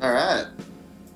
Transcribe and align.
All 0.00 0.12
right. 0.12 0.46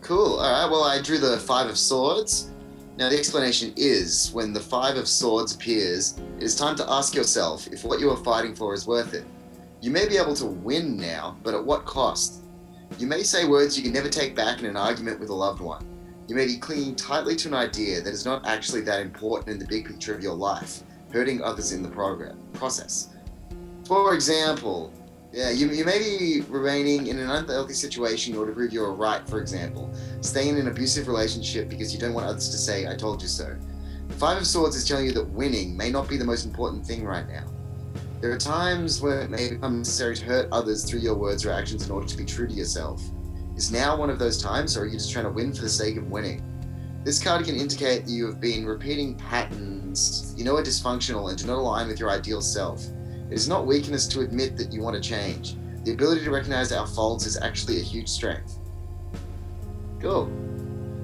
Cool. 0.01 0.41
All 0.41 0.51
right. 0.51 0.69
Well, 0.69 0.83
I 0.83 1.01
drew 1.01 1.19
the 1.19 1.39
Five 1.39 1.69
of 1.69 1.79
Swords. 1.79 2.51
Now, 2.99 3.09
the 3.09 3.17
explanation 3.17 3.73
is 3.77 4.31
when 4.33 4.53
the 4.53 4.59
Five 4.61 4.97
of 4.97 5.07
Swords 5.07 5.55
appears, 5.55 6.19
it 6.37 6.43
is 6.43 6.57
time 6.57 6.75
to 6.77 6.91
ask 6.91 7.15
yourself 7.15 7.69
if 7.69 7.85
what 7.85 8.01
you 8.01 8.11
are 8.11 8.17
fighting 8.17 8.57
for 8.57 8.75
is 8.75 8.85
worth 8.85 9.15
it. 9.15 9.25
You 9.81 9.93
may 9.93 10.09
be 10.09 10.17
able 10.17 10.35
to 10.35 10.47
win 10.47 10.97
now, 10.97 11.37
but 11.45 11.55
at 11.55 11.65
what 11.65 11.85
cost? 11.85 12.43
You 12.99 13.07
may 13.07 13.23
say 13.23 13.45
words 13.45 13.77
you 13.77 13.85
can 13.85 13.93
never 13.93 14.09
take 14.09 14.35
back 14.35 14.59
in 14.59 14.67
an 14.67 14.77
argument 14.77 15.21
with 15.21 15.31
a 15.31 15.35
loved 15.35 15.61
one. 15.61 15.87
You 16.27 16.35
may 16.35 16.47
be 16.47 16.57
clinging 16.57 16.97
tightly 16.97 17.37
to 17.37 17.49
an 17.49 17.55
idea 17.55 18.01
that 18.01 18.13
is 18.13 18.25
not 18.25 18.45
actually 18.47 18.81
that 18.83 19.01
important 19.01 19.51
in 19.51 19.59
the 19.61 19.67
big 19.67 19.87
picture 19.87 20.15
of 20.15 20.23
your 20.23 20.35
life, 20.35 20.83
hurting 21.13 21.41
others 21.41 21.71
in 21.71 21.85
the 21.85 21.89
process. 22.53 23.11
For 23.87 24.15
example, 24.15 24.93
yeah, 25.33 25.51
you, 25.51 25.71
you 25.71 25.85
may 25.85 25.99
be 25.99 26.43
remaining 26.49 27.07
in 27.07 27.19
an 27.19 27.31
unhealthy 27.31 27.75
situation 27.75 28.37
or 28.37 28.47
to 28.47 28.53
prove 28.53 28.73
you're 28.73 28.93
right, 28.93 29.27
for 29.29 29.41
example. 29.41 29.93
Staying 30.21 30.51
in 30.51 30.59
an 30.59 30.69
abusive 30.69 31.09
relationship 31.09 31.69
because 31.69 31.93
you 31.93 31.99
don't 31.99 32.13
want 32.13 32.27
others 32.27 32.51
to 32.51 32.59
say, 32.59 32.87
I 32.87 32.95
told 32.95 33.23
you 33.23 33.29
so. 33.29 33.57
The 34.09 34.15
Five 34.15 34.39
of 34.39 34.47
Swords 34.47 34.77
is 34.77 34.87
telling 34.87 35.07
you 35.07 35.13
that 35.13 35.29
winning 35.31 35.77
may 35.77 35.91
not 35.91 36.09
be 36.09 36.17
the 36.17 36.25
most 36.25 36.45
important 36.45 36.87
thing 36.87 37.05
right 37.05 37.27
now. 37.27 37.47
There 38.21 38.31
are 38.31 38.39
times 38.39 39.01
where 39.01 39.23
it 39.23 39.31
may 39.31 39.51
become 39.51 39.79
necessary 39.79 40.15
to 40.17 40.25
hurt 40.25 40.49
others 40.53 40.85
through 40.85 41.01
your 41.01 41.15
words 41.15 41.45
or 41.45 41.51
actions 41.51 41.87
in 41.87 41.93
order 41.93 42.07
to 42.07 42.17
be 42.17 42.25
true 42.25 42.47
to 42.47 42.53
yourself. 42.55 43.03
Is 43.57 43.73
now 43.73 43.97
one 43.97 44.11
of 44.11 44.19
those 44.19 44.41
times, 44.41 44.77
or 44.77 44.83
are 44.83 44.87
you 44.87 44.93
just 44.93 45.13
trying 45.13 45.25
to 45.25 45.31
win 45.31 45.53
for 45.53 45.63
the 45.63 45.69
sake 45.69 45.97
of 45.97 46.11
winning? 46.11 46.43
This 47.05 47.23
card 47.23 47.45
can 47.45 47.57
indicate 47.57 48.05
that 48.05 48.11
you 48.11 48.27
have 48.27 48.41
been 48.41 48.65
repeating 48.65 49.17
patterns 49.17 50.33
you 50.37 50.45
know 50.45 50.57
are 50.57 50.63
dysfunctional 50.63 51.29
and 51.29 51.39
do 51.39 51.47
not 51.47 51.59
align 51.59 51.89
with 51.89 52.01
your 52.01 52.11
ideal 52.11 52.41
self. 52.41 52.85
It 53.33 53.37
is 53.37 53.49
not 53.49 53.65
weakness 53.65 54.07
to 54.09 54.21
admit 54.21 54.59
that 54.59 54.75
you 54.75 54.83
want 54.83 54.95
to 54.95 55.01
change. 55.01 55.57
The 55.85 55.93
ability 55.93 56.23
to 56.25 56.31
recognize 56.31 56.71
our 56.71 56.87
faults 56.87 57.25
is 57.25 57.41
actually 57.41 57.81
a 57.81 57.83
huge 57.83 58.07
strength. 58.07 58.59
Cool. 60.01 60.31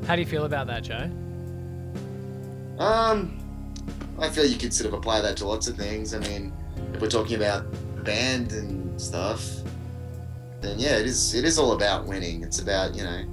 How 0.07 0.15
do 0.15 0.21
you 0.21 0.27
feel 0.27 0.45
about 0.45 0.67
that, 0.67 0.85
Joe? 0.85 1.11
Um, 2.79 3.39
I 4.19 4.29
feel 4.29 4.45
you 4.45 4.59
could 4.59 4.75
sort 4.75 4.89
of 4.89 4.93
apply 4.93 5.23
that 5.23 5.39
to 5.39 5.49
lots 5.49 5.69
of 5.69 5.79
things. 5.79 6.13
I 6.13 6.19
mean, 6.19 6.53
if 6.93 7.01
we're 7.01 7.09
talking 7.09 7.37
about 7.37 7.65
band 8.05 8.53
and 8.53 9.01
stuff, 9.01 9.49
then 10.61 10.79
yeah, 10.79 10.99
it 10.99 11.07
is. 11.07 11.35
It 11.35 11.47
is 11.47 11.59
all 11.59 11.73
about 11.73 12.07
winning. 12.07 12.43
It's 12.43 12.59
about 12.59 12.95
you 12.95 13.05
know 13.05 13.25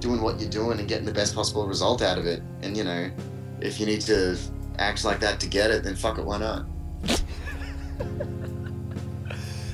doing 0.00 0.20
what 0.20 0.40
you're 0.40 0.50
doing 0.50 0.80
and 0.80 0.88
getting 0.88 1.06
the 1.06 1.14
best 1.14 1.32
possible 1.32 1.64
result 1.64 2.02
out 2.02 2.18
of 2.18 2.26
it. 2.26 2.42
And 2.62 2.76
you 2.76 2.82
know, 2.82 3.08
if 3.60 3.78
you 3.78 3.86
need 3.86 4.00
to 4.00 4.36
act 4.78 5.04
like 5.04 5.20
that 5.20 5.38
to 5.38 5.46
get 5.46 5.70
it, 5.70 5.84
then 5.84 5.94
fuck 5.94 6.18
it, 6.18 6.24
why 6.24 6.38
not? 6.38 6.66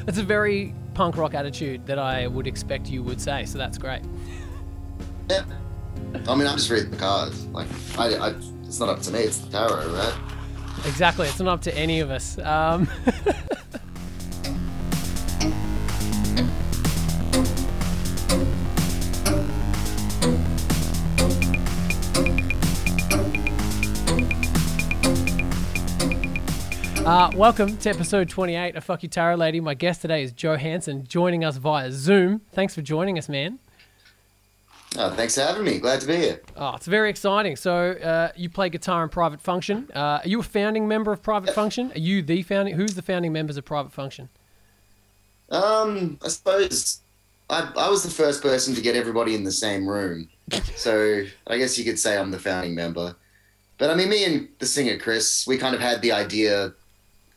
That's 0.06 0.18
a 0.18 0.22
very 0.22 0.72
punk 0.94 1.16
rock 1.16 1.34
attitude 1.34 1.84
that 1.86 1.98
I 1.98 2.26
would 2.28 2.46
expect 2.46 2.88
you 2.88 3.02
would 3.02 3.20
say. 3.20 3.44
So 3.44 3.58
that's 3.58 3.76
great. 3.76 4.02
Yeah. 5.28 5.44
I 6.28 6.34
mean, 6.34 6.46
I'm 6.46 6.56
just 6.56 6.70
reading 6.70 6.90
the 6.90 6.96
cards. 6.96 7.44
Like, 7.46 7.66
I, 7.98 8.14
I, 8.14 8.34
it's 8.64 8.80
not 8.80 8.88
up 8.88 9.00
to 9.02 9.10
me. 9.10 9.20
It's 9.20 9.38
the 9.38 9.50
tarot, 9.50 9.92
right? 9.92 10.14
Exactly. 10.86 11.27
It's 11.27 11.40
not 11.40 11.48
up 11.48 11.62
to 11.62 11.77
any 11.77 12.00
of 12.00 12.10
us. 12.10 12.38
Um, 12.38 12.88
Uh, 27.06 27.30
welcome 27.36 27.76
to 27.76 27.88
episode 27.88 28.28
28 28.28 28.74
of 28.74 28.82
Fuck 28.82 29.04
You 29.04 29.08
Tarot 29.08 29.36
Lady. 29.36 29.60
My 29.60 29.74
guest 29.74 30.02
today 30.02 30.24
is 30.24 30.32
Joe 30.32 30.56
Hansen, 30.56 31.06
joining 31.06 31.44
us 31.44 31.56
via 31.56 31.92
Zoom. 31.92 32.40
Thanks 32.50 32.74
for 32.74 32.82
joining 32.82 33.16
us, 33.16 33.28
man. 33.28 33.60
Oh, 34.98 35.10
thanks 35.12 35.36
for 35.36 35.42
having 35.42 35.62
me. 35.62 35.78
Glad 35.78 36.00
to 36.00 36.08
be 36.08 36.16
here. 36.16 36.40
Oh, 36.56 36.74
it's 36.74 36.88
very 36.88 37.08
exciting. 37.08 37.54
So, 37.54 37.92
uh, 37.92 38.32
you 38.34 38.50
play 38.50 38.70
guitar 38.70 39.04
in 39.04 39.08
Private 39.08 39.40
Function. 39.40 39.88
Uh, 39.94 40.18
are 40.24 40.27
you 40.28 40.40
a 40.40 40.42
founding 40.42 40.88
member 40.88 41.12
of 41.12 41.22
Private 41.22 41.55
Function? 41.55 41.92
Are 41.92 41.98
you 42.00 42.22
the 42.22 42.42
founding? 42.42 42.74
Who's 42.74 42.96
the 42.96 43.02
founding 43.02 43.33
members 43.33 43.56
of 43.56 43.64
Private 43.64 43.92
Function? 43.92 44.28
Um, 45.48 46.18
I 46.24 46.28
suppose 46.28 47.02
I, 47.48 47.70
I 47.77 47.89
was 47.89 48.02
the 48.02 48.11
first 48.11 48.42
person 48.42 48.74
to 48.74 48.80
get 48.80 48.96
everybody 48.96 49.36
in 49.36 49.45
the 49.45 49.52
same 49.52 49.86
room. 49.86 50.28
So 50.74 51.24
I 51.46 51.56
guess 51.56 51.78
you 51.78 51.84
could 51.84 52.00
say 52.00 52.18
I'm 52.18 52.33
the 52.33 52.40
founding 52.40 52.74
member. 52.74 53.14
But 53.78 53.90
I 53.90 53.95
mean, 53.95 54.08
me 54.08 54.24
and 54.24 54.48
the 54.58 54.66
singer 54.66 54.98
Chris, 54.98 55.46
we 55.46 55.56
kind 55.56 55.77
of 55.77 55.80
had 55.80 56.02
the 56.02 56.11
idea 56.11 56.74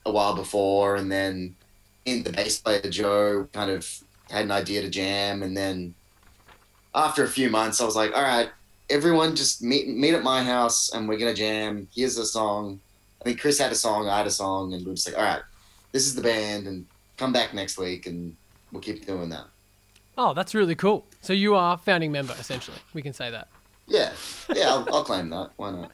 a 0.05 0.11
while 0.11 0.35
before, 0.35 0.95
and 0.95 1.11
then 1.11 1.55
in 2.05 2.23
the 2.23 2.31
bass 2.31 2.59
player 2.59 2.81
Joe 2.81 3.47
kind 3.53 3.71
of 3.71 3.87
had 4.29 4.45
an 4.45 4.51
idea 4.51 4.81
to 4.81 4.89
jam, 4.89 5.43
and 5.43 5.55
then 5.55 5.93
after 6.95 7.23
a 7.23 7.27
few 7.27 7.49
months, 7.49 7.81
I 7.81 7.85
was 7.85 7.95
like, 7.95 8.15
all 8.15 8.23
right, 8.23 8.49
everyone 8.89 9.35
just 9.35 9.61
meet 9.61 9.87
meet 9.87 10.13
at 10.13 10.23
my 10.23 10.43
house, 10.43 10.91
and 10.93 11.07
we're 11.07 11.17
gonna 11.17 11.33
jam. 11.33 11.87
Here's 11.93 12.17
a 12.17 12.25
song. 12.25 12.79
I 13.21 13.25
think 13.25 13.41
Chris 13.41 13.59
had 13.59 13.71
a 13.71 13.75
song, 13.75 14.07
I 14.07 14.17
had 14.17 14.27
a 14.27 14.31
song, 14.31 14.73
and 14.73 14.85
we 14.85 14.91
are 14.91 14.95
just 14.95 15.07
like, 15.07 15.17
all 15.17 15.23
right, 15.23 15.41
this 15.91 16.07
is 16.07 16.15
the 16.15 16.21
band, 16.21 16.67
and 16.67 16.85
come 17.17 17.33
back 17.33 17.53
next 17.53 17.77
week, 17.77 18.07
and 18.07 18.35
we'll 18.71 18.81
keep 18.81 19.05
doing 19.05 19.29
that. 19.29 19.45
Oh, 20.17 20.33
that's 20.33 20.55
really 20.55 20.75
cool. 20.75 21.05
So 21.21 21.33
you 21.33 21.55
are 21.55 21.77
founding 21.77 22.11
member, 22.11 22.35
essentially. 22.39 22.77
We 22.93 23.01
can 23.01 23.13
say 23.13 23.29
that. 23.29 23.47
Yeah, 23.87 24.11
yeah, 24.55 24.69
I'll, 24.69 24.87
I'll 24.93 25.03
claim 25.03 25.29
that. 25.29 25.51
Why 25.57 25.71
not? 25.71 25.91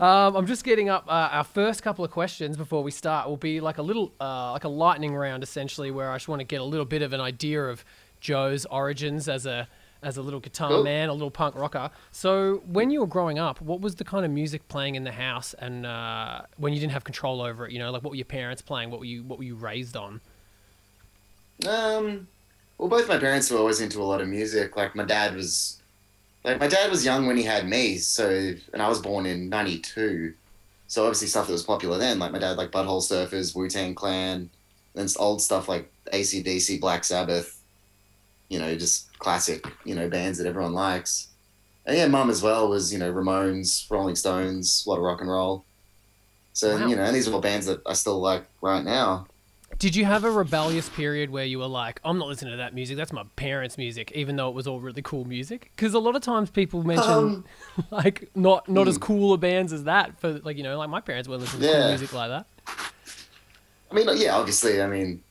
Um, 0.00 0.36
I'm 0.36 0.46
just 0.46 0.64
getting 0.64 0.88
up. 0.88 1.04
Uh, 1.08 1.28
our 1.32 1.44
first 1.44 1.82
couple 1.82 2.04
of 2.04 2.10
questions 2.10 2.56
before 2.56 2.82
we 2.82 2.90
start 2.90 3.28
will 3.28 3.36
be 3.36 3.60
like 3.60 3.78
a 3.78 3.82
little, 3.82 4.12
uh, 4.20 4.52
like 4.52 4.64
a 4.64 4.68
lightning 4.68 5.14
round, 5.14 5.42
essentially, 5.42 5.90
where 5.90 6.10
I 6.10 6.16
just 6.16 6.28
want 6.28 6.40
to 6.40 6.44
get 6.44 6.60
a 6.60 6.64
little 6.64 6.86
bit 6.86 7.02
of 7.02 7.12
an 7.12 7.20
idea 7.20 7.64
of 7.64 7.84
Joe's 8.20 8.66
origins 8.66 9.28
as 9.28 9.46
a 9.46 9.68
as 10.02 10.18
a 10.18 10.22
little 10.22 10.40
guitar 10.40 10.68
cool. 10.68 10.84
man, 10.84 11.08
a 11.08 11.12
little 11.12 11.30
punk 11.30 11.54
rocker. 11.54 11.90
So, 12.10 12.62
when 12.66 12.90
you 12.90 13.00
were 13.00 13.06
growing 13.06 13.38
up, 13.38 13.60
what 13.60 13.80
was 13.80 13.94
the 13.94 14.04
kind 14.04 14.24
of 14.24 14.30
music 14.30 14.68
playing 14.68 14.96
in 14.96 15.04
the 15.04 15.12
house, 15.12 15.54
and 15.54 15.86
uh, 15.86 16.42
when 16.56 16.72
you 16.72 16.80
didn't 16.80 16.92
have 16.92 17.04
control 17.04 17.40
over 17.40 17.66
it? 17.66 17.72
You 17.72 17.78
know, 17.78 17.90
like 17.90 18.02
what 18.02 18.10
were 18.10 18.16
your 18.16 18.24
parents 18.26 18.62
playing? 18.62 18.90
What 18.90 19.00
were 19.00 19.06
you 19.06 19.22
What 19.22 19.38
were 19.38 19.44
you 19.44 19.54
raised 19.54 19.96
on? 19.96 20.20
Um, 21.66 22.28
well, 22.78 22.88
both 22.88 23.08
my 23.08 23.18
parents 23.18 23.50
were 23.50 23.58
always 23.58 23.80
into 23.80 24.00
a 24.00 24.04
lot 24.04 24.20
of 24.20 24.28
music. 24.28 24.76
Like 24.76 24.94
my 24.94 25.04
dad 25.04 25.34
was 25.34 25.80
like 26.44 26.60
my 26.60 26.68
dad 26.68 26.90
was 26.90 27.04
young 27.04 27.26
when 27.26 27.36
he 27.36 27.42
had 27.42 27.68
me, 27.68 27.96
so 27.96 28.28
and 28.72 28.82
I 28.82 28.88
was 28.88 29.00
born 29.00 29.26
in 29.26 29.48
'92, 29.48 30.34
so 30.86 31.04
obviously 31.04 31.28
stuff 31.28 31.46
that 31.46 31.52
was 31.52 31.62
popular 31.62 31.98
then, 31.98 32.18
like 32.18 32.32
my 32.32 32.38
dad 32.38 32.56
like 32.56 32.70
Butthole 32.70 33.02
Surfers, 33.02 33.56
Wu 33.56 33.68
Tang 33.68 33.94
Clan, 33.94 34.50
then 34.94 35.08
old 35.18 35.40
stuff 35.40 35.68
like 35.68 35.90
ACDC, 36.12 36.80
Black 36.80 37.04
Sabbath, 37.04 37.60
you 38.48 38.58
know, 38.58 38.74
just 38.76 39.16
classic, 39.18 39.66
you 39.84 39.94
know, 39.94 40.08
bands 40.08 40.38
that 40.38 40.46
everyone 40.46 40.74
likes. 40.74 41.28
And 41.86 41.96
yeah, 41.96 42.06
mum 42.06 42.30
as 42.30 42.42
well 42.42 42.68
was 42.68 42.92
you 42.92 42.98
know 42.98 43.12
Ramones, 43.12 43.90
Rolling 43.90 44.16
Stones, 44.16 44.84
a 44.86 44.90
lot 44.90 44.96
of 44.96 45.02
rock 45.02 45.20
and 45.20 45.30
roll. 45.30 45.64
So 46.52 46.76
wow. 46.76 46.86
you 46.86 46.96
know, 46.96 47.02
and 47.02 47.16
these 47.16 47.26
are 47.28 47.32
all 47.32 47.40
bands 47.40 47.66
that 47.66 47.80
I 47.86 47.94
still 47.94 48.20
like 48.20 48.44
right 48.60 48.84
now. 48.84 49.26
Did 49.78 49.96
you 49.96 50.04
have 50.04 50.24
a 50.24 50.30
rebellious 50.30 50.88
period 50.88 51.30
where 51.30 51.44
you 51.44 51.58
were 51.58 51.66
like, 51.66 52.00
I'm 52.04 52.18
not 52.18 52.28
listening 52.28 52.52
to 52.52 52.56
that 52.58 52.74
music. 52.74 52.96
That's 52.96 53.12
my 53.12 53.24
parents' 53.36 53.76
music, 53.76 54.12
even 54.14 54.36
though 54.36 54.48
it 54.48 54.54
was 54.54 54.66
all 54.66 54.80
really 54.80 55.02
cool 55.02 55.24
music? 55.24 55.70
Because 55.74 55.94
a 55.94 55.98
lot 55.98 56.16
of 56.16 56.22
times 56.22 56.50
people 56.50 56.82
mention 56.82 57.10
um, 57.10 57.44
like 57.90 58.30
not 58.34 58.68
not 58.68 58.86
mm. 58.86 58.90
as 58.90 58.96
hmm. 58.96 59.02
cool 59.02 59.36
bands 59.36 59.72
as 59.72 59.84
that 59.84 60.18
for 60.20 60.34
like 60.40 60.56
you 60.56 60.62
know 60.62 60.78
like 60.78 60.88
my 60.88 61.00
parents 61.00 61.28
weren't 61.28 61.42
listening 61.42 61.62
to 61.62 61.68
yeah. 61.68 61.80
cool 61.80 61.88
music 61.88 62.12
like 62.12 62.28
that. 62.30 62.46
I 63.90 63.94
mean, 63.94 64.08
yeah, 64.16 64.36
obviously. 64.36 64.80
I 64.80 64.86
mean, 64.86 65.22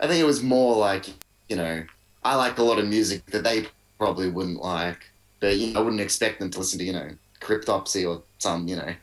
I 0.00 0.06
think 0.06 0.20
it 0.20 0.26
was 0.26 0.42
more 0.42 0.76
like 0.76 1.06
you 1.48 1.56
know 1.56 1.84
I 2.24 2.34
liked 2.36 2.58
a 2.58 2.62
lot 2.62 2.78
of 2.78 2.86
music 2.86 3.26
that 3.26 3.44
they 3.44 3.66
probably 3.98 4.28
wouldn't 4.28 4.60
like, 4.62 5.10
but 5.40 5.56
you 5.56 5.72
know, 5.72 5.80
I 5.80 5.82
wouldn't 5.82 6.00
expect 6.00 6.40
them 6.40 6.50
to 6.50 6.58
listen 6.58 6.78
to 6.78 6.84
you 6.84 6.92
know 6.92 7.10
Cryptopsy 7.40 8.08
or 8.08 8.22
some 8.38 8.68
you 8.68 8.76
know 8.76 8.94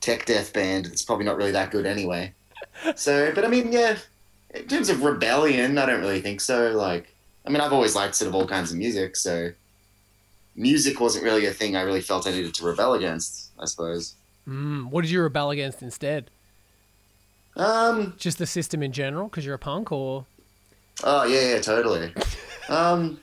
tech 0.00 0.24
death 0.24 0.52
band 0.52 0.86
that's 0.86 1.02
probably 1.02 1.26
not 1.26 1.36
really 1.36 1.52
that 1.52 1.70
good 1.70 1.86
anyway. 1.86 2.32
So, 2.96 3.32
but 3.34 3.44
I 3.44 3.48
mean, 3.48 3.72
yeah, 3.72 3.96
in 4.54 4.66
terms 4.66 4.88
of 4.88 5.02
rebellion, 5.02 5.78
I 5.78 5.86
don't 5.86 6.00
really 6.00 6.20
think 6.20 6.40
so. 6.40 6.70
Like, 6.70 7.14
I 7.46 7.50
mean, 7.50 7.60
I've 7.60 7.72
always 7.72 7.94
liked 7.94 8.14
sort 8.14 8.28
of 8.28 8.34
all 8.34 8.46
kinds 8.46 8.72
of 8.72 8.78
music, 8.78 9.16
so 9.16 9.52
music 10.56 11.00
wasn't 11.00 11.24
really 11.24 11.46
a 11.46 11.52
thing 11.52 11.76
I 11.76 11.82
really 11.82 12.00
felt 12.00 12.26
I 12.26 12.32
needed 12.32 12.54
to 12.54 12.64
rebel 12.64 12.94
against. 12.94 13.50
I 13.58 13.66
suppose. 13.66 14.14
Mm, 14.48 14.86
what 14.86 15.02
did 15.02 15.10
you 15.10 15.22
rebel 15.22 15.50
against 15.50 15.82
instead? 15.82 16.30
Um, 17.56 18.14
just 18.16 18.38
the 18.38 18.46
system 18.46 18.82
in 18.82 18.92
general, 18.92 19.28
because 19.28 19.44
you're 19.44 19.54
a 19.54 19.58
punk, 19.58 19.92
or? 19.92 20.24
Oh 21.04 21.24
yeah, 21.24 21.54
yeah, 21.54 21.60
totally. 21.60 22.12
um, 22.68 23.20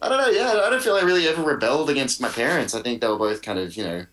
I 0.00 0.08
don't 0.08 0.18
know. 0.18 0.28
Yeah, 0.28 0.62
I 0.64 0.70
don't 0.70 0.82
feel 0.82 0.96
I 0.96 1.02
really 1.02 1.28
ever 1.28 1.42
rebelled 1.42 1.90
against 1.90 2.20
my 2.20 2.28
parents. 2.28 2.74
I 2.74 2.82
think 2.82 3.00
they 3.00 3.08
were 3.08 3.16
both 3.16 3.42
kind 3.42 3.58
of, 3.58 3.76
you 3.76 3.84
know, 3.84 4.06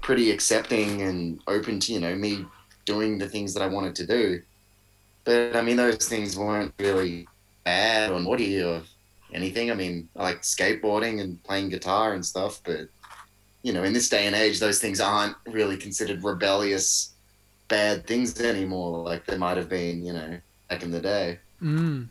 pretty 0.00 0.30
accepting 0.30 1.02
and 1.02 1.40
open 1.48 1.80
to, 1.80 1.92
you 1.92 2.00
know, 2.00 2.14
me 2.14 2.44
doing 2.84 3.18
the 3.18 3.28
things 3.28 3.52
that 3.54 3.62
I 3.62 3.66
wanted 3.66 3.96
to 3.96 4.06
do. 4.06 4.42
But 5.26 5.56
I 5.56 5.60
mean, 5.60 5.76
those 5.76 6.08
things 6.08 6.38
weren't 6.38 6.72
really 6.78 7.28
bad 7.64 8.12
or 8.12 8.20
naughty 8.20 8.62
or 8.62 8.80
anything. 9.34 9.70
I 9.70 9.74
mean, 9.74 10.08
I 10.16 10.22
like 10.22 10.40
skateboarding 10.42 11.20
and 11.20 11.42
playing 11.42 11.68
guitar 11.68 12.14
and 12.14 12.24
stuff, 12.24 12.62
but 12.64 12.88
you 13.62 13.72
know, 13.72 13.82
in 13.82 13.92
this 13.92 14.08
day 14.08 14.26
and 14.26 14.34
age, 14.36 14.60
those 14.60 14.80
things 14.80 15.00
aren't 15.00 15.36
really 15.48 15.76
considered 15.76 16.22
rebellious, 16.22 17.14
bad 17.66 18.06
things 18.06 18.40
anymore, 18.40 19.04
like 19.04 19.26
they 19.26 19.36
might 19.36 19.56
have 19.56 19.68
been, 19.68 20.04
you 20.04 20.12
know, 20.12 20.38
back 20.70 20.84
in 20.84 20.92
the 20.92 21.00
day. 21.00 21.40
Mm. 21.60 22.06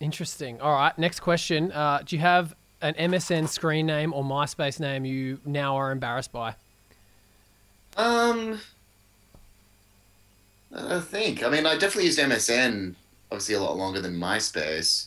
Interesting. 0.00 0.60
All 0.60 0.72
right. 0.72 0.98
Next 0.98 1.20
question. 1.20 1.70
Uh, 1.70 2.02
do 2.04 2.16
you 2.16 2.20
have 2.20 2.56
an 2.80 2.94
MSN 2.94 3.48
screen 3.48 3.86
name 3.86 4.12
or 4.12 4.24
MySpace 4.24 4.80
name 4.80 5.04
you 5.04 5.38
now 5.44 5.76
are 5.76 5.92
embarrassed 5.92 6.32
by? 6.32 6.56
Um, 7.96 8.58
I 10.74 11.00
think. 11.00 11.42
I 11.42 11.50
mean, 11.50 11.66
I 11.66 11.74
definitely 11.74 12.06
used 12.06 12.18
MSN 12.18 12.94
obviously 13.30 13.54
a 13.54 13.60
lot 13.60 13.76
longer 13.76 14.00
than 14.00 14.14
MySpace. 14.18 15.06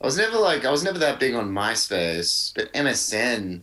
I 0.00 0.06
was 0.06 0.16
never 0.16 0.36
like 0.36 0.64
I 0.64 0.70
was 0.70 0.82
never 0.82 0.98
that 0.98 1.20
big 1.20 1.34
on 1.34 1.50
MySpace, 1.50 2.52
but 2.54 2.72
MSN. 2.72 3.62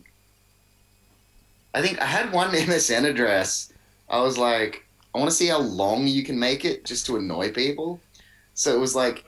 I 1.74 1.82
think 1.82 2.00
I 2.00 2.06
had 2.06 2.32
one 2.32 2.50
MSN 2.52 3.04
address. 3.04 3.72
I 4.08 4.20
was 4.20 4.38
like, 4.38 4.86
I 5.14 5.18
want 5.18 5.30
to 5.30 5.36
see 5.36 5.48
how 5.48 5.60
long 5.60 6.06
you 6.06 6.22
can 6.24 6.38
make 6.38 6.64
it 6.64 6.84
just 6.84 7.06
to 7.06 7.16
annoy 7.16 7.52
people. 7.52 8.00
So 8.54 8.74
it 8.74 8.80
was 8.80 8.94
like, 8.94 9.24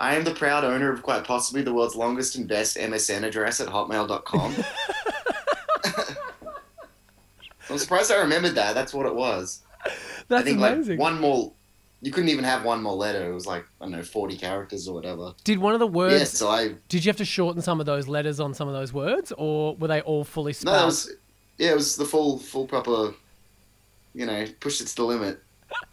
I 0.00 0.14
am 0.14 0.24
the 0.24 0.34
proud 0.34 0.64
owner 0.64 0.92
of 0.92 1.02
quite 1.02 1.24
possibly 1.24 1.62
the 1.62 1.72
world's 1.72 1.96
longest 1.96 2.36
and 2.36 2.46
best 2.48 2.76
MSN 2.76 3.22
address 3.24 3.60
at 3.60 3.68
hotmail.com. 3.68 4.54
I'm 7.70 7.78
surprised 7.78 8.10
I 8.10 8.20
remembered 8.20 8.54
that. 8.54 8.74
That's 8.74 8.94
what 8.94 9.06
it 9.06 9.14
was. 9.14 9.62
That's 10.28 10.42
I 10.42 10.44
think 10.44 10.58
amazing. 10.58 10.98
like 10.98 11.12
one 11.12 11.20
more 11.20 11.52
you 12.00 12.12
couldn't 12.12 12.28
even 12.28 12.44
have 12.44 12.64
one 12.64 12.80
more 12.82 12.94
letter. 12.94 13.28
It 13.28 13.34
was 13.34 13.46
like, 13.46 13.64
I 13.80 13.84
don't 13.84 13.90
know, 13.92 14.02
40 14.04 14.36
characters 14.36 14.86
or 14.86 14.94
whatever. 14.94 15.34
Did 15.42 15.58
one 15.58 15.74
of 15.74 15.80
the 15.80 15.86
words? 15.86 16.18
Yeah, 16.20 16.24
so 16.26 16.48
I, 16.48 16.74
Did 16.88 17.04
you 17.04 17.08
have 17.08 17.16
to 17.16 17.24
shorten 17.24 17.60
some 17.60 17.80
of 17.80 17.86
those 17.86 18.06
letters 18.06 18.38
on 18.38 18.54
some 18.54 18.68
of 18.68 18.74
those 18.74 18.92
words, 18.92 19.32
or 19.36 19.74
were 19.76 19.88
they 19.88 20.00
all 20.02 20.22
fully 20.22 20.50
no, 20.50 20.52
spelled? 20.52 20.76
that 20.76 20.84
was, 20.84 21.10
yeah, 21.58 21.70
it 21.72 21.74
was 21.74 21.96
the 21.96 22.04
full, 22.04 22.38
full 22.38 22.66
proper, 22.68 23.14
you 24.14 24.26
know, 24.26 24.46
pushed 24.60 24.80
it 24.80 24.86
to 24.86 24.94
the 24.94 25.02
limit. 25.04 25.42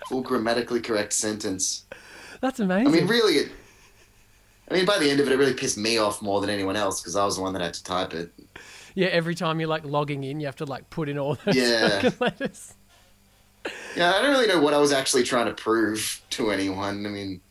Full 0.08 0.22
grammatically 0.22 0.80
correct 0.80 1.12
sentence. 1.12 1.86
That's 2.40 2.60
amazing. 2.60 2.88
I 2.88 2.92
mean, 2.92 3.08
really, 3.08 3.34
it, 3.38 3.52
I 4.70 4.76
mean, 4.76 4.86
by 4.86 5.00
the 5.00 5.10
end 5.10 5.20
of 5.20 5.28
it, 5.28 5.34
it 5.34 5.38
really 5.38 5.54
pissed 5.56 5.78
me 5.78 5.98
off 5.98 6.22
more 6.22 6.40
than 6.40 6.50
anyone 6.52 6.76
else 6.76 7.02
because 7.02 7.16
I 7.16 7.26
was 7.26 7.38
the 7.38 7.42
one 7.42 7.54
that 7.54 7.62
had 7.64 7.74
to 7.74 7.84
type 7.84 8.14
it. 8.14 8.32
yeah, 8.94 9.08
every 9.08 9.34
time 9.34 9.60
you're 9.60 9.70
like 9.70 9.86
logging 9.86 10.24
in, 10.24 10.40
you 10.40 10.46
have 10.46 10.56
to 10.58 10.66
like 10.66 10.90
put 10.92 11.10
in 11.10 11.18
all 11.18 11.36
those 11.46 11.56
Yeah. 11.56 12.12
letters. 12.20 12.76
Yeah, 13.96 14.14
I 14.14 14.22
don't 14.22 14.32
really 14.32 14.48
know 14.48 14.60
what 14.62 14.74
I 14.74 14.78
was 14.78 14.92
actually 14.92 15.24
trying 15.24 15.46
to 15.48 15.54
prove 15.54 16.22
to 16.32 16.52
anyone. 16.52 17.06
I 17.06 17.10
mean, 17.10 17.42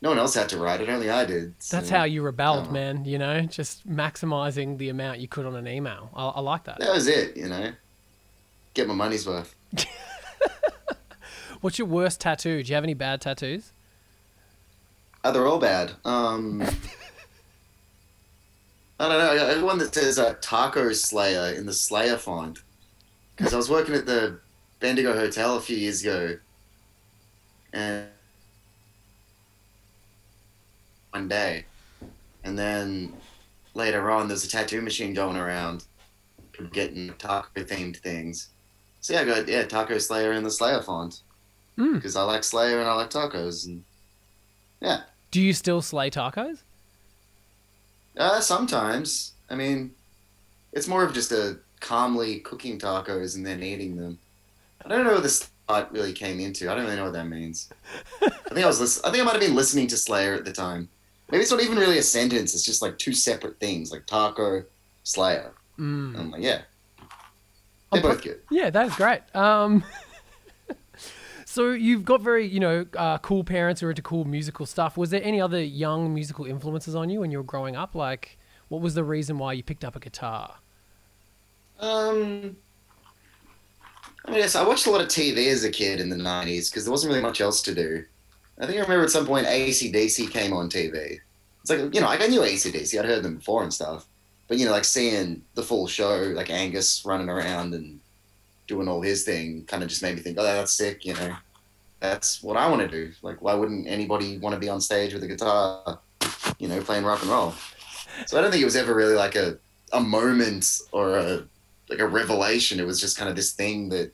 no 0.00 0.10
one 0.10 0.18
else 0.18 0.34
had 0.34 0.48
to 0.50 0.58
write 0.58 0.80
it, 0.80 0.88
only 0.88 1.10
I 1.10 1.24
did. 1.24 1.54
That's 1.70 1.88
how 1.90 2.04
you 2.04 2.22
rebelled, 2.22 2.68
Oh. 2.68 2.72
man. 2.72 3.04
You 3.04 3.18
know, 3.18 3.40
just 3.42 3.88
maximizing 3.88 4.78
the 4.78 4.88
amount 4.90 5.18
you 5.20 5.28
could 5.28 5.46
on 5.46 5.54
an 5.56 5.66
email. 5.68 6.10
I, 6.14 6.26
I 6.28 6.40
like 6.40 6.64
that. 6.64 6.78
That 6.80 6.92
was 6.92 7.06
it, 7.08 7.36
you 7.36 7.48
know. 7.48 7.72
Get 8.74 8.88
my 8.88 8.94
money's 8.94 9.26
worth. 9.26 9.54
What's 11.60 11.78
your 11.78 11.86
worst 11.88 12.20
tattoo? 12.20 12.62
Do 12.62 12.68
you 12.68 12.74
have 12.74 12.84
any 12.84 12.94
bad 12.94 13.20
tattoos? 13.20 13.72
Oh, 15.24 15.30
they're 15.30 15.46
all 15.46 15.60
bad. 15.60 15.92
Um, 16.04 16.62
I 18.98 19.08
don't 19.08 19.18
know. 19.18 19.30
I 19.30 19.54
got 19.54 19.62
one 19.64 19.78
that 19.78 19.94
says 19.94 20.18
uh, 20.18 20.34
Taco 20.40 20.92
Slayer 20.92 21.54
in 21.54 21.66
the 21.66 21.72
Slayer 21.72 22.16
font. 22.16 22.58
Because 23.36 23.54
I 23.54 23.56
was 23.56 23.70
working 23.70 23.94
at 23.94 24.06
the 24.06 24.38
Bendigo 24.82 25.14
Hotel 25.14 25.56
a 25.56 25.60
few 25.60 25.76
years 25.76 26.02
ago, 26.02 26.36
and 27.72 28.04
one 31.10 31.28
day, 31.28 31.64
and 32.42 32.58
then 32.58 33.12
later 33.74 34.10
on, 34.10 34.26
there's 34.26 34.44
a 34.44 34.48
tattoo 34.48 34.82
machine 34.82 35.14
going 35.14 35.36
around, 35.36 35.84
getting 36.72 37.14
taco 37.18 37.62
themed 37.62 37.96
things. 37.98 38.48
So 39.00 39.14
yeah, 39.14 39.20
I 39.20 39.24
got 39.24 39.48
yeah 39.48 39.64
Taco 39.64 39.98
Slayer 39.98 40.32
in 40.32 40.42
the 40.42 40.50
Slayer 40.50 40.82
font 40.82 41.22
Mm. 41.78 41.94
because 41.94 42.16
I 42.16 42.22
like 42.24 42.44
Slayer 42.44 42.80
and 42.80 42.88
I 42.88 42.92
like 42.92 43.08
tacos 43.08 43.66
and 43.66 43.82
yeah. 44.82 45.02
Do 45.30 45.40
you 45.40 45.54
still 45.54 45.80
slay 45.80 46.10
tacos? 46.10 46.58
Uh, 48.16 48.40
sometimes. 48.40 49.32
I 49.48 49.54
mean, 49.54 49.92
it's 50.72 50.86
more 50.86 51.02
of 51.02 51.14
just 51.14 51.32
a 51.32 51.58
calmly 51.80 52.40
cooking 52.40 52.78
tacos 52.78 53.36
and 53.36 53.46
then 53.46 53.62
eating 53.62 53.96
them. 53.96 54.18
I 54.84 54.88
don't 54.88 55.04
know 55.04 55.14
what 55.14 55.22
this 55.22 55.50
thought 55.68 55.92
really 55.92 56.12
came 56.12 56.40
into. 56.40 56.70
I 56.70 56.74
don't 56.74 56.84
really 56.84 56.96
know 56.96 57.04
what 57.04 57.12
that 57.12 57.28
means. 57.28 57.70
I 58.20 58.28
think 58.28 58.64
I 58.64 58.66
was. 58.66 58.80
Lis- 58.80 59.02
I 59.04 59.10
think 59.10 59.22
I 59.22 59.24
might 59.24 59.32
have 59.32 59.40
been 59.40 59.54
listening 59.54 59.86
to 59.88 59.96
Slayer 59.96 60.34
at 60.34 60.44
the 60.44 60.52
time. 60.52 60.88
Maybe 61.30 61.42
it's 61.42 61.50
not 61.50 61.62
even 61.62 61.78
really 61.78 61.98
a 61.98 62.02
sentence. 62.02 62.54
It's 62.54 62.64
just 62.64 62.82
like 62.82 62.98
two 62.98 63.12
separate 63.12 63.58
things, 63.58 63.90
like 63.90 64.06
taco, 64.06 64.64
Slayer. 65.02 65.52
Mm. 65.78 66.18
I'm 66.18 66.30
like, 66.30 66.42
yeah, 66.42 66.62
I'm 66.98 67.08
they're 68.00 68.02
both 68.02 68.22
good. 68.22 68.40
Yeah, 68.50 68.70
that 68.70 68.86
is 68.86 68.94
great. 68.96 69.22
Um, 69.34 69.84
so 71.46 71.70
you've 71.70 72.04
got 72.04 72.20
very, 72.20 72.46
you 72.46 72.60
know, 72.60 72.86
uh, 72.96 73.18
cool 73.18 73.44
parents 73.44 73.80
who 73.80 73.86
are 73.86 73.90
into 73.90 74.02
cool 74.02 74.24
musical 74.24 74.66
stuff. 74.66 74.96
Was 74.96 75.10
there 75.10 75.22
any 75.24 75.40
other 75.40 75.62
young 75.62 76.12
musical 76.12 76.44
influences 76.44 76.94
on 76.94 77.08
you 77.08 77.20
when 77.20 77.30
you 77.30 77.38
were 77.38 77.44
growing 77.44 77.76
up? 77.76 77.94
Like, 77.94 78.38
what 78.68 78.82
was 78.82 78.94
the 78.94 79.04
reason 79.04 79.38
why 79.38 79.54
you 79.54 79.62
picked 79.62 79.84
up 79.84 79.96
a 79.96 80.00
guitar? 80.00 80.56
Um, 81.78 82.56
I 84.24 84.30
mean, 84.30 84.40
yes, 84.40 84.54
I 84.54 84.66
watched 84.66 84.86
a 84.86 84.90
lot 84.90 85.00
of 85.00 85.08
TV 85.08 85.48
as 85.48 85.64
a 85.64 85.70
kid 85.70 86.00
in 86.00 86.08
the 86.08 86.16
'90s 86.16 86.70
because 86.70 86.84
there 86.84 86.92
wasn't 86.92 87.10
really 87.10 87.22
much 87.22 87.40
else 87.40 87.60
to 87.62 87.74
do. 87.74 88.04
I 88.58 88.66
think 88.66 88.78
I 88.78 88.82
remember 88.82 89.04
at 89.04 89.10
some 89.10 89.26
point 89.26 89.46
ACDC 89.46 90.30
came 90.30 90.52
on 90.52 90.68
TV. 90.68 91.18
It's 91.62 91.70
like 91.70 91.94
you 91.94 92.00
know, 92.00 92.06
like 92.06 92.22
I 92.22 92.26
knew 92.26 92.40
ACDC, 92.40 92.98
I'd 92.98 93.04
heard 93.04 93.22
them 93.22 93.36
before 93.36 93.62
and 93.62 93.72
stuff, 93.72 94.06
but 94.48 94.58
you 94.58 94.66
know, 94.66 94.72
like 94.72 94.84
seeing 94.84 95.42
the 95.54 95.62
full 95.62 95.86
show, 95.86 96.32
like 96.34 96.50
Angus 96.50 97.04
running 97.04 97.28
around 97.28 97.74
and 97.74 98.00
doing 98.66 98.88
all 98.88 99.02
his 99.02 99.24
thing, 99.24 99.64
kind 99.66 99.82
of 99.82 99.88
just 99.88 100.02
made 100.02 100.14
me 100.14 100.22
think, 100.22 100.38
oh, 100.38 100.42
that's 100.42 100.72
sick. 100.72 101.04
You 101.04 101.14
know, 101.14 101.36
that's 102.00 102.42
what 102.42 102.56
I 102.56 102.68
want 102.68 102.82
to 102.82 102.88
do. 102.88 103.12
Like, 103.22 103.42
why 103.42 103.54
wouldn't 103.54 103.86
anybody 103.86 104.38
want 104.38 104.54
to 104.54 104.60
be 104.60 104.68
on 104.68 104.80
stage 104.80 105.14
with 105.14 105.22
a 105.24 105.28
guitar, 105.28 105.98
you 106.58 106.68
know, 106.68 106.80
playing 106.80 107.04
rock 107.04 107.22
and 107.22 107.30
roll? 107.30 107.54
So 108.26 108.38
I 108.38 108.42
don't 108.42 108.50
think 108.50 108.62
it 108.62 108.66
was 108.66 108.76
ever 108.76 108.94
really 108.94 109.14
like 109.14 109.34
a 109.34 109.58
a 109.92 110.00
moment 110.00 110.80
or 110.92 111.18
a 111.18 111.44
like 111.92 112.00
a 112.00 112.08
revelation. 112.08 112.80
It 112.80 112.86
was 112.86 113.00
just 113.00 113.16
kind 113.16 113.28
of 113.28 113.36
this 113.36 113.52
thing 113.52 113.88
that 113.90 114.12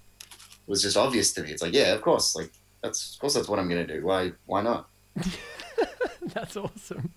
was 0.67 0.83
just 0.83 0.97
obvious 0.97 1.33
to 1.35 1.43
me. 1.43 1.51
It's 1.51 1.63
like, 1.63 1.73
yeah, 1.73 1.95
of 1.95 2.03
course, 2.03 2.35
like 2.35 2.51
that's 2.83 3.15
of 3.15 3.21
course 3.21 3.35
that's 3.35 3.49
what 3.49 3.59
I'm 3.59 3.69
gonna 3.69 3.87
do. 3.87 4.05
Why 4.05 4.33
why 4.47 4.63
not? 4.63 4.89
That's 6.35 6.57
awesome. 6.57 7.11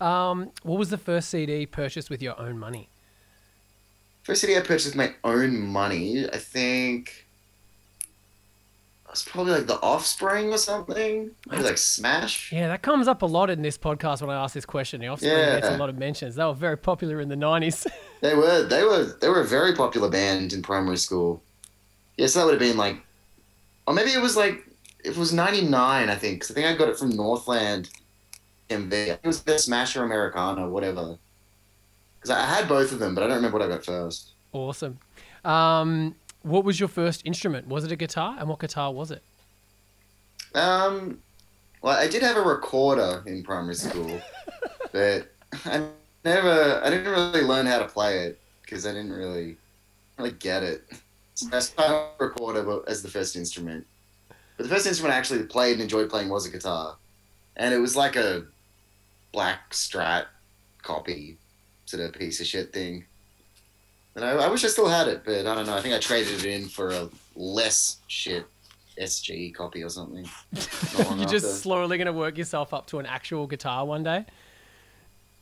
Um, 0.00 0.50
what 0.62 0.78
was 0.78 0.90
the 0.90 0.98
first 0.98 1.30
CD 1.30 1.64
purchased 1.64 2.10
with 2.10 2.20
your 2.22 2.38
own 2.38 2.58
money? 2.58 2.90
First 4.22 4.42
CD 4.42 4.56
I 4.56 4.60
purchased 4.60 4.88
with 4.88 4.96
my 4.96 5.14
own 5.24 5.58
money, 5.58 6.28
I 6.28 6.36
think 6.36 7.26
was 9.10 9.22
probably 9.22 9.52
like 9.52 9.66
The 9.66 9.80
Offspring 9.82 10.52
or 10.52 10.58
something. 10.58 11.30
Maybe 11.48 11.62
like 11.62 11.78
Smash. 11.78 12.52
Yeah, 12.52 12.68
that 12.68 12.82
comes 12.82 13.08
up 13.08 13.22
a 13.22 13.26
lot 13.26 13.50
in 13.50 13.60
this 13.62 13.76
podcast 13.76 14.20
when 14.20 14.30
I 14.30 14.42
ask 14.42 14.54
this 14.54 14.64
question. 14.66 15.00
The 15.00 15.08
Offspring 15.08 15.32
gets 15.34 15.66
a 15.68 15.76
lot 15.76 15.88
of 15.88 15.98
mentions. 15.98 16.36
They 16.36 16.44
were 16.44 16.54
very 16.54 16.76
popular 16.78 17.20
in 17.20 17.28
the 17.28 17.34
90s. 17.36 17.86
They 18.22 18.34
were 18.34 18.64
they 18.64 18.82
were 18.84 19.16
they 19.22 19.30
were 19.30 19.40
a 19.40 19.46
very 19.46 19.74
popular 19.74 20.10
band 20.10 20.52
in 20.52 20.60
primary 20.60 20.98
school. 20.98 21.42
Yes, 22.18 22.34
that 22.34 22.44
would 22.44 22.50
have 22.52 22.60
been 22.60 22.76
like, 22.76 22.98
or 23.86 23.94
maybe 23.94 24.10
it 24.10 24.20
was 24.20 24.36
like 24.36 24.62
it 25.02 25.16
was 25.16 25.32
'99, 25.32 26.10
I 26.10 26.14
think. 26.16 26.42
'cause 26.42 26.50
I 26.50 26.54
think 26.54 26.66
I 26.66 26.74
got 26.76 26.90
it 26.90 26.98
from 26.98 27.08
Northland 27.16 27.88
MV. 28.68 28.92
It 28.92 29.20
was 29.24 29.40
the 29.42 29.58
Smasher 29.58 30.04
Americana, 30.04 30.68
whatever. 30.68 31.16
Because 32.20 32.36
I 32.36 32.44
had 32.44 32.68
both 32.68 32.92
of 32.92 32.98
them, 32.98 33.14
but 33.14 33.24
I 33.24 33.26
don't 33.28 33.36
remember 33.36 33.58
what 33.58 33.66
I 33.66 33.70
got 33.70 33.86
first. 33.86 34.32
awesome. 34.52 34.98
Um, 35.46 36.14
what 36.42 36.64
was 36.64 36.80
your 36.80 36.88
first 36.88 37.22
instrument? 37.24 37.68
Was 37.68 37.84
it 37.84 37.92
a 37.92 37.96
guitar? 37.96 38.36
And 38.38 38.48
what 38.48 38.58
guitar 38.58 38.92
was 38.92 39.10
it? 39.10 39.22
Um, 40.54 41.20
well, 41.82 41.98
I 41.98 42.08
did 42.08 42.22
have 42.22 42.36
a 42.36 42.42
recorder 42.42 43.22
in 43.26 43.42
primary 43.42 43.74
school, 43.74 44.20
but 44.92 45.32
I 45.64 45.86
never, 46.24 46.80
I 46.84 46.90
didn't 46.90 47.10
really 47.10 47.42
learn 47.42 47.66
how 47.66 47.78
to 47.78 47.86
play 47.86 48.26
it 48.26 48.40
because 48.62 48.86
I 48.86 48.92
didn't 48.92 49.12
really, 49.12 49.56
really 50.18 50.32
get 50.32 50.62
it. 50.62 50.84
So 51.34 51.48
I 51.52 51.60
started 51.60 51.94
a 51.94 52.24
recorder 52.24 52.82
as 52.86 53.02
the 53.02 53.08
first 53.08 53.36
instrument. 53.36 53.86
But 54.56 54.64
the 54.64 54.74
first 54.74 54.86
instrument 54.86 55.14
I 55.14 55.18
actually 55.18 55.44
played 55.44 55.72
and 55.72 55.82
enjoyed 55.82 56.10
playing 56.10 56.28
was 56.28 56.46
a 56.46 56.50
guitar, 56.50 56.96
and 57.56 57.72
it 57.72 57.78
was 57.78 57.96
like 57.96 58.16
a 58.16 58.44
black 59.32 59.70
Strat 59.70 60.26
copy, 60.82 61.38
sort 61.86 62.02
of 62.02 62.12
piece 62.12 62.40
of 62.40 62.46
shit 62.46 62.72
thing. 62.72 63.06
And 64.16 64.24
I, 64.24 64.30
I 64.30 64.48
wish 64.48 64.64
I 64.64 64.68
still 64.68 64.88
had 64.88 65.08
it, 65.08 65.22
but 65.24 65.46
I 65.46 65.54
don't 65.54 65.66
know. 65.66 65.76
I 65.76 65.80
think 65.80 65.94
I 65.94 65.98
traded 65.98 66.40
it 66.40 66.44
in 66.44 66.68
for 66.68 66.90
a 66.90 67.08
less 67.36 67.98
shit 68.08 68.46
SGE 68.98 69.54
copy 69.54 69.82
or 69.82 69.88
something. 69.88 70.28
You're 70.52 71.28
just 71.28 71.46
after. 71.46 71.56
slowly 71.56 71.96
going 71.96 72.06
to 72.06 72.12
work 72.12 72.36
yourself 72.36 72.74
up 72.74 72.86
to 72.88 72.98
an 72.98 73.06
actual 73.06 73.46
guitar 73.46 73.86
one 73.86 74.02
day. 74.02 74.24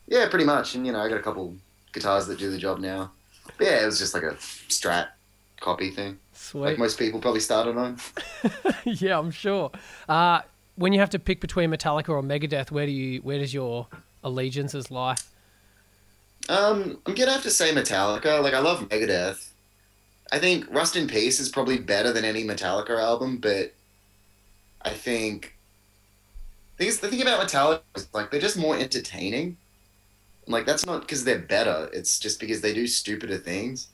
Yeah, 0.06 0.28
pretty 0.28 0.44
much. 0.44 0.74
And 0.74 0.86
you 0.86 0.92
know, 0.92 1.00
I 1.00 1.08
got 1.08 1.18
a 1.18 1.22
couple 1.22 1.56
guitars 1.92 2.26
that 2.26 2.38
do 2.38 2.50
the 2.50 2.58
job 2.58 2.78
now. 2.78 3.12
But 3.56 3.66
yeah, 3.66 3.82
it 3.82 3.86
was 3.86 3.98
just 3.98 4.14
like 4.14 4.22
a 4.22 4.32
Strat 4.68 5.08
copy 5.60 5.90
thing, 5.90 6.18
Sweet. 6.32 6.60
like 6.62 6.78
most 6.78 6.98
people 6.98 7.20
probably 7.20 7.40
started 7.40 7.76
on. 7.76 7.98
yeah, 8.84 9.18
I'm 9.18 9.30
sure. 9.30 9.70
Uh, 10.08 10.42
when 10.76 10.92
you 10.92 11.00
have 11.00 11.10
to 11.10 11.18
pick 11.18 11.40
between 11.40 11.70
Metallica 11.70 12.10
or 12.10 12.22
Megadeth, 12.22 12.70
where 12.70 12.86
do 12.86 12.92
you 12.92 13.20
where 13.20 13.38
does 13.38 13.52
your 13.52 13.88
allegiances 14.22 14.90
lie? 14.90 15.16
Um, 16.48 16.98
I'm 17.06 17.14
gonna 17.14 17.32
have 17.32 17.42
to 17.42 17.50
say 17.50 17.72
Metallica. 17.72 18.42
Like 18.42 18.54
I 18.54 18.60
love 18.60 18.88
Megadeth. 18.88 19.48
I 20.32 20.38
think 20.38 20.66
Rust 20.70 20.96
in 20.96 21.06
Peace 21.06 21.40
is 21.40 21.48
probably 21.48 21.78
better 21.78 22.12
than 22.12 22.24
any 22.24 22.44
Metallica 22.44 22.98
album, 22.98 23.38
but 23.38 23.74
I 24.82 24.90
think 24.90 25.58
thing 26.78 26.88
is, 26.88 27.00
the 27.00 27.08
thing 27.08 27.20
about 27.20 27.46
Metallica 27.46 27.82
is 27.96 28.08
like 28.14 28.30
they're 28.30 28.40
just 28.40 28.56
more 28.56 28.76
entertaining. 28.76 29.56
Like 30.46 30.64
that's 30.64 30.86
not 30.86 31.02
because 31.02 31.24
they're 31.24 31.40
better. 31.40 31.90
It's 31.92 32.18
just 32.18 32.40
because 32.40 32.60
they 32.60 32.72
do 32.72 32.86
stupider 32.86 33.36
things. 33.36 33.88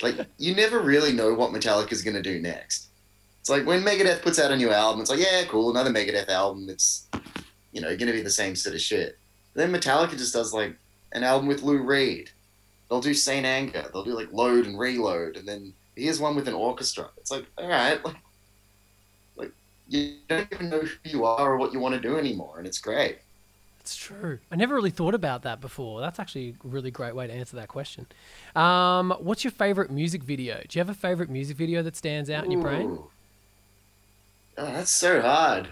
Like 0.00 0.16
you 0.38 0.54
never 0.54 0.80
really 0.80 1.12
know 1.12 1.34
what 1.34 1.50
Metallica's 1.50 2.02
gonna 2.02 2.22
do 2.22 2.40
next. 2.40 2.88
It's 3.40 3.50
like 3.50 3.66
when 3.66 3.82
Megadeth 3.82 4.22
puts 4.22 4.38
out 4.38 4.52
a 4.52 4.56
new 4.56 4.70
album, 4.70 5.00
it's 5.00 5.10
like 5.10 5.18
yeah, 5.18 5.44
cool, 5.48 5.70
another 5.70 5.90
Megadeth 5.90 6.28
album. 6.28 6.68
It's 6.68 7.08
you 7.72 7.80
know 7.80 7.96
gonna 7.96 8.12
be 8.12 8.22
the 8.22 8.30
same 8.30 8.54
sort 8.54 8.74
of 8.74 8.80
shit. 8.80 9.18
then 9.54 9.72
Metallica 9.72 10.16
just 10.16 10.34
does 10.34 10.52
like 10.52 10.76
an 11.12 11.24
album 11.24 11.48
with 11.48 11.62
Lou 11.62 11.78
Reed. 11.78 12.30
They'll 12.88 13.00
do 13.00 13.14
Saint 13.14 13.46
Anger. 13.46 13.88
They'll 13.92 14.04
do 14.04 14.16
like 14.16 14.32
Load 14.32 14.66
and 14.66 14.78
Reload, 14.78 15.36
and 15.36 15.46
then 15.46 15.72
here's 15.96 16.20
one 16.20 16.34
with 16.36 16.48
an 16.48 16.54
orchestra. 16.54 17.08
It's 17.18 17.30
like 17.30 17.46
all 17.56 17.68
right, 17.68 18.04
like 18.04 18.16
like 19.36 19.52
you 19.88 20.14
don't 20.28 20.48
even 20.52 20.70
know 20.70 20.80
who 20.80 21.10
you 21.10 21.24
are 21.24 21.52
or 21.52 21.56
what 21.56 21.72
you 21.72 21.80
want 21.80 21.94
to 21.94 22.00
do 22.00 22.16
anymore, 22.16 22.58
and 22.58 22.66
it's 22.66 22.78
great. 22.78 23.18
It's 23.80 23.96
true. 23.96 24.38
I 24.50 24.56
never 24.56 24.74
really 24.74 24.90
thought 24.90 25.14
about 25.14 25.42
that 25.42 25.60
before. 25.60 26.00
That's 26.00 26.20
actually 26.20 26.50
a 26.64 26.68
really 26.68 26.90
great 26.90 27.14
way 27.14 27.26
to 27.26 27.32
answer 27.32 27.56
that 27.56 27.68
question. 27.68 28.06
Um, 28.54 29.14
what's 29.20 29.42
your 29.42 29.52
favorite 29.52 29.90
music 29.90 30.22
video? 30.22 30.60
Do 30.68 30.78
you 30.78 30.80
have 30.80 30.90
a 30.90 30.94
favorite 30.94 31.30
music 31.30 31.56
video 31.56 31.82
that 31.82 31.96
stands 31.96 32.28
out 32.28 32.44
in 32.44 32.50
your 32.50 32.60
brain? 32.60 32.98
Oh, 34.58 34.66
that's 34.66 34.90
so 34.90 35.22
hard. 35.22 35.68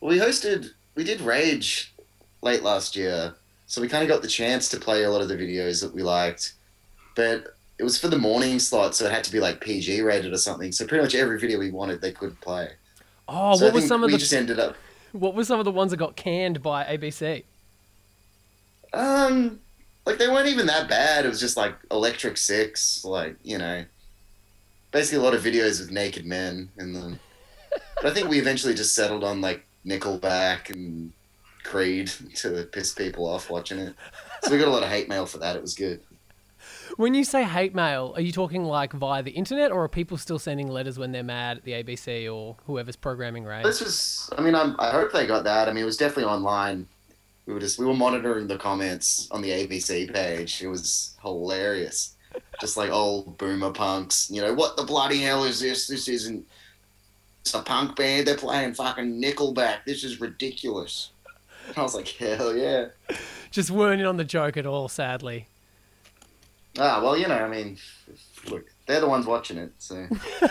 We 0.00 0.18
hosted, 0.18 0.70
we 0.94 1.02
did 1.02 1.20
Rage 1.20 1.92
late 2.42 2.62
last 2.62 2.94
year, 2.94 3.34
so 3.72 3.80
we 3.80 3.88
kind 3.88 4.02
of 4.02 4.08
got 4.10 4.20
the 4.20 4.28
chance 4.28 4.68
to 4.68 4.76
play 4.78 5.04
a 5.04 5.10
lot 5.10 5.22
of 5.22 5.28
the 5.28 5.34
videos 5.34 5.80
that 5.80 5.94
we 5.94 6.02
liked, 6.02 6.52
but 7.16 7.56
it 7.78 7.82
was 7.82 7.98
for 7.98 8.08
the 8.08 8.18
morning 8.18 8.58
slot, 8.58 8.94
so 8.94 9.06
it 9.06 9.12
had 9.12 9.24
to 9.24 9.32
be 9.32 9.40
like 9.40 9.62
PG 9.62 10.02
rated 10.02 10.30
or 10.30 10.36
something. 10.36 10.70
So 10.72 10.86
pretty 10.86 11.02
much 11.02 11.14
every 11.14 11.38
video 11.38 11.58
we 11.58 11.70
wanted, 11.70 12.02
they 12.02 12.12
could 12.12 12.38
play. 12.42 12.68
Oh, 13.28 13.56
so 13.56 13.64
what 13.64 13.72
think 13.72 13.86
some 13.86 14.04
of 14.04 14.10
the 14.10 14.18
just 14.18 14.34
ended 14.34 14.58
up. 14.58 14.76
what 15.12 15.34
were 15.34 15.42
some 15.42 15.58
of 15.58 15.64
the 15.64 15.70
ones 15.70 15.90
that 15.90 15.96
got 15.96 16.16
canned 16.16 16.62
by 16.62 16.84
ABC? 16.84 17.44
Um, 18.92 19.58
like 20.04 20.18
they 20.18 20.28
weren't 20.28 20.48
even 20.48 20.66
that 20.66 20.86
bad. 20.90 21.24
It 21.24 21.28
was 21.30 21.40
just 21.40 21.56
like 21.56 21.74
Electric 21.90 22.36
Six, 22.36 23.06
like 23.06 23.36
you 23.42 23.56
know, 23.56 23.86
basically 24.90 25.20
a 25.20 25.22
lot 25.22 25.32
of 25.32 25.42
videos 25.42 25.80
with 25.80 25.90
naked 25.90 26.26
men 26.26 26.68
in 26.76 26.92
them. 26.92 27.18
but 28.02 28.04
I 28.04 28.12
think 28.12 28.28
we 28.28 28.38
eventually 28.38 28.74
just 28.74 28.94
settled 28.94 29.24
on 29.24 29.40
like 29.40 29.64
Nickelback 29.86 30.68
and 30.68 31.14
Creed 31.64 32.08
to 32.36 32.64
piss 32.72 32.92
people 32.92 33.26
off 33.26 33.50
watching 33.50 33.78
it. 33.78 33.94
So 34.42 34.50
we 34.50 34.58
got 34.58 34.68
a 34.68 34.70
lot 34.70 34.82
of 34.82 34.88
hate 34.88 35.08
mail 35.08 35.26
for 35.26 35.38
that. 35.38 35.56
It 35.56 35.62
was 35.62 35.74
good. 35.74 36.00
When 36.96 37.14
you 37.14 37.24
say 37.24 37.44
hate 37.44 37.74
mail, 37.74 38.12
are 38.16 38.20
you 38.20 38.32
talking 38.32 38.64
like 38.64 38.92
via 38.92 39.22
the 39.22 39.30
internet, 39.30 39.72
or 39.72 39.84
are 39.84 39.88
people 39.88 40.18
still 40.18 40.38
sending 40.38 40.68
letters 40.68 40.98
when 40.98 41.12
they're 41.12 41.22
mad 41.22 41.58
at 41.58 41.64
the 41.64 41.72
ABC 41.72 42.32
or 42.32 42.56
whoever's 42.66 42.96
programming 42.96 43.44
Rage? 43.44 43.64
This 43.64 43.80
was. 43.80 44.30
I 44.36 44.42
mean, 44.42 44.54
I'm, 44.54 44.76
I 44.78 44.90
hope 44.90 45.12
they 45.12 45.26
got 45.26 45.44
that. 45.44 45.68
I 45.68 45.72
mean, 45.72 45.82
it 45.82 45.86
was 45.86 45.96
definitely 45.96 46.30
online. 46.30 46.86
We 47.46 47.54
were 47.54 47.60
just 47.60 47.78
we 47.78 47.86
were 47.86 47.94
monitoring 47.94 48.46
the 48.46 48.58
comments 48.58 49.28
on 49.30 49.42
the 49.42 49.50
ABC 49.50 50.12
page. 50.12 50.62
It 50.62 50.68
was 50.68 51.16
hilarious. 51.22 52.16
Just 52.60 52.76
like 52.76 52.90
old 52.90 53.36
boomer 53.38 53.72
punks. 53.72 54.30
You 54.30 54.42
know 54.42 54.54
what 54.54 54.76
the 54.76 54.84
bloody 54.84 55.20
hell 55.20 55.44
is 55.44 55.60
this? 55.60 55.86
This 55.86 56.08
isn't. 56.08 56.46
It's 57.40 57.54
a 57.54 57.62
punk 57.62 57.96
band. 57.96 58.26
They're 58.26 58.36
playing 58.36 58.74
fucking 58.74 59.20
Nickelback. 59.20 59.78
This 59.84 60.04
is 60.04 60.20
ridiculous. 60.20 61.10
I 61.76 61.82
was 61.82 61.94
like, 61.94 62.08
hell 62.08 62.54
yeah. 62.56 62.88
Just 63.50 63.70
weren't 63.70 64.00
in 64.00 64.06
on 64.06 64.16
the 64.16 64.24
joke 64.24 64.56
at 64.56 64.66
all, 64.66 64.88
sadly. 64.88 65.46
Ah, 66.78 67.00
well, 67.02 67.16
you 67.16 67.28
know, 67.28 67.36
I 67.36 67.48
mean, 67.48 67.76
look, 68.48 68.66
they're 68.86 69.00
the 69.00 69.08
ones 69.08 69.26
watching 69.26 69.58
it, 69.58 69.72
so. 69.78 70.06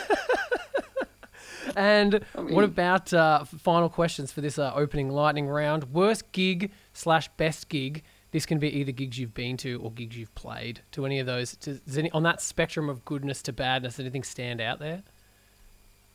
And 1.75 2.25
I 2.35 2.41
mean- 2.41 2.55
what 2.55 2.63
about 2.63 3.13
uh, 3.13 3.43
final 3.45 3.89
questions 3.89 4.31
for 4.31 4.41
this 4.41 4.57
uh, 4.57 4.71
opening 4.75 5.09
lightning 5.09 5.47
round? 5.47 5.93
Worst 5.93 6.31
gig 6.31 6.71
slash 6.93 7.29
best 7.37 7.69
gig. 7.69 8.03
This 8.31 8.45
can 8.45 8.59
be 8.59 8.69
either 8.79 8.91
gigs 8.91 9.19
you've 9.19 9.33
been 9.33 9.57
to 9.57 9.79
or 9.81 9.91
gigs 9.91 10.17
you've 10.17 10.33
played. 10.35 10.81
To 10.93 11.05
any 11.05 11.19
of 11.19 11.27
those, 11.27 11.55
does 11.55 11.97
any, 11.97 12.09
on 12.11 12.23
that 12.23 12.41
spectrum 12.41 12.89
of 12.89 13.03
goodness 13.03 13.41
to 13.43 13.53
badness, 13.53 13.99
anything 13.99 14.23
stand 14.23 14.61
out 14.61 14.79
there? 14.79 15.03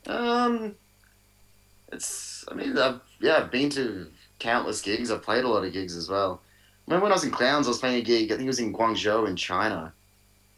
Um, 0.07 0.75
it's. 1.91 2.43
I 2.49 2.55
mean, 2.55 2.77
I've 2.77 3.01
yeah, 3.19 3.37
I've 3.37 3.51
been 3.51 3.69
to 3.71 4.07
countless 4.39 4.81
gigs. 4.81 5.11
I've 5.11 5.23
played 5.23 5.43
a 5.43 5.47
lot 5.47 5.63
of 5.63 5.73
gigs 5.73 5.95
as 5.95 6.09
well. 6.09 6.41
Remember 6.87 7.03
when 7.03 7.11
I 7.11 7.15
was 7.15 7.23
in 7.23 7.31
Clowns, 7.31 7.67
I 7.67 7.69
was 7.69 7.79
playing 7.79 7.97
a 7.97 8.01
gig. 8.01 8.31
I 8.31 8.35
think 8.35 8.45
it 8.45 8.47
was 8.47 8.59
in 8.59 8.73
Guangzhou 8.73 9.27
in 9.27 9.35
China, 9.35 9.93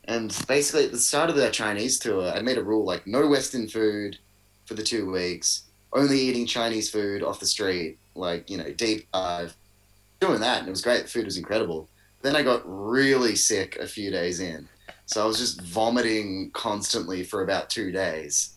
and 0.05 0.35
basically 0.47 0.85
at 0.85 0.91
the 0.91 0.99
start 0.99 1.29
of 1.29 1.35
that 1.37 1.53
Chinese 1.53 1.97
tour, 1.97 2.31
I 2.31 2.41
made 2.41 2.57
a 2.57 2.63
rule 2.63 2.85
like 2.85 3.07
no 3.07 3.27
Western 3.27 3.67
food 3.67 4.17
for 4.65 4.75
the 4.75 4.83
two 4.83 5.11
weeks. 5.11 5.63
Only 5.91 6.19
eating 6.19 6.45
Chinese 6.45 6.89
food 6.91 7.23
off 7.23 7.39
the 7.39 7.47
street, 7.47 7.97
like 8.13 8.49
you 8.49 8.57
know, 8.57 8.71
deep 8.71 9.11
dive. 9.11 9.55
Doing 10.19 10.41
that, 10.41 10.59
and 10.59 10.67
it 10.67 10.71
was 10.71 10.81
great. 10.81 11.03
The 11.03 11.09
food 11.09 11.25
was 11.25 11.37
incredible. 11.37 11.87
Then 12.21 12.35
I 12.35 12.43
got 12.43 12.61
really 12.65 13.35
sick 13.35 13.77
a 13.77 13.87
few 13.87 14.11
days 14.11 14.39
in, 14.39 14.67
so 15.05 15.23
I 15.23 15.25
was 15.25 15.39
just 15.39 15.61
vomiting 15.61 16.51
constantly 16.53 17.23
for 17.23 17.41
about 17.41 17.69
two 17.69 17.91
days. 17.91 18.51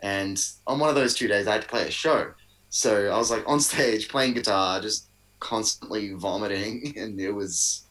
And 0.00 0.42
on 0.66 0.78
one 0.78 0.88
of 0.88 0.94
those 0.94 1.14
two 1.14 1.28
days, 1.28 1.46
I 1.46 1.52
had 1.52 1.62
to 1.62 1.68
play 1.68 1.86
a 1.86 1.90
show. 1.90 2.32
So 2.74 3.08
I 3.08 3.16
was 3.16 3.30
like 3.30 3.44
on 3.46 3.60
stage 3.60 4.08
playing 4.08 4.34
guitar, 4.34 4.80
just 4.80 5.06
constantly 5.38 6.12
vomiting, 6.12 6.92
and 6.96 7.20
it 7.20 7.30
was. 7.30 7.82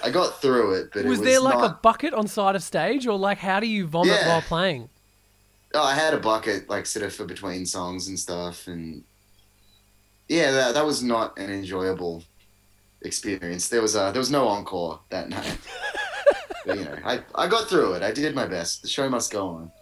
I 0.00 0.10
got 0.10 0.40
through 0.40 0.74
it, 0.74 0.90
but 0.92 1.04
was, 1.04 1.18
it 1.18 1.22
was 1.22 1.28
there 1.28 1.40
like 1.40 1.68
a 1.68 1.76
bucket 1.82 2.14
on 2.14 2.28
side 2.28 2.54
of 2.54 2.62
stage, 2.62 3.04
or 3.08 3.18
like 3.18 3.38
how 3.38 3.58
do 3.58 3.66
you 3.66 3.88
vomit 3.88 4.14
Yeah. 4.14 4.28
while 4.28 4.42
playing? 4.42 4.90
Oh, 5.74 5.82
I 5.82 5.92
had 5.92 6.14
a 6.14 6.20
bucket 6.20 6.70
like 6.70 6.86
sort 6.86 7.04
of 7.04 7.12
for 7.12 7.24
between 7.24 7.66
songs 7.66 8.06
and 8.06 8.16
stuff, 8.16 8.68
and 8.68 9.02
yeah, 10.28 10.52
that, 10.52 10.74
that 10.74 10.86
was 10.86 11.02
not 11.02 11.36
an 11.36 11.50
enjoyable 11.50 12.22
experience. 13.02 13.68
There 13.68 13.82
was 13.82 13.96
uh, 13.96 14.12
there 14.12 14.20
was 14.20 14.30
no 14.30 14.46
encore 14.46 15.00
that 15.08 15.30
night. 15.30 15.58
but 16.64 16.78
you 16.78 16.84
know, 16.84 16.96
I, 17.04 17.22
I 17.34 17.48
got 17.48 17.68
through 17.68 17.94
it. 17.94 18.04
I 18.04 18.12
did 18.12 18.36
my 18.36 18.46
best. 18.46 18.82
The 18.82 18.88
show 18.88 19.10
must 19.10 19.32
go 19.32 19.48
on. 19.48 19.72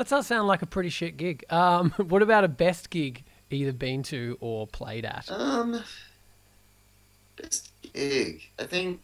That 0.00 0.08
does 0.08 0.26
sound 0.26 0.48
like 0.48 0.62
a 0.62 0.66
pretty 0.66 0.88
shit 0.88 1.18
gig. 1.18 1.44
Um, 1.50 1.90
what 1.98 2.22
about 2.22 2.42
a 2.42 2.48
best 2.48 2.88
gig 2.88 3.22
either 3.50 3.74
been 3.74 4.02
to 4.04 4.38
or 4.40 4.66
played 4.66 5.04
at? 5.04 5.30
Um, 5.30 5.84
best 7.36 7.70
gig. 7.82 8.48
I 8.58 8.64
think 8.64 9.02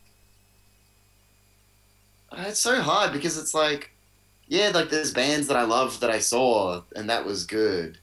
uh, 2.32 2.46
it's 2.48 2.60
so 2.60 2.80
hard 2.80 3.12
because 3.12 3.36
it's 3.36 3.52
like, 3.52 3.90
yeah, 4.48 4.70
like 4.72 4.88
there's 4.88 5.12
bands 5.12 5.48
that 5.48 5.58
I 5.58 5.64
love 5.64 6.00
that 6.00 6.08
I 6.08 6.18
saw 6.18 6.80
and 6.94 7.10
that 7.10 7.26
was 7.26 7.44
good, 7.44 7.98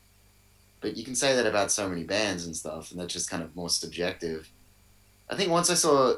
but 0.79 0.95
you 0.95 1.03
can 1.03 1.15
say 1.15 1.35
that 1.35 1.47
about 1.47 1.71
so 1.71 1.89
many 1.89 2.03
bands 2.03 2.45
and 2.45 2.55
stuff, 2.55 2.91
and 2.91 2.99
that's 2.99 3.11
just 3.11 3.27
kind 3.27 3.41
of 3.41 3.55
more 3.55 3.71
subjective. 3.71 4.51
I 5.31 5.35
think 5.35 5.49
once 5.49 5.71
I 5.71 5.73
saw 5.73 6.17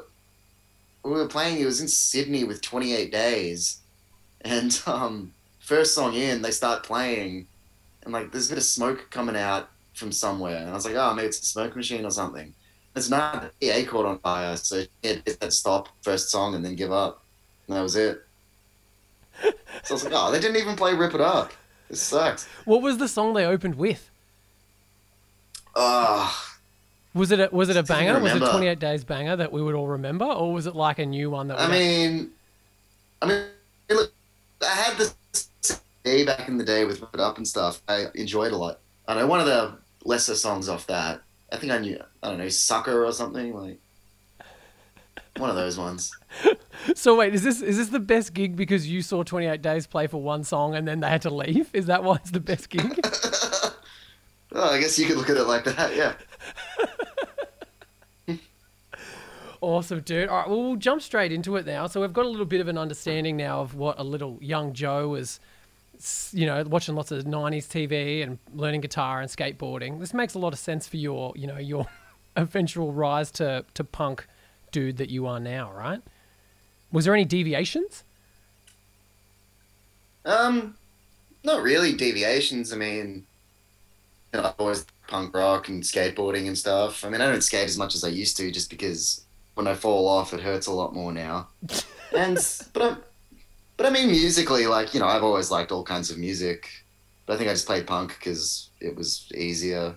we 1.02 1.12
were 1.12 1.26
playing, 1.26 1.58
it 1.58 1.64
was 1.64 1.80
in 1.80 1.88
Sydney 1.88 2.44
with 2.44 2.60
28 2.60 3.10
Days, 3.10 3.78
and 4.42 4.78
um, 4.86 5.32
first 5.66 5.94
song 5.94 6.14
in, 6.14 6.42
they 6.42 6.52
start 6.52 6.84
playing, 6.84 7.46
and 8.04 8.12
like 8.12 8.30
there's 8.30 8.46
a 8.46 8.50
bit 8.50 8.58
of 8.58 8.64
smoke 8.64 9.08
coming 9.10 9.36
out 9.36 9.68
from 9.94 10.12
somewhere, 10.12 10.58
and 10.58 10.70
I 10.70 10.72
was 10.72 10.86
like, 10.86 10.94
oh, 10.94 11.12
maybe 11.12 11.28
it's 11.28 11.40
a 11.40 11.44
smoke 11.44 11.74
machine 11.74 12.04
or 12.04 12.10
something. 12.10 12.54
It's 12.94 13.10
not 13.10 13.52
the 13.60 13.70
A 13.70 13.84
caught 13.84 14.06
on 14.06 14.18
fire, 14.20 14.56
so 14.56 14.84
it 15.02 15.22
hit 15.26 15.40
that 15.40 15.52
stop 15.52 15.88
first 16.02 16.30
song 16.30 16.54
and 16.54 16.64
then 16.64 16.76
give 16.76 16.92
up, 16.92 17.22
and 17.66 17.76
that 17.76 17.82
was 17.82 17.96
it. 17.96 18.22
So 19.42 19.50
I 19.90 19.92
was 19.92 20.04
like, 20.04 20.12
oh, 20.16 20.30
they 20.30 20.40
didn't 20.40 20.56
even 20.56 20.76
play 20.76 20.94
"Rip 20.94 21.14
It 21.14 21.20
Up." 21.20 21.52
This 21.90 22.00
sucks. 22.00 22.46
What 22.64 22.80
was 22.80 22.98
the 22.98 23.08
song 23.08 23.34
they 23.34 23.44
opened 23.44 23.74
with? 23.74 24.10
Oh, 25.74 26.34
Was 27.12 27.32
it 27.32 27.40
a, 27.40 27.48
was 27.52 27.68
it 27.68 27.76
a 27.76 27.82
banger? 27.82 28.18
Was 28.18 28.32
it 28.32 28.34
remember. 28.34 28.52
28 28.52 28.78
Days 28.78 29.04
banger 29.04 29.36
that 29.36 29.52
we 29.52 29.60
would 29.60 29.74
all 29.74 29.88
remember, 29.88 30.24
or 30.24 30.52
was 30.52 30.66
it 30.66 30.74
like 30.74 30.98
a 30.98 31.06
new 31.06 31.28
one 31.30 31.48
that? 31.48 31.58
I 31.58 31.66
we 31.66 31.72
mean, 31.72 32.30
I 33.20 33.26
mean, 33.26 33.44
I 34.62 34.74
had 34.74 34.96
this 34.96 35.14
day 36.04 36.24
back 36.24 36.48
in 36.48 36.58
the 36.58 36.64
day 36.64 36.84
with 36.84 37.00
"Rip 37.00 37.14
It 37.14 37.20
Up" 37.20 37.36
and 37.36 37.46
stuff. 37.46 37.82
I 37.88 38.06
enjoyed 38.14 38.52
a 38.52 38.56
lot. 38.56 38.80
I 39.08 39.14
know 39.14 39.26
one 39.26 39.40
of 39.40 39.46
the 39.46 39.78
lesser 40.04 40.34
songs 40.34 40.68
off 40.68 40.86
that. 40.86 41.22
I 41.52 41.56
think 41.56 41.72
I 41.72 41.78
knew. 41.78 41.98
I 42.22 42.28
don't 42.28 42.38
know, 42.38 42.48
"Sucker" 42.48 43.04
or 43.04 43.12
something 43.12 43.54
like. 43.54 43.80
One 45.38 45.50
of 45.50 45.56
those 45.56 45.78
ones. 45.78 46.12
So 46.94 47.16
wait, 47.16 47.34
is 47.34 47.42
this 47.42 47.62
is 47.62 47.78
this 47.78 47.88
the 47.88 47.98
best 47.98 48.32
gig 48.32 48.54
because 48.54 48.86
you 48.86 49.02
saw 49.02 49.24
28 49.24 49.60
Days 49.60 49.86
play 49.86 50.06
for 50.06 50.22
one 50.22 50.44
song 50.44 50.74
and 50.76 50.86
then 50.86 51.00
they 51.00 51.08
had 51.08 51.22
to 51.22 51.30
leave? 51.30 51.68
Is 51.72 51.86
that 51.86 52.04
why 52.04 52.16
it's 52.16 52.30
the 52.30 52.38
best 52.38 52.68
gig? 52.68 53.00
Oh, 54.52 54.70
I 54.70 54.80
guess 54.80 54.98
you 54.98 55.06
could 55.06 55.16
look 55.16 55.28
at 55.28 55.36
it 55.36 55.44
like 55.44 55.64
that. 55.64 55.94
Yeah. 55.94 56.14
Awesome, 59.60 60.00
dude. 60.00 60.28
All 60.28 60.38
right, 60.38 60.48
well 60.48 60.62
we'll 60.62 60.76
jump 60.76 61.02
straight 61.02 61.32
into 61.32 61.56
it 61.56 61.66
now. 61.66 61.86
So 61.86 62.00
we've 62.00 62.12
got 62.12 62.26
a 62.26 62.28
little 62.28 62.46
bit 62.46 62.60
of 62.60 62.68
an 62.68 62.78
understanding 62.78 63.36
now 63.36 63.60
of 63.60 63.74
what 63.74 63.98
a 63.98 64.04
little 64.04 64.38
young 64.40 64.72
Joe 64.72 65.08
was, 65.08 65.40
you 66.32 66.46
know, 66.46 66.62
watching 66.64 66.94
lots 66.94 67.10
of 67.10 67.24
90s 67.24 67.66
TV 67.66 68.22
and 68.22 68.38
learning 68.54 68.80
guitar 68.80 69.20
and 69.20 69.30
skateboarding. 69.30 70.00
This 70.00 70.14
makes 70.14 70.34
a 70.34 70.38
lot 70.38 70.52
of 70.52 70.58
sense 70.58 70.86
for 70.86 70.96
your, 70.96 71.32
you 71.36 71.46
know, 71.46 71.58
your 71.58 71.86
eventual 72.36 72.92
rise 72.92 73.30
to 73.32 73.64
to 73.74 73.84
punk 73.84 74.26
dude 74.72 74.96
that 74.98 75.10
you 75.10 75.26
are 75.26 75.40
now, 75.40 75.72
right? 75.72 76.02
Was 76.92 77.04
there 77.04 77.14
any 77.14 77.24
deviations? 77.24 78.04
Um, 80.24 80.76
not 81.44 81.62
really 81.62 81.92
deviations. 81.92 82.72
I 82.72 82.76
mean, 82.76 83.26
know, 84.36 84.48
I've 84.48 84.54
always 84.58 84.86
punk 85.08 85.34
rock 85.34 85.68
and 85.68 85.82
skateboarding 85.82 86.46
and 86.46 86.56
stuff. 86.56 87.04
I 87.04 87.08
mean, 87.08 87.20
I 87.20 87.30
don't 87.30 87.42
skate 87.42 87.68
as 87.68 87.78
much 87.78 87.94
as 87.94 88.04
I 88.04 88.08
used 88.08 88.36
to, 88.38 88.50
just 88.50 88.70
because 88.70 89.24
when 89.56 89.66
I 89.66 89.74
fall 89.74 90.06
off, 90.06 90.32
it 90.32 90.40
hurts 90.40 90.66
a 90.66 90.72
lot 90.72 90.94
more 90.94 91.12
now. 91.12 91.48
and 92.16 92.38
but 92.72 92.82
I, 92.82 92.96
but 93.76 93.86
I 93.86 93.90
mean, 93.90 94.08
musically, 94.08 94.66
like 94.66 94.94
you 94.94 95.00
know, 95.00 95.06
I've 95.06 95.24
always 95.24 95.50
liked 95.50 95.72
all 95.72 95.82
kinds 95.82 96.10
of 96.10 96.18
music. 96.18 96.68
But 97.24 97.34
I 97.34 97.36
think 97.38 97.50
I 97.50 97.54
just 97.54 97.66
played 97.66 97.88
punk 97.88 98.16
because 98.16 98.70
it 98.80 98.94
was 98.94 99.30
easier. 99.34 99.96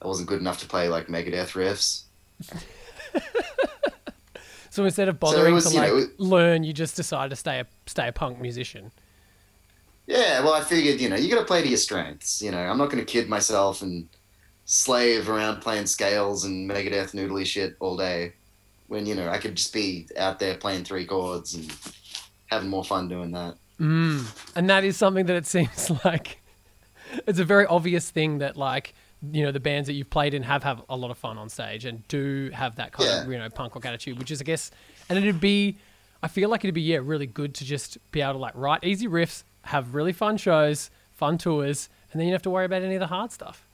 I 0.00 0.06
wasn't 0.06 0.28
good 0.28 0.40
enough 0.40 0.60
to 0.60 0.66
play 0.66 0.88
like 0.88 1.08
Megadeth 1.08 1.52
riffs. 1.52 2.04
So 4.76 4.84
instead 4.84 5.08
of 5.08 5.18
bothering 5.18 5.54
was, 5.54 5.64
to 5.64 5.72
you 5.72 5.80
like 5.80 5.90
know, 5.90 6.06
learn, 6.18 6.62
you 6.62 6.74
just 6.74 6.96
decided 6.96 7.30
to 7.30 7.36
stay 7.36 7.60
a 7.60 7.66
stay 7.86 8.08
a 8.08 8.12
punk 8.12 8.38
musician. 8.42 8.92
Yeah, 10.06 10.40
well, 10.40 10.52
I 10.52 10.60
figured, 10.60 11.00
you 11.00 11.08
know, 11.08 11.16
you 11.16 11.30
got 11.30 11.40
to 11.40 11.46
play 11.46 11.62
to 11.62 11.68
your 11.68 11.78
strengths. 11.78 12.42
You 12.42 12.50
know, 12.50 12.58
I'm 12.58 12.76
not 12.76 12.90
going 12.90 13.02
to 13.02 13.10
kid 13.10 13.26
myself 13.26 13.80
and 13.80 14.06
slave 14.66 15.30
around 15.30 15.62
playing 15.62 15.86
scales 15.86 16.44
and 16.44 16.70
Megadeth 16.70 17.14
noodly 17.14 17.46
shit 17.46 17.74
all 17.80 17.96
day 17.96 18.34
when, 18.88 19.06
you 19.06 19.14
know, 19.14 19.28
I 19.28 19.38
could 19.38 19.54
just 19.56 19.72
be 19.72 20.06
out 20.16 20.38
there 20.38 20.56
playing 20.56 20.84
three 20.84 21.06
chords 21.06 21.54
and 21.54 21.74
having 22.46 22.68
more 22.68 22.84
fun 22.84 23.08
doing 23.08 23.32
that. 23.32 23.56
Mm. 23.80 24.26
And 24.56 24.70
that 24.70 24.84
is 24.84 24.96
something 24.96 25.26
that 25.26 25.36
it 25.36 25.46
seems 25.56 25.90
like 26.04 26.40
it's 27.26 27.38
a 27.38 27.44
very 27.44 27.66
obvious 27.66 28.10
thing 28.10 28.38
that 28.38 28.56
like 28.56 28.94
you 29.32 29.42
know 29.42 29.50
the 29.50 29.60
bands 29.60 29.86
that 29.86 29.94
you've 29.94 30.10
played 30.10 30.34
in 30.34 30.42
have 30.42 30.62
have 30.62 30.82
a 30.88 30.96
lot 30.96 31.10
of 31.10 31.18
fun 31.18 31.38
on 31.38 31.48
stage 31.48 31.84
and 31.84 32.06
do 32.08 32.50
have 32.52 32.76
that 32.76 32.92
kind 32.92 33.08
of 33.08 33.32
you 33.32 33.38
know 33.38 33.48
punk 33.48 33.74
rock 33.74 33.84
attitude, 33.86 34.18
which 34.18 34.30
is 34.30 34.40
I 34.40 34.44
guess, 34.44 34.70
and 35.08 35.18
it'd 35.18 35.40
be, 35.40 35.76
I 36.22 36.28
feel 36.28 36.48
like 36.48 36.64
it'd 36.64 36.74
be 36.74 36.82
yeah 36.82 37.00
really 37.02 37.26
good 37.26 37.54
to 37.54 37.64
just 37.64 37.98
be 38.12 38.20
able 38.20 38.34
to 38.34 38.38
like 38.38 38.54
write 38.54 38.84
easy 38.84 39.08
riffs, 39.08 39.42
have 39.62 39.94
really 39.94 40.12
fun 40.12 40.36
shows, 40.36 40.90
fun 41.14 41.38
tours, 41.38 41.88
and 42.12 42.20
then 42.20 42.26
you 42.26 42.32
don't 42.32 42.36
have 42.36 42.42
to 42.42 42.50
worry 42.50 42.66
about 42.66 42.82
any 42.82 42.94
of 42.94 43.00
the 43.00 43.06
hard 43.06 43.32
stuff. 43.32 43.66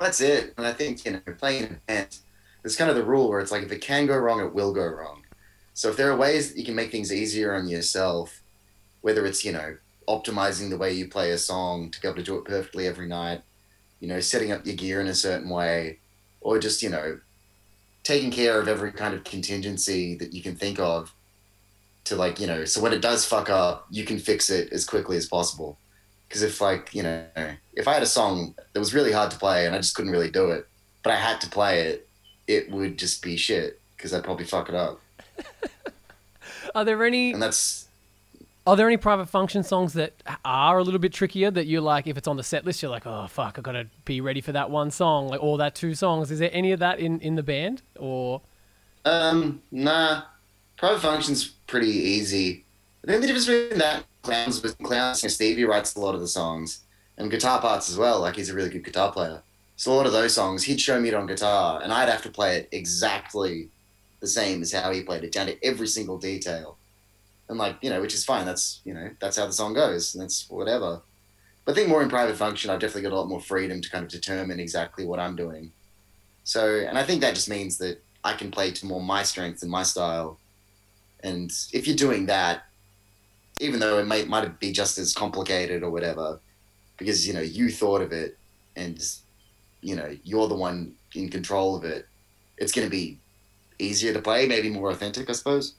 That's 0.00 0.20
it. 0.20 0.54
And 0.56 0.66
I 0.66 0.72
think, 0.72 1.04
you 1.04 1.12
know, 1.12 1.20
playing 1.38 1.62
in 1.64 1.80
a 1.88 2.06
there's 2.64 2.76
kind 2.76 2.88
of 2.88 2.96
the 2.96 3.04
rule 3.04 3.28
where 3.28 3.40
it's 3.40 3.52
like 3.52 3.62
if 3.62 3.70
it 3.70 3.82
can 3.82 4.06
go 4.06 4.16
wrong, 4.16 4.40
it 4.40 4.54
will 4.54 4.72
go 4.72 4.86
wrong. 4.86 5.22
So 5.74 5.90
if 5.90 5.98
there 5.98 6.10
are 6.10 6.16
ways 6.16 6.48
that 6.48 6.58
you 6.58 6.64
can 6.64 6.74
make 6.74 6.90
things 6.90 7.12
easier 7.12 7.54
on 7.54 7.68
yourself, 7.68 8.40
whether 9.02 9.26
it's, 9.26 9.44
you 9.44 9.52
know, 9.52 9.76
optimizing 10.08 10.70
the 10.70 10.78
way 10.78 10.94
you 10.94 11.06
play 11.06 11.32
a 11.32 11.38
song 11.38 11.90
to 11.90 12.00
be 12.00 12.08
able 12.08 12.16
to 12.16 12.22
do 12.22 12.38
it 12.38 12.46
perfectly 12.46 12.86
every 12.86 13.06
night, 13.06 13.42
you 14.00 14.08
know, 14.08 14.18
setting 14.18 14.50
up 14.50 14.64
your 14.64 14.76
gear 14.76 15.02
in 15.02 15.08
a 15.08 15.14
certain 15.14 15.50
way, 15.50 15.98
or 16.40 16.58
just, 16.58 16.82
you 16.82 16.88
know, 16.88 17.20
taking 18.02 18.30
care 18.30 18.58
of 18.58 18.66
every 18.66 18.92
kind 18.92 19.12
of 19.12 19.24
contingency 19.24 20.14
that 20.14 20.32
you 20.32 20.42
can 20.42 20.56
think 20.56 20.78
of 20.78 21.12
to 22.04 22.16
like, 22.16 22.40
you 22.40 22.46
know, 22.46 22.64
so 22.64 22.80
when 22.80 22.94
it 22.94 23.02
does 23.02 23.26
fuck 23.26 23.50
up, 23.50 23.86
you 23.90 24.04
can 24.04 24.18
fix 24.18 24.48
it 24.48 24.72
as 24.72 24.86
quickly 24.86 25.18
as 25.18 25.26
possible. 25.26 25.76
Because 26.28 26.42
if 26.42 26.62
like, 26.62 26.94
you 26.94 27.02
know, 27.02 27.26
if 27.74 27.86
I 27.86 27.92
had 27.92 28.02
a 28.02 28.06
song 28.06 28.54
that 28.72 28.80
was 28.80 28.94
really 28.94 29.12
hard 29.12 29.30
to 29.32 29.38
play 29.38 29.66
and 29.66 29.74
I 29.74 29.78
just 29.78 29.94
couldn't 29.94 30.12
really 30.12 30.30
do 30.30 30.50
it, 30.50 30.66
but 31.02 31.12
I 31.12 31.16
had 31.16 31.42
to 31.42 31.50
play 31.50 31.88
it, 31.88 32.03
it 32.46 32.70
would 32.70 32.98
just 32.98 33.22
be 33.22 33.36
shit 33.36 33.80
because 33.96 34.12
I'd 34.12 34.24
probably 34.24 34.44
fuck 34.44 34.68
it 34.68 34.74
up. 34.74 35.00
Are 36.74 36.84
there 36.84 37.04
any 37.04 37.32
And 37.32 37.42
that's 37.42 37.88
Are 38.66 38.76
there 38.76 38.86
any 38.86 38.96
private 38.96 39.26
function 39.26 39.62
songs 39.62 39.92
that 39.94 40.14
are 40.44 40.78
a 40.78 40.82
little 40.82 41.00
bit 41.00 41.12
trickier 41.12 41.50
that 41.50 41.66
you 41.66 41.80
like? 41.80 42.06
If 42.06 42.16
it's 42.16 42.28
on 42.28 42.36
the 42.36 42.42
set 42.42 42.64
list, 42.64 42.82
you're 42.82 42.90
like, 42.90 43.06
oh 43.06 43.26
fuck, 43.28 43.58
I 43.58 43.62
gotta 43.62 43.86
be 44.04 44.20
ready 44.20 44.40
for 44.40 44.52
that 44.52 44.70
one 44.70 44.90
song, 44.90 45.28
like 45.28 45.42
or 45.42 45.58
that 45.58 45.74
two 45.74 45.94
songs. 45.94 46.30
Is 46.30 46.38
there 46.38 46.50
any 46.52 46.72
of 46.72 46.80
that 46.80 46.98
in 46.98 47.20
in 47.20 47.34
the 47.34 47.42
band, 47.42 47.82
or 47.98 48.42
um 49.04 49.62
nah. 49.70 50.22
Private 50.76 51.00
function's 51.00 51.46
pretty 51.46 51.90
easy. 51.90 52.64
I 53.04 53.06
think 53.06 53.20
the 53.20 53.26
difference 53.28 53.46
between 53.46 53.78
that 53.78 54.04
clowns 54.22 54.62
with 54.62 54.76
clowns 54.78 55.22
and 55.22 55.30
Stevie 55.30 55.64
writes 55.64 55.94
a 55.94 56.00
lot 56.00 56.14
of 56.14 56.20
the 56.20 56.28
songs. 56.28 56.80
And 57.16 57.30
guitar 57.30 57.60
parts 57.60 57.88
as 57.88 57.96
well, 57.96 58.20
like 58.20 58.34
he's 58.34 58.50
a 58.50 58.54
really 58.54 58.70
good 58.70 58.84
guitar 58.84 59.12
player. 59.12 59.40
So 59.76 59.92
a 59.92 59.94
lot 59.94 60.06
of 60.06 60.12
those 60.12 60.34
songs, 60.34 60.64
he'd 60.64 60.80
show 60.80 61.00
me 61.00 61.08
it 61.08 61.14
on 61.14 61.26
guitar 61.26 61.80
and 61.82 61.92
I'd 61.92 62.08
have 62.08 62.22
to 62.22 62.30
play 62.30 62.56
it 62.58 62.68
exactly 62.72 63.68
the 64.20 64.26
same 64.26 64.62
as 64.62 64.72
how 64.72 64.90
he 64.90 65.02
played 65.02 65.24
it, 65.24 65.32
down 65.32 65.46
to 65.46 65.64
every 65.64 65.86
single 65.86 66.18
detail. 66.18 66.78
And 67.48 67.58
like, 67.58 67.76
you 67.82 67.90
know, 67.90 68.00
which 68.00 68.14
is 68.14 68.24
fine. 68.24 68.46
That's 68.46 68.80
you 68.84 68.94
know, 68.94 69.10
that's 69.20 69.36
how 69.36 69.46
the 69.46 69.52
song 69.52 69.74
goes, 69.74 70.14
and 70.14 70.22
that's 70.22 70.48
whatever. 70.48 71.02
But 71.64 71.72
I 71.72 71.74
think 71.74 71.88
more 71.88 72.02
in 72.02 72.08
private 72.08 72.36
function, 72.36 72.70
I've 72.70 72.80
definitely 72.80 73.02
got 73.02 73.12
a 73.12 73.18
lot 73.18 73.28
more 73.28 73.40
freedom 73.40 73.82
to 73.82 73.90
kind 73.90 74.04
of 74.04 74.10
determine 74.10 74.60
exactly 74.60 75.04
what 75.04 75.20
I'm 75.20 75.36
doing. 75.36 75.72
So, 76.44 76.78
and 76.88 76.98
I 76.98 77.04
think 77.04 77.20
that 77.20 77.34
just 77.34 77.50
means 77.50 77.76
that 77.78 78.02
I 78.22 78.32
can 78.34 78.50
play 78.50 78.70
to 78.70 78.86
more 78.86 79.02
my 79.02 79.22
strengths 79.22 79.62
and 79.62 79.70
my 79.70 79.82
style. 79.82 80.38
And 81.22 81.52
if 81.72 81.86
you're 81.86 81.96
doing 81.96 82.26
that, 82.26 82.64
even 83.60 83.80
though 83.80 83.98
it 83.98 84.06
might 84.06 84.26
might 84.26 84.58
be 84.58 84.72
just 84.72 84.96
as 84.98 85.12
complicated 85.12 85.82
or 85.82 85.90
whatever, 85.90 86.40
because 86.96 87.26
you 87.28 87.34
know 87.34 87.40
you 87.40 87.70
thought 87.70 88.00
of 88.00 88.12
it, 88.12 88.38
and 88.74 88.98
you 89.84 89.94
know 89.96 90.10
you're 90.24 90.48
the 90.48 90.54
one 90.68 90.94
in 91.14 91.28
control 91.28 91.76
of 91.76 91.84
it, 91.84 92.08
it's 92.58 92.72
going 92.72 92.86
to 92.86 92.90
be 92.90 93.18
easier 93.78 94.12
to 94.12 94.20
play, 94.22 94.46
maybe 94.46 94.70
more 94.70 94.90
authentic, 94.90 95.28
I 95.30 95.34
suppose. 95.34 95.74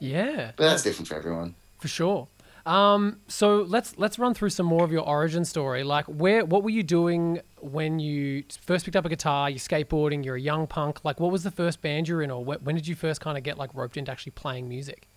yeah, 0.00 0.52
But 0.56 0.64
that's 0.70 0.82
different 0.82 1.08
for 1.08 1.16
everyone. 1.16 1.54
for 1.78 1.88
sure. 1.88 2.28
Um, 2.66 3.20
so 3.26 3.62
let's 3.62 3.96
let's 3.98 4.18
run 4.18 4.34
through 4.34 4.50
some 4.50 4.66
more 4.66 4.84
of 4.84 4.92
your 4.92 5.06
origin 5.16 5.44
story. 5.44 5.82
Like, 5.82 6.04
where 6.06 6.44
what 6.44 6.62
were 6.62 6.70
you 6.70 6.82
doing 6.82 7.40
when 7.60 7.98
you 7.98 8.44
first 8.60 8.84
picked 8.84 8.96
up 8.96 9.06
a 9.06 9.08
guitar? 9.08 9.48
You're 9.48 9.58
skateboarding. 9.58 10.24
You're 10.24 10.36
a 10.36 10.40
young 10.40 10.66
punk. 10.66 11.04
Like, 11.04 11.18
what 11.20 11.32
was 11.32 11.42
the 11.42 11.50
first 11.50 11.80
band 11.82 12.06
you 12.08 12.16
were 12.16 12.22
in, 12.22 12.30
or 12.30 12.44
wh- 12.44 12.62
when 12.64 12.74
did 12.76 12.86
you 12.86 12.94
first 12.94 13.20
kind 13.22 13.38
of 13.38 13.44
get 13.44 13.56
like 13.58 13.70
roped 13.74 13.96
into 13.96 14.12
actually 14.12 14.32
playing 14.32 14.68
music? 14.68 15.08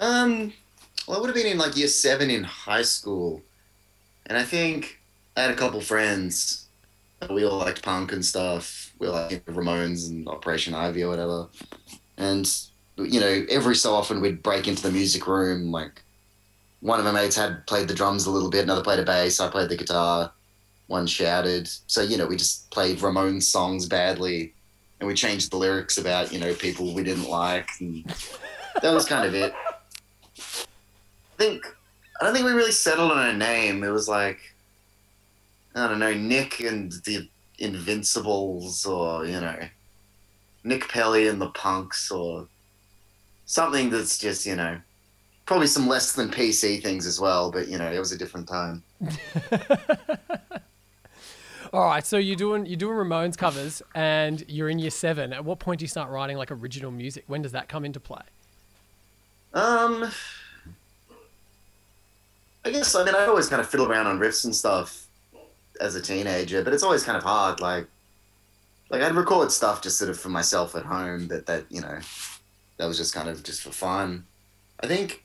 Um, 0.00 0.52
well, 1.06 1.16
I 1.18 1.20
would 1.20 1.28
have 1.28 1.36
been 1.36 1.46
in 1.46 1.58
like 1.58 1.76
year 1.76 1.88
seven 1.88 2.28
in 2.30 2.44
high 2.44 2.82
school, 2.82 3.42
and 4.26 4.36
I 4.36 4.42
think 4.42 5.00
I 5.36 5.42
had 5.42 5.50
a 5.52 5.56
couple 5.56 5.80
friends. 5.80 6.65
We 7.30 7.44
all 7.44 7.58
liked 7.58 7.82
punk 7.82 8.12
and 8.12 8.24
stuff. 8.24 8.92
We 8.98 9.08
liked 9.08 9.46
Ramones 9.46 10.10
and 10.10 10.28
Operation 10.28 10.74
Ivy 10.74 11.02
or 11.02 11.08
whatever. 11.08 11.48
And 12.18 12.50
you 12.98 13.20
know, 13.20 13.44
every 13.50 13.74
so 13.74 13.94
often 13.94 14.20
we'd 14.20 14.42
break 14.42 14.68
into 14.68 14.82
the 14.82 14.90
music 14.90 15.26
room. 15.26 15.70
Like 15.70 16.02
one 16.80 16.98
of 16.98 17.04
my 17.04 17.12
mates 17.12 17.36
had 17.36 17.66
played 17.66 17.88
the 17.88 17.94
drums 17.94 18.26
a 18.26 18.30
little 18.30 18.50
bit, 18.50 18.64
another 18.64 18.82
played 18.82 19.00
a 19.00 19.04
bass. 19.04 19.40
I 19.40 19.48
played 19.48 19.68
the 19.68 19.76
guitar. 19.76 20.32
One 20.86 21.06
shouted. 21.06 21.68
So 21.86 22.02
you 22.02 22.16
know, 22.16 22.26
we 22.26 22.36
just 22.36 22.70
played 22.70 22.98
Ramones 22.98 23.44
songs 23.44 23.86
badly, 23.86 24.54
and 25.00 25.08
we 25.08 25.14
changed 25.14 25.50
the 25.50 25.56
lyrics 25.56 25.98
about 25.98 26.32
you 26.32 26.38
know 26.38 26.54
people 26.54 26.94
we 26.94 27.02
didn't 27.02 27.28
like, 27.28 27.68
and 27.80 28.04
that 28.82 28.92
was 28.92 29.06
kind 29.06 29.26
of 29.26 29.34
it. 29.34 29.52
I 30.38 31.36
think 31.38 31.66
I 32.20 32.24
don't 32.24 32.34
think 32.34 32.46
we 32.46 32.52
really 32.52 32.72
settled 32.72 33.12
on 33.12 33.26
a 33.26 33.32
name. 33.32 33.82
It 33.82 33.90
was 33.90 34.08
like 34.08 34.38
I 35.76 35.88
don't 35.88 35.98
know, 35.98 36.14
Nick 36.14 36.60
and 36.60 36.90
the 37.04 37.28
Invincibles, 37.58 38.86
or 38.86 39.26
you 39.26 39.38
know, 39.40 39.58
Nick 40.64 40.88
Pelly 40.88 41.28
and 41.28 41.40
the 41.40 41.50
Punks, 41.50 42.10
or 42.10 42.48
something 43.44 43.90
that's 43.90 44.16
just 44.16 44.46
you 44.46 44.56
know, 44.56 44.80
probably 45.44 45.66
some 45.66 45.86
less 45.86 46.14
than 46.14 46.30
PC 46.30 46.82
things 46.82 47.06
as 47.06 47.20
well. 47.20 47.50
But 47.50 47.68
you 47.68 47.76
know, 47.76 47.92
it 47.92 47.98
was 47.98 48.12
a 48.12 48.18
different 48.18 48.48
time. 48.48 48.82
All 51.72 51.84
right, 51.84 52.06
so 52.06 52.16
you're 52.16 52.36
doing 52.36 52.64
you're 52.64 52.78
doing 52.78 52.96
Ramones 52.96 53.36
covers, 53.36 53.82
and 53.94 54.42
you're 54.48 54.70
in 54.70 54.78
year 54.78 54.90
seven. 54.90 55.34
At 55.34 55.44
what 55.44 55.58
point 55.58 55.80
do 55.80 55.84
you 55.84 55.88
start 55.88 56.10
writing 56.10 56.38
like 56.38 56.50
original 56.50 56.90
music? 56.90 57.24
When 57.26 57.42
does 57.42 57.52
that 57.52 57.68
come 57.68 57.84
into 57.84 58.00
play? 58.00 58.22
Um, 59.52 60.10
I 62.64 62.70
guess 62.70 62.94
I 62.94 63.04
mean 63.04 63.14
I 63.14 63.26
always 63.26 63.48
kind 63.48 63.60
of 63.60 63.68
fiddle 63.68 63.86
around 63.86 64.06
on 64.06 64.18
riffs 64.18 64.46
and 64.46 64.56
stuff 64.56 65.05
as 65.80 65.94
a 65.94 66.02
teenager, 66.02 66.62
but 66.62 66.72
it's 66.72 66.82
always 66.82 67.04
kind 67.04 67.16
of 67.16 67.24
hard. 67.24 67.60
Like, 67.60 67.86
like 68.90 69.02
I'd 69.02 69.14
record 69.14 69.50
stuff 69.52 69.82
just 69.82 69.98
sort 69.98 70.10
of 70.10 70.18
for 70.18 70.28
myself 70.28 70.74
at 70.74 70.84
home, 70.84 71.26
but 71.26 71.46
that 71.46 71.64
you 71.70 71.80
know, 71.80 71.98
that 72.76 72.86
was 72.86 72.96
just 72.96 73.14
kind 73.14 73.28
of 73.28 73.42
just 73.42 73.62
for 73.62 73.70
fun. 73.70 74.26
I 74.80 74.86
think 74.86 75.24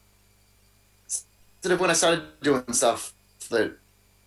sort 1.62 1.74
of 1.74 1.80
when 1.80 1.90
I 1.90 1.94
started 1.94 2.24
doing 2.42 2.64
stuff 2.72 3.14
that 3.50 3.78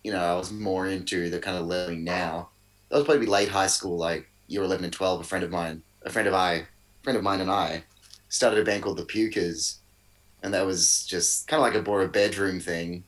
you 0.03 0.11
know 0.11 0.19
I 0.19 0.35
was 0.35 0.51
more 0.51 0.87
into, 0.87 1.29
that 1.29 1.41
kind 1.41 1.57
of 1.57 1.65
living 1.65 2.03
now. 2.03 2.49
That 2.89 2.97
was 2.97 3.05
probably 3.05 3.25
late 3.25 3.49
high 3.49 3.67
school, 3.67 3.97
like 3.97 4.29
year 4.47 4.63
eleven 4.63 4.85
and 4.85 4.93
twelve. 4.93 5.19
A 5.19 5.23
friend 5.23 5.43
of 5.43 5.51
mine, 5.51 5.81
a 6.03 6.09
friend 6.09 6.27
of 6.27 6.33
I, 6.33 6.53
a 6.53 6.65
friend 7.03 7.17
of 7.17 7.23
mine 7.23 7.41
and 7.41 7.51
I 7.51 7.83
started 8.29 8.59
a 8.59 8.63
band 8.63 8.83
called 8.83 8.97
the 8.97 9.05
Pukers, 9.05 9.77
and 10.43 10.53
that 10.53 10.65
was 10.65 11.05
just 11.05 11.47
kind 11.47 11.61
of 11.61 11.73
like 11.73 11.87
a 11.87 11.91
a 12.03 12.07
bedroom 12.07 12.59
thing, 12.59 13.03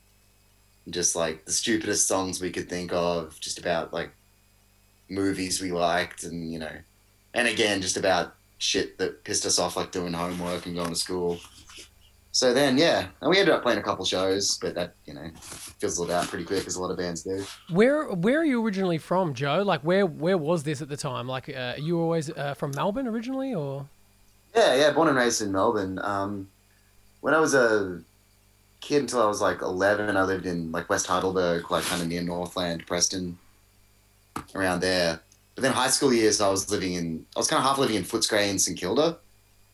just 0.89 1.15
like 1.15 1.45
the 1.45 1.52
stupidest 1.52 2.08
songs 2.08 2.41
we 2.41 2.52
could 2.52 2.69
think 2.69 2.91
of, 2.93 3.39
just 3.39 3.60
about 3.60 3.93
like 3.93 4.12
movies 5.10 5.62
we 5.62 5.71
liked, 5.71 6.23
and 6.23 6.52
you 6.52 6.60
know, 6.60 6.76
and 7.34 7.47
again 7.47 7.82
just 7.82 7.97
about 7.97 8.36
shit 8.58 8.97
that 8.97 9.23
pissed 9.23 9.45
us 9.45 9.60
off, 9.60 9.76
like 9.76 9.91
doing 9.91 10.13
homework 10.13 10.65
and 10.65 10.76
going 10.76 10.89
to 10.89 10.95
school. 10.95 11.39
So 12.32 12.54
then, 12.54 12.78
yeah, 12.78 13.08
and 13.21 13.32
we 13.32 13.39
ended 13.39 13.56
up 13.56 13.63
playing 13.63 13.80
a 13.80 13.84
couple 13.84 14.06
shows, 14.06 14.60
but 14.60 14.76
that 14.76 14.93
you 15.06 15.13
know 15.15 15.28
fizzled 15.39 16.12
out 16.12 16.28
pretty 16.28 16.45
quick, 16.45 16.67
as 16.67 16.76
a 16.76 16.82
lot 16.82 16.91
of 16.91 16.97
bands 16.97 17.23
do. 17.23 17.43
Where 17.71 18.10
where 18.13 18.39
are 18.39 18.45
you 18.45 18.63
originally 18.63 19.00
from, 19.00 19.34
Joe? 19.34 19.63
Like 19.63 19.82
where 19.82 20.06
where 20.06 20.38
was 20.38 20.63
this 20.63 20.82
at 20.82 20.88
the 20.88 20.97
time? 20.97 21.28
Like 21.28 21.50
uh, 21.50 21.73
you 21.80 21.97
were 21.97 22.04
always 22.04 22.30
uh, 22.30 22.54
from 22.54 22.71
Melbourne 22.76 23.08
originally, 23.08 23.56
or 23.56 23.88
Yeah, 24.56 24.76
yeah, 24.76 24.91
born 24.91 25.08
and 25.08 25.17
raised 25.17 25.41
in 25.41 25.52
Melbourne. 25.52 26.00
Um, 26.04 26.47
when 27.21 27.34
I 27.34 27.39
was 27.39 27.56
a 27.56 28.02
kid 28.81 29.01
until 29.01 29.21
I 29.21 29.27
was 29.27 29.41
like 29.41 29.61
11. 29.61 30.15
I 30.15 30.23
lived 30.23 30.45
in 30.45 30.71
like 30.71 30.89
West 30.89 31.07
Heidelberg, 31.07 31.69
like 31.71 31.83
kind 31.83 32.01
of 32.01 32.07
near 32.07 32.21
Northland, 32.21 32.85
Preston, 32.85 33.37
around 34.55 34.81
there. 34.81 35.19
But 35.55 35.63
then 35.63 35.73
high 35.73 35.89
school 35.89 36.13
years, 36.13 36.39
I 36.39 36.49
was 36.49 36.69
living 36.69 36.93
in, 36.93 37.25
I 37.35 37.39
was 37.39 37.47
kind 37.47 37.59
of 37.59 37.65
half 37.65 37.79
living 37.79 37.95
in 37.95 38.03
Footscray 38.03 38.49
in 38.49 38.59
St 38.59 38.77
Kilda. 38.77 39.17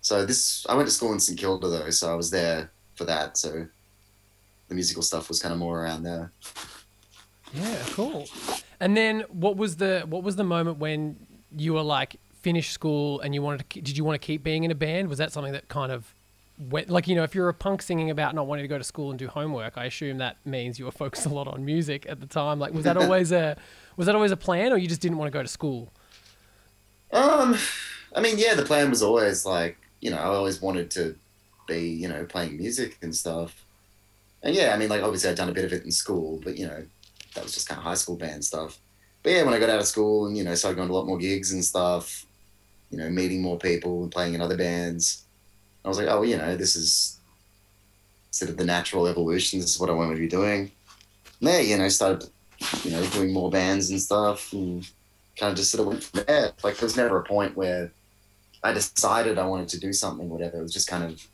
So 0.02 0.26
this, 0.26 0.66
I 0.68 0.76
went 0.76 0.88
to 0.88 0.94
school 0.94 1.14
in 1.14 1.20
St 1.20 1.38
Kilda 1.38 1.68
though, 1.68 1.90
so 1.90 2.12
I 2.12 2.16
was 2.16 2.32
there 2.32 2.72
for 2.96 3.06
that. 3.06 3.38
So 3.38 3.68
the 4.70 4.76
musical 4.76 5.04
stuff 5.04 5.30
was 5.30 5.42
kind 5.42 5.54
of 5.54 5.60
more 5.60 5.84
around 5.84 6.04
there. 6.04 6.32
Yeah, 7.54 7.84
cool. 7.92 8.28
And 8.80 8.98
then 8.98 9.22
what 9.30 9.58
was 9.58 9.78
the 9.78 10.04
what 10.08 10.24
was 10.24 10.36
the 10.36 10.44
moment 10.44 10.80
when 10.80 11.18
you 11.56 11.74
were 11.74 11.84
like 11.84 12.16
finished 12.42 12.72
school 12.72 13.22
and 13.22 13.34
you 13.34 13.42
wanted 13.42 13.70
to 13.70 13.82
did 13.82 13.96
you 13.96 14.04
want 14.04 14.20
to 14.20 14.26
keep 14.26 14.44
being 14.44 14.64
in 14.64 14.72
a 14.72 14.76
band? 14.76 15.08
Was 15.08 15.20
that 15.20 15.32
something 15.32 15.54
that 15.54 15.68
kind 15.68 15.92
of 15.92 16.14
like 16.70 17.08
you 17.08 17.16
know 17.16 17.24
if 17.24 17.36
you're 17.36 17.50
a 17.50 17.54
punk 17.54 17.82
singing 17.82 18.10
about 18.10 18.36
not 18.36 18.48
wanting 18.48 18.64
to 18.64 18.68
go 18.68 18.78
to 18.78 18.84
school 18.84 19.10
and 19.10 19.20
do 19.20 19.28
homework, 19.28 19.78
I 19.78 19.86
assume 19.86 20.18
that 20.20 20.38
means 20.46 20.80
you 20.80 20.86
were 20.86 20.92
focused 20.92 21.26
a 21.26 21.30
lot 21.30 21.48
on 21.48 21.66
music 21.66 22.06
at 22.08 22.20
the 22.20 22.28
time. 22.28 22.60
Like 22.60 22.74
was 22.74 22.84
that 22.86 22.98
always 22.98 23.32
a 23.32 23.58
was 23.98 24.08
that 24.08 24.16
always 24.16 24.32
a 24.32 24.38
plan 24.38 24.72
or 24.72 24.78
you 24.78 24.88
just 24.88 25.02
didn't 25.02 25.18
want 25.18 25.32
to 25.32 25.38
go 25.38 25.42
to 25.42 25.48
school? 25.48 25.92
Um, 27.12 27.56
I 28.16 28.22
mean, 28.22 28.38
yeah, 28.38 28.56
the 28.56 28.66
plan 28.66 28.90
was 28.90 29.04
always 29.04 29.46
like 29.46 29.78
you 30.02 30.12
know 30.12 30.18
I 30.18 30.26
always 30.26 30.62
wanted 30.62 30.92
to 30.92 31.16
be 31.68 31.90
you 31.90 32.08
know 32.08 32.26
playing 32.26 32.58
music 32.58 32.98
and 33.02 33.16
stuff. 33.16 33.66
And 34.42 34.54
yeah, 34.54 34.74
I 34.74 34.78
mean, 34.78 34.90
like 34.90 35.04
obviously 35.04 35.30
I'd 35.30 35.38
done 35.38 35.50
a 35.50 35.54
bit 35.54 35.66
of 35.66 35.74
it 35.74 35.84
in 35.84 35.92
school, 35.92 36.42
but 36.44 36.58
you 36.58 36.68
know 36.68 36.86
that 37.36 37.44
was 37.44 37.54
just 37.54 37.68
kind 37.68 37.80
of 37.80 37.84
high 37.84 37.96
school 37.96 38.16
band 38.16 38.44
stuff. 38.44 38.80
But 39.24 39.32
yeah, 39.32 39.44
when 39.44 39.54
I 39.54 39.60
got 39.60 39.70
out 39.70 39.80
of 39.80 39.88
school 39.88 40.28
and 40.28 40.38
you 40.38 40.44
know 40.44 40.56
started 40.56 40.76
going 40.76 40.90
to 40.90 40.94
a 40.94 40.98
lot 40.98 41.08
more 41.08 41.18
gigs 41.18 41.52
and 41.52 41.64
stuff, 41.64 42.26
you 42.94 43.00
know, 43.00 43.10
meeting 43.10 43.42
more 43.42 43.58
people 43.58 44.04
and 44.04 44.12
playing 44.12 44.36
in 44.36 44.42
other 44.42 44.56
bands, 44.56 45.23
I 45.84 45.88
was 45.88 45.98
like, 45.98 46.08
oh, 46.08 46.24
you 46.24 46.38
know, 46.38 46.56
this 46.56 46.76
is 46.76 47.20
sort 48.32 48.50
of 48.50 48.58
the 48.58 48.66
natural 48.66 49.08
evolution. 49.08 49.60
This 49.60 49.72
is 49.72 49.80
what 49.80 49.90
I 49.90 49.94
want 49.94 50.12
to 50.12 50.18
be 50.18 50.28
doing. 50.28 50.72
And 51.40 51.50
yeah, 51.50 51.60
you 51.60 51.78
know, 51.78 51.90
started 51.90 52.30
you 52.84 52.92
know 52.92 53.06
doing 53.08 53.34
more 53.34 53.52
bands 53.52 53.90
and 53.90 54.02
stuff, 54.02 54.54
and 54.54 54.88
kind 55.38 55.52
of 55.52 55.58
just 55.58 55.72
sort 55.72 55.82
of 55.82 55.88
went 55.88 56.04
from 56.04 56.24
there. 56.26 56.52
Like 56.64 56.78
there 56.78 56.86
was 56.86 56.98
never 56.98 57.18
a 57.18 57.24
point 57.24 57.56
where 57.56 57.92
I 58.64 58.74
decided 58.74 59.38
I 59.38 59.46
wanted 59.46 59.70
to 59.70 59.80
do 59.80 59.94
something, 59.94 60.30
whatever. 60.30 60.58
It 60.58 60.62
was 60.62 60.74
just 60.74 60.88
kind 60.88 61.04
of, 61.04 61.28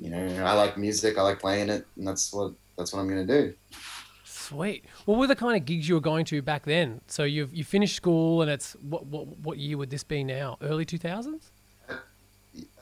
you 0.00 0.10
know, 0.10 0.44
I 0.44 0.52
like 0.54 0.76
music, 0.76 1.16
I 1.16 1.22
like 1.22 1.40
playing 1.40 1.68
it, 1.68 1.86
and 1.96 2.06
that's 2.06 2.32
what 2.32 2.52
that's 2.76 2.92
what 2.92 3.00
I'm 3.00 3.08
gonna 3.08 3.26
do. 3.26 3.54
Sweet. 4.24 4.84
What 5.06 5.18
were 5.18 5.26
the 5.26 5.36
kind 5.36 5.56
of 5.56 5.64
gigs 5.64 5.88
you 5.88 5.94
were 5.94 6.02
going 6.02 6.26
to 6.26 6.42
back 6.42 6.64
then? 6.64 7.00
So 7.06 7.22
you've 7.22 7.54
you 7.54 7.64
finished 7.64 7.96
school, 7.96 8.42
and 8.42 8.50
it's 8.50 8.72
what 8.82 9.06
what 9.06 9.26
what 9.38 9.58
year 9.58 9.78
would 9.78 9.90
this 9.90 10.04
be 10.04 10.24
now? 10.24 10.58
Early 10.60 10.84
two 10.84 10.98
thousands. 10.98 11.50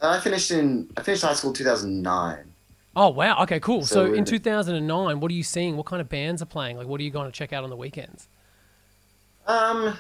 I 0.03 0.21
finished 0.21 0.51
in 0.51 0.91
I 0.97 1.03
finished 1.03 1.23
high 1.23 1.35
school 1.35 1.53
2009. 1.53 2.45
Oh 2.95 3.09
wow. 3.09 3.43
Okay, 3.45 3.61
cool. 3.61 3.87
So, 3.87 4.07
So 4.07 4.13
in 4.13 4.19
in- 4.21 4.25
2009, 4.25 5.21
what 5.21 5.31
are 5.31 5.35
you 5.35 5.43
seeing? 5.43 5.77
What 5.77 5.87
kind 5.87 6.03
of 6.03 6.09
bands 6.09 6.43
are 6.43 6.47
playing? 6.47 6.77
Like, 6.77 6.87
what 6.87 7.01
are 7.01 7.05
you 7.05 7.11
going 7.11 7.27
to 7.31 7.33
check 7.33 7.53
out 7.53 7.65
on 7.65 7.71
the 7.71 7.77
weekends? 7.77 8.29
Um, 9.47 9.97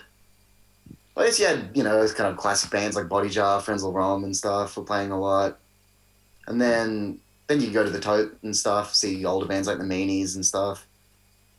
I 1.17 1.25
guess 1.27 1.39
you 1.41 1.47
had 1.47 1.71
you 1.75 1.83
know 1.83 1.99
those 1.99 2.13
kind 2.15 2.31
of 2.31 2.37
classic 2.37 2.71
bands 2.71 2.97
like 2.97 3.09
Body 3.09 3.29
Jar, 3.29 3.61
Frenzal 3.61 3.93
Rhomb, 3.93 4.25
and 4.25 4.37
stuff 4.37 4.77
were 4.77 4.85
playing 4.85 5.11
a 5.11 5.19
lot, 5.19 5.59
and 6.47 6.61
then 6.61 7.19
then 7.49 7.61
you 7.61 7.71
go 7.71 7.83
to 7.85 7.91
the 7.91 8.01
Tote 8.01 8.37
and 8.43 8.57
stuff, 8.57 8.95
see 8.95 9.25
older 9.25 9.47
bands 9.47 9.67
like 9.69 9.79
the 9.79 9.85
Meanies 9.85 10.37
and 10.37 10.45
stuff, 10.47 10.87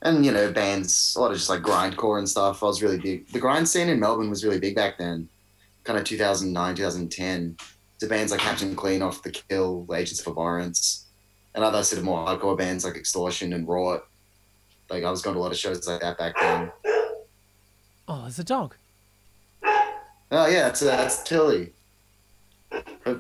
and 0.02 0.26
you 0.26 0.32
know 0.32 0.52
bands 0.52 1.16
a 1.18 1.20
lot 1.20 1.32
of 1.32 1.38
just 1.38 1.50
like 1.50 1.62
grindcore 1.62 2.20
and 2.20 2.30
stuff. 2.30 2.64
I 2.64 2.68
was 2.68 2.82
really 2.82 3.00
big. 3.00 3.28
The 3.30 3.40
grind 3.40 3.68
scene 3.68 3.90
in 3.90 4.00
Melbourne 4.00 4.30
was 4.30 4.44
really 4.46 4.60
big 4.60 4.76
back 4.76 4.98
then, 4.98 5.28
kind 5.84 6.00
of 6.00 6.06
2009, 6.06 6.76
2010. 6.76 7.58
To 8.04 8.10
bands 8.10 8.34
like 8.34 8.42
Captain 8.42 8.76
Cleanoff 8.76 9.24
the 9.24 9.32
Kill, 9.32 9.88
Agents 9.96 10.20
of 10.20 10.28
Abhorrence, 10.28 11.06
and 11.56 11.64
other 11.64 11.82
sort 11.84 12.00
of 12.00 12.04
more 12.04 12.28
hardcore 12.28 12.58
bands 12.58 12.84
like 12.84 12.98
Extortion 12.98 13.54
and 13.54 13.66
Rot. 13.66 14.06
Like 14.90 15.06
I 15.06 15.10
was 15.10 15.22
going 15.22 15.36
to 15.36 15.40
a 15.40 15.42
lot 15.42 15.54
of 15.54 15.58
shows 15.58 15.88
like 15.88 16.02
that 16.02 16.18
back 16.18 16.38
then. 16.38 16.70
Oh, 18.10 18.24
there's 18.24 18.40
a 18.40 18.44
dog. 18.44 18.76
Oh 19.64 20.48
yeah, 20.48 20.64
that's 20.64 20.82
uh, 20.82 20.98
that's 20.98 21.24
Tilly. 21.24 21.72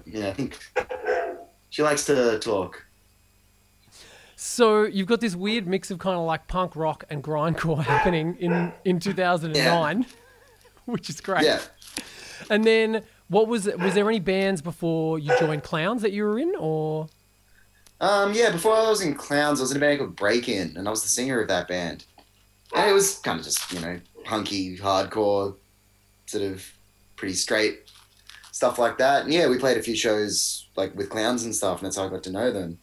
Yeah, 0.05 0.27
I 0.27 0.33
think 0.33 0.59
she 1.69 1.81
likes 1.81 2.05
to 2.07 2.37
talk. 2.39 2.85
So 4.35 4.83
you've 4.83 5.07
got 5.07 5.21
this 5.21 5.33
weird 5.33 5.65
mix 5.65 5.91
of 5.91 5.99
kind 5.99 6.17
of 6.17 6.25
like 6.25 6.49
punk 6.49 6.75
rock 6.75 7.05
and 7.09 7.23
grindcore 7.23 7.81
happening 7.85 8.35
in 8.37 8.73
in 8.83 8.99
2009, 8.99 10.05
which 10.87 11.09
is 11.09 11.21
great. 11.21 11.45
Yeah. 11.45 11.61
And 12.49 12.65
then 12.65 13.03
what 13.33 13.47
was? 13.47 13.65
Was 13.65 13.93
there 13.93 14.07
any 14.07 14.19
bands 14.19 14.61
before 14.61 15.19
you 15.19 15.37
joined 15.39 15.63
Clowns 15.63 16.01
that 16.03 16.11
you 16.13 16.23
were 16.23 16.39
in, 16.39 16.53
or 16.57 17.09
Um, 17.99 18.33
yeah, 18.33 18.51
before 18.51 18.75
I 18.75 18.89
was 18.89 19.01
in 19.01 19.15
Clowns, 19.15 19.59
I 19.59 19.63
was 19.63 19.71
in 19.71 19.77
a 19.77 19.79
band 19.79 19.99
called 19.99 20.15
Break 20.15 20.49
In, 20.49 20.75
and 20.77 20.87
I 20.87 20.91
was 20.91 21.03
the 21.03 21.09
singer 21.09 21.41
of 21.41 21.47
that 21.47 21.67
band. 21.67 22.05
And 22.75 22.89
it 22.89 22.93
was 22.93 23.19
kind 23.19 23.39
of 23.39 23.45
just, 23.45 23.71
you 23.71 23.79
know, 23.79 23.99
punky, 24.23 24.77
hardcore, 24.77 25.55
sort 26.25 26.43
of 26.43 26.65
pretty 27.15 27.35
straight 27.35 27.79
stuff 28.51 28.79
like 28.79 28.97
that. 28.97 29.23
And 29.23 29.33
yeah, 29.33 29.47
we 29.47 29.57
played 29.57 29.77
a 29.77 29.83
few 29.83 29.95
shows 29.95 30.67
like 30.75 30.95
with 30.95 31.09
Clowns 31.09 31.43
and 31.43 31.55
stuff, 31.55 31.79
and 31.79 31.85
that's 31.85 31.97
how 31.97 32.05
I 32.05 32.09
got 32.09 32.23
to 32.23 32.31
know 32.31 32.51
them. 32.51 32.77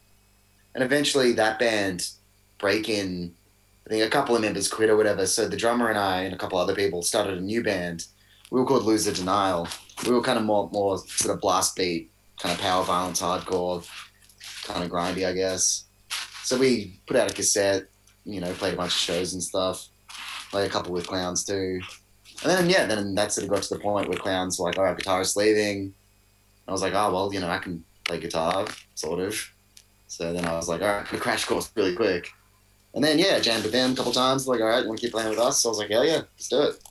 And 0.75 0.85
eventually 0.85 1.33
that 1.33 1.59
band, 1.59 2.11
Break 2.59 2.89
In, 2.89 3.35
I 3.87 3.91
think 3.91 4.05
a 4.05 4.11
couple 4.11 4.37
of 4.37 4.43
members 4.43 4.69
quit 4.69 4.91
or 4.91 4.97
whatever, 4.97 5.27
so 5.27 5.49
the 5.49 5.57
drummer 5.57 5.89
and 5.89 5.99
I 5.99 6.23
and 6.23 6.35
a 6.35 6.39
couple 6.39 6.59
other 6.59 6.75
people 6.75 7.03
started 7.03 7.39
a 7.39 7.41
new 7.41 7.63
band. 7.63 8.07
We 8.51 8.61
were 8.61 8.67
called 8.67 8.85
Loser 8.85 9.13
Denial. 9.13 9.69
We 10.07 10.13
were 10.13 10.23
kind 10.23 10.39
of 10.39 10.45
more, 10.45 10.69
more 10.71 10.99
sort 10.99 11.35
of 11.35 11.41
blast 11.41 11.77
beat, 11.77 12.11
kind 12.39 12.55
of 12.55 12.61
power 12.61 12.85
violence, 12.85 13.21
hardcore, 13.21 13.87
kind 14.65 14.83
of 14.83 14.91
grindy, 14.91 15.27
I 15.27 15.33
guess. 15.33 15.85
So 16.43 16.59
we 16.59 17.01
put 17.07 17.17
out 17.17 17.31
a 17.31 17.35
cassette, 17.35 17.85
you 18.25 18.41
know, 18.41 18.53
played 18.55 18.75
a 18.75 18.77
bunch 18.77 18.93
of 18.93 18.99
shows 18.99 19.35
and 19.35 19.43
stuff. 19.43 19.89
Played 20.51 20.67
a 20.67 20.71
couple 20.71 20.93
with 20.93 21.07
clowns 21.07 21.45
too. 21.45 21.81
And 22.43 22.51
then 22.51 22.71
yeah, 22.71 22.87
then 22.87 23.15
that 23.15 23.33
sort 23.33 23.45
of 23.45 23.51
got 23.51 23.63
to 23.63 23.75
the 23.75 23.81
point 23.81 24.09
where 24.09 24.19
clowns 24.19 24.59
were 24.59 24.67
like, 24.67 24.79
all 24.79 24.85
right, 24.85 24.97
guitarist 24.97 25.37
leaving. 25.37 25.95
I 26.67 26.73
was 26.73 26.83
like, 26.83 26.95
oh 26.95 27.13
well, 27.13 27.33
you 27.33 27.41
know, 27.41 27.49
I 27.49 27.59
can 27.59 27.85
play 28.05 28.19
guitar, 28.19 28.67
sort 28.95 29.21
of. 29.21 29.53
So 30.07 30.33
then 30.33 30.45
I 30.45 30.55
was 30.55 30.69
like, 30.69 30.83
all 30.83 30.89
right, 30.89 31.09
the 31.09 31.19
crash 31.19 31.45
course 31.45 31.71
really 31.77 31.95
quick. 31.95 32.33
And 32.95 33.05
then 33.05 33.19
yeah, 33.19 33.39
jammed 33.39 33.63
with 33.63 33.73
them 33.73 33.93
a 33.93 33.95
couple 33.95 34.13
times. 34.13 34.49
Like, 34.49 34.61
all 34.61 34.67
right, 34.67 34.85
want 34.87 34.99
to 34.99 35.07
keep 35.07 35.13
playing 35.13 35.31
with 35.31 35.39
us? 35.39 35.63
So 35.63 35.69
I 35.69 35.71
was 35.71 35.79
like, 35.79 35.91
hell 35.91 36.05
yeah, 36.05 36.23
let's 36.35 36.49
do 36.49 36.63
it. 36.63 36.83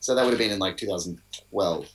So 0.00 0.14
that 0.14 0.24
would 0.24 0.30
have 0.30 0.38
been 0.38 0.50
in 0.50 0.58
like 0.58 0.76
2012. 0.76 1.88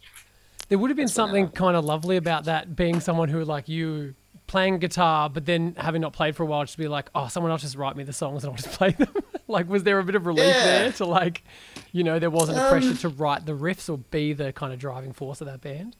There 0.72 0.80
would 0.80 0.90
have 0.90 0.96
been 0.96 1.06
That's 1.08 1.14
something 1.14 1.50
kind 1.50 1.76
of 1.76 1.84
lovely 1.84 2.16
about 2.16 2.46
that 2.46 2.78
being 2.78 3.02
someone 3.02 3.28
who 3.28 3.44
like 3.44 3.68
you 3.68 4.16
playing 4.48 4.80
guitar, 4.80 5.30
but 5.30 5.46
then 5.46 5.76
having 5.78 6.00
not 6.02 6.14
played 6.14 6.34
for 6.34 6.44
a 6.44 6.46
while, 6.46 6.64
just 6.64 6.78
be 6.78 6.88
like, 6.88 7.10
oh, 7.14 7.28
someone 7.28 7.52
else 7.52 7.62
just 7.62 7.76
write 7.76 7.98
me 7.98 8.06
the 8.06 8.14
songs 8.14 8.46
and 8.46 8.52
I'll 8.52 8.58
just 8.58 8.72
play 8.78 8.92
them. 8.92 9.10
like, 9.50 9.68
was 9.68 9.84
there 9.84 10.00
a 10.00 10.04
bit 10.06 10.16
of 10.16 10.26
relief 10.26 10.64
Yeah. 10.64 10.64
there 10.64 10.92
to 10.94 11.06
like, 11.06 11.44
you 11.92 12.06
know, 12.06 12.20
there 12.20 12.30
wasn't 12.30 12.58
a 12.60 12.62
Um, 12.62 12.70
pressure 12.70 12.96
to 12.96 13.10
write 13.10 13.46
the 13.46 13.52
riffs 13.52 13.90
or 13.90 13.98
be 13.98 14.32
the 14.32 14.54
kind 14.54 14.72
of 14.72 14.80
driving 14.80 15.12
force 15.12 15.42
of 15.42 15.48
that 15.48 15.60
band? 15.60 15.98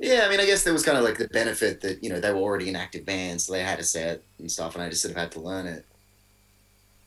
Yeah, 0.00 0.24
I 0.26 0.30
mean, 0.30 0.40
I 0.40 0.46
guess 0.46 0.64
there 0.64 0.72
was 0.72 0.82
kind 0.84 0.96
of 0.98 1.04
like 1.04 1.18
the 1.18 1.28
benefit 1.28 1.80
that 1.82 2.02
you 2.02 2.08
know 2.10 2.20
they 2.20 2.32
were 2.32 2.38
already 2.40 2.68
an 2.70 2.76
active 2.76 3.04
band, 3.04 3.40
so 3.42 3.52
they 3.52 3.62
had 3.62 3.78
a 3.78 3.84
set 3.84 4.22
and 4.38 4.50
stuff, 4.50 4.74
and 4.74 4.82
I 4.82 4.88
just 4.88 5.02
sort 5.02 5.12
of 5.14 5.18
had 5.20 5.30
to 5.32 5.40
learn 5.40 5.66
it. 5.66 5.84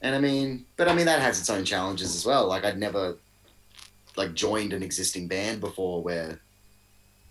And 0.01 0.15
I 0.15 0.19
mean, 0.19 0.65
but 0.77 0.87
I 0.87 0.93
mean 0.93 1.05
that 1.07 1.21
has 1.21 1.39
its 1.39 1.49
own 1.49 1.65
challenges 1.65 2.15
as 2.15 2.25
well. 2.25 2.47
Like 2.47 2.63
I'd 2.65 2.77
never 2.77 3.17
like 4.15 4.33
joined 4.35 4.73
an 4.73 4.83
existing 4.83 5.27
band 5.27 5.59
before, 5.59 6.03
where 6.03 6.39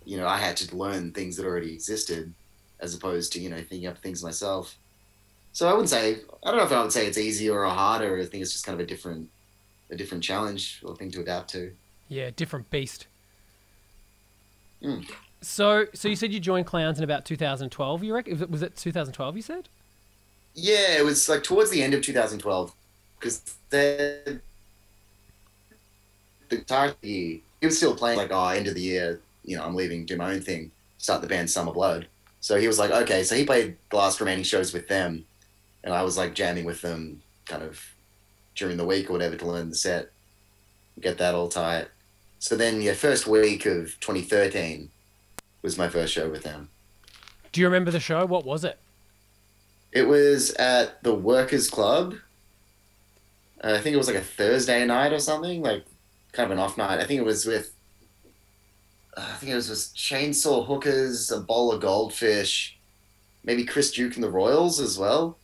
you 0.04 0.16
know 0.16 0.26
I 0.26 0.38
had 0.38 0.56
to 0.58 0.76
learn 0.76 1.12
things 1.12 1.36
that 1.36 1.46
already 1.46 1.72
existed, 1.72 2.32
as 2.80 2.94
opposed 2.94 3.32
to 3.32 3.40
you 3.40 3.50
know 3.50 3.58
thinking 3.58 3.86
up 3.86 3.98
things 3.98 4.22
myself. 4.22 4.76
So 5.52 5.68
I 5.68 5.72
wouldn't 5.72 5.90
say 5.90 6.16
I 6.44 6.50
don't 6.50 6.58
know 6.58 6.64
if 6.64 6.72
I 6.72 6.82
would 6.82 6.92
say 6.92 7.06
it's 7.06 7.18
easier 7.18 7.64
or 7.64 7.68
harder. 7.68 8.18
I 8.18 8.26
think 8.26 8.42
it's 8.42 8.52
just 8.52 8.64
kind 8.64 8.78
of 8.80 8.84
a 8.84 8.88
different 8.88 9.28
a 9.90 9.96
different 9.96 10.24
challenge 10.24 10.80
or 10.84 10.96
thing 10.96 11.10
to 11.12 11.20
adapt 11.20 11.50
to. 11.50 11.72
Yeah, 12.08 12.30
different 12.34 12.70
beast. 12.70 13.06
Mm. 14.82 15.08
So, 15.40 15.86
so 15.92 16.08
you 16.08 16.16
said 16.16 16.32
you 16.32 16.40
joined 16.40 16.66
Clowns 16.66 16.98
in 16.98 17.04
about 17.04 17.24
2012. 17.24 18.04
You 18.04 18.14
reckon? 18.14 18.50
Was 18.50 18.62
it- 18.62 18.76
2012? 18.76 19.36
You 19.36 19.42
said? 19.42 19.68
Yeah, 20.54 20.98
it 20.98 21.04
was 21.04 21.28
like 21.28 21.42
towards 21.42 21.70
the 21.70 21.82
end 21.82 21.94
of 21.94 22.02
2012 22.02 22.74
because 23.18 23.40
the 23.70 24.40
the 26.48 26.58
entire 26.58 26.94
year 27.00 27.38
he 27.60 27.66
was 27.66 27.76
still 27.76 27.94
playing 27.96 28.18
like 28.18 28.30
oh 28.30 28.48
end 28.48 28.66
of 28.66 28.74
the 28.74 28.80
year 28.82 29.20
you 29.44 29.56
know 29.56 29.64
I'm 29.64 29.74
leaving 29.74 30.06
do 30.06 30.16
my 30.16 30.32
own 30.32 30.40
thing 30.40 30.70
start 30.98 31.22
the 31.22 31.28
band 31.28 31.50
Summer 31.50 31.72
Blood 31.72 32.06
so 32.40 32.58
he 32.58 32.66
was 32.66 32.78
like 32.78 32.90
okay 32.90 33.22
so 33.24 33.34
he 33.34 33.44
played 33.44 33.76
the 33.90 33.96
last 33.96 34.20
remaining 34.20 34.44
shows 34.44 34.72
with 34.72 34.88
them 34.88 35.24
and 35.84 35.92
I 35.92 36.02
was 36.02 36.16
like 36.16 36.34
jamming 36.34 36.64
with 36.64 36.80
them 36.82 37.22
kind 37.46 37.62
of 37.62 37.80
during 38.54 38.76
the 38.76 38.84
week 38.86 39.10
or 39.10 39.14
whatever 39.14 39.36
to 39.36 39.46
learn 39.46 39.70
the 39.70 39.74
set 39.74 40.10
get 41.00 41.18
that 41.18 41.34
all 41.34 41.48
tight 41.48 41.88
so 42.38 42.56
then 42.56 42.80
yeah 42.80 42.92
first 42.92 43.26
week 43.26 43.66
of 43.66 43.98
2013 44.00 44.90
was 45.62 45.78
my 45.78 45.88
first 45.88 46.12
show 46.12 46.28
with 46.28 46.42
them 46.42 46.68
Do 47.52 47.60
you 47.60 47.66
remember 47.66 47.90
the 47.90 48.00
show? 48.00 48.24
What 48.24 48.46
was 48.46 48.64
it? 48.64 48.78
It 49.92 50.08
was 50.08 50.52
at 50.52 51.02
the 51.02 51.14
Workers 51.14 51.68
Club. 51.68 52.14
Uh, 53.62 53.74
I 53.74 53.80
think 53.80 53.92
it 53.92 53.98
was 53.98 54.06
like 54.06 54.16
a 54.16 54.22
Thursday 54.22 54.84
night 54.86 55.12
or 55.12 55.18
something, 55.18 55.62
like 55.62 55.84
kind 56.32 56.46
of 56.46 56.52
an 56.52 56.58
off 56.58 56.78
night. 56.78 56.98
I 56.98 57.04
think 57.04 57.20
it 57.20 57.26
was 57.26 57.44
with, 57.44 57.74
I 59.16 59.34
think 59.34 59.52
it 59.52 59.56
was 59.56 59.68
with 59.68 59.94
Chainsaw 59.94 60.66
Hookers, 60.66 61.30
a 61.30 61.40
bowl 61.40 61.72
of 61.72 61.82
goldfish, 61.82 62.78
maybe 63.44 63.64
Chris 63.64 63.90
Duke 63.90 64.14
and 64.14 64.24
the 64.24 64.30
Royals 64.30 64.80
as 64.80 64.98
well. 64.98 65.38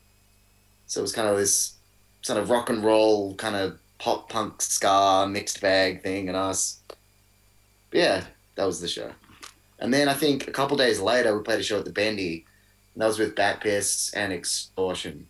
So 0.87 1.01
it 1.01 1.03
was 1.03 1.13
kind 1.13 1.29
of 1.29 1.37
this 1.37 1.75
sort 2.23 2.39
of 2.39 2.51
rock 2.51 2.71
and 2.71 2.83
roll 2.83 3.35
kind 3.35 3.57
of 3.57 3.79
pop 3.99 4.31
punk 4.31 4.63
ska 4.63 5.27
mixed 5.29 5.61
bag 5.61 6.03
thing 6.03 6.29
and 6.29 6.37
us. 6.37 6.81
But 7.91 7.99
yeah, 7.99 8.25
that 8.55 8.65
was 8.65 8.81
the 8.81 8.89
show. 8.89 9.13
And 9.79 9.93
then 9.93 10.09
I 10.09 10.15
think 10.15 10.49
a 10.49 10.53
couple 10.53 10.77
days 10.77 11.01
later 11.01 11.37
we 11.37 11.43
played 11.43 11.61
a 11.61 11.63
show 11.63 11.79
at 11.79 11.85
the 11.85 11.93
Bendy, 11.93 12.45
and 12.95 13.03
that 13.03 13.07
was 13.07 13.19
with 13.19 13.37
Bat 13.37 13.61
Piss 13.61 14.13
and 14.15 14.33
Extortion, 14.33 15.29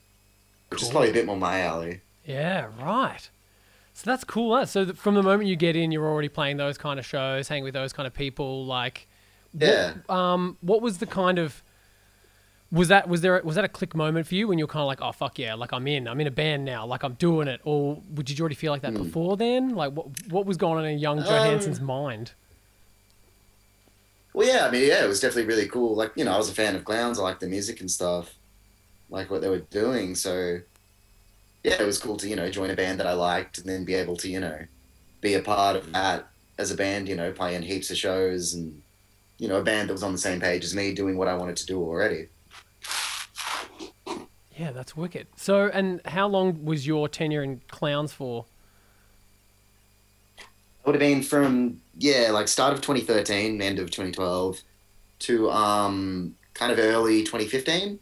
which 0.68 0.83
is 0.83 0.88
probably 0.88 1.11
a 1.11 1.14
bit 1.14 1.27
more 1.27 1.37
my 1.37 1.61
alley. 1.61 2.01
Yeah, 2.24 2.68
right. 2.81 3.29
So 3.99 4.09
that's 4.09 4.23
cool. 4.23 4.55
That 4.55 4.69
so 4.69 4.93
from 4.93 5.17
the 5.17 5.25
moment 5.25 5.49
you 5.49 5.57
get 5.57 5.75
in, 5.75 5.91
you're 5.91 6.07
already 6.07 6.29
playing 6.29 6.57
those 6.57 6.79
kind 6.79 7.01
of 7.01 7.05
shows, 7.05 7.49
hanging 7.49 7.65
with 7.65 7.75
those 7.75 7.93
kind 7.93 8.07
of 8.07 8.15
people. 8.15 8.65
Like, 8.65 9.09
what- 9.51 9.67
Yeah. 9.67 9.95
um, 10.09 10.57
what 10.61 10.81
was 10.83 10.99
the 10.99 11.07
kind 11.07 11.37
of 11.41 11.65
was 12.71 12.87
that 12.89 13.09
was 13.09 13.23
there 13.23 13.41
was 13.43 13.57
that 13.57 13.65
a 13.65 13.69
click 13.69 13.97
moment 13.97 14.29
for 14.29 14.37
you 14.37 14.47
when 14.47 14.57
you're 14.57 14.69
kind 14.69 14.83
of 14.83 14.87
like, 14.87 15.01
oh 15.03 15.11
fuck 15.11 15.37
yeah, 15.37 15.55
like 15.55 15.73
I'm 15.73 15.89
in, 15.89 16.07
I'm 16.07 16.21
in 16.21 16.29
a 16.29 16.31
band 16.31 16.65
now, 16.65 16.87
like 16.87 17.03
I'm 17.03 17.15
doing 17.15 17.49
it, 17.49 17.61
or 17.65 18.01
did 18.15 18.39
you 18.39 18.43
already 18.45 18.55
feel 18.55 18.71
like 18.71 18.83
that 18.83 18.93
Hmm. 18.93 19.03
before 19.03 19.37
then? 19.37 19.71
Like, 19.75 19.93
what 19.95 20.07
what 20.31 20.47
was 20.47 20.57
going 20.57 20.79
on 20.79 20.85
in 20.85 21.01
young 21.01 21.19
Joe 21.25 21.31
Hansen's 21.41 21.81
Um, 21.81 21.87
mind? 21.87 22.33
Well, 24.33 24.47
yeah, 24.47 24.65
I 24.67 24.71
mean, 24.71 24.87
yeah, 24.87 25.03
it 25.05 25.09
was 25.09 25.19
definitely 25.19 25.47
really 25.53 25.67
cool. 25.67 25.97
Like, 25.97 26.13
you 26.15 26.25
know, 26.25 26.33
I 26.33 26.37
was 26.39 26.49
a 26.49 26.55
fan 26.55 26.77
of 26.77 26.85
Clowns. 26.85 27.19
I 27.19 27.23
liked 27.23 27.41
the 27.41 27.49
music 27.49 27.81
and 27.81 27.91
stuff, 27.91 28.37
like 29.11 29.29
what 29.29 29.41
they 29.41 29.49
were 29.49 29.59
doing. 29.59 30.15
So, 30.15 30.61
yeah, 31.64 31.81
it 31.81 31.87
was 31.87 31.99
cool 31.99 32.16
to, 32.18 32.29
you 32.29 32.37
know, 32.37 32.51
join 32.51 32.71
a 32.71 32.77
band 32.77 33.01
that 33.01 33.07
I 33.07 33.12
liked 33.12 33.59
and 33.59 33.68
then 33.68 33.85
be 33.85 33.94
able 33.94 34.16
to, 34.18 34.29
you 34.29 34.40
know, 34.40 34.59
be 35.21 35.35
a 35.35 35.42
part 35.42 35.77
of 35.77 35.92
that 35.92 36.29
as 36.59 36.71
a 36.71 36.77
band, 36.77 37.09
you 37.09 37.16
know, 37.16 37.33
playing 37.33 37.62
heaps 37.62 37.90
of 37.90 37.97
shows 37.97 38.55
and, 38.55 38.83
you 39.38 39.49
know, 39.49 39.57
a 39.57 39.62
band 39.62 39.88
that 39.88 39.92
was 39.92 40.03
on 40.03 40.12
the 40.12 40.18
same 40.18 40.40
page 40.40 40.64
as 40.64 40.75
me 40.75 40.92
doing 40.92 41.16
what 41.16 41.29
I 41.29 41.35
wanted 41.35 41.57
to 41.57 41.66
do 41.66 41.81
already. 41.81 42.29
Yeah, 44.57 44.73
that's 44.73 44.97
wicked. 44.97 45.29
So, 45.37 45.71
and 45.73 46.01
how 46.05 46.27
long 46.27 46.64
was 46.64 46.87
your 46.87 47.09
tenure 47.09 47.44
in 47.44 47.61
Clowns 47.68 48.12
for? 48.12 48.47
It 50.38 50.44
would 50.85 50.94
have 50.97 51.01
been 51.01 51.23
from, 51.23 51.81
yeah, 51.97 52.31
like 52.33 52.49
start 52.49 52.73
of 52.73 52.81
2013, 52.81 53.61
end 53.61 53.79
of 53.79 53.90
2012 53.90 54.61
to 55.21 55.51
um 55.51 56.37
kind 56.55 56.73
of 56.73 56.79
early 56.79 57.23
2015. 57.23 57.99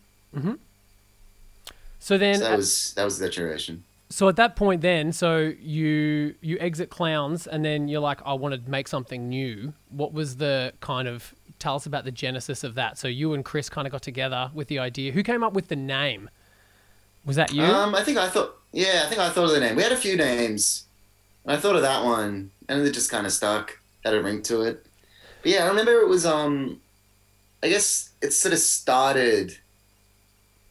So 2.07 2.17
then, 2.17 2.37
So 2.37 2.45
that 2.45 2.53
at- 2.53 2.57
was, 2.57 2.93
that 2.95 3.05
was 3.05 3.19
the 3.19 3.29
duration. 3.29 3.83
so 4.11 4.29
at 4.29 4.37
that 4.37 4.55
point, 4.55 4.81
then, 4.81 5.11
so 5.11 5.53
you 5.61 6.37
you 6.41 6.57
exit 6.61 6.89
Clowns, 6.89 7.49
and 7.49 7.65
then 7.65 7.89
you're 7.89 8.01
like, 8.11 8.21
I 8.25 8.33
want 8.35 8.55
to 8.55 8.71
make 8.71 8.87
something 8.87 9.29
new. 9.29 9.73
What 9.91 10.13
was 10.13 10.37
the 10.37 10.73
kind 10.81 11.09
of 11.09 11.35
tell 11.59 11.75
us 11.75 11.85
about 11.85 12.05
the 12.05 12.13
genesis 12.13 12.63
of 12.63 12.77
that? 12.77 12.97
So 12.97 13.09
you 13.09 13.35
and 13.35 13.45
Chris 13.45 13.69
kind 13.69 13.89
of 13.89 13.93
got 13.93 14.03
together 14.03 14.53
with 14.55 14.69
the 14.69 14.79
idea. 14.79 15.11
Who 15.11 15.25
came 15.25 15.43
up 15.43 15.53
with 15.53 15.67
the 15.67 15.75
name? 15.75 16.31
Was 17.25 17.35
that 17.35 17.53
you? 17.53 17.65
Um, 17.65 17.93
I 17.97 18.05
think 18.05 18.19
I 18.19 18.29
thought, 18.29 18.55
yeah, 18.73 19.03
I 19.05 19.09
think 19.09 19.21
I 19.21 19.29
thought 19.31 19.47
of 19.47 19.51
the 19.51 19.59
name. 19.59 19.75
We 19.75 19.83
had 19.83 19.91
a 19.91 19.97
few 19.97 20.17
names, 20.17 20.85
and 21.45 21.57
I 21.57 21.61
thought 21.61 21.75
of 21.75 21.83
that 21.83 22.05
one, 22.05 22.53
and 22.69 22.87
it 22.87 22.93
just 22.93 23.11
kind 23.11 23.27
of 23.27 23.33
stuck. 23.33 23.81
Had 24.05 24.15
a 24.15 24.23
ring 24.23 24.43
to 24.43 24.63
it. 24.63 24.87
But 25.43 25.51
yeah, 25.51 25.65
I 25.65 25.67
remember 25.67 25.91
it 26.03 26.09
was. 26.09 26.25
Um, 26.25 26.81
I 27.65 27.69
guess 27.69 28.11
it 28.23 28.33
sort 28.33 28.53
of 28.55 28.61
started 28.61 29.59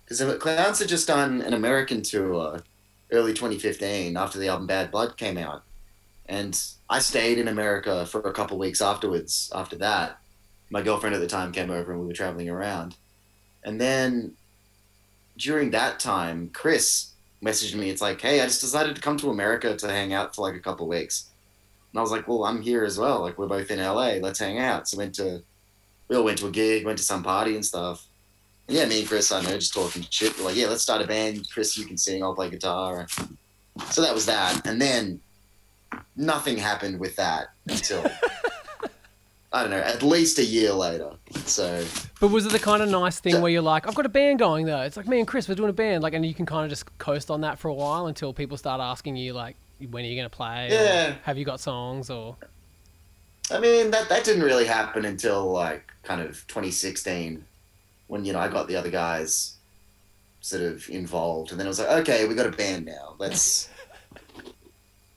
because 0.05 0.37
Clowns 0.39 0.79
had 0.79 0.87
just 0.87 1.07
done 1.07 1.41
an 1.41 1.53
American 1.53 2.01
tour 2.01 2.61
early 3.11 3.33
2015 3.33 4.15
after 4.15 4.39
the 4.39 4.47
album 4.47 4.67
Bad 4.67 4.91
Blood 4.91 5.17
came 5.17 5.37
out, 5.37 5.63
and 6.27 6.61
I 6.89 6.99
stayed 6.99 7.37
in 7.37 7.47
America 7.47 8.05
for 8.05 8.21
a 8.21 8.33
couple 8.33 8.57
weeks 8.57 8.81
afterwards. 8.81 9.51
After 9.53 9.75
that, 9.77 10.19
my 10.69 10.81
girlfriend 10.81 11.15
at 11.15 11.21
the 11.21 11.27
time 11.27 11.51
came 11.51 11.71
over, 11.71 11.91
and 11.91 12.01
we 12.01 12.07
were 12.07 12.13
traveling 12.13 12.49
around, 12.49 12.95
and 13.63 13.79
then 13.79 14.35
during 15.37 15.71
that 15.71 15.99
time, 15.99 16.49
Chris 16.53 17.11
messaged 17.43 17.75
me. 17.75 17.89
It's 17.89 18.01
like, 18.01 18.21
hey, 18.21 18.41
I 18.41 18.45
just 18.45 18.61
decided 18.61 18.95
to 18.95 19.01
come 19.01 19.17
to 19.17 19.29
America 19.29 19.75
to 19.75 19.87
hang 19.87 20.13
out 20.13 20.35
for 20.35 20.41
like 20.41 20.55
a 20.55 20.59
couple 20.59 20.87
weeks. 20.87 21.29
And 21.91 21.99
I 21.99 22.01
was 22.01 22.11
like, 22.11 22.27
well, 22.27 22.45
I'm 22.45 22.61
here 22.61 22.83
as 22.83 22.97
well. 22.97 23.21
Like, 23.21 23.37
we're 23.37 23.47
both 23.47 23.71
in 23.71 23.79
LA. 23.79 24.15
Let's 24.21 24.39
hang 24.39 24.59
out. 24.59 24.87
So 24.87 24.97
went 24.97 25.15
to, 25.15 25.43
we 26.07 26.15
all 26.15 26.23
went 26.23 26.37
to 26.39 26.47
a 26.47 26.51
gig, 26.51 26.85
went 26.85 26.97
to 26.97 27.03
some 27.03 27.23
party 27.23 27.55
and 27.55 27.65
stuff. 27.65 28.05
Yeah, 28.67 28.85
me 28.85 28.99
and 28.99 29.07
Chris, 29.07 29.31
I 29.31 29.41
know, 29.41 29.49
just 29.51 29.73
talking 29.73 30.05
shit. 30.09 30.37
We're 30.37 30.45
like, 30.45 30.55
yeah, 30.55 30.67
let's 30.67 30.81
start 30.81 31.01
a 31.01 31.07
band. 31.07 31.47
Chris, 31.51 31.77
you 31.77 31.85
can 31.85 31.97
sing. 31.97 32.23
I'll 32.23 32.33
play 32.33 32.49
guitar. 32.49 33.07
So 33.91 34.01
that 34.01 34.13
was 34.13 34.25
that. 34.25 34.65
And 34.65 34.81
then 34.81 35.19
nothing 36.15 36.57
happened 36.57 36.99
with 36.99 37.15
that 37.17 37.47
until, 37.67 38.03
I 39.53 39.61
don't 39.61 39.69
know, 39.69 39.77
at 39.77 40.01
least 40.01 40.39
a 40.39 40.43
year 40.45 40.71
later. 40.73 41.11
So 41.45 41.85
but 42.19 42.29
was 42.29 42.45
it 42.45 42.51
the 42.53 42.59
kind 42.59 42.81
of 42.81 42.89
nice 42.89 43.19
thing 43.19 43.33
So- 43.33 43.41
where 43.41 43.51
you're 43.51 43.61
like, 43.61 43.87
I've 43.87 43.93
got 43.95 44.05
a 44.05 44.09
band 44.09 44.39
going 44.39 44.65
though. 44.65 44.81
It's 44.81 44.97
like 44.97 45.07
me 45.07 45.19
and 45.19 45.27
Chris, 45.27 45.47
we're 45.47 45.55
doing 45.55 45.69
a 45.69 45.73
band, 45.73 46.01
like, 46.01 46.13
and 46.13 46.25
you 46.25 46.33
can 46.33 46.45
kind 46.47 46.63
of 46.63 46.69
just 46.69 46.97
coast 46.97 47.29
on 47.29 47.41
that 47.41 47.59
for 47.59 47.67
a 47.67 47.73
while 47.73 48.07
until 48.07 48.33
people 48.33 48.57
start 48.57 48.81
asking 48.81 49.15
you 49.15 49.33
like, 49.33 49.55
when 49.91 50.03
are 50.03 50.07
you 50.07 50.15
going 50.15 50.29
to 50.29 50.35
play? 50.35 50.69
Yeah. 50.71 51.15
have 51.23 51.37
you 51.37 51.45
got 51.45 51.59
songs 51.59 52.09
or? 52.09 52.35
I 53.51 53.59
mean, 53.59 53.91
that 53.91 54.09
that 54.09 54.23
didn't 54.23 54.41
really 54.43 54.65
happen 54.65 55.05
until 55.05 55.51
like 55.51 55.91
kind 56.03 56.19
of 56.21 56.47
2016, 56.47 57.45
when 58.07 58.25
you 58.25 58.33
know 58.33 58.39
I 58.39 58.47
got 58.47 58.67
the 58.67 58.75
other 58.75 58.91
guys 58.91 59.55
sort 60.41 60.61
of 60.61 60.87
involved, 60.89 61.51
and 61.51 61.59
then 61.59 61.67
it 61.67 61.69
was 61.69 61.79
like, 61.79 61.89
okay, 62.01 62.27
we 62.27 62.35
got 62.35 62.45
a 62.45 62.51
band 62.51 62.85
now. 62.85 63.15
Let's 63.17 63.69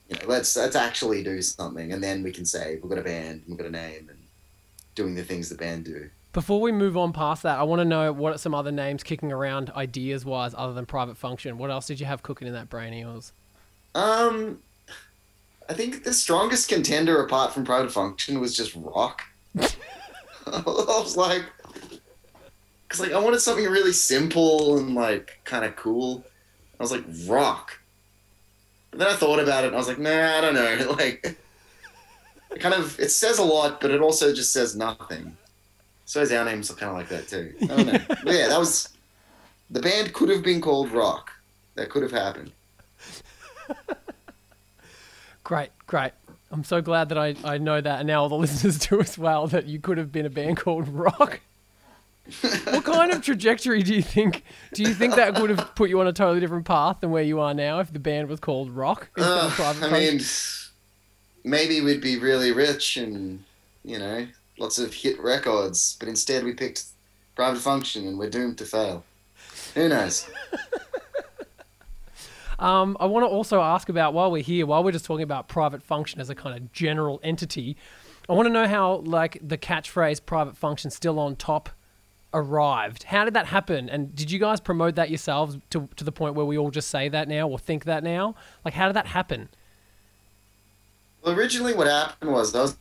you 0.09 0.15
know, 0.15 0.27
let's 0.27 0.55
let's 0.55 0.75
actually 0.75 1.23
do 1.23 1.41
something, 1.41 1.93
and 1.93 2.03
then 2.03 2.23
we 2.23 2.31
can 2.31 2.45
say 2.45 2.79
we've 2.81 2.89
got 2.89 2.99
a 2.99 3.03
band, 3.03 3.43
we've 3.47 3.57
got 3.57 3.67
a 3.67 3.71
name, 3.71 4.09
and 4.09 4.19
doing 4.95 5.15
the 5.15 5.23
things 5.23 5.49
the 5.49 5.55
band 5.55 5.85
do. 5.85 6.09
Before 6.33 6.61
we 6.61 6.71
move 6.71 6.95
on 6.95 7.11
past 7.11 7.43
that, 7.43 7.57
I 7.57 7.63
want 7.63 7.79
to 7.79 7.85
know 7.85 8.13
what 8.13 8.35
are 8.35 8.37
some 8.37 8.53
other 8.53 8.71
names 8.71 9.03
kicking 9.03 9.31
around 9.31 9.71
ideas 9.71 10.25
wise 10.25 10.53
other 10.55 10.73
than 10.73 10.85
Private 10.85 11.17
Function. 11.17 11.57
What 11.57 11.71
else 11.71 11.87
did 11.87 11.99
you 11.99 12.05
have 12.05 12.21
cooking 12.21 12.47
in 12.47 12.53
that 12.53 12.69
brain 12.69 12.93
of 12.93 12.99
yours? 12.99 13.33
Um, 13.95 14.59
I 15.67 15.73
think 15.73 16.03
the 16.03 16.13
strongest 16.13 16.69
contender 16.69 17.23
apart 17.23 17.53
from 17.53 17.65
Private 17.65 17.91
Function 17.91 18.39
was 18.39 18.55
just 18.55 18.75
rock. 18.75 19.23
I 19.59 20.61
was 20.65 21.17
like, 21.17 21.43
because 22.89 22.99
like 22.99 23.13
I 23.13 23.19
wanted 23.19 23.39
something 23.39 23.65
really 23.65 23.93
simple 23.93 24.79
and 24.79 24.95
like 24.95 25.39
kind 25.45 25.63
of 25.63 25.75
cool. 25.75 26.25
I 26.79 26.83
was 26.83 26.91
like 26.91 27.05
rock. 27.27 27.79
But 28.89 28.99
then 28.99 29.07
I 29.07 29.15
thought 29.15 29.39
about 29.39 29.63
it 29.63 29.67
and 29.67 29.75
I 29.75 29.79
was 29.79 29.87
like, 29.87 29.99
nah, 29.99 30.37
I 30.37 30.41
don't 30.41 30.55
know. 30.55 30.95
Like, 30.97 31.37
it 32.51 32.59
kind 32.59 32.73
of 32.73 32.99
it 32.99 33.11
says 33.11 33.37
a 33.37 33.43
lot, 33.43 33.79
but 33.79 33.91
it 33.91 34.01
also 34.01 34.33
just 34.33 34.51
says 34.51 34.75
nothing. 34.75 35.37
So 36.05 36.19
is 36.21 36.31
our 36.31 36.43
names 36.43 36.71
are 36.71 36.73
kind 36.73 36.89
of 36.89 36.97
like 36.97 37.09
that 37.09 37.27
too. 37.27 37.53
I 37.61 37.65
don't 37.67 37.85
know. 37.85 37.99
but 38.07 38.33
yeah, 38.33 38.47
that 38.47 38.57
was 38.57 38.89
the 39.69 39.79
band 39.79 40.13
could 40.13 40.29
have 40.29 40.41
been 40.41 40.59
called 40.59 40.91
Rock. 40.91 41.31
That 41.75 41.91
could 41.91 42.01
have 42.01 42.11
happened. 42.11 42.51
Great, 45.43 45.69
great. 45.87 46.11
I'm 46.51 46.63
so 46.63 46.81
glad 46.81 47.09
that 47.09 47.17
I, 47.17 47.35
I 47.43 47.57
know 47.57 47.79
that, 47.79 47.99
and 47.99 48.07
now 48.07 48.21
all 48.21 48.29
the 48.29 48.35
listeners 48.39 48.79
do 48.79 48.99
as 48.99 49.17
well, 49.17 49.47
that 49.47 49.65
you 49.65 49.79
could 49.79 49.97
have 49.97 50.11
been 50.11 50.25
a 50.25 50.29
band 50.29 50.57
called 50.57 50.87
Rock. 50.87 51.39
What 52.65 52.83
kind 52.83 53.11
of 53.11 53.21
trajectory 53.21 53.81
do 53.83 53.93
you 53.93 54.01
think? 54.01 54.43
Do 54.73 54.83
you 54.83 54.93
think 54.93 55.15
that 55.15 55.39
would 55.39 55.49
have 55.49 55.73
put 55.75 55.89
you 55.89 55.99
on 55.99 56.07
a 56.07 56.13
totally 56.13 56.39
different 56.39 56.65
path 56.65 56.97
than 57.01 57.11
where 57.11 57.23
you 57.23 57.39
are 57.39 57.53
now 57.53 57.79
if 57.79 57.91
the 57.91 57.99
band 57.99 58.27
was 58.29 58.39
called 58.39 58.71
Rock 58.71 59.09
instead 59.17 59.31
Uh, 59.37 59.45
of 59.47 59.53
Private 59.53 59.83
I 59.85 59.91
mean, 59.91 60.21
maybe 61.43 61.81
we'd 61.81 62.01
be 62.01 62.17
really 62.17 62.51
rich 62.51 62.97
and, 62.97 63.43
you 63.83 63.99
know, 63.99 64.27
lots 64.57 64.79
of 64.79 64.93
hit 64.93 65.19
records, 65.21 65.97
but 65.99 66.07
instead 66.09 66.43
we 66.43 66.53
picked 66.53 66.83
Private 67.35 67.59
Function 67.61 68.07
and 68.07 68.17
we're 68.19 68.29
doomed 68.29 68.57
to 68.59 68.65
fail. 68.65 69.03
Who 69.75 69.89
knows? 69.89 70.27
Um, 72.59 72.97
I 72.99 73.05
want 73.05 73.23
to 73.23 73.27
also 73.29 73.61
ask 73.61 73.87
about 73.87 74.13
while 74.13 74.29
we're 74.31 74.43
here, 74.43 74.65
while 74.65 74.83
we're 74.83 74.91
just 74.91 75.05
talking 75.05 75.23
about 75.23 75.47
private 75.47 75.81
function 75.81 76.19
as 76.19 76.29
a 76.29 76.35
kind 76.35 76.57
of 76.57 76.73
general 76.73 77.21
entity, 77.23 77.77
I 78.27 78.33
want 78.33 78.47
to 78.47 78.53
know 78.53 78.67
how 78.67 78.95
like 78.97 79.37
the 79.41 79.57
catchphrase 79.57 80.25
"private 80.25 80.57
function 80.57 80.91
still 80.91 81.19
on 81.19 81.37
top" 81.37 81.69
arrived. 82.33 83.03
How 83.03 83.25
did 83.25 83.33
that 83.33 83.47
happen? 83.47 83.89
And 83.89 84.15
did 84.15 84.31
you 84.31 84.39
guys 84.39 84.59
promote 84.59 84.95
that 84.95 85.09
yourselves 85.09 85.57
to 85.71 85.89
to 85.95 86.03
the 86.03 86.11
point 86.11 86.35
where 86.35 86.45
we 86.45 86.57
all 86.57 86.71
just 86.71 86.89
say 86.89 87.09
that 87.09 87.27
now 87.27 87.47
or 87.47 87.59
think 87.59 87.85
that 87.85 88.03
now? 88.03 88.35
Like, 88.63 88.73
how 88.73 88.87
did 88.87 88.95
that 88.95 89.07
happen? 89.07 89.49
Well, 91.23 91.35
originally 91.35 91.73
what 91.73 91.87
happened 91.87 92.31
was 92.31 92.55
I 92.55 92.61
was 92.61 92.77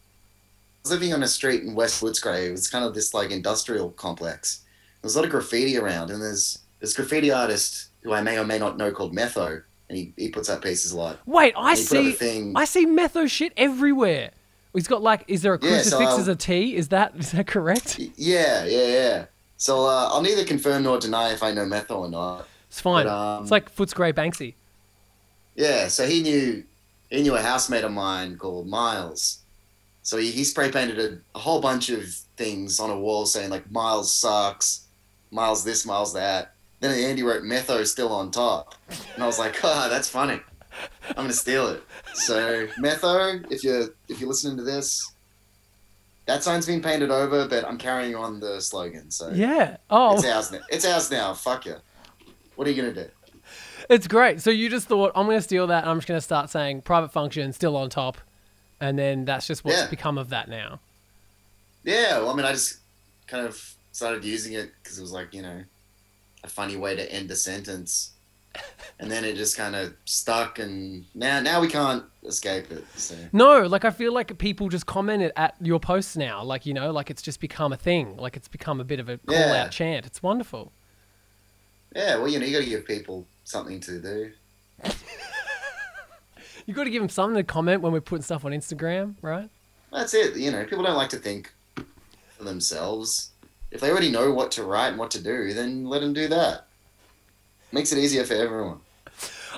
living 0.89 1.13
on 1.13 1.23
a 1.23 1.29
street 1.29 1.63
in 1.63 1.75
West 1.75 2.03
Footscray. 2.03 2.49
It 2.49 2.53
was 2.53 2.69
kind 2.69 2.85
of 2.85 2.95
this 2.95 3.15
like 3.15 3.31
industrial 3.31 3.91
complex. 3.91 4.65
There's 5.03 5.15
a 5.15 5.19
lot 5.19 5.25
of 5.25 5.31
graffiti 5.31 5.77
around, 5.77 6.11
and 6.11 6.21
there's 6.23 6.59
this 6.81 6.95
graffiti 6.95 7.31
artist 7.31 7.89
who 8.03 8.13
I 8.13 8.21
may 8.21 8.39
or 8.39 8.45
may 8.45 8.59
not 8.59 8.77
know 8.77 8.91
called 8.93 9.15
Metho, 9.15 9.63
and 9.89 9.99
he, 9.99 10.13
he 10.17 10.29
puts 10.29 10.49
up 10.49 10.63
pieces 10.63 10.93
a 10.93 10.97
lot. 10.97 11.19
Wait, 11.27 11.55
I 11.57 11.77
He 11.77 11.85
put 11.85 11.99
up 11.99 12.05
a 12.05 12.13
see, 12.17 12.53
I 12.55 12.65
see 12.65 12.87
metho 12.87 13.29
shit 13.31 13.53
everywhere. 13.57 14.31
He's 14.75 14.87
got 14.87 15.03
like, 15.03 15.25
is 15.27 15.43
there 15.43 15.55
a 15.55 15.59
Yeah, 15.61 15.81
so 15.83 15.97
crucifix 15.97 16.19
as 16.21 16.29
a 16.29 16.37
T? 16.37 16.77
Is 16.77 16.89
that 16.89 17.17
is 17.17 17.33
that 17.33 17.47
correct? 17.47 17.99
Yeah, 17.99 18.65
yeah, 18.65 18.87
yeah. 18.87 19.25
So 19.59 19.87
uh, 19.87 20.09
I'll 20.13 20.23
neither 20.23 20.45
confirm 20.45 20.85
nor 20.85 20.99
deny 20.99 21.33
if 21.33 21.43
I 21.43 21.53
know 21.53 21.67
Metho 21.67 21.91
or 21.91 22.09
not. 22.09 22.49
It's 22.69 22.81
fine. 22.81 23.05
But, 23.05 23.13
um, 23.13 23.43
it's 23.43 23.51
like 23.51 23.75
Footscray 23.75 24.15
Banksy. 24.15 24.55
Yeah, 25.57 25.89
so 25.89 26.07
he 26.07 26.23
knew 26.23 26.65
he 27.11 27.23
knew 27.23 27.35
a 27.35 27.43
housemate 27.43 27.85
of 27.85 27.91
mine 27.91 28.39
called 28.39 28.69
Miles. 28.69 29.41
So 30.03 30.17
he, 30.17 30.31
he 30.31 30.45
spray 30.45 30.71
painted 30.71 30.99
a, 30.99 31.19
a 31.37 31.41
whole 31.41 31.61
bunch 31.61 31.91
of 31.91 32.05
things 32.37 32.79
on 32.79 32.91
a 32.91 32.99
wall 32.99 33.27
saying 33.27 33.51
like 33.51 33.71
Miles 33.71 34.15
sucks, 34.15 34.87
miles 35.33 35.65
this, 35.65 35.85
miles 35.85 36.15
that. 36.15 36.55
Then 36.79 36.93
at 36.93 36.95
the 36.95 37.05
end 37.05 37.19
he 37.19 37.25
wrote 37.25 37.43
Metho 37.43 37.85
still 37.85 38.13
on 38.13 38.31
top, 38.31 38.77
and 39.15 39.23
I 39.23 39.27
was 39.27 39.41
like, 39.41 39.57
ah, 39.65 39.89
that's 39.91 40.09
funny. 40.09 40.41
I'm 41.09 41.17
gonna 41.17 41.33
steal 41.33 41.67
it. 41.67 41.83
So 42.15 42.69
Metho, 42.79 43.45
if 43.51 43.65
you're 43.65 43.89
if 44.09 44.21
you're 44.21 44.29
listening 44.29 44.57
to 44.59 44.63
this, 44.63 45.13
that 46.29 46.45
sign's 46.45 46.67
been 46.67 46.81
painted 46.81 47.11
over, 47.11 47.49
but 47.49 47.65
I'm 47.65 47.79
carrying 47.79 48.15
on 48.15 48.39
the 48.39 48.61
slogan. 48.61 49.11
So 49.11 49.31
Yeah. 49.31 49.79
Oh, 49.91 50.15
it's 50.17 50.25
ours 50.27 50.53
now. 50.53 50.61
It's 50.71 50.85
ours 50.87 51.11
now. 51.11 51.35
Fuck 51.35 51.67
you. 51.67 51.77
What 52.55 52.69
are 52.69 52.71
you 52.71 52.81
gonna 52.81 52.95
do? 52.95 53.11
it's 53.89 54.07
great. 54.07 54.41
So 54.43 54.51
you 54.51 54.69
just 54.69 54.87
thought 54.87 55.13
I'm 55.15 55.25
going 55.27 55.39
to 55.39 55.43
steal 55.43 55.67
that, 55.69 55.83
and 55.85 55.91
I'm 55.91 55.97
just 55.97 56.07
going 56.07 56.19
to 56.19 56.23
start 56.25 56.51
saying 56.51 56.83
private 56.83 57.11
function 57.11 57.53
still 57.55 57.75
on 57.75 57.89
top, 57.89 58.19
and 58.81 58.99
then 58.99 59.25
that's 59.25 59.47
just 59.47 59.65
what's 59.65 59.79
Yeah. 59.79 59.87
become 59.89 60.19
of 60.19 60.29
that 60.29 60.49
now. 60.51 60.81
Yeah, 61.85 62.19
well, 62.19 62.31
I 62.31 62.35
mean, 62.35 62.45
I 62.45 62.53
just 62.53 62.81
kind 63.27 63.47
of 63.47 63.59
started 63.93 64.25
using 64.27 64.53
it 64.53 64.71
because 64.83 64.99
it 64.99 65.01
was 65.01 65.13
like, 65.13 65.33
you 65.33 65.41
know, 65.41 65.65
a 66.45 66.49
funny 66.49 66.77
way 66.77 66.97
to 66.97 67.11
end 67.11 67.31
a 67.31 67.37
sentence. 67.37 68.11
And 69.01 69.09
then 69.11 69.25
it 69.25 69.37
just 69.37 69.57
kind 69.57 69.77
of 69.77 69.95
stuck, 70.07 70.59
and 70.59 71.05
now 71.15 71.39
now 71.41 71.61
we 71.61 71.69
can't 71.69 72.03
escape 72.25 72.71
it. 72.73 72.85
So 72.97 73.15
No, 73.33 73.63
like 73.67 73.85
I 73.85 73.91
feel 73.91 74.13
like 74.13 74.37
people 74.39 74.69
just 74.69 74.87
comment 74.87 75.23
it 75.23 75.33
at 75.37 75.55
your 75.61 75.79
posts 75.79 76.17
now. 76.17 76.43
Like, 76.43 76.67
you 76.67 76.75
know, 76.75 76.91
like 76.91 77.09
it's 77.09 77.23
just 77.23 77.39
become 77.41 77.73
a 77.73 77.77
thing. 77.77 78.17
Like 78.17 78.37
it's 78.37 78.49
become 78.49 78.81
a 78.81 78.85
bit 78.85 78.99
of 78.99 79.09
a 79.09 79.19
call 79.19 79.37
Yeah. 79.37 79.63
out 79.65 79.71
chant. 79.71 80.05
It's 80.05 80.21
wonderful. 80.21 80.73
yeah, 81.95 82.17
well, 82.17 82.27
you 82.29 82.41
know, 82.41 82.47
you 82.47 82.53
got 82.59 82.65
to 82.65 82.69
give 82.71 82.85
people 82.87 83.25
something 83.45 83.79
to 83.81 84.01
do. 84.01 84.33
You 86.67 86.75
got 86.75 86.85
to 86.85 86.91
give 86.91 87.01
them 87.01 87.09
something 87.09 87.37
to 87.37 87.45
comment 87.45 87.81
when 87.81 87.93
we're 87.93 88.03
putting 88.03 88.23
stuff 88.23 88.45
on 88.45 88.53
Instagram, 88.53 89.15
right? 89.23 89.49
That's 89.91 90.13
it. 90.13 90.37
You 90.37 90.51
know, 90.51 90.65
people 90.67 90.85
don't 90.85 90.97
like 90.99 91.09
to 91.11 91.17
think 91.17 91.51
for 92.37 92.45
themselves. 92.45 93.31
If 93.71 93.81
they 93.81 93.91
already 93.91 94.11
know 94.11 94.33
what 94.35 94.51
to 94.53 94.65
write 94.65 94.89
and 94.89 94.99
what 94.99 95.11
to 95.13 95.23
do, 95.23 95.55
then 95.55 95.87
let 95.87 96.03
them 96.03 96.13
do 96.13 96.29
that. 96.29 96.67
Makes 97.73 97.93
it 97.93 97.99
easier 97.99 98.25
for 98.25 98.35
everyone. 98.35 98.81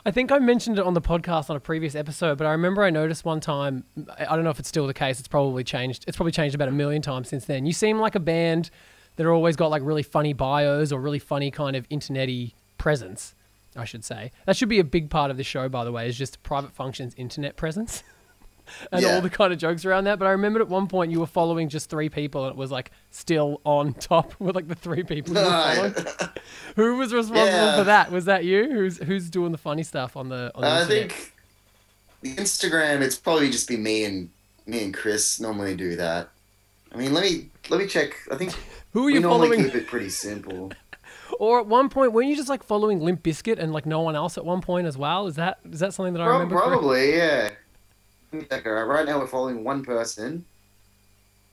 I 0.05 0.11
think 0.11 0.33
I 0.33 0.39
mentioned 0.39 0.79
it 0.79 0.85
on 0.85 0.95
the 0.95 1.01
podcast 1.01 1.51
on 1.51 1.57
a 1.57 1.61
previous 1.61 1.95
episode, 1.95 2.39
but 2.39 2.47
I 2.47 2.53
remember 2.53 2.83
I 2.83 2.91
noticed 2.91 3.25
one 3.25 3.41
time. 3.41 3.85
I 4.19 4.35
don't 4.35 4.45
know 4.45 4.51
if 4.51 4.59
it's 4.59 4.69
still 4.69 4.87
the 4.87 4.95
case. 4.95 5.19
It's 5.19 5.29
probably 5.29 5.65
changed. 5.65 6.05
It's 6.09 6.17
probably 6.17 6.33
changed 6.33 6.55
about 6.55 6.69
a 6.69 6.73
million 6.73 7.03
times 7.03 7.29
since 7.29 7.45
then. 7.45 7.67
You 7.67 7.73
seem 7.73 7.99
like 7.99 8.15
a 8.15 8.21
band 8.21 8.71
that 9.17 9.27
are 9.27 9.33
always 9.33 9.57
got 9.57 9.71
like 9.71 9.83
really 9.85 10.03
funny 10.03 10.33
bios 10.33 10.93
or 10.93 11.01
really 11.01 11.19
funny 11.19 11.51
kind 11.51 11.77
of 11.77 11.89
internety 11.89 12.55
presence. 12.79 13.35
I 13.77 13.85
should 13.85 14.05
say 14.05 14.33
that 14.47 14.57
should 14.57 14.69
be 14.69 14.81
a 14.81 14.85
big 14.85 15.11
part 15.11 15.31
of 15.31 15.37
the 15.37 15.45
show. 15.45 15.69
By 15.69 15.85
the 15.85 15.93
way, 15.93 16.09
is 16.09 16.17
just 16.17 16.43
private 16.43 16.73
functions 16.73 17.15
internet 17.17 17.57
presence. 17.57 18.03
And 18.93 19.03
Yeah. 19.03 19.15
all 19.15 19.21
the 19.21 19.31
kind 19.31 19.53
of 19.53 19.59
jokes 19.59 19.85
around 19.85 20.05
that. 20.05 20.19
But 20.19 20.27
I 20.27 20.31
remembered 20.33 20.63
at 20.63 20.69
one 20.69 20.87
point 20.87 21.11
you 21.13 21.21
were 21.21 21.27
following 21.27 21.69
just 21.69 21.91
three 21.91 22.09
people, 22.09 22.45
and 22.45 22.53
it 22.53 22.57
was 22.57 22.71
like 22.71 22.91
still 23.11 23.61
on 23.65 23.95
top 24.11 24.35
with 24.39 24.55
like 24.57 24.69
the 24.69 24.75
three 24.75 25.03
people 25.03 25.35
you 25.35 25.41
were 25.43 25.51
following. 25.51 25.95
Who 26.77 26.97
was 26.97 27.13
responsible 27.13 27.47
Yeah. 27.47 27.77
for 27.77 27.85
that? 27.85 28.11
Was 28.11 28.25
that 28.27 28.45
you? 28.45 28.71
Who's 28.71 28.99
who's 28.99 29.31
doing 29.31 29.53
the 29.53 29.59
funny 29.59 29.83
stuff 29.83 30.17
on 30.17 30.29
the 30.29 30.51
on 30.55 30.63
the 30.63 30.69
I 30.71 30.85
think 30.85 31.33
the 32.23 32.35
Instagram. 32.37 33.01
It's 33.01 33.17
probably 33.17 33.51
just 33.51 33.69
be 33.69 33.77
me 33.77 34.05
and 34.05 34.31
me 34.67 34.85
and 34.85 34.95
Chris 34.95 35.41
normally 35.41 35.75
do 35.77 35.97
that. 35.97 36.29
I 36.93 36.97
mean, 36.97 37.13
let 37.13 37.25
me 37.25 37.49
let 37.69 37.81
me 37.81 37.87
check. 37.87 38.15
I 38.31 38.37
think 38.37 38.53
Who 38.93 39.07
are 39.07 39.11
you 39.11 39.23
following? 39.23 39.65
keep 39.65 39.75
it 39.75 39.87
pretty 39.87 40.09
simple. 40.11 40.73
Or 41.39 41.61
at 41.61 41.67
one 41.67 41.89
point, 41.89 42.13
weren't 42.13 42.29
you 42.29 42.37
just 42.37 42.49
like 42.51 42.63
following 42.63 43.01
Limp 43.01 43.23
Bizkit 43.23 43.59
and 43.59 43.73
like 43.73 43.87
no 43.87 44.01
one 44.03 44.15
else 44.17 44.37
at 44.37 44.45
one 44.45 44.61
point 44.61 44.87
as 44.87 44.99
well? 44.99 45.27
Is 45.27 45.37
that 45.37 45.59
is 45.71 45.81
that 45.81 45.95
something 45.95 46.13
that 46.15 46.21
I 46.23 46.27
remember? 46.27 46.57
correctly? 46.57 46.77
probably, 46.79 47.17
yeah. 47.17 47.43
Let 47.45 47.45
me 47.45 47.49
check. 47.49 47.53
All 47.53 48.20
right, 48.33 48.67
uh, 48.67 48.85
right 48.85 49.07
now 49.07 49.19
we're 49.19 49.27
following 49.27 49.65
one 49.65 49.85
person, 49.85 50.45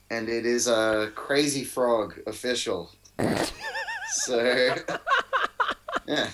and 0.09 0.29
it 0.29 0.45
is 0.45 0.67
a 0.67 1.11
Crazy 1.15 1.63
Frog 1.63 2.19
official. 2.27 2.91
so, 4.11 4.41
yeah. 6.07 6.29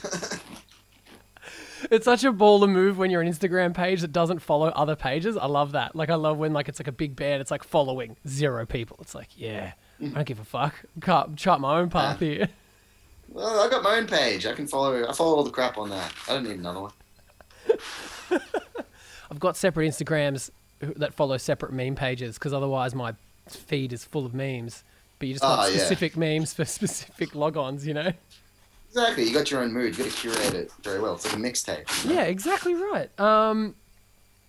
It's 1.92 2.06
such 2.06 2.24
a 2.24 2.32
baller 2.32 2.70
move 2.70 2.98
when 2.98 3.12
you're 3.12 3.22
an 3.22 3.32
Instagram 3.32 3.74
page 3.74 4.02
that 4.02 4.12
doesn't 4.12 4.40
follow 4.40 4.68
other 4.70 4.96
pages. 4.96 5.36
I 5.38 5.48
love 5.48 5.74
that. 5.74 5.96
Like 5.96 6.10
I 6.10 6.16
love 6.16 6.38
when 6.38 6.54
like 6.54 6.70
it's 6.70 6.80
like 6.80 6.88
a 6.88 6.94
big 6.94 7.16
band. 7.16 7.42
It's 7.42 7.52
like 7.52 7.64
following 7.64 8.16
zero 8.28 8.66
people. 8.66 8.98
It's 9.02 9.14
like 9.14 9.30
yeah, 9.36 9.74
I 10.02 10.06
don't 10.08 10.26
give 10.26 10.40
a 10.40 10.46
fuck. 10.46 10.76
Can't 11.02 11.36
chart 11.38 11.60
my 11.60 11.80
own 11.80 11.90
path 11.90 12.20
here. 12.20 12.48
Well, 13.30 13.60
I 13.60 13.70
got 13.70 13.84
my 13.84 13.98
own 13.98 14.08
page. 14.08 14.46
I 14.46 14.54
can 14.54 14.68
follow. 14.68 15.08
I 15.08 15.12
follow 15.14 15.36
all 15.36 15.44
the 15.44 15.52
crap 15.52 15.78
on 15.78 15.90
that. 15.90 16.14
I 16.28 16.34
don't 16.34 16.44
need 16.44 16.60
another 16.60 16.82
one. 16.82 16.92
I've 19.32 19.40
got 19.40 19.56
separate 19.58 19.90
Instagrams 19.90 20.50
that 20.80 21.14
follow 21.14 21.38
separate 21.38 21.72
meme 21.74 21.96
pages 21.96 22.38
because 22.38 22.54
otherwise 22.54 22.94
my 22.94 23.14
feed 23.48 23.94
is 23.94 24.04
full 24.04 24.26
of 24.26 24.34
memes. 24.34 24.84
But 25.20 25.28
you 25.30 25.34
just 25.36 25.44
want 25.44 25.62
Oh, 25.62 25.66
yeah. 25.68 25.78
specific 25.78 26.18
memes 26.18 26.54
for 26.54 26.66
specific 26.80 27.32
logons, 27.32 27.86
you 27.86 27.94
know? 27.94 28.12
Exactly. 28.90 29.24
You 29.24 29.34
got 29.34 29.50
your 29.50 29.62
own 29.62 29.72
mood. 29.74 29.98
You 29.98 30.04
got 30.04 30.12
to 30.14 30.18
curate 30.18 30.54
it 30.54 30.72
very 30.84 31.00
well. 31.00 31.16
It's 31.16 31.26
like 31.26 31.34
a 31.36 31.38
mixtape. 31.38 32.04
you 32.04 32.10
know? 32.10 32.16
Yeah, 32.22 32.26
exactly 32.28 32.76
right. 32.76 33.10
Um, 33.20 33.76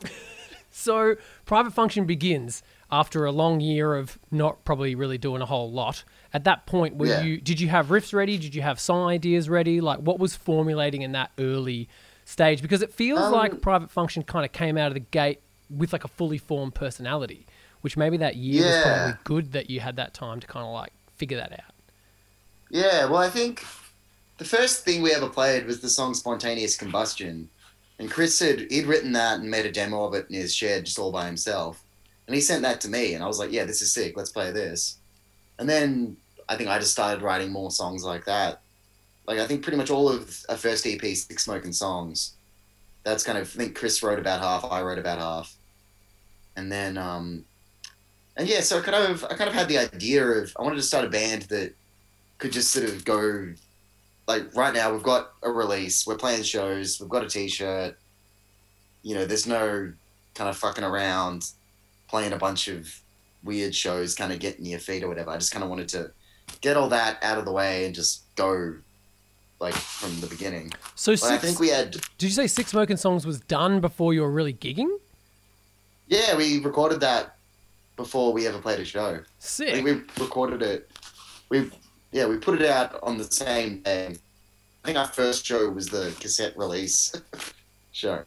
so 0.70 1.16
private 1.46 1.72
function 1.72 2.04
begins 2.04 2.62
after 2.90 3.24
a 3.24 3.32
long 3.32 3.60
year 3.60 3.94
of 3.94 4.18
not 4.30 4.64
probably 4.64 4.94
really 4.94 5.18
doing 5.18 5.40
a 5.42 5.46
whole 5.46 5.70
lot. 5.70 6.04
At 6.32 6.44
that 6.44 6.66
point, 6.66 6.96
were 6.96 7.06
Yeah. 7.06 7.22
you 7.22 7.40
did 7.40 7.60
you 7.60 7.68
have 7.68 7.87
riffs 7.87 8.12
ready? 8.12 8.37
Did 8.38 8.54
you 8.54 8.62
have 8.62 8.80
song 8.80 9.08
ideas 9.08 9.48
ready? 9.48 9.80
Like, 9.80 10.00
what 10.00 10.18
was 10.18 10.34
formulating 10.34 11.02
in 11.02 11.12
that 11.12 11.30
early 11.38 11.88
stage? 12.24 12.62
Because 12.62 12.82
it 12.82 12.92
feels 12.92 13.20
Um, 13.20 13.32
like 13.32 13.60
private 13.60 13.90
function 13.90 14.22
kind 14.22 14.44
of 14.44 14.52
came 14.52 14.76
out 14.76 14.88
of 14.88 14.94
the 14.94 15.00
gate 15.00 15.40
with 15.70 15.92
like 15.92 16.04
a 16.04 16.08
fully 16.08 16.38
formed 16.38 16.74
personality, 16.74 17.46
which 17.80 17.96
maybe 17.96 18.16
that 18.18 18.37
year 18.37 18.64
was 18.64 18.82
probably 18.82 19.14
good 19.24 19.52
that 19.52 19.70
you 19.70 19.80
had 19.80 19.96
that 19.96 20.14
time 20.14 20.40
to 20.40 20.46
kind 20.46 20.66
of 20.66 20.72
like 20.72 20.92
figure 21.16 21.37
that 21.37 21.52
out. 21.52 21.74
Yeah, 22.70 23.06
well, 23.06 23.20
I 23.20 23.30
think 23.30 23.64
the 24.38 24.44
first 24.44 24.84
thing 24.84 25.02
we 25.02 25.12
ever 25.12 25.28
played 25.28 25.66
was 25.66 25.80
the 25.80 25.88
song 25.88 26.14
Spontaneous 26.14 26.76
Combustion. 26.76 27.48
And 28.00 28.10
Chris 28.10 28.34
said 28.37 28.66
he'd 28.70 28.87
written 28.87 29.12
that 29.12 29.38
and 29.38 29.48
made 29.48 29.66
a 29.66 29.70
demo 29.70 30.02
of 30.04 30.14
it 30.14 30.26
in 30.28 30.34
his 30.34 30.52
shed 30.52 30.87
just 30.87 30.98
all 30.98 31.12
by 31.12 31.26
himself. 31.26 31.84
And 32.26 32.34
he 32.34 32.40
sent 32.40 32.62
that 32.62 32.80
to 32.80 32.88
me, 32.88 33.14
and 33.14 33.22
I 33.22 33.28
was 33.28 33.38
like, 33.38 33.52
yeah, 33.52 33.64
this 33.64 33.82
is 33.82 33.92
sick. 33.92 34.16
Let's 34.16 34.32
play 34.32 34.50
this. 34.50 34.96
And 35.60 35.68
then 35.68 36.16
I 36.48 36.56
think 36.56 36.68
I 36.68 36.80
just 36.80 36.90
started 36.90 37.22
writing 37.22 37.52
more 37.52 37.70
songs 37.70 38.02
like 38.02 38.24
that. 38.24 38.62
Like, 39.26 39.38
I 39.38 39.46
think 39.46 39.62
pretty 39.62 39.78
much 39.78 39.90
all 39.90 40.08
of 40.08 40.44
our 40.48 40.56
first 40.56 40.87
EP, 40.87 41.00
Six 41.00 41.44
Smoking 41.44 41.72
Songs, 41.72 42.34
that's 43.04 43.24
kind 43.24 43.38
of, 43.38 43.44
I 43.44 43.58
think 43.58 43.76
Chris 43.76 44.02
wrote 44.02 44.18
about 44.18 44.40
half, 44.40 44.70
I 44.70 44.82
wrote 44.82 44.98
about 44.98 45.18
half. 45.18 45.54
And 46.56 46.70
then, 46.70 46.98
um, 46.98 47.44
and 48.37 48.48
yeah, 48.48 48.60
so 48.60 48.78
I 48.78 48.82
kind 48.82 49.10
of, 49.10 49.24
I 49.24 49.34
kind 49.34 49.48
of 49.48 49.54
had 49.54 49.68
the 49.68 49.78
idea 49.78 50.24
of, 50.24 50.54
I 50.58 50.62
wanted 50.62 50.76
to 50.76 50.82
start 50.82 51.04
a 51.04 51.10
band 51.10 51.42
that 51.42 51.74
could 52.38 52.52
just 52.52 52.72
sort 52.72 52.88
of 52.88 53.04
go 53.04 53.54
like 54.26 54.54
right 54.54 54.74
now 54.74 54.92
we've 54.92 55.02
got 55.02 55.32
a 55.42 55.50
release 55.50 56.06
we're 56.06 56.16
playing 56.16 56.42
shows 56.42 57.00
we've 57.00 57.08
got 57.08 57.24
a 57.24 57.28
t-shirt 57.28 57.96
you 59.02 59.14
know 59.14 59.24
there's 59.24 59.46
no 59.46 59.92
kind 60.34 60.50
of 60.50 60.56
fucking 60.56 60.84
around 60.84 61.50
playing 62.08 62.32
a 62.32 62.38
bunch 62.38 62.68
of 62.68 63.00
weird 63.42 63.74
shows 63.74 64.14
kind 64.14 64.32
of 64.32 64.38
getting 64.38 64.66
your 64.66 64.78
feet 64.78 65.02
or 65.02 65.08
whatever 65.08 65.30
i 65.30 65.37
just 65.37 65.52
kind 65.52 65.62
of 65.62 65.70
wanted 65.70 65.88
to 65.88 66.10
get 66.60 66.76
all 66.76 66.88
that 66.88 67.22
out 67.22 67.38
of 67.38 67.44
the 67.44 67.52
way 67.52 67.84
and 67.84 67.94
just 67.94 68.22
go 68.37 68.74
like 69.60 69.74
from 69.74 70.20
the 70.20 70.26
beginning 70.26 70.70
So 70.94 71.12
but 71.12 71.24
i 71.24 71.38
think 71.38 71.58
we 71.60 71.68
had 71.68 71.92
did 72.18 72.26
you 72.26 72.30
say 72.30 72.46
Six 72.46 72.70
Smoking 72.70 72.96
Songs 72.96 73.26
was 73.26 73.40
done 73.40 73.80
before 73.80 74.12
you 74.14 74.22
were 74.22 74.30
really 74.30 74.52
gigging? 74.54 74.90
yeah 76.08 76.36
we 76.36 76.60
recorded 76.60 77.00
that 77.00 77.36
before 77.96 78.32
we 78.32 78.46
ever 78.46 78.58
played 78.58 78.80
a 78.80 78.84
show 78.84 79.16
I 79.16 79.20
Sick. 79.38 79.74
think 79.74 79.84
we 79.86 80.22
recorded 80.22 80.62
it. 80.62 80.90
We 81.48 81.70
yeah, 82.12 82.26
we 82.26 82.36
put 82.38 82.60
it 82.60 82.68
out 82.70 82.98
on 83.02 83.18
the 83.18 83.24
same 83.24 83.80
day. 83.82 84.06
I 84.84 84.86
think 84.86 84.98
our 84.98 85.06
first 85.06 85.44
show 85.44 85.68
was 85.70 85.88
the 85.88 86.14
cassette 86.20 86.56
release 86.56 87.12
show. 87.92 88.22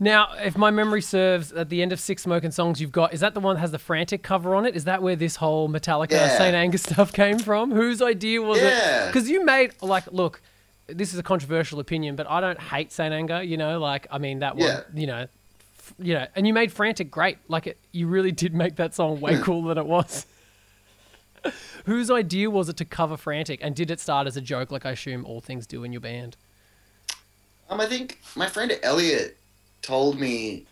Now, 0.00 0.32
if 0.34 0.56
my 0.56 0.70
memory 0.70 1.02
serves, 1.02 1.52
at 1.52 1.70
the 1.70 1.82
end 1.82 1.92
of 1.92 1.98
Six 1.98 2.22
Smoking 2.22 2.52
Songs, 2.52 2.80
you've 2.80 2.92
got 2.92 3.12
is 3.12 3.20
that 3.20 3.34
the 3.34 3.40
one 3.40 3.56
that 3.56 3.60
has 3.60 3.72
the 3.72 3.78
frantic 3.80 4.22
cover 4.22 4.54
on 4.54 4.64
it? 4.64 4.76
Is 4.76 4.84
that 4.84 5.02
where 5.02 5.16
this 5.16 5.36
whole 5.36 5.68
Metallica 5.68 6.12
Yeah. 6.12 6.38
Saint 6.38 6.54
Anger 6.54 6.78
stuff 6.78 7.12
came 7.12 7.38
from? 7.38 7.72
Whose 7.72 8.00
idea 8.00 8.40
was 8.40 8.58
it? 8.58 8.64
Yeah. 8.72 9.06
Because 9.06 9.28
you 9.28 9.44
made 9.44 9.72
like, 9.82 10.04
look, 10.12 10.40
this 10.86 11.12
is 11.12 11.18
a 11.18 11.22
controversial 11.22 11.80
opinion, 11.80 12.14
but 12.14 12.28
I 12.30 12.40
don't 12.40 12.60
hate 12.60 12.92
Saint 12.92 13.12
Anger. 13.12 13.42
You 13.42 13.56
know, 13.56 13.80
like 13.80 14.06
I 14.10 14.18
mean 14.18 14.38
that 14.38 14.54
one. 14.56 14.68
Yeah. 14.68 14.80
You 14.94 15.06
know, 15.08 15.26
f- 15.78 15.94
you 15.98 16.14
know, 16.14 16.26
and 16.36 16.46
you 16.46 16.54
made 16.54 16.70
frantic 16.70 17.10
great. 17.10 17.38
Like 17.48 17.66
it, 17.66 17.78
you 17.90 18.06
really 18.06 18.30
did 18.32 18.54
make 18.54 18.76
that 18.76 18.94
song 18.94 19.20
way 19.20 19.38
cooler 19.40 19.74
than 19.74 19.78
it 19.84 19.88
was. 19.88 20.26
Whose 21.86 22.10
idea 22.10 22.50
was 22.50 22.68
it 22.68 22.76
to 22.78 22.84
cover 22.84 23.16
frantic, 23.16 23.60
and 23.62 23.74
did 23.74 23.90
it 23.90 23.98
start 24.00 24.26
as 24.26 24.36
a 24.36 24.40
joke, 24.40 24.70
like 24.70 24.84
I 24.84 24.90
assume 24.90 25.24
all 25.24 25.40
things 25.40 25.66
do 25.66 25.82
in 25.84 25.92
your 25.92 26.00
band? 26.00 26.36
Um, 27.70 27.80
I 27.80 27.86
think 27.86 28.20
my 28.36 28.46
friend 28.48 28.78
Elliot 28.82 29.37
told 29.82 30.18
me 30.18 30.66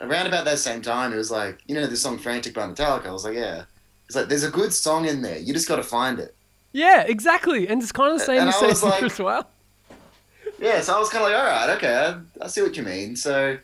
around 0.00 0.26
about 0.26 0.44
that 0.44 0.58
same 0.58 0.82
time. 0.82 1.12
It 1.12 1.16
was 1.16 1.30
like, 1.30 1.60
you 1.66 1.74
know, 1.74 1.86
the 1.86 1.96
song 1.96 2.18
"Frantic" 2.18 2.54
by 2.54 2.66
Metallica. 2.66 3.06
I 3.06 3.12
was 3.12 3.24
like, 3.24 3.34
yeah. 3.34 3.64
It's 4.06 4.16
like, 4.16 4.28
there's 4.28 4.44
a 4.44 4.50
good 4.50 4.72
song 4.74 5.06
in 5.06 5.22
there. 5.22 5.38
You 5.38 5.52
just 5.54 5.68
got 5.68 5.76
to 5.76 5.82
find 5.82 6.18
it. 6.18 6.34
Yeah, 6.72 7.02
exactly, 7.02 7.68
and 7.68 7.82
it's 7.82 7.92
kind 7.92 8.12
of 8.12 8.18
the 8.18 8.24
same 8.24 8.48
as 8.48 8.58
Saint 8.58 8.82
like- 8.82 9.02
as 9.02 9.18
well. 9.18 9.48
Yeah, 10.58 10.80
so 10.80 10.94
I 10.94 10.98
was 11.00 11.08
kind 11.08 11.24
of 11.24 11.30
like, 11.30 11.40
all 11.40 11.44
right, 11.46 11.70
okay, 11.76 11.92
I, 12.40 12.44
I 12.44 12.46
see 12.46 12.62
what 12.62 12.76
you 12.76 12.84
mean. 12.84 13.16
So 13.16 13.58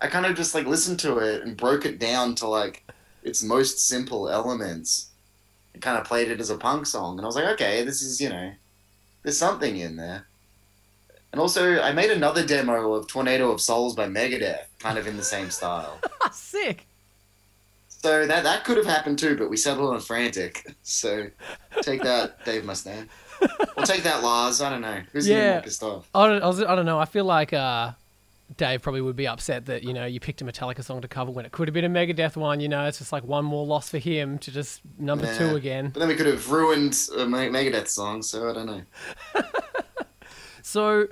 I 0.00 0.06
kind 0.06 0.26
of 0.26 0.36
just 0.36 0.54
like 0.54 0.64
listened 0.64 1.00
to 1.00 1.18
it 1.18 1.42
and 1.42 1.56
broke 1.56 1.84
it 1.84 1.98
down 1.98 2.36
to 2.36 2.46
like 2.46 2.84
its 3.24 3.42
most 3.42 3.80
simple 3.88 4.28
elements, 4.28 5.08
and 5.74 5.82
kind 5.82 5.98
of 5.98 6.04
played 6.04 6.30
it 6.30 6.38
as 6.40 6.50
a 6.50 6.56
punk 6.56 6.86
song. 6.86 7.16
And 7.16 7.22
I 7.22 7.26
was 7.26 7.34
like, 7.34 7.48
okay, 7.54 7.82
this 7.82 8.00
is, 8.02 8.20
you 8.20 8.28
know, 8.28 8.52
there's 9.24 9.38
something 9.38 9.76
in 9.78 9.96
there. 9.96 10.26
And 11.32 11.40
also, 11.40 11.80
I 11.80 11.92
made 11.92 12.10
another 12.10 12.44
demo 12.44 12.94
of 12.94 13.06
Tornado 13.06 13.50
of 13.52 13.60
Souls 13.60 13.94
by 13.94 14.06
Megadeth, 14.06 14.64
kind 14.78 14.98
of 14.98 15.06
in 15.06 15.16
the 15.16 15.22
same 15.22 15.50
style. 15.50 16.00
Sick. 16.32 16.86
So 17.88 18.26
that 18.26 18.44
that 18.44 18.64
could 18.64 18.78
have 18.78 18.86
happened 18.86 19.18
too, 19.18 19.36
but 19.36 19.50
we 19.50 19.58
settled 19.58 19.94
on 19.94 20.00
Frantic. 20.00 20.74
So 20.82 21.26
take 21.82 22.02
that, 22.02 22.44
Dave 22.44 22.62
Mustaine. 22.62 23.08
We'll 23.76 23.86
take 23.86 24.02
that, 24.04 24.22
Lars. 24.22 24.62
I 24.62 24.70
don't 24.70 24.80
know. 24.80 25.02
Who's 25.12 25.28
yeah. 25.28 25.52
more 25.52 25.62
pissed 25.62 25.82
off? 25.82 26.08
I 26.14 26.26
don't, 26.26 26.42
I, 26.42 26.72
I 26.72 26.76
don't 26.76 26.86
know. 26.86 26.98
I 26.98 27.04
feel 27.04 27.26
like 27.26 27.52
uh, 27.52 27.92
Dave 28.56 28.80
probably 28.80 29.02
would 29.02 29.16
be 29.16 29.28
upset 29.28 29.66
that 29.66 29.84
you 29.84 29.92
know 29.92 30.06
you 30.06 30.18
picked 30.18 30.40
a 30.40 30.44
Metallica 30.44 30.82
song 30.82 31.02
to 31.02 31.08
cover 31.08 31.30
when 31.30 31.44
it 31.44 31.52
could 31.52 31.68
have 31.68 31.74
been 31.74 31.84
a 31.84 31.90
Megadeth 31.90 32.36
one. 32.36 32.60
You 32.60 32.68
know, 32.68 32.86
it's 32.86 32.98
just 32.98 33.12
like 33.12 33.24
one 33.24 33.44
more 33.44 33.66
loss 33.66 33.90
for 33.90 33.98
him 33.98 34.38
to 34.38 34.50
just 34.50 34.80
number 34.98 35.26
yeah. 35.26 35.38
two 35.38 35.56
again. 35.56 35.90
But 35.90 36.00
then 36.00 36.08
we 36.08 36.16
could 36.16 36.26
have 36.26 36.50
ruined 36.50 36.92
a 36.92 37.26
Megadeth 37.26 37.88
song. 37.88 38.22
So 38.22 38.48
I 38.48 38.54
don't 38.54 38.66
know. 38.66 38.82
so 40.62 41.06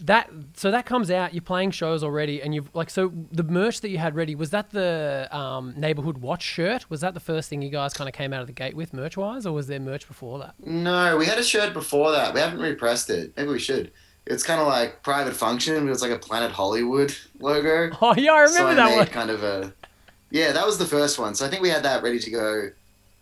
that 0.00 0.30
so 0.54 0.70
that 0.70 0.86
comes 0.86 1.10
out 1.10 1.34
you're 1.34 1.42
playing 1.42 1.70
shows 1.72 2.04
already 2.04 2.40
and 2.40 2.54
you've 2.54 2.72
like 2.74 2.88
so 2.88 3.12
the 3.32 3.42
merch 3.42 3.80
that 3.80 3.88
you 3.88 3.98
had 3.98 4.14
ready 4.14 4.34
was 4.34 4.50
that 4.50 4.70
the 4.70 5.28
um, 5.32 5.74
neighborhood 5.76 6.18
watch 6.18 6.42
shirt? 6.42 6.88
Was 6.88 7.00
that 7.00 7.14
the 7.14 7.20
first 7.20 7.48
thing 7.48 7.62
you 7.62 7.70
guys 7.70 7.94
kind 7.94 8.08
of 8.08 8.14
came 8.14 8.32
out 8.32 8.40
of 8.40 8.46
the 8.46 8.52
gate 8.52 8.74
with 8.74 8.92
merch 8.92 9.16
wise 9.16 9.44
or 9.46 9.52
was 9.52 9.66
there 9.66 9.80
merch 9.80 10.06
before 10.06 10.38
that? 10.38 10.54
No 10.64 11.16
we 11.16 11.26
had 11.26 11.38
a 11.38 11.42
shirt 11.42 11.72
before 11.72 12.12
that. 12.12 12.32
We 12.32 12.40
haven't 12.40 12.60
repressed 12.60 13.10
it. 13.10 13.32
Maybe 13.36 13.50
we 13.50 13.58
should. 13.58 13.90
It's 14.26 14.42
kind 14.42 14.60
of 14.60 14.66
like 14.66 15.02
private 15.02 15.34
function 15.34 15.84
but 15.84 15.92
it's 15.92 16.02
like 16.02 16.12
a 16.12 16.18
planet 16.18 16.52
hollywood 16.52 17.14
logo. 17.40 17.90
Oh 18.00 18.14
yeah 18.16 18.32
i 18.32 18.40
remember 18.42 18.70
so 18.70 18.74
that 18.76 18.96
one. 18.96 19.06
kind 19.06 19.30
of 19.30 19.42
a 19.42 19.72
yeah 20.30 20.52
that 20.52 20.64
was 20.64 20.78
the 20.78 20.86
first 20.86 21.18
one. 21.18 21.34
So 21.34 21.44
i 21.44 21.48
think 21.48 21.62
we 21.62 21.70
had 21.70 21.82
that 21.82 22.02
ready 22.02 22.20
to 22.20 22.30
go. 22.30 22.70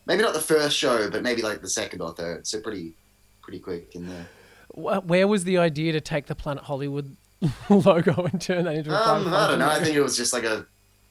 Maybe 0.04 0.22
not 0.22 0.34
the 0.34 0.40
first 0.40 0.76
show 0.76 1.08
but 1.10 1.22
maybe 1.22 1.40
like 1.42 1.62
the 1.62 1.70
second 1.70 2.02
or 2.02 2.12
third. 2.12 2.46
So 2.46 2.60
pretty 2.60 2.92
pretty 3.40 3.60
quick 3.60 3.94
in 3.94 4.08
there 4.08 4.26
where 4.76 5.26
was 5.26 5.44
the 5.44 5.58
idea 5.58 5.92
to 5.92 6.00
take 6.00 6.26
the 6.26 6.34
Planet 6.34 6.64
Hollywood 6.64 7.16
logo 7.70 8.24
and 8.24 8.40
turn 8.40 8.64
that 8.64 8.76
into 8.76 8.90
a 8.90 8.94
um, 8.94 9.32
I 9.32 9.48
don't 9.48 9.58
know. 9.58 9.68
I 9.68 9.80
think 9.80 9.96
it 9.96 10.02
was 10.02 10.16
just 10.16 10.32
like 10.32 10.44
a, 10.44 10.66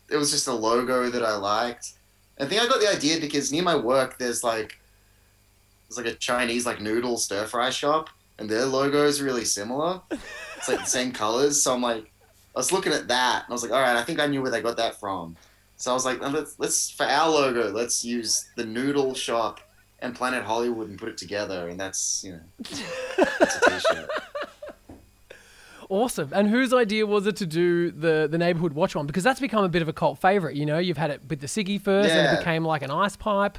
it 0.09 0.17
was 0.17 0.31
just 0.31 0.47
a 0.47 0.53
logo 0.53 1.09
that 1.09 1.23
I 1.23 1.35
liked. 1.35 1.93
I 2.39 2.45
think 2.45 2.61
I 2.61 2.67
got 2.67 2.79
the 2.79 2.89
idea 2.89 3.19
because 3.19 3.51
near 3.51 3.63
my 3.63 3.75
work 3.75 4.17
there's 4.17 4.43
like, 4.43 4.77
there's 5.87 5.97
like 5.97 6.13
a 6.13 6.17
Chinese 6.17 6.65
like 6.65 6.79
noodle 6.79 7.17
stir 7.17 7.45
fry 7.45 7.69
shop, 7.69 8.09
and 8.37 8.49
their 8.49 8.65
logo 8.65 9.05
is 9.05 9.21
really 9.21 9.45
similar. 9.45 10.01
It's 10.57 10.67
like 10.67 10.79
the 10.79 10.85
same 10.85 11.11
colors, 11.13 11.61
so 11.63 11.73
I'm 11.73 11.81
like, 11.81 12.11
I 12.55 12.59
was 12.59 12.71
looking 12.71 12.93
at 12.93 13.07
that, 13.07 13.43
and 13.45 13.51
I 13.51 13.53
was 13.53 13.63
like, 13.63 13.71
all 13.71 13.81
right, 13.81 13.95
I 13.95 14.03
think 14.03 14.19
I 14.19 14.27
knew 14.27 14.41
where 14.41 14.51
they 14.51 14.61
got 14.61 14.77
that 14.77 14.99
from. 14.99 15.35
So 15.77 15.91
I 15.91 15.93
was 15.93 16.05
like, 16.05 16.21
let's, 16.21 16.55
let's 16.57 16.89
for 16.89 17.05
our 17.05 17.29
logo, 17.29 17.71
let's 17.71 18.05
use 18.05 18.47
the 18.55 18.65
noodle 18.65 19.13
shop 19.13 19.59
and 20.05 20.15
Planet 20.15 20.43
Hollywood 20.43 20.89
and 20.89 20.97
put 20.97 21.09
it 21.09 21.17
together, 21.17 21.67
and 21.67 21.79
that's 21.79 22.23
you 22.23 22.33
know, 22.33 22.39
that's 23.39 23.57
a 23.57 23.69
t-shirt. 23.69 24.09
Awesome. 25.89 26.29
And 26.33 26.49
whose 26.49 26.73
idea 26.73 27.05
was 27.05 27.27
it 27.27 27.35
to 27.37 27.45
do 27.45 27.91
the 27.91 28.27
the 28.29 28.37
neighborhood 28.37 28.73
watch 28.73 28.95
one? 28.95 29.05
Because 29.05 29.23
that's 29.23 29.39
become 29.39 29.63
a 29.63 29.69
bit 29.69 29.81
of 29.81 29.87
a 29.87 29.93
cult 29.93 30.19
favorite. 30.19 30.55
You 30.55 30.65
know, 30.65 30.79
you've 30.79 30.97
had 30.97 31.11
it 31.11 31.21
with 31.29 31.41
the 31.41 31.47
Siggy 31.47 31.79
first, 31.79 32.09
yeah. 32.09 32.17
and 32.17 32.35
it 32.35 32.39
became 32.39 32.65
like 32.65 32.81
an 32.81 32.91
ice 32.91 33.15
pipe. 33.15 33.57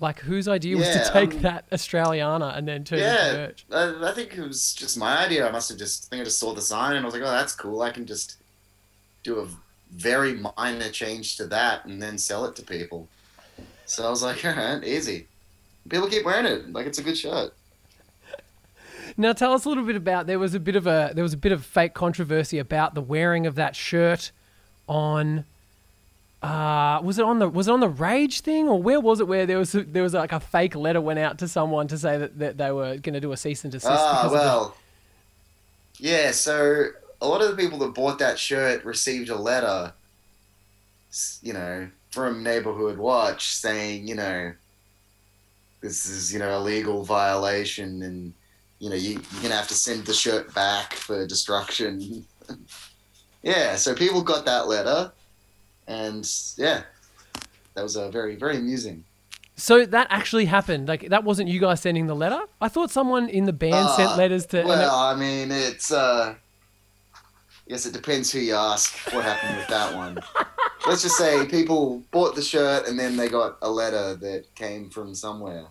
Like 0.00 0.20
whose 0.20 0.46
idea 0.46 0.76
was 0.76 0.88
to 0.90 1.10
take 1.12 1.34
um, 1.34 1.42
that 1.42 1.68
Australiana 1.70 2.56
and 2.56 2.68
then 2.68 2.84
turn 2.84 3.00
yeah, 3.00 3.14
it 3.14 3.28
into 3.28 3.40
merch? 3.40 3.66
I, 3.72 4.10
I 4.10 4.12
think 4.12 4.36
it 4.36 4.46
was 4.46 4.72
just 4.74 4.96
my 4.96 5.24
idea. 5.24 5.48
I 5.48 5.50
must 5.50 5.68
have 5.70 5.78
just 5.78 6.06
I 6.06 6.08
think 6.10 6.20
I 6.20 6.24
just 6.24 6.38
saw 6.38 6.52
the 6.54 6.60
sign 6.60 6.96
and 6.96 7.04
I 7.04 7.04
was 7.04 7.14
like, 7.14 7.24
oh, 7.24 7.30
that's 7.30 7.54
cool. 7.54 7.82
I 7.82 7.90
can 7.90 8.06
just 8.06 8.36
do 9.24 9.40
a 9.40 9.48
very 9.90 10.34
minor 10.56 10.90
change 10.90 11.36
to 11.38 11.46
that 11.46 11.84
and 11.86 12.00
then 12.00 12.16
sell 12.18 12.44
it 12.44 12.54
to 12.56 12.62
people. 12.62 13.08
So 13.86 14.06
I 14.06 14.10
was 14.10 14.22
like, 14.22 14.44
all 14.44 14.52
right, 14.52 14.84
easy 14.84 15.27
people 15.88 16.08
keep 16.08 16.24
wearing 16.24 16.46
it. 16.46 16.72
Like 16.72 16.86
it's 16.86 16.98
a 16.98 17.02
good 17.02 17.16
shirt. 17.16 17.52
Now 19.16 19.32
tell 19.32 19.52
us 19.52 19.64
a 19.64 19.68
little 19.68 19.84
bit 19.84 19.96
about 19.96 20.26
there 20.26 20.38
was 20.38 20.54
a 20.54 20.60
bit 20.60 20.76
of 20.76 20.86
a 20.86 21.12
there 21.14 21.24
was 21.24 21.32
a 21.32 21.38
bit 21.38 21.52
of 21.52 21.64
fake 21.64 21.94
controversy 21.94 22.58
about 22.58 22.94
the 22.94 23.00
wearing 23.00 23.46
of 23.46 23.56
that 23.56 23.74
shirt 23.74 24.30
on 24.88 25.44
uh, 26.42 27.00
was 27.02 27.18
it 27.18 27.24
on 27.24 27.40
the 27.40 27.48
was 27.48 27.66
it 27.66 27.72
on 27.72 27.80
the 27.80 27.88
rage 27.88 28.42
thing 28.42 28.68
or 28.68 28.80
where 28.80 29.00
was 29.00 29.18
it 29.18 29.26
where 29.26 29.44
there 29.44 29.58
was 29.58 29.74
a, 29.74 29.82
there 29.82 30.04
was 30.04 30.14
like 30.14 30.30
a 30.30 30.38
fake 30.38 30.76
letter 30.76 31.00
went 31.00 31.18
out 31.18 31.38
to 31.38 31.48
someone 31.48 31.88
to 31.88 31.98
say 31.98 32.16
that, 32.16 32.38
that 32.38 32.58
they 32.58 32.70
were 32.70 32.96
going 32.98 33.14
to 33.14 33.20
do 33.20 33.32
a 33.32 33.36
cease 33.36 33.64
and 33.64 33.72
desist 33.72 33.90
ah 33.90 34.28
well 34.30 34.76
yeah 35.98 36.30
so 36.30 36.86
a 37.20 37.26
lot 37.26 37.42
of 37.42 37.50
the 37.50 37.56
people 37.56 37.78
that 37.78 37.92
bought 37.92 38.20
that 38.20 38.38
shirt 38.38 38.84
received 38.84 39.28
a 39.30 39.36
letter 39.36 39.92
you 41.42 41.52
know 41.52 41.88
from 42.10 42.44
neighborhood 42.44 42.98
watch 42.98 43.48
saying 43.48 44.06
you 44.06 44.14
know 44.14 44.52
this 45.80 46.06
is 46.06 46.32
you 46.32 46.38
know 46.38 46.58
a 46.58 46.60
legal 46.60 47.04
violation 47.04 48.02
and 48.02 48.32
you 48.78 48.90
know 48.90 48.96
you, 48.96 49.12
you're 49.32 49.42
gonna 49.42 49.54
have 49.54 49.68
to 49.68 49.74
send 49.74 50.04
the 50.04 50.14
shirt 50.14 50.52
back 50.54 50.94
for 50.94 51.26
destruction. 51.26 52.24
Yeah 53.40 53.76
so 53.76 53.94
people 53.94 54.20
got 54.20 54.44
that 54.46 54.66
letter 54.66 55.12
and 55.86 56.28
yeah 56.56 56.82
that 57.74 57.82
was 57.82 57.94
a 57.94 58.10
very 58.10 58.34
very 58.34 58.56
amusing. 58.56 59.04
So 59.54 59.86
that 59.86 60.08
actually 60.10 60.46
happened 60.46 60.88
like 60.88 61.08
that 61.08 61.22
wasn't 61.22 61.48
you 61.48 61.60
guys 61.60 61.80
sending 61.80 62.06
the 62.08 62.16
letter? 62.16 62.40
I 62.60 62.68
thought 62.68 62.90
someone 62.90 63.28
in 63.28 63.44
the 63.44 63.52
band 63.52 63.74
uh, 63.74 63.96
sent 63.96 64.16
letters 64.16 64.46
to 64.46 64.64
well 64.64 64.94
i 64.96 65.14
mean 65.14 65.52
it's 65.52 65.92
uh 65.92 66.34
Guess 67.68 67.86
it 67.86 67.92
depends 67.92 68.32
who 68.32 68.38
you 68.38 68.54
ask 68.54 68.96
what 69.12 69.24
happened 69.24 69.56
with 69.58 69.68
that 69.68 69.94
one 69.94 70.18
let's 70.88 71.02
just 71.02 71.16
say 71.16 71.46
people 71.46 72.02
bought 72.10 72.34
the 72.34 72.42
shirt 72.42 72.88
and 72.88 72.98
then 72.98 73.16
they 73.16 73.28
got 73.28 73.58
a 73.62 73.70
letter 73.70 74.14
that 74.16 74.54
came 74.54 74.90
from 74.90 75.14
somewhere. 75.14 75.66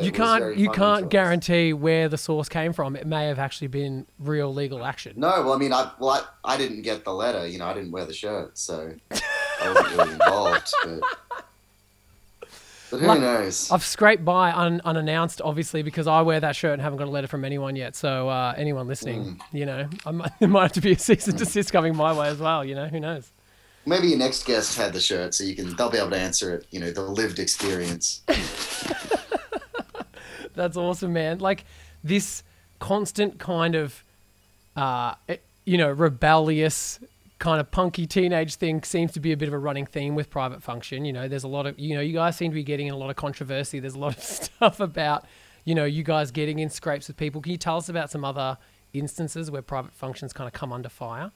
You 0.00 0.12
can't 0.12 0.56
you 0.56 0.70
can't 0.70 1.08
guarantee 1.08 1.72
where 1.72 2.08
the 2.08 2.18
source 2.18 2.48
came 2.48 2.72
from. 2.72 2.94
It 2.94 3.06
may 3.06 3.26
have 3.26 3.38
actually 3.38 3.68
been 3.68 4.06
real 4.18 4.52
legal 4.52 4.84
action. 4.84 5.14
No, 5.16 5.28
well, 5.42 5.54
I 5.54 5.56
mean, 5.56 5.72
I 5.72 5.90
well, 5.98 6.10
I, 6.44 6.54
I 6.54 6.56
didn't 6.56 6.82
get 6.82 7.04
the 7.04 7.12
letter. 7.12 7.46
You 7.48 7.58
know, 7.58 7.66
I 7.66 7.74
didn't 7.74 7.90
wear 7.90 8.04
the 8.04 8.12
shirt, 8.12 8.56
so 8.58 8.92
I 9.10 9.72
wasn't 9.72 9.96
really 9.96 10.12
involved. 10.12 10.72
But 10.84 11.00
who 12.90 13.06
like, 13.06 13.20
knows? 13.20 13.70
I've 13.70 13.84
scraped 13.84 14.24
by 14.24 14.52
un, 14.52 14.80
unannounced, 14.84 15.42
obviously, 15.42 15.82
because 15.82 16.06
I 16.06 16.22
wear 16.22 16.40
that 16.40 16.56
shirt 16.56 16.72
and 16.72 16.82
haven't 16.82 16.98
got 16.98 17.08
a 17.08 17.10
letter 17.10 17.26
from 17.26 17.44
anyone 17.44 17.76
yet. 17.76 17.94
So 17.94 18.28
uh, 18.28 18.54
anyone 18.56 18.88
listening, 18.88 19.36
mm. 19.36 19.40
you 19.52 19.66
know, 19.66 19.88
I 20.06 20.10
might, 20.10 20.32
there 20.40 20.48
might 20.48 20.62
have 20.62 20.72
to 20.72 20.80
be 20.80 20.92
a 20.92 20.98
cease 20.98 21.28
and 21.28 21.38
desist 21.38 21.72
coming 21.72 21.94
my 21.94 22.12
way 22.12 22.28
as 22.28 22.38
well. 22.38 22.64
You 22.64 22.74
know, 22.74 22.86
who 22.86 23.00
knows? 23.00 23.30
Maybe 23.84 24.08
your 24.08 24.18
next 24.18 24.44
guest 24.44 24.76
had 24.76 24.92
the 24.92 25.00
shirt, 25.00 25.34
so 25.34 25.44
you 25.44 25.54
can 25.54 25.74
they'll 25.76 25.90
be 25.90 25.98
able 25.98 26.10
to 26.10 26.18
answer 26.18 26.54
it. 26.54 26.66
You 26.70 26.80
know, 26.80 26.90
the 26.90 27.02
lived 27.02 27.38
experience. 27.38 28.22
That's 30.54 30.76
awesome, 30.76 31.12
man. 31.12 31.38
Like 31.38 31.64
this 32.04 32.42
constant 32.80 33.38
kind 33.38 33.74
of, 33.74 34.04
uh, 34.76 35.14
you 35.64 35.78
know, 35.78 35.90
rebellious 35.90 37.00
kind 37.38 37.60
of 37.60 37.70
punky 37.70 38.06
teenage 38.06 38.56
thing 38.56 38.82
seems 38.82 39.12
to 39.12 39.20
be 39.20 39.32
a 39.32 39.36
bit 39.36 39.48
of 39.48 39.54
a 39.54 39.58
running 39.58 39.86
theme 39.86 40.14
with 40.14 40.28
private 40.30 40.62
function. 40.62 41.04
You 41.04 41.12
know, 41.12 41.28
there's 41.28 41.44
a 41.44 41.48
lot 41.48 41.66
of, 41.66 41.78
you 41.78 41.94
know, 41.94 42.00
you 42.00 42.12
guys 42.12 42.36
seem 42.36 42.50
to 42.50 42.54
be 42.54 42.64
getting 42.64 42.88
in 42.88 42.94
a 42.94 42.96
lot 42.96 43.10
of 43.10 43.16
controversy. 43.16 43.78
There's 43.78 43.94
a 43.94 43.98
lot 43.98 44.16
of 44.16 44.22
stuff 44.22 44.80
about, 44.80 45.24
you 45.64 45.74
know, 45.74 45.84
you 45.84 46.02
guys 46.02 46.30
getting 46.30 46.58
in 46.58 46.70
scrapes 46.70 47.08
with 47.08 47.16
people. 47.16 47.40
Can 47.40 47.52
you 47.52 47.58
tell 47.58 47.76
us 47.76 47.88
about 47.88 48.10
some 48.10 48.24
other 48.24 48.58
instances 48.92 49.50
where 49.50 49.62
private 49.62 49.92
functions 49.92 50.32
kind 50.32 50.48
of 50.48 50.54
come 50.54 50.72
under 50.72 50.88
fire? 50.88 51.30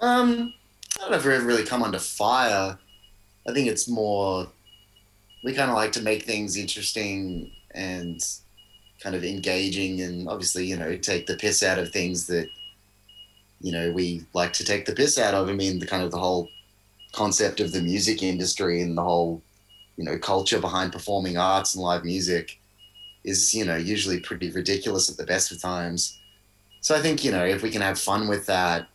Um, 0.00 0.54
I 0.96 1.00
don't 1.00 1.10
know 1.10 1.16
if 1.16 1.24
we've 1.24 1.34
ever 1.34 1.46
really 1.46 1.64
come 1.64 1.82
under 1.82 1.98
fire. 1.98 2.78
I 3.48 3.52
think 3.52 3.68
it's 3.68 3.88
more 3.88 4.46
we 5.42 5.52
kind 5.52 5.70
of 5.70 5.76
like 5.76 5.92
to 5.92 6.02
make 6.02 6.22
things 6.22 6.56
interesting 6.56 7.52
and 7.72 8.20
kind 9.00 9.14
of 9.14 9.24
engaging 9.24 10.00
and 10.00 10.28
obviously 10.28 10.64
you 10.64 10.76
know 10.76 10.96
take 10.96 11.26
the 11.26 11.36
piss 11.36 11.62
out 11.62 11.78
of 11.78 11.90
things 11.90 12.26
that 12.26 12.48
you 13.64 13.72
know 13.72 13.90
we 13.90 14.22
like 14.34 14.52
to 14.52 14.64
take 14.64 14.84
the 14.84 14.92
piss 14.92 15.18
out 15.18 15.32
of 15.32 15.48
i 15.48 15.52
mean 15.52 15.78
the 15.78 15.86
kind 15.86 16.02
of 16.02 16.10
the 16.10 16.18
whole 16.18 16.48
concept 17.12 17.60
of 17.60 17.72
the 17.72 17.80
music 17.80 18.22
industry 18.22 18.82
and 18.82 18.96
the 18.96 19.02
whole 19.02 19.42
you 19.96 20.04
know 20.04 20.18
culture 20.18 20.60
behind 20.60 20.92
performing 20.92 21.38
arts 21.38 21.74
and 21.74 21.82
live 21.82 22.04
music 22.04 22.60
is 23.24 23.54
you 23.54 23.64
know 23.64 23.76
usually 23.76 24.20
pretty 24.20 24.50
ridiculous 24.50 25.08
at 25.10 25.16
the 25.16 25.24
best 25.24 25.50
of 25.50 25.62
times 25.62 26.20
so 26.82 26.94
i 26.94 27.00
think 27.00 27.24
you 27.24 27.30
know 27.30 27.44
if 27.44 27.62
we 27.62 27.70
can 27.70 27.80
have 27.80 27.98
fun 27.98 28.28
with 28.28 28.44
that 28.44 28.86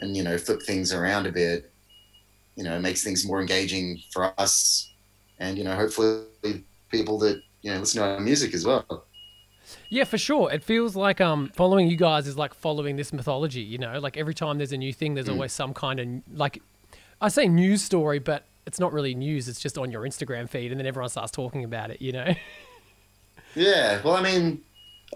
and 0.00 0.14
you 0.14 0.22
know 0.22 0.36
flip 0.36 0.62
things 0.62 0.92
around 0.92 1.26
a 1.26 1.32
bit 1.32 1.72
you 2.54 2.62
know 2.62 2.76
it 2.76 2.80
makes 2.80 3.02
things 3.02 3.26
more 3.26 3.40
engaging 3.40 3.98
for 4.12 4.34
us 4.38 4.92
and 5.38 5.56
you 5.56 5.64
know 5.64 5.74
hopefully 5.74 6.26
people 6.90 7.18
that 7.18 7.40
you 7.62 7.72
know 7.72 7.80
listen 7.80 8.02
to 8.02 8.06
our 8.06 8.20
music 8.20 8.52
as 8.52 8.66
well. 8.66 9.04
Yeah, 9.90 10.04
for 10.04 10.18
sure. 10.18 10.50
It 10.52 10.62
feels 10.62 10.96
like 10.96 11.20
um 11.20 11.50
following 11.54 11.88
you 11.88 11.96
guys 11.96 12.26
is 12.26 12.36
like 12.36 12.54
following 12.54 12.96
this 12.96 13.12
mythology. 13.12 13.62
You 13.62 13.78
know, 13.78 13.98
like 13.98 14.16
every 14.16 14.34
time 14.34 14.58
there's 14.58 14.72
a 14.72 14.76
new 14.76 14.92
thing, 14.92 15.14
there's 15.14 15.28
mm. 15.28 15.32
always 15.32 15.52
some 15.52 15.74
kind 15.74 16.00
of 16.00 16.38
like 16.38 16.62
I 17.20 17.28
say 17.28 17.48
news 17.48 17.82
story, 17.82 18.18
but 18.18 18.44
it's 18.66 18.78
not 18.78 18.92
really 18.92 19.14
news. 19.14 19.48
It's 19.48 19.60
just 19.60 19.78
on 19.78 19.90
your 19.90 20.02
Instagram 20.02 20.48
feed, 20.48 20.70
and 20.70 20.78
then 20.78 20.86
everyone 20.86 21.08
starts 21.08 21.32
talking 21.32 21.64
about 21.64 21.90
it. 21.90 22.02
You 22.02 22.12
know. 22.12 22.34
yeah. 23.54 24.00
Well, 24.04 24.14
I 24.14 24.22
mean, 24.22 24.60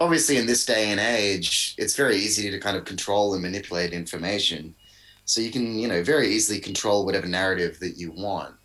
obviously, 0.01 0.37
in 0.37 0.47
this 0.47 0.65
day 0.65 0.89
and 0.89 0.99
age, 0.99 1.75
it's 1.77 1.95
very 1.95 2.17
easy 2.17 2.49
to 2.49 2.59
kind 2.59 2.75
of 2.75 2.85
control 2.85 3.33
and 3.33 3.43
manipulate 3.43 3.93
information. 3.93 4.73
So 5.25 5.39
you 5.39 5.51
can, 5.51 5.77
you 5.77 5.87
know, 5.87 6.03
very 6.03 6.27
easily 6.29 6.59
control 6.59 7.05
whatever 7.05 7.27
narrative 7.27 7.79
that 7.79 7.97
you 7.97 8.11
want. 8.11 8.55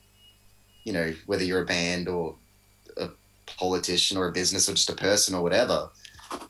You 0.84 0.92
know, 0.94 1.14
whether 1.26 1.44
you're 1.44 1.62
a 1.62 1.66
band 1.66 2.08
or 2.08 2.34
a 2.96 3.10
politician 3.46 4.16
or 4.16 4.28
a 4.28 4.32
business 4.32 4.68
or 4.68 4.72
just 4.72 4.90
a 4.90 4.94
person 4.94 5.34
or 5.34 5.42
whatever. 5.42 5.90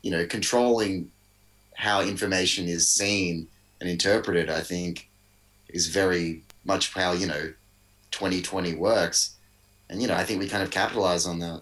You 0.01 0.11
know, 0.11 0.25
controlling 0.25 1.11
how 1.75 2.01
information 2.01 2.67
is 2.67 2.89
seen 2.89 3.47
and 3.79 3.89
interpreted, 3.89 4.49
I 4.49 4.61
think, 4.61 5.09
is 5.69 5.87
very 5.87 6.43
much 6.65 6.93
how 6.93 7.13
you 7.13 7.27
know 7.27 7.53
2020 8.11 8.75
works. 8.75 9.35
And 9.89 10.01
you 10.01 10.07
know, 10.07 10.15
I 10.15 10.23
think 10.23 10.39
we 10.39 10.47
kind 10.47 10.63
of 10.63 10.71
capitalize 10.71 11.25
on 11.25 11.39
that. 11.39 11.61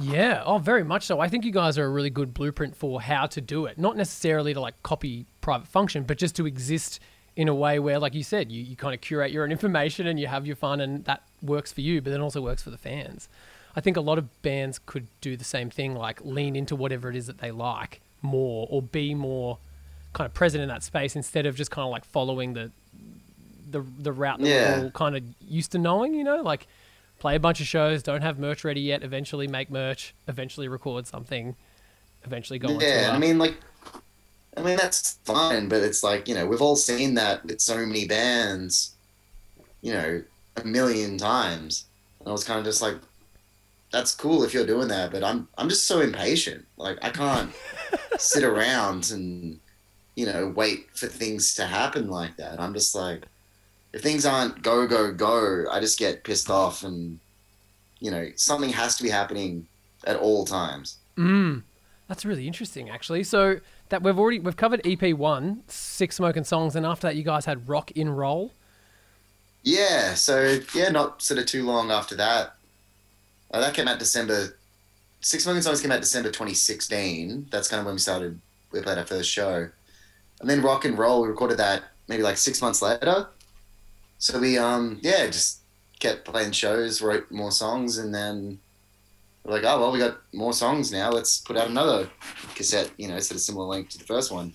Yeah, 0.00 0.42
oh, 0.46 0.58
very 0.58 0.84
much 0.84 1.06
so. 1.06 1.18
I 1.18 1.28
think 1.28 1.44
you 1.44 1.50
guys 1.50 1.76
are 1.76 1.84
a 1.84 1.88
really 1.88 2.10
good 2.10 2.32
blueprint 2.32 2.76
for 2.76 3.00
how 3.00 3.26
to 3.26 3.40
do 3.40 3.66
it. 3.66 3.78
Not 3.78 3.96
necessarily 3.96 4.54
to 4.54 4.60
like 4.60 4.80
copy 4.84 5.26
private 5.40 5.66
function, 5.66 6.04
but 6.04 6.18
just 6.18 6.36
to 6.36 6.46
exist 6.46 7.00
in 7.34 7.48
a 7.48 7.54
way 7.54 7.78
where, 7.80 7.98
like 7.98 8.14
you 8.14 8.22
said, 8.22 8.52
you, 8.52 8.62
you 8.62 8.76
kind 8.76 8.94
of 8.94 9.00
curate 9.00 9.32
your 9.32 9.44
own 9.44 9.50
information 9.50 10.06
and 10.06 10.18
you 10.18 10.28
have 10.28 10.46
your 10.46 10.56
fun 10.56 10.80
and 10.80 11.04
that 11.04 11.22
works 11.42 11.72
for 11.72 11.80
you, 11.80 12.00
but 12.00 12.10
then 12.10 12.20
also 12.20 12.40
works 12.40 12.62
for 12.62 12.70
the 12.70 12.78
fans. 12.78 13.28
I 13.76 13.80
think 13.80 13.96
a 13.96 14.00
lot 14.00 14.18
of 14.18 14.42
bands 14.42 14.80
could 14.84 15.06
do 15.20 15.36
the 15.36 15.44
same 15.44 15.70
thing, 15.70 15.94
like 15.94 16.20
lean 16.24 16.56
into 16.56 16.74
whatever 16.74 17.08
it 17.10 17.16
is 17.16 17.26
that 17.26 17.38
they 17.38 17.50
like 17.50 18.00
more 18.22 18.66
or 18.70 18.82
be 18.82 19.14
more 19.14 19.58
kind 20.12 20.26
of 20.26 20.34
present 20.34 20.62
in 20.62 20.68
that 20.68 20.82
space 20.82 21.14
instead 21.14 21.46
of 21.46 21.54
just 21.56 21.70
kind 21.70 21.84
of 21.84 21.92
like 21.92 22.04
following 22.04 22.54
the 22.54 22.70
the 23.70 23.84
the 23.98 24.12
route 24.12 24.38
that 24.40 24.48
Yeah. 24.48 24.78
we're 24.78 24.84
all 24.84 24.90
kind 24.90 25.16
of 25.16 25.22
used 25.46 25.72
to 25.72 25.78
knowing, 25.78 26.14
you 26.14 26.24
know, 26.24 26.42
like 26.42 26.66
play 27.18 27.36
a 27.36 27.40
bunch 27.40 27.60
of 27.60 27.66
shows, 27.66 28.02
don't 28.02 28.22
have 28.22 28.38
merch 28.38 28.64
ready 28.64 28.80
yet, 28.80 29.02
eventually 29.02 29.46
make 29.46 29.70
merch, 29.70 30.14
eventually 30.26 30.68
record 30.68 31.06
something, 31.06 31.54
eventually 32.24 32.58
go 32.58 32.74
on 32.74 32.80
yeah. 32.80 33.10
I 33.12 33.18
mean, 33.18 33.38
like, 33.38 33.56
I 34.56 34.62
mean 34.62 34.76
that's 34.76 35.18
fine, 35.24 35.68
but 35.68 35.82
it's 35.82 36.02
like 36.02 36.26
you 36.26 36.34
know 36.34 36.46
we've 36.46 36.62
all 36.62 36.76
seen 36.76 37.14
that 37.14 37.44
with 37.44 37.60
so 37.60 37.76
many 37.86 38.06
bands, 38.06 38.92
you 39.82 39.92
know, 39.92 40.22
a 40.56 40.64
million 40.64 41.18
times. 41.18 41.84
And 42.20 42.28
I 42.28 42.32
was 42.32 42.44
kind 42.44 42.58
of 42.58 42.64
just 42.64 42.82
like, 42.82 42.96
that's 43.90 44.14
cool 44.14 44.44
if 44.44 44.52
you're 44.52 44.66
doing 44.66 44.88
that, 44.88 45.10
but 45.10 45.24
I'm 45.24 45.48
I'm 45.56 45.68
just 45.68 45.86
so 45.86 46.00
impatient. 46.00 46.66
Like 46.76 46.98
I 47.02 47.10
can't 47.10 47.52
sit 48.18 48.44
around 48.44 49.10
and 49.10 49.58
you 50.14 50.26
know 50.26 50.52
wait 50.54 50.86
for 50.94 51.06
things 51.06 51.54
to 51.54 51.66
happen 51.66 52.08
like 52.08 52.36
that. 52.36 52.60
I'm 52.60 52.74
just 52.74 52.94
like, 52.94 53.24
if 53.92 54.02
things 54.02 54.26
aren't 54.26 54.62
go 54.62 54.86
go 54.86 55.12
go, 55.12 55.64
I 55.70 55.80
just 55.80 55.98
get 55.98 56.24
pissed 56.24 56.50
off, 56.50 56.82
and 56.82 57.18
you 58.00 58.10
know 58.10 58.28
something 58.36 58.70
has 58.70 58.96
to 58.96 59.02
be 59.02 59.10
happening 59.10 59.66
at 60.04 60.16
all 60.16 60.44
times. 60.44 60.98
Mm, 61.16 61.62
that's 62.08 62.24
really 62.24 62.46
interesting, 62.46 62.90
actually. 62.90 63.24
So 63.24 63.60
that 63.88 64.02
we've 64.02 64.18
already 64.18 64.38
we've 64.38 64.56
covered 64.56 64.86
EP 64.86 65.14
one, 65.14 65.62
six 65.66 66.16
smoking 66.16 66.44
songs, 66.44 66.76
and 66.76 66.84
after 66.84 67.06
that, 67.06 67.16
you 67.16 67.22
guys 67.22 67.46
had 67.46 67.68
Rock 67.68 67.90
in 67.92 68.10
Roll. 68.10 68.52
Yeah, 69.62 70.14
so 70.14 70.60
yeah, 70.74 70.90
not 70.90 71.22
sort 71.22 71.40
of 71.40 71.46
too 71.46 71.64
long 71.64 71.90
after 71.90 72.14
that. 72.16 72.54
Uh, 73.50 73.60
that 73.60 73.74
came 73.74 73.88
out 73.88 73.98
December. 73.98 74.56
Six 75.20 75.44
Million 75.46 75.62
Songs 75.62 75.80
came 75.80 75.90
out 75.90 76.00
December 76.00 76.28
2016. 76.28 77.48
That's 77.50 77.68
kind 77.68 77.80
of 77.80 77.86
when 77.86 77.94
we 77.94 78.00
started. 78.00 78.38
We 78.70 78.80
played 78.82 78.98
our 78.98 79.06
first 79.06 79.30
show, 79.30 79.68
and 80.40 80.50
then 80.50 80.62
Rock 80.62 80.84
and 80.84 80.98
Roll. 80.98 81.22
We 81.22 81.28
recorded 81.28 81.58
that 81.58 81.84
maybe 82.08 82.22
like 82.22 82.36
six 82.36 82.60
months 82.60 82.82
later. 82.82 83.28
So 84.18 84.38
we 84.38 84.58
um 84.58 84.98
yeah 85.02 85.26
just 85.26 85.60
kept 86.00 86.24
playing 86.24 86.52
shows, 86.52 87.00
wrote 87.00 87.30
more 87.30 87.50
songs, 87.50 87.98
and 87.98 88.14
then 88.14 88.58
we're 89.44 89.54
like, 89.54 89.64
oh 89.64 89.80
well, 89.80 89.92
we 89.92 89.98
got 89.98 90.18
more 90.32 90.52
songs 90.52 90.92
now. 90.92 91.10
Let's 91.10 91.38
put 91.38 91.56
out 91.56 91.68
another 91.68 92.08
cassette. 92.54 92.90
You 92.98 93.08
know, 93.08 93.18
sort 93.20 93.36
of 93.36 93.40
similar 93.40 93.66
length 93.66 93.90
to 93.90 93.98
the 93.98 94.04
first 94.04 94.30
one. 94.30 94.52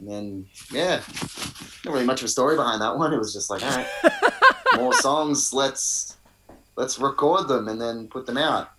And 0.00 0.10
then 0.10 0.46
yeah, 0.72 1.00
not 1.84 1.94
really 1.94 2.04
much 2.04 2.20
of 2.20 2.26
a 2.26 2.28
story 2.28 2.56
behind 2.56 2.82
that 2.82 2.96
one. 2.98 3.12
It 3.12 3.18
was 3.18 3.32
just 3.32 3.50
like, 3.50 3.62
all 3.62 3.76
right, 3.76 4.32
more 4.76 4.92
songs. 4.94 5.52
Let's 5.52 6.13
let's 6.76 6.98
record 6.98 7.48
them 7.48 7.68
and 7.68 7.80
then 7.80 8.08
put 8.08 8.26
them 8.26 8.36
out. 8.36 8.70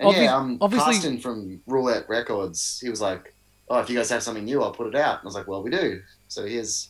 And 0.00 0.10
Obvi- 0.10 0.24
yeah, 0.24 0.36
um, 0.36 0.58
obviously- 0.60 0.92
Carsten 0.92 1.18
from 1.20 1.60
Roulette 1.66 2.08
Records, 2.08 2.80
he 2.80 2.88
was 2.88 3.00
like, 3.00 3.34
"Oh, 3.68 3.78
if 3.80 3.90
you 3.90 3.96
guys 3.96 4.08
have 4.10 4.22
something 4.22 4.44
new, 4.44 4.62
I'll 4.62 4.72
put 4.72 4.86
it 4.86 4.94
out." 4.94 5.18
And 5.18 5.22
I 5.22 5.26
was 5.26 5.34
like, 5.34 5.46
"Well, 5.46 5.62
we 5.62 5.70
do." 5.70 6.02
So 6.28 6.46
here's 6.46 6.88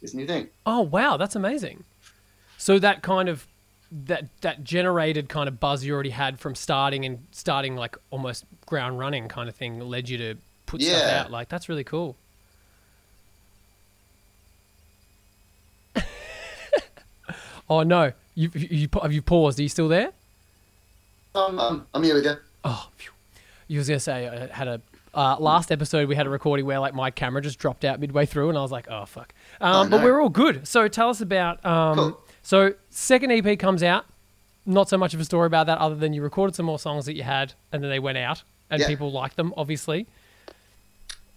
his 0.00 0.14
new 0.14 0.26
thing. 0.26 0.48
Oh 0.66 0.82
wow, 0.82 1.16
that's 1.16 1.34
amazing. 1.34 1.84
So 2.58 2.78
that 2.78 3.02
kind 3.02 3.28
of 3.28 3.46
that 3.90 4.24
that 4.42 4.64
generated 4.64 5.28
kind 5.28 5.48
of 5.48 5.58
buzz 5.60 5.84
you 5.84 5.94
already 5.94 6.10
had 6.10 6.38
from 6.40 6.54
starting 6.54 7.04
and 7.06 7.24
starting 7.30 7.76
like 7.76 7.96
almost 8.10 8.44
ground 8.66 8.98
running 8.98 9.28
kind 9.28 9.48
of 9.48 9.54
thing 9.54 9.80
led 9.80 10.08
you 10.08 10.18
to 10.18 10.34
put 10.66 10.82
stuff 10.82 11.10
out. 11.12 11.30
Like 11.30 11.48
that's 11.48 11.68
really 11.68 11.84
cool. 11.84 12.16
oh 17.70 17.82
no, 17.82 18.12
you, 18.36 18.50
you 18.54 18.88
have 19.02 19.12
you 19.12 19.22
paused? 19.22 19.58
Are 19.58 19.62
you 19.62 19.68
still 19.68 19.88
there? 19.88 20.12
Um, 21.34 21.58
um, 21.58 21.86
I'm 21.92 22.02
here 22.04 22.14
with 22.14 22.24
you. 22.24 22.36
Oh, 22.64 22.88
phew. 22.96 23.10
you 23.66 23.78
was 23.78 23.88
gonna 23.88 23.98
say 23.98 24.28
I 24.28 24.46
had 24.54 24.68
a 24.68 24.80
uh, 25.14 25.36
last 25.40 25.72
episode 25.72 26.08
we 26.08 26.14
had 26.14 26.26
a 26.26 26.30
recording 26.30 26.66
where 26.66 26.78
like 26.78 26.94
my 26.94 27.10
camera 27.10 27.40
just 27.40 27.58
dropped 27.58 27.84
out 27.84 27.98
midway 27.98 28.26
through, 28.26 28.48
and 28.50 28.56
I 28.58 28.62
was 28.62 28.70
like, 28.70 28.86
oh 28.90 29.06
fuck. 29.06 29.32
Um, 29.60 29.86
Oh, 29.86 29.90
But 29.90 30.04
we're 30.04 30.20
all 30.20 30.28
good. 30.28 30.68
So 30.68 30.86
tell 30.88 31.08
us 31.10 31.20
about. 31.20 31.64
Um, 31.64 31.96
Cool. 31.96 32.20
So 32.42 32.74
second 32.90 33.32
EP 33.32 33.58
comes 33.58 33.82
out. 33.82 34.04
Not 34.68 34.88
so 34.88 34.96
much 34.98 35.14
of 35.14 35.20
a 35.20 35.24
story 35.24 35.46
about 35.46 35.66
that, 35.68 35.78
other 35.78 35.94
than 35.94 36.12
you 36.12 36.22
recorded 36.22 36.54
some 36.54 36.66
more 36.66 36.78
songs 36.78 37.06
that 37.06 37.14
you 37.14 37.22
had, 37.22 37.54
and 37.72 37.82
then 37.82 37.88
they 37.90 37.98
went 38.00 38.18
out, 38.18 38.42
and 38.68 38.80
Yeah. 38.80 38.88
people 38.88 39.10
liked 39.12 39.36
them, 39.36 39.54
obviously. 39.56 40.06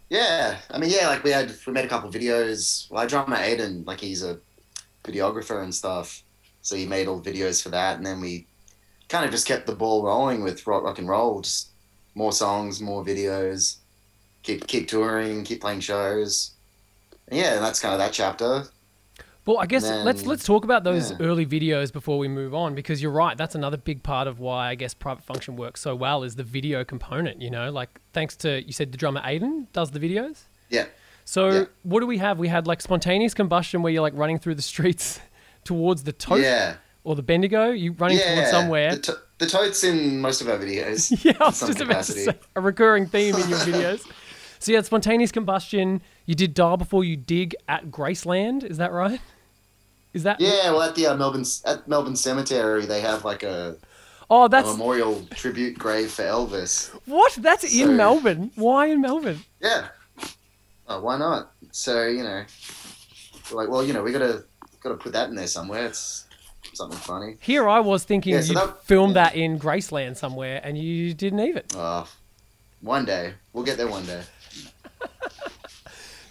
Yeah, 0.09 0.57
I 0.71 0.79
mean, 0.79 0.89
yeah, 0.89 1.07
like 1.07 1.23
we 1.23 1.29
had 1.31 1.53
we 1.67 1.73
made 1.73 1.85
a 1.85 1.87
couple 1.87 2.11
videos. 2.11 2.89
Well, 2.89 3.03
I 3.03 3.05
drummer 3.05 3.37
Aiden, 3.37 3.85
like 3.85 3.99
he's 3.99 4.23
a 4.23 4.39
videographer 5.03 5.61
and 5.63 5.73
stuff, 5.73 6.23
so 6.69 6.75
he 6.75 6.85
made 6.85 7.07
all 7.07 7.17
the 7.19 7.31
videos 7.31 7.61
for 7.63 7.69
that, 7.69 7.97
and 7.97 8.05
then 8.05 8.21
we 8.21 8.45
kind 9.09 9.25
of 9.25 9.31
just 9.31 9.47
kept 9.47 9.65
the 9.65 9.75
ball 9.75 10.03
rolling 10.03 10.43
with 10.43 10.65
rock, 10.67 10.83
rock 10.83 10.99
and 10.99 11.09
roll, 11.09 11.41
just 11.41 11.69
more 12.15 12.31
songs, 12.31 12.79
more 12.79 13.03
videos, 13.03 13.77
keep 14.43 14.67
keep 14.67 14.87
touring, 14.87 15.43
keep 15.43 15.61
playing 15.61 15.79
shows, 15.79 16.51
and 17.27 17.39
yeah, 17.39 17.55
and 17.55 17.63
that's 17.63 17.79
kind 17.79 17.93
of 17.93 17.99
that 17.99 18.13
chapter. 18.13 18.65
Well, 19.45 19.57
I 19.57 19.65
guess 19.65 19.81
Then- 19.83 20.05
let's 20.05 20.27
let's 20.27 20.43
talk 20.45 20.63
about 20.63 20.83
those 20.83 21.09
yeah. 21.09 21.17
early 21.21 21.45
videos 21.45 21.91
before 21.91 22.19
we 22.19 22.27
move 22.27 22.53
on 22.53 22.75
because 22.75 23.01
you're 23.01 23.11
right. 23.11 23.35
That's 23.35 23.55
another 23.55 23.77
big 23.77 24.03
part 24.03 24.27
of 24.27 24.39
why 24.39 24.69
I 24.69 24.75
guess 24.75 24.93
Private 24.93 25.23
Function 25.23 25.55
works 25.55 25.81
so 25.81 25.95
well 25.95 26.23
is 26.23 26.35
the 26.35 26.43
video 26.43 26.83
component. 26.83 27.41
You 27.41 27.49
know, 27.49 27.71
like 27.71 27.89
thanks 28.13 28.35
to 28.37 28.61
you 28.63 28.73
said 28.73 28.91
the 28.91 28.97
drummer 28.97 29.21
Aiden 29.21 29.65
does 29.73 29.89
the 29.89 29.99
videos. 29.99 30.41
Yeah, 30.69 30.85
So 31.25 31.49
Yeah. 31.49 31.65
what 31.81 32.01
do 32.01 32.05
we 32.05 32.19
have? 32.19 32.37
We 32.37 32.47
had 32.47 32.67
like 32.67 32.79
spontaneous 32.79 33.33
combustion 33.33 33.81
where 33.81 33.91
you're 33.91 34.03
like 34.03 34.13
running 34.15 34.37
through 34.37 34.53
the 34.55 34.61
streets 34.61 35.19
towards 35.63 36.03
the 36.03 36.11
tote 36.13 36.41
yeah, 36.41 36.75
or 37.03 37.15
the 37.15 37.23
Bendigo. 37.23 37.69
You 37.71 37.93
running 37.93 38.19
towards 38.19 38.49
somewhere. 38.49 38.95
The, 38.95 39.01
to- 39.01 39.19
the 39.39 39.47
totes 39.47 39.83
in 39.83 40.19
most 40.19 40.41
of 40.41 40.49
our 40.49 40.57
videos. 40.57 41.11
yeah, 41.23 41.33
I 41.39 41.45
was 41.45 41.59
just 41.59 41.79
about 41.79 42.03
to 42.03 42.11
say 42.11 42.33
a 42.55 42.61
recurring 42.61 43.05
theme 43.07 43.35
in 43.35 43.49
your 43.49 43.59
videos. 43.59 44.05
so 44.59 44.71
you 44.71 44.75
had 44.75 44.85
spontaneous 44.85 45.31
combustion. 45.31 46.01
You 46.25 46.35
did 46.35 46.53
die 46.53 46.75
before 46.75 47.03
you 47.03 47.15
dig 47.15 47.55
at 47.67 47.89
Graceland. 47.89 48.63
Is 48.63 48.77
that 48.77 48.91
right? 48.91 49.21
Is 50.13 50.23
that? 50.23 50.41
Yeah, 50.41 50.71
well, 50.71 50.81
at 50.81 50.95
the 50.95 51.07
uh, 51.07 51.15
Melbourne 51.15 51.45
at 51.65 51.87
Melbourne 51.87 52.15
Cemetery, 52.15 52.85
they 52.85 52.99
have 53.01 53.23
like 53.23 53.43
a, 53.43 53.77
Oh, 54.29 54.47
that's 54.47 54.67
a 54.67 54.71
memorial 54.71 55.25
tribute 55.31 55.77
grave 55.77 56.11
for 56.11 56.23
Elvis. 56.23 56.89
what? 57.05 57.33
That's 57.33 57.63
in 57.73 57.95
Melbourne. 57.95 58.51
Why 58.55 58.87
in 58.87 59.01
Melbourne? 59.01 59.39
Yeah. 59.61 59.87
Oh, 60.87 61.01
why 61.01 61.17
not? 61.17 61.51
So 61.71 62.07
you 62.07 62.23
know, 62.23 62.43
like, 63.51 63.69
well, 63.69 63.83
you 63.83 63.93
know, 63.93 64.03
we 64.03 64.11
gotta 64.81 64.95
gotta 64.95 65.03
put 65.03 65.13
that 65.13 65.29
in 65.29 65.35
there 65.35 65.47
somewhere. 65.47 65.85
It's 65.87 66.25
something 66.73 66.97
funny. 66.99 67.37
Here 67.41 67.67
I 67.69 67.79
was 67.79 68.03
thinking 68.03 68.33
Yeah, 68.33 68.41
so 68.41 68.47
you 68.53 68.59
that- 68.59 68.83
filmed 68.85 69.15
yeah. 69.15 69.23
that 69.25 69.35
in 69.35 69.59
Graceland 69.59 70.17
somewhere, 70.17 70.59
and 70.63 70.77
you 70.77 71.13
didn't 71.13 71.39
even. 71.41 71.63
Uh, 71.75 72.05
one 72.81 73.05
day 73.05 73.33
we'll 73.53 73.63
get 73.65 73.77
there. 73.77 73.87
One 73.87 74.05
day. 74.05 74.21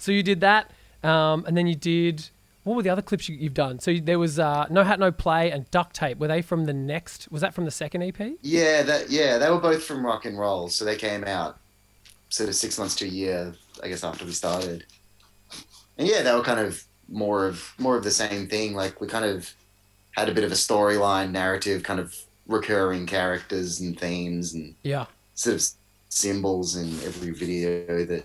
So 0.01 0.13
you 0.13 0.23
did 0.23 0.41
that, 0.41 0.71
um, 1.03 1.45
and 1.47 1.57
then 1.57 1.67
you 1.67 1.75
did. 1.75 2.31
What 2.65 2.77
were 2.77 2.83
the 2.83 2.89
other 2.91 3.03
clips 3.03 3.29
you, 3.29 3.37
you've 3.37 3.53
done? 3.55 3.79
So 3.79 3.95
there 3.99 4.19
was 4.19 4.39
uh, 4.39 4.67
No 4.71 4.85
Hat 4.85 4.99
No 4.99 5.11
Play 5.11 5.51
and 5.51 5.71
Duct 5.71 5.95
Tape. 5.95 6.19
Were 6.19 6.29
they 6.29 6.41
from 6.41 6.65
the 6.67 6.73
next? 6.73 7.31
Was 7.31 7.43
that 7.43 7.53
from 7.55 7.65
the 7.65 7.71
second 7.71 8.03
EP? 8.03 8.19
Yeah, 8.43 8.83
that 8.85 9.11
yeah, 9.11 9.39
they 9.39 9.51
were 9.51 9.61
both 9.61 9.85
from 9.85 10.07
rock 10.07 10.25
and 10.25 10.39
roll, 10.39 10.69
so 10.69 10.85
they 10.85 10.97
came 10.97 11.25
out 11.25 11.59
sort 12.31 12.49
of 12.49 12.55
six 12.55 12.79
months 12.79 12.95
to 12.97 13.05
a 13.05 13.09
year, 13.09 13.55
I 13.83 13.89
guess, 13.89 14.05
after 14.05 14.25
we 14.25 14.33
started. 14.33 14.85
And 15.99 16.07
yeah, 16.09 16.23
they 16.23 16.33
were 16.33 16.43
kind 16.43 16.61
of 16.61 16.83
more 17.11 17.47
of 17.47 17.73
more 17.79 17.97
of 17.97 18.05
the 18.05 18.11
same 18.11 18.49
thing. 18.49 18.75
Like 18.75 19.01
we 19.01 19.07
kind 19.09 19.25
of 19.25 19.53
had 20.13 20.29
a 20.29 20.33
bit 20.33 20.45
of 20.45 20.53
a 20.53 20.57
storyline, 20.57 21.31
narrative, 21.31 21.83
kind 21.83 22.01
of 22.01 22.15
recurring 22.47 23.07
characters 23.07 23.81
and 23.81 23.99
themes 23.99 24.55
and 24.55 24.75
Yeah. 24.83 25.07
sort 25.35 25.57
of 25.57 25.67
symbols 26.09 26.77
in 26.77 26.89
every 27.07 27.31
video 27.33 28.05
that 28.07 28.25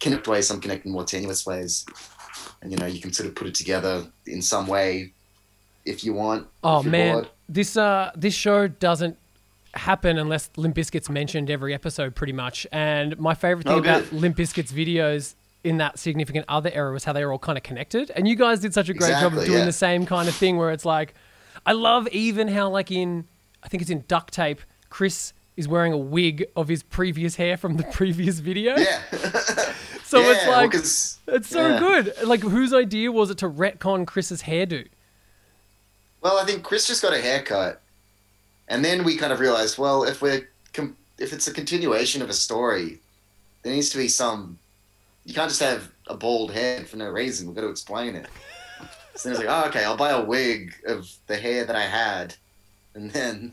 connect 0.00 0.26
ways, 0.28 0.46
some 0.46 0.60
connect 0.60 0.84
in 0.86 0.92
more 0.92 1.04
tenuous 1.04 1.46
ways. 1.46 1.84
And 2.62 2.70
you 2.72 2.78
know, 2.78 2.86
you 2.86 3.00
can 3.00 3.12
sort 3.12 3.28
of 3.28 3.34
put 3.34 3.46
it 3.46 3.54
together 3.54 4.06
in 4.26 4.42
some 4.42 4.66
way 4.66 5.12
if 5.84 6.04
you 6.04 6.12
want. 6.12 6.46
Oh 6.62 6.82
man, 6.82 7.14
bored. 7.14 7.28
this 7.48 7.76
uh 7.76 8.10
this 8.16 8.34
show 8.34 8.68
doesn't 8.68 9.16
happen 9.74 10.18
unless 10.18 10.50
Limp 10.56 10.74
Bizkit's 10.76 11.08
mentioned 11.10 11.50
every 11.50 11.74
episode, 11.74 12.14
pretty 12.14 12.32
much. 12.32 12.66
And 12.72 13.18
my 13.18 13.34
favorite 13.34 13.64
thing 13.64 13.74
Oh, 13.74 13.78
about. 13.78 14.12
Limp 14.12 14.36
Bizkit's 14.36 14.72
videos 14.72 15.34
in 15.68 15.78
that 15.78 15.98
significant 15.98 16.44
other 16.48 16.70
era 16.72 16.92
was 16.92 17.04
how 17.04 17.12
they 17.12 17.24
were 17.24 17.32
all 17.32 17.38
kind 17.38 17.58
of 17.58 17.62
connected. 17.62 18.10
And 18.14 18.26
you 18.26 18.34
guys 18.34 18.60
did 18.60 18.74
such 18.74 18.88
a 18.88 18.94
great 18.94 19.10
job 19.10 19.34
of 19.34 19.44
doing 19.44 19.58
yeah. 19.58 19.64
the 19.64 19.72
same 19.72 20.06
kind 20.06 20.28
of 20.28 20.34
thing, 20.34 20.56
where 20.56 20.70
it's 20.70 20.84
like, 20.84 21.14
I 21.66 21.72
love 21.72 22.08
even 22.08 22.48
how 22.48 22.70
like 22.70 22.90
in 22.90 23.26
I 23.62 23.68
think 23.68 23.82
it's 23.82 23.90
in 23.90 24.04
duct 24.08 24.32
tape. 24.32 24.60
Chris 24.90 25.32
is 25.56 25.68
wearing 25.68 25.92
a 25.92 25.98
wig 25.98 26.46
of 26.56 26.68
his 26.68 26.82
previous 26.82 27.36
hair 27.36 27.56
from 27.56 27.76
the 27.76 27.82
previous 27.92 28.38
video. 28.38 28.76
Yeah. 28.76 29.02
So 30.08 30.20
Yeah, 30.20 30.64
it's 30.72 31.18
well, 31.26 31.36
it's 31.36 31.48
so 31.50 31.68
yeah. 31.68 31.78
good. 31.78 32.14
Like 32.24 32.40
whose 32.40 32.72
idea 32.72 33.12
was 33.12 33.28
it 33.28 33.36
to 33.38 33.50
retcon 33.50 34.06
Chris's 34.06 34.44
hairdo? 34.44 34.88
Well, 36.22 36.38
I 36.38 36.46
think 36.46 36.62
Chris 36.62 36.86
just 36.86 37.02
got 37.02 37.12
a 37.12 37.20
haircut, 37.20 37.82
and 38.68 38.82
then 38.82 39.04
we 39.04 39.18
kind 39.18 39.34
of 39.34 39.38
realized, 39.38 39.76
well, 39.76 40.04
if 40.04 40.22
we're 40.22 40.48
com- 40.72 40.96
if 41.18 41.34
it's 41.34 41.46
a 41.46 41.52
continuation 41.52 42.22
of 42.22 42.30
a 42.30 42.32
story, 42.32 43.00
there 43.62 43.74
needs 43.74 43.90
to 43.90 43.98
be 43.98 44.08
some. 44.08 44.58
You 45.28 45.34
can't 45.34 45.50
just 45.50 45.60
have 45.60 45.92
a 46.06 46.16
bald 46.16 46.52
head 46.52 46.88
for 46.88 46.96
no 46.96 47.10
reason. 47.10 47.46
We've 47.46 47.54
got 47.54 47.60
to 47.60 47.68
explain 47.68 48.14
it. 48.14 48.26
So 49.14 49.28
then 49.28 49.32
it's 49.32 49.46
like, 49.46 49.64
oh, 49.64 49.68
okay, 49.68 49.84
I'll 49.84 49.94
buy 49.94 50.08
a 50.08 50.24
wig 50.24 50.72
of 50.86 51.06
the 51.26 51.36
hair 51.36 51.66
that 51.66 51.76
I 51.76 51.82
had, 51.82 52.34
and 52.94 53.10
then. 53.10 53.52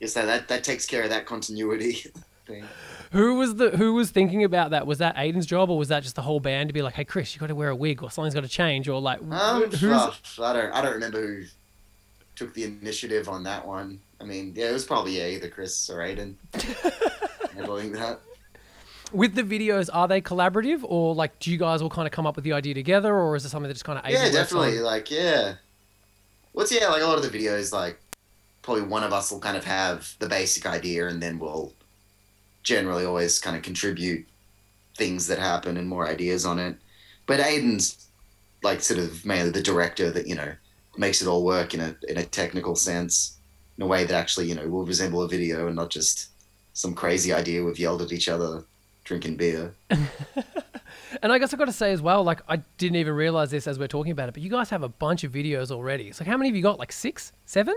Yes, 0.00 0.14
that 0.14 0.24
that, 0.24 0.48
that 0.48 0.64
takes 0.64 0.86
care 0.86 1.04
of 1.04 1.10
that 1.10 1.24
continuity 1.24 1.92
thing. 2.46 2.64
Who 3.12 3.36
was 3.36 3.54
the 3.54 3.70
who 3.70 3.94
was 3.94 4.10
thinking 4.10 4.42
about 4.42 4.72
that? 4.72 4.88
Was 4.88 4.98
that 4.98 5.14
Aiden's 5.14 5.46
job 5.46 5.70
or 5.70 5.78
was 5.78 5.86
that 5.86 6.02
just 6.02 6.16
the 6.16 6.22
whole 6.22 6.40
band 6.40 6.68
to 6.68 6.72
be 6.72 6.82
like, 6.82 6.94
hey 6.94 7.04
Chris, 7.04 7.32
you 7.32 7.38
got 7.38 7.46
to 7.46 7.54
wear 7.54 7.68
a 7.68 7.76
wig 7.76 8.02
or 8.02 8.10
something's 8.10 8.34
got 8.34 8.42
to 8.42 8.48
change 8.48 8.88
or 8.88 9.00
like 9.00 9.20
Um, 9.30 9.70
who's 9.70 9.82
well, 9.82 10.16
I 10.42 10.52
don't 10.52 10.72
I 10.72 10.82
don't 10.82 10.94
remember 10.94 11.20
who 11.20 11.44
took 12.34 12.54
the 12.54 12.64
initiative 12.64 13.28
on 13.28 13.44
that 13.44 13.64
one. 13.64 14.00
I 14.20 14.24
mean, 14.24 14.52
yeah, 14.56 14.70
it 14.70 14.72
was 14.72 14.84
probably 14.84 15.18
yeah, 15.18 15.28
either 15.28 15.48
Chris 15.48 15.88
or 15.90 15.98
Aiden 15.98 16.34
handling 17.54 17.92
that. 17.92 18.20
With 19.12 19.34
the 19.34 19.42
videos? 19.42 19.88
Are 19.92 20.08
they 20.08 20.20
collaborative 20.20 20.80
or 20.84 21.14
like 21.14 21.38
do 21.38 21.50
you 21.50 21.58
guys 21.58 21.82
all 21.82 21.90
kind 21.90 22.06
of 22.06 22.12
come 22.12 22.26
up 22.26 22.36
with 22.36 22.44
the 22.44 22.52
idea 22.52 22.74
together 22.74 23.14
or 23.14 23.36
is 23.36 23.44
it 23.44 23.50
something 23.50 23.68
that 23.68 23.74
just 23.74 23.84
kind 23.84 23.98
of 23.98 24.10
Yeah, 24.10 24.30
definitely. 24.30 24.80
Like, 24.80 25.10
yeah. 25.10 25.54
What's 26.52 26.72
yeah, 26.72 26.88
like 26.88 27.02
a 27.02 27.06
lot 27.06 27.16
of 27.16 27.30
the 27.30 27.36
videos, 27.36 27.72
like 27.72 28.00
probably 28.62 28.82
one 28.82 29.04
of 29.04 29.12
us 29.12 29.30
will 29.30 29.40
kind 29.40 29.56
of 29.56 29.64
have 29.64 30.14
the 30.18 30.28
basic 30.28 30.66
idea, 30.66 31.08
and 31.08 31.22
then 31.22 31.38
we'll 31.38 31.72
generally 32.62 33.04
always 33.04 33.38
kind 33.38 33.56
of 33.56 33.62
contribute 33.62 34.26
things 34.96 35.26
that 35.28 35.38
happen 35.38 35.76
and 35.76 35.88
more 35.88 36.08
ideas 36.08 36.44
on 36.44 36.58
it. 36.58 36.76
But 37.26 37.40
Aiden's 37.40 38.08
like 38.62 38.80
sort 38.80 39.00
of 39.00 39.24
mainly 39.24 39.50
the 39.50 39.62
director 39.62 40.10
that 40.10 40.26
you 40.26 40.34
know 40.34 40.52
makes 40.96 41.22
it 41.22 41.28
all 41.28 41.44
work 41.44 41.72
in 41.72 41.80
a 41.80 41.96
in 42.08 42.18
a 42.18 42.24
technical 42.24 42.74
sense, 42.74 43.38
in 43.78 43.84
a 43.84 43.86
way 43.86 44.04
that 44.04 44.14
actually 44.14 44.48
you 44.48 44.54
know 44.54 44.66
will 44.68 44.84
resemble 44.84 45.22
a 45.22 45.28
video 45.28 45.66
and 45.68 45.76
not 45.76 45.90
just 45.90 46.28
some 46.72 46.94
crazy 46.94 47.32
idea 47.32 47.62
we've 47.62 47.78
yelled 47.78 48.02
at 48.02 48.12
each 48.12 48.28
other 48.28 48.64
drinking 49.10 49.36
beer. 49.36 49.74
And 51.22 51.32
I 51.32 51.38
guess 51.38 51.52
I've 51.52 51.58
got 51.58 51.66
to 51.66 51.72
say 51.72 51.92
as 51.92 52.00
well, 52.00 52.22
like 52.22 52.40
I 52.48 52.58
didn't 52.78 52.96
even 52.96 53.14
realize 53.14 53.50
this 53.50 53.66
as 53.66 53.78
we're 53.78 53.88
talking 53.88 54.12
about 54.12 54.28
it, 54.28 54.32
but 54.32 54.42
you 54.42 54.48
guys 54.48 54.70
have 54.70 54.84
a 54.84 54.88
bunch 54.88 55.24
of 55.24 55.32
videos 55.32 55.70
already. 55.70 56.12
So 56.12 56.24
how 56.24 56.36
many 56.36 56.48
have 56.48 56.56
you 56.56 56.62
got? 56.62 56.78
Like 56.78 56.92
six, 56.92 57.32
seven? 57.46 57.74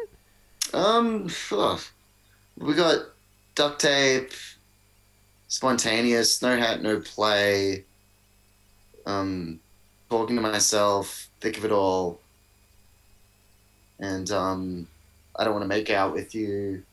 Um, 0.73 1.29
ugh. 1.51 1.81
we 2.57 2.75
got 2.75 2.99
duct 3.55 3.81
tape, 3.81 4.31
spontaneous, 5.47 6.41
no 6.41 6.55
hat, 6.57 6.83
no 6.83 6.99
play. 6.99 7.85
Um, 9.05 9.59
talking 10.09 10.35
to 10.35 10.41
myself, 10.41 11.27
think 11.41 11.57
of 11.57 11.65
it 11.65 11.71
all, 11.71 12.19
and 13.99 14.29
um, 14.31 14.87
I 15.35 15.43
don't 15.43 15.53
want 15.53 15.63
to 15.63 15.67
make 15.67 15.89
out 15.89 16.13
with 16.13 16.35
you. 16.35 16.83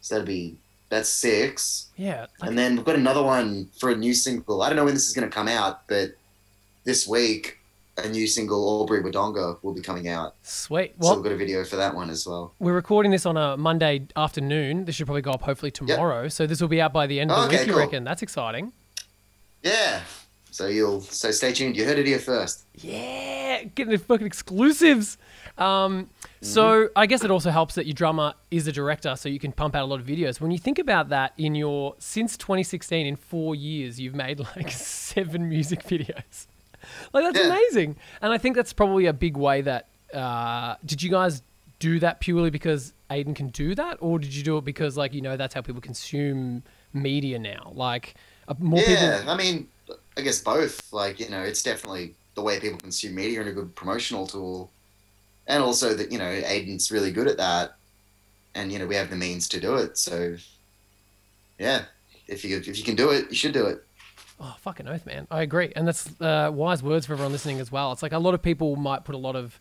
So 0.00 0.14
that'd 0.14 0.26
be 0.26 0.56
that's 0.94 1.08
six, 1.08 1.86
Yeah. 1.96 2.26
Like, 2.40 2.50
and 2.50 2.58
then 2.58 2.76
we've 2.76 2.84
got 2.84 2.94
another 2.96 3.22
one 3.22 3.68
for 3.80 3.90
a 3.90 3.96
new 3.96 4.14
single. 4.14 4.62
I 4.62 4.68
don't 4.68 4.76
know 4.76 4.84
when 4.84 4.94
this 4.94 5.08
is 5.08 5.12
going 5.12 5.28
to 5.28 5.34
come 5.34 5.48
out, 5.48 5.86
but 5.88 6.14
this 6.84 7.06
week 7.08 7.58
a 7.96 8.08
new 8.08 8.26
single, 8.26 8.80
Albury 8.80 9.02
Wodonga, 9.02 9.58
will 9.62 9.72
be 9.72 9.80
coming 9.80 10.08
out. 10.08 10.34
sweet. 10.42 10.94
so 11.00 11.06
Well, 11.08 11.14
we've 11.16 11.24
got 11.24 11.32
a 11.32 11.36
video 11.36 11.64
for 11.64 11.76
that 11.76 11.94
one 11.94 12.10
as 12.10 12.26
well. 12.26 12.52
we're 12.58 12.74
recording 12.74 13.12
this 13.12 13.24
on 13.26 13.36
a 13.36 13.56
Monday 13.56 14.06
afternoon. 14.16 14.84
This 14.84 14.94
should 14.96 15.06
probably 15.06 15.22
go 15.22 15.30
up 15.32 15.42
hopefully 15.42 15.70
tomorrow. 15.70 16.28
So 16.28 16.46
this 16.46 16.60
will 16.60 16.68
be 16.68 16.80
out 16.80 16.92
by 16.92 17.06
the 17.06 17.18
end 17.20 17.30
of 17.30 17.36
the 17.42 17.46
Okay, 17.56 17.58
week. 17.64 17.68
You 17.68 17.78
reckon? 17.78 18.02
That's 18.04 18.22
exciting. 18.22 18.72
Yeah. 19.62 20.00
So 20.50 20.66
you'll 20.68 21.00
so 21.00 21.30
stay 21.32 21.52
tuned. 21.52 21.76
You 21.76 21.84
heard 21.84 21.98
it 21.98 22.06
here 22.06 22.18
first. 22.20 22.64
Yeah, 22.76 23.64
getting 23.74 23.90
the 23.92 23.98
fucking 23.98 24.26
exclusives. 24.26 25.16
Um, 25.56 26.10
so 26.40 26.88
I 26.96 27.06
guess 27.06 27.24
it 27.24 27.30
also 27.30 27.50
helps 27.50 27.74
that 27.76 27.86
your 27.86 27.94
drummer 27.94 28.34
is 28.50 28.66
a 28.66 28.72
director, 28.72 29.14
so 29.16 29.28
you 29.28 29.38
can 29.38 29.52
pump 29.52 29.74
out 29.74 29.82
a 29.82 29.86
lot 29.86 30.00
of 30.00 30.06
videos. 30.06 30.40
When 30.40 30.50
you 30.50 30.58
think 30.58 30.78
about 30.78 31.08
that, 31.10 31.32
in 31.38 31.54
your 31.54 31.94
since 31.98 32.36
2016, 32.36 33.06
in 33.06 33.16
four 33.16 33.54
years, 33.54 33.98
you've 34.00 34.14
made 34.14 34.40
like 34.56 34.70
seven 34.70 35.48
music 35.48 35.82
videos. 35.84 36.46
Like 37.14 37.24
that's 37.24 37.38
Yeah. 37.38 37.46
amazing, 37.46 37.96
and 38.20 38.30
I 38.30 38.36
think 38.36 38.54
that's 38.56 38.74
probably 38.74 39.06
a 39.06 39.12
big 39.14 39.38
way 39.38 39.62
that. 39.62 39.86
Uh, 40.12 40.76
did 40.84 41.02
you 41.02 41.10
guys 41.10 41.42
do 41.78 41.98
that 41.98 42.20
purely 42.20 42.50
because 42.50 42.92
Aiden 43.10 43.34
can 43.34 43.48
do 43.48 43.74
that, 43.74 43.96
or 44.00 44.18
did 44.18 44.34
you 44.34 44.42
do 44.42 44.58
it 44.58 44.64
because 44.66 44.94
like 44.94 45.14
you 45.14 45.22
know 45.22 45.36
that's 45.38 45.54
how 45.54 45.62
people 45.62 45.80
consume 45.80 46.62
media 46.92 47.38
now? 47.38 47.72
Like 47.74 48.16
uh, 48.48 48.54
more 48.58 48.82
yeah, 48.86 49.16
people. 49.16 49.30
I 49.30 49.36
mean, 49.36 49.66
I 50.18 50.20
guess 50.20 50.42
both. 50.42 50.92
Like 50.92 51.18
you 51.18 51.30
know, 51.30 51.40
it's 51.40 51.62
definitely 51.62 52.14
the 52.34 52.42
way 52.42 52.60
people 52.60 52.78
consume 52.78 53.14
media 53.14 53.40
and 53.40 53.48
a 53.48 53.52
good 53.52 53.74
promotional 53.74 54.26
tool, 54.26 54.70
and 55.46 55.62
also 55.62 55.94
that 55.94 56.10
you 56.12 56.18
know 56.18 56.24
Aiden's 56.24 56.90
really 56.90 57.10
good 57.10 57.28
at 57.28 57.36
that, 57.36 57.74
and 58.54 58.72
you 58.72 58.78
know 58.78 58.86
we 58.86 58.94
have 58.94 59.10
the 59.10 59.16
means 59.16 59.48
to 59.50 59.60
do 59.60 59.74
it. 59.76 59.98
So 59.98 60.36
yeah, 61.58 61.84
if 62.28 62.44
you 62.44 62.56
if 62.56 62.78
you 62.78 62.84
can 62.84 62.96
do 62.96 63.10
it, 63.10 63.30
you 63.30 63.36
should 63.36 63.52
do 63.52 63.66
it. 63.66 63.84
Oh, 64.40 64.54
fucking 64.58 64.88
oath, 64.88 65.06
man. 65.06 65.26
I 65.30 65.42
agree. 65.42 65.72
And 65.76 65.86
that's 65.86 66.20
uh, 66.20 66.50
wise 66.52 66.82
words 66.82 67.06
for 67.06 67.12
everyone 67.12 67.32
listening 67.32 67.60
as 67.60 67.70
well. 67.70 67.92
It's 67.92 68.02
like 68.02 68.12
a 68.12 68.18
lot 68.18 68.34
of 68.34 68.42
people 68.42 68.74
might 68.74 69.04
put 69.04 69.14
a 69.14 69.18
lot 69.18 69.36
of, 69.36 69.60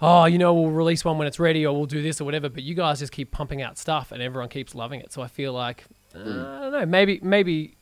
oh, 0.00 0.24
you 0.24 0.38
know, 0.38 0.52
we'll 0.52 0.72
release 0.72 1.04
one 1.04 1.18
when 1.18 1.28
it's 1.28 1.38
ready 1.38 1.64
or 1.64 1.74
we'll 1.74 1.86
do 1.86 2.02
this 2.02 2.20
or 2.20 2.24
whatever. 2.24 2.48
But 2.48 2.64
you 2.64 2.74
guys 2.74 2.98
just 2.98 3.12
keep 3.12 3.30
pumping 3.30 3.62
out 3.62 3.78
stuff 3.78 4.10
and 4.10 4.20
everyone 4.20 4.48
keeps 4.48 4.74
loving 4.74 5.00
it. 5.00 5.12
So 5.12 5.22
I 5.22 5.28
feel 5.28 5.52
like, 5.52 5.84
uh, 6.16 6.18
I 6.18 6.22
don't 6.24 6.72
know, 6.72 6.86
maybe, 6.86 7.20
maybe 7.22 7.75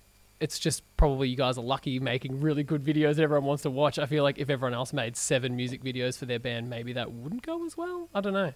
it's 0.44 0.58
just 0.58 0.82
probably 0.98 1.26
you 1.26 1.36
guys 1.36 1.56
are 1.56 1.64
lucky 1.64 1.98
making 1.98 2.38
really 2.38 2.62
good 2.62 2.84
videos 2.84 3.16
that 3.16 3.22
everyone 3.22 3.46
wants 3.46 3.62
to 3.62 3.70
watch. 3.70 3.98
I 3.98 4.04
feel 4.04 4.22
like 4.22 4.38
if 4.38 4.50
everyone 4.50 4.74
else 4.74 4.92
made 4.92 5.16
seven 5.16 5.56
music 5.56 5.82
videos 5.82 6.18
for 6.18 6.26
their 6.26 6.38
band, 6.38 6.68
maybe 6.68 6.92
that 6.92 7.10
wouldn't 7.10 7.40
go 7.40 7.64
as 7.64 7.78
well. 7.78 8.10
I 8.14 8.20
don't 8.20 8.34
know. 8.34 8.52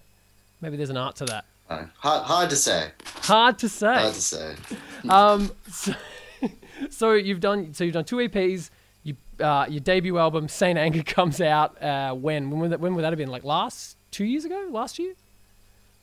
Maybe 0.61 0.77
there's 0.77 0.91
an 0.91 0.97
art 0.97 1.15
to 1.15 1.25
that. 1.25 1.45
Uh, 1.67 1.85
hard, 1.97 2.25
hard 2.25 2.49
to 2.51 2.55
say. 2.55 2.91
Hard 3.23 3.57
to 3.57 3.67
say. 3.67 3.95
Hard 3.95 4.13
to 4.13 4.21
say. 4.21 4.55
Um, 5.09 5.49
so, 5.71 5.93
so 6.91 7.13
you've 7.13 7.39
done 7.39 7.73
so 7.73 7.83
you've 7.85 7.93
done 7.95 8.05
two 8.05 8.17
EPs. 8.17 8.69
You 9.01 9.15
uh, 9.39 9.65
your 9.67 9.79
debut 9.79 10.19
album 10.19 10.47
Saint 10.47 10.77
Anger 10.77 11.01
comes 11.17 11.41
out 11.41 11.81
uh, 11.81 12.13
when 12.13 12.51
when 12.51 12.59
would 12.59 12.71
that, 12.71 12.79
when 12.79 12.93
would 12.93 13.03
that 13.03 13.11
have 13.11 13.17
been 13.17 13.31
like 13.31 13.43
last 13.43 13.97
two 14.11 14.25
years 14.25 14.45
ago 14.45 14.67
last 14.69 14.99
year? 14.99 15.15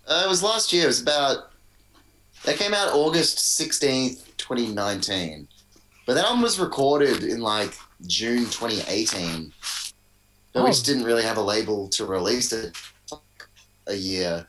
Uh, 0.08 0.24
it 0.26 0.28
was 0.28 0.42
last 0.42 0.72
year. 0.72 0.84
It 0.84 0.88
was 0.88 1.00
about. 1.00 1.52
That 2.44 2.56
came 2.56 2.74
out 2.74 2.92
August 2.92 3.38
sixteenth, 3.56 4.36
twenty 4.36 4.66
nineteen, 4.68 5.46
but 6.06 6.14
that 6.14 6.24
album 6.24 6.42
was 6.42 6.58
recorded 6.58 7.22
in 7.24 7.40
like 7.40 7.74
June 8.06 8.46
twenty 8.50 8.80
eighteen. 8.88 9.52
But 10.52 10.62
we 10.62 10.68
Oh. 10.68 10.72
just 10.72 10.86
didn't 10.86 11.04
really 11.04 11.22
have 11.22 11.36
a 11.36 11.42
label 11.42 11.88
to 11.88 12.06
release 12.06 12.52
it 12.52 12.76
a 13.86 13.94
year. 13.94 14.46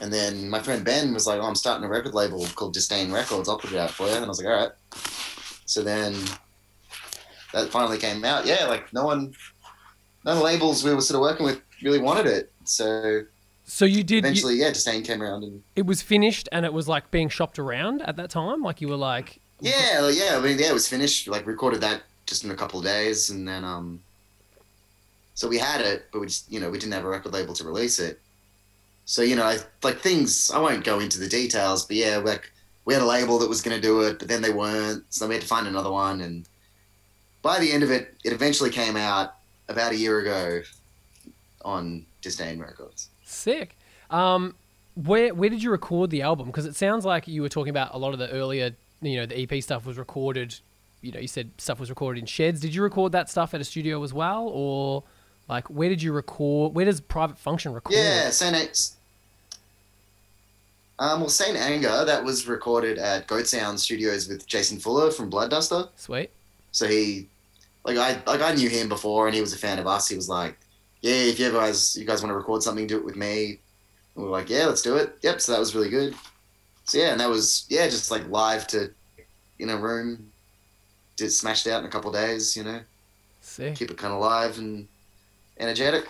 And 0.00 0.12
then 0.12 0.48
my 0.50 0.60
friend 0.60 0.84
Ben 0.84 1.12
was 1.14 1.26
like, 1.26 1.40
"Oh, 1.40 1.44
I'm 1.46 1.54
starting 1.54 1.84
a 1.84 1.88
record 1.88 2.14
label 2.14 2.46
called 2.54 2.74
Disdain 2.74 3.10
Records. 3.10 3.48
I'll 3.48 3.58
put 3.58 3.72
it 3.72 3.78
out 3.78 3.90
for 3.90 4.06
you." 4.06 4.12
And 4.14 4.24
I 4.24 4.28
was 4.28 4.38
like, 4.42 4.46
"All 4.52 4.62
right." 4.62 4.72
So 5.64 5.82
then 5.82 6.14
that 7.52 7.70
finally 7.70 7.98
came 7.98 8.24
out. 8.24 8.46
Yeah, 8.46 8.66
like 8.66 8.92
no 8.92 9.04
one, 9.04 9.34
none 10.24 10.32
of 10.36 10.38
the 10.38 10.44
labels 10.44 10.84
we 10.84 10.94
were 10.94 11.00
sort 11.00 11.16
of 11.16 11.22
working 11.22 11.46
with 11.46 11.60
really 11.82 11.98
wanted 11.98 12.26
it. 12.26 12.52
So 12.64 13.22
So 13.64 13.84
you 13.84 14.04
did. 14.04 14.16
You, 14.16 14.18
eventually, 14.30 14.54
yeah, 14.56 14.68
Disdain 14.68 15.02
came 15.02 15.22
around 15.22 15.42
and 15.44 15.62
it 15.74 15.86
was 15.86 16.02
finished 16.02 16.48
and 16.52 16.64
it 16.64 16.72
was 16.72 16.86
like 16.88 17.10
being 17.10 17.28
shopped 17.28 17.58
around 17.58 18.02
at 18.02 18.16
that 18.16 18.30
time. 18.30 18.62
Like 18.62 18.80
you 18.80 18.88
were 18.88 18.96
like, 18.96 19.40
yeah, 19.60 20.08
yeah. 20.08 20.36
I 20.36 20.40
mean, 20.40 20.58
yeah, 20.58 20.70
it 20.70 20.74
was 20.74 20.88
finished. 20.88 21.28
Like 21.28 21.46
recorded 21.46 21.80
that 21.80 22.02
just 22.26 22.44
in 22.44 22.50
a 22.50 22.54
couple 22.54 22.78
of 22.78 22.84
days, 22.84 23.30
and 23.30 23.46
then 23.46 23.64
um, 23.64 24.00
so 25.34 25.48
we 25.48 25.58
had 25.58 25.80
it, 25.80 26.06
but 26.12 26.20
we 26.20 26.26
just 26.26 26.50
you 26.50 26.60
know 26.60 26.70
we 26.70 26.78
didn't 26.78 26.92
have 26.92 27.04
a 27.04 27.08
record 27.08 27.32
label 27.32 27.54
to 27.54 27.64
release 27.64 27.98
it. 27.98 28.20
So 29.04 29.22
you 29.22 29.36
know, 29.36 29.44
I, 29.44 29.58
like 29.82 30.00
things. 30.00 30.50
I 30.50 30.58
won't 30.58 30.84
go 30.84 30.98
into 30.98 31.18
the 31.18 31.28
details, 31.28 31.86
but 31.86 31.96
yeah, 31.96 32.18
like 32.18 32.50
we 32.86 32.94
had 32.94 33.02
a 33.02 33.06
label 33.06 33.38
that 33.40 33.48
was 33.48 33.60
going 33.60 33.76
to 33.76 33.82
do 33.82 34.00
it, 34.02 34.18
but 34.18 34.28
then 34.28 34.40
they 34.40 34.52
weren't, 34.52 35.04
so 35.10 35.26
we 35.26 35.34
had 35.34 35.42
to 35.42 35.48
find 35.48 35.66
another 35.66 35.90
one. 35.90 36.20
And 36.20 36.48
by 37.42 37.58
the 37.58 37.70
end 37.70 37.82
of 37.82 37.90
it, 37.90 38.14
it 38.24 38.32
eventually 38.32 38.70
came 38.70 38.96
out 38.96 39.34
about 39.68 39.92
a 39.92 39.96
year 39.96 40.20
ago 40.20 40.62
on 41.64 42.06
Disdain 42.22 42.60
Records. 42.60 43.08
sick. 43.24 43.76
Um, 44.08 44.54
where 44.94 45.34
where 45.34 45.50
did 45.50 45.62
you 45.62 45.70
record 45.70 46.10
the 46.10 46.22
album? 46.22 46.46
Because 46.46 46.64
it 46.64 46.76
sounds 46.76 47.04
like 47.04 47.28
you 47.28 47.42
were 47.42 47.48
talking 47.48 47.70
about 47.70 47.92
a 47.92 47.98
lot 47.98 48.12
of 48.12 48.18
the 48.18 48.30
earlier, 48.30 48.70
you 49.06 49.18
know, 49.18 49.26
the 49.26 49.40
EP 49.40 49.62
stuff 49.62 49.86
was 49.86 49.98
recorded. 49.98 50.54
You 51.02 51.12
know, 51.12 51.20
you 51.20 51.28
said 51.28 51.50
stuff 51.58 51.78
was 51.78 51.90
recorded 51.90 52.20
in 52.20 52.26
sheds. 52.26 52.60
Did 52.60 52.74
you 52.74 52.82
record 52.82 53.12
that 53.12 53.30
stuff 53.30 53.54
at 53.54 53.60
a 53.60 53.64
studio 53.64 54.02
as 54.02 54.12
well, 54.12 54.48
or 54.48 55.04
like 55.48 55.68
where 55.68 55.88
did 55.88 56.02
you 56.02 56.12
record? 56.12 56.74
Where 56.74 56.84
does 56.84 57.00
Private 57.00 57.38
Function 57.38 57.72
record? 57.72 57.94
Yeah, 57.94 58.30
Saint 58.30 58.56
A- 58.56 58.96
um, 60.98 61.20
well, 61.20 61.28
Saint 61.28 61.56
Anger 61.56 62.06
that 62.06 62.24
was 62.24 62.48
recorded 62.48 62.96
at 62.96 63.26
Goat 63.26 63.46
Sound 63.46 63.78
Studios 63.78 64.28
with 64.28 64.46
Jason 64.46 64.78
Fuller 64.78 65.10
from 65.10 65.28
Blood 65.28 65.50
Duster. 65.50 65.84
Sweet. 65.96 66.30
So 66.72 66.88
he, 66.88 67.28
like 67.84 67.98
I, 67.98 68.20
like 68.26 68.40
I 68.40 68.54
knew 68.54 68.70
him 68.70 68.88
before, 68.88 69.26
and 69.26 69.34
he 69.34 69.42
was 69.42 69.52
a 69.52 69.58
fan 69.58 69.78
of 69.78 69.86
us. 69.86 70.08
He 70.08 70.16
was 70.16 70.28
like, 70.28 70.58
"Yeah, 71.02 71.12
if 71.12 71.38
you 71.38 71.52
guys, 71.52 71.96
you 71.96 72.06
guys 72.06 72.22
want 72.22 72.30
to 72.30 72.36
record 72.36 72.62
something, 72.62 72.86
do 72.86 72.96
it 72.96 73.04
with 73.04 73.16
me." 73.16 73.60
And 74.16 74.24
we 74.24 74.30
were 74.30 74.36
like, 74.36 74.48
yeah, 74.48 74.66
let's 74.66 74.82
do 74.82 74.96
it. 74.96 75.18
Yep. 75.22 75.40
So 75.40 75.52
that 75.52 75.58
was 75.58 75.74
really 75.74 75.90
good. 75.90 76.14
So 76.86 76.98
yeah, 76.98 77.10
and 77.10 77.20
that 77.20 77.28
was 77.28 77.66
yeah, 77.68 77.86
just 77.88 78.10
like 78.10 78.28
live 78.28 78.66
to 78.68 78.90
in 79.58 79.70
a 79.70 79.76
room, 79.76 80.30
did 81.16 81.30
smashed 81.30 81.66
out 81.66 81.80
in 81.80 81.86
a 81.86 81.90
couple 81.90 82.10
of 82.10 82.16
days. 82.16 82.56
You 82.56 82.64
know, 82.64 82.80
Sick. 83.40 83.74
keep 83.74 83.90
it 83.90 83.98
kind 83.98 84.14
of 84.14 84.20
live 84.20 84.58
and 84.58 84.86
energetic. 85.58 86.08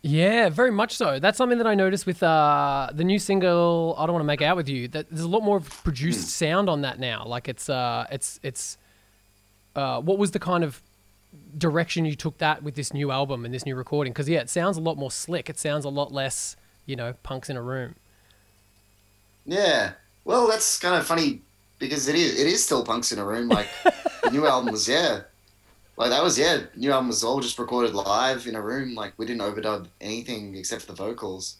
Yeah, 0.00 0.50
very 0.50 0.70
much 0.70 0.96
so. 0.96 1.18
That's 1.18 1.38
something 1.38 1.58
that 1.58 1.66
I 1.66 1.74
noticed 1.74 2.04
with 2.06 2.22
uh, 2.22 2.90
the 2.92 3.04
new 3.04 3.18
single 3.18 3.94
"I 3.98 4.06
Don't 4.06 4.14
Want 4.14 4.22
to 4.22 4.26
Make 4.26 4.42
Out 4.42 4.56
with 4.56 4.68
You." 4.68 4.88
That 4.88 5.08
there's 5.10 5.22
a 5.22 5.28
lot 5.28 5.42
more 5.42 5.58
of 5.58 5.84
produced 5.84 6.28
sound 6.28 6.68
on 6.68 6.82
that 6.82 6.98
now. 6.98 7.24
Like 7.26 7.48
it's 7.48 7.68
uh, 7.68 8.06
it's 8.10 8.40
it's. 8.42 8.78
Uh, 9.76 10.00
what 10.00 10.18
was 10.18 10.30
the 10.30 10.38
kind 10.38 10.62
of 10.62 10.80
direction 11.58 12.04
you 12.04 12.14
took 12.14 12.38
that 12.38 12.62
with 12.62 12.76
this 12.76 12.94
new 12.94 13.10
album 13.10 13.44
and 13.44 13.52
this 13.52 13.66
new 13.66 13.74
recording? 13.74 14.12
Because 14.12 14.28
yeah, 14.28 14.38
it 14.40 14.48
sounds 14.48 14.76
a 14.76 14.80
lot 14.80 14.96
more 14.96 15.10
slick. 15.10 15.50
It 15.50 15.58
sounds 15.58 15.84
a 15.84 15.88
lot 15.88 16.12
less, 16.12 16.54
you 16.86 16.94
know, 16.96 17.14
punks 17.22 17.50
in 17.50 17.56
a 17.56 17.62
room. 17.62 17.96
Yeah. 19.44 19.92
Well, 20.24 20.46
that's 20.48 20.78
kind 20.78 20.94
of 20.94 21.06
funny 21.06 21.42
because 21.78 22.08
it 22.08 22.14
is 22.14 22.38
it 22.40 22.46
is 22.46 22.64
still 22.64 22.84
punks 22.84 23.12
in 23.12 23.18
a 23.18 23.24
room. 23.24 23.48
Like 23.48 23.68
the 24.22 24.30
new 24.30 24.46
album 24.46 24.72
was 24.72 24.88
yeah, 24.88 25.20
like 25.96 26.10
that 26.10 26.22
was 26.22 26.38
yeah. 26.38 26.62
New 26.74 26.90
album 26.92 27.08
was 27.08 27.22
all 27.22 27.40
just 27.40 27.58
recorded 27.58 27.94
live 27.94 28.46
in 28.46 28.54
a 28.54 28.60
room. 28.60 28.94
Like 28.94 29.12
we 29.18 29.26
didn't 29.26 29.42
overdub 29.42 29.86
anything 30.00 30.56
except 30.56 30.82
for 30.82 30.92
the 30.92 30.96
vocals. 30.96 31.56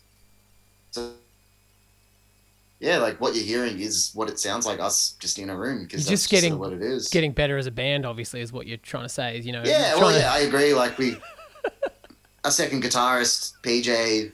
So 0.93 1.13
yeah, 2.81 2.99
like 2.99 3.21
what 3.21 3.35
you're 3.35 3.45
hearing 3.45 3.81
is 3.81 4.11
what 4.15 4.29
it 4.29 4.39
sounds 4.39 4.67
like 4.67 4.81
us 4.81 5.13
just 5.19 5.39
in 5.39 5.51
a 5.51 5.57
room 5.57 5.85
because 5.85 6.01
just 6.07 6.25
just 6.25 6.31
getting- 6.31 6.53
sort 6.53 6.73
of 6.73 6.79
what 6.79 6.87
it 6.87 6.93
is. 6.93 7.09
Getting 7.09 7.33
better 7.33 7.57
as 7.57 7.67
a 7.67 7.71
band, 7.71 8.05
obviously, 8.05 8.41
is 8.41 8.53
what 8.53 8.67
you're 8.67 8.77
trying 8.79 9.05
to 9.05 9.09
say. 9.09 9.39
Is 9.39 9.47
you 9.47 9.53
know, 9.53 9.63
Yeah, 9.65 9.95
well, 9.97 10.13
to- 10.13 10.19
yeah, 10.19 10.33
I 10.33 10.41
agree. 10.41 10.75
Like 10.75 10.99
we, 10.99 11.17
our 12.45 12.51
second 12.51 12.83
guitarist 12.83 13.55
PJ, 13.63 14.33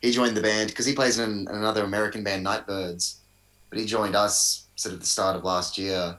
he 0.00 0.10
joined 0.10 0.36
the 0.36 0.42
band 0.42 0.68
because 0.68 0.86
he 0.86 0.94
plays 0.94 1.18
in 1.18 1.48
another 1.50 1.82
American 1.84 2.22
band, 2.22 2.44
Nightbirds, 2.44 3.16
but 3.72 3.80
he 3.80 3.86
joined 3.86 4.14
us 4.14 4.66
sort 4.76 4.92
of 4.92 5.00
the 5.00 5.06
start 5.06 5.34
of 5.34 5.44
last 5.44 5.78
year. 5.78 6.18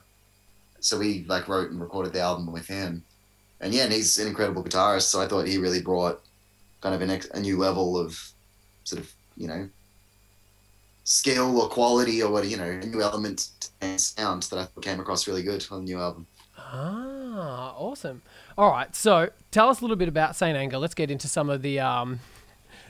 So 0.80 0.98
we 0.98 1.24
like 1.28 1.46
wrote 1.46 1.70
and 1.70 1.80
recorded 1.80 2.12
the 2.12 2.20
album 2.20 2.52
with 2.52 2.66
him, 2.66 3.04
and 3.60 3.72
yeah, 3.72 3.84
and 3.84 3.92
he's 3.92 4.18
an 4.18 4.26
incredible 4.26 4.64
guitarist. 4.64 5.02
So 5.02 5.20
I 5.20 5.28
thought 5.28 5.46
he 5.46 5.56
really 5.56 5.80
brought 5.80 6.20
kind 6.80 6.96
of 6.96 7.00
an 7.00 7.10
ex- 7.10 7.30
a 7.30 7.38
new 7.38 7.56
level 7.56 7.96
of 7.96 8.18
sort 8.82 9.00
of 9.00 9.12
you 9.36 9.46
know 9.46 9.68
skill 11.04 11.60
or 11.60 11.68
quality 11.68 12.24
or 12.24 12.32
what 12.32 12.44
you 12.48 12.56
know 12.56 12.76
new 12.80 13.00
element 13.00 13.70
and 13.80 14.00
sound 14.00 14.42
that 14.44 14.68
I 14.76 14.80
came 14.80 14.98
across 14.98 15.28
really 15.28 15.44
good 15.44 15.64
on 15.70 15.84
the 15.84 15.92
new 15.92 16.00
album. 16.00 16.26
Ah, 16.58 17.72
awesome. 17.76 18.22
All 18.58 18.68
right, 18.68 18.94
so 18.96 19.30
tell 19.52 19.68
us 19.68 19.78
a 19.78 19.84
little 19.84 19.96
bit 19.96 20.08
about 20.08 20.34
Saint 20.34 20.56
Anger. 20.56 20.78
Let's 20.78 20.94
get 20.94 21.08
into 21.08 21.28
some 21.28 21.48
of 21.50 21.62
the 21.62 21.78
um, 21.78 22.18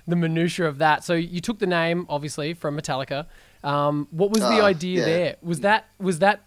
the 0.09 0.17
minutia 0.17 0.67
of 0.67 0.79
that. 0.79 1.05
So 1.05 1.13
you 1.13 1.43
took 1.43 1.59
the 1.59 1.67
name, 1.67 2.07
obviously, 2.09 2.55
from 2.55 2.79
Metallica. 2.79 3.27
Um, 3.65 4.07
what 4.11 4.31
was 4.31 4.41
the 4.43 4.61
Ah, 4.61 4.67
idea 4.67 5.01
yeah. 5.01 5.05
there? 5.07 5.37
Was 5.43 5.61
that 5.61 5.89
was 5.99 6.19
that 6.21 6.43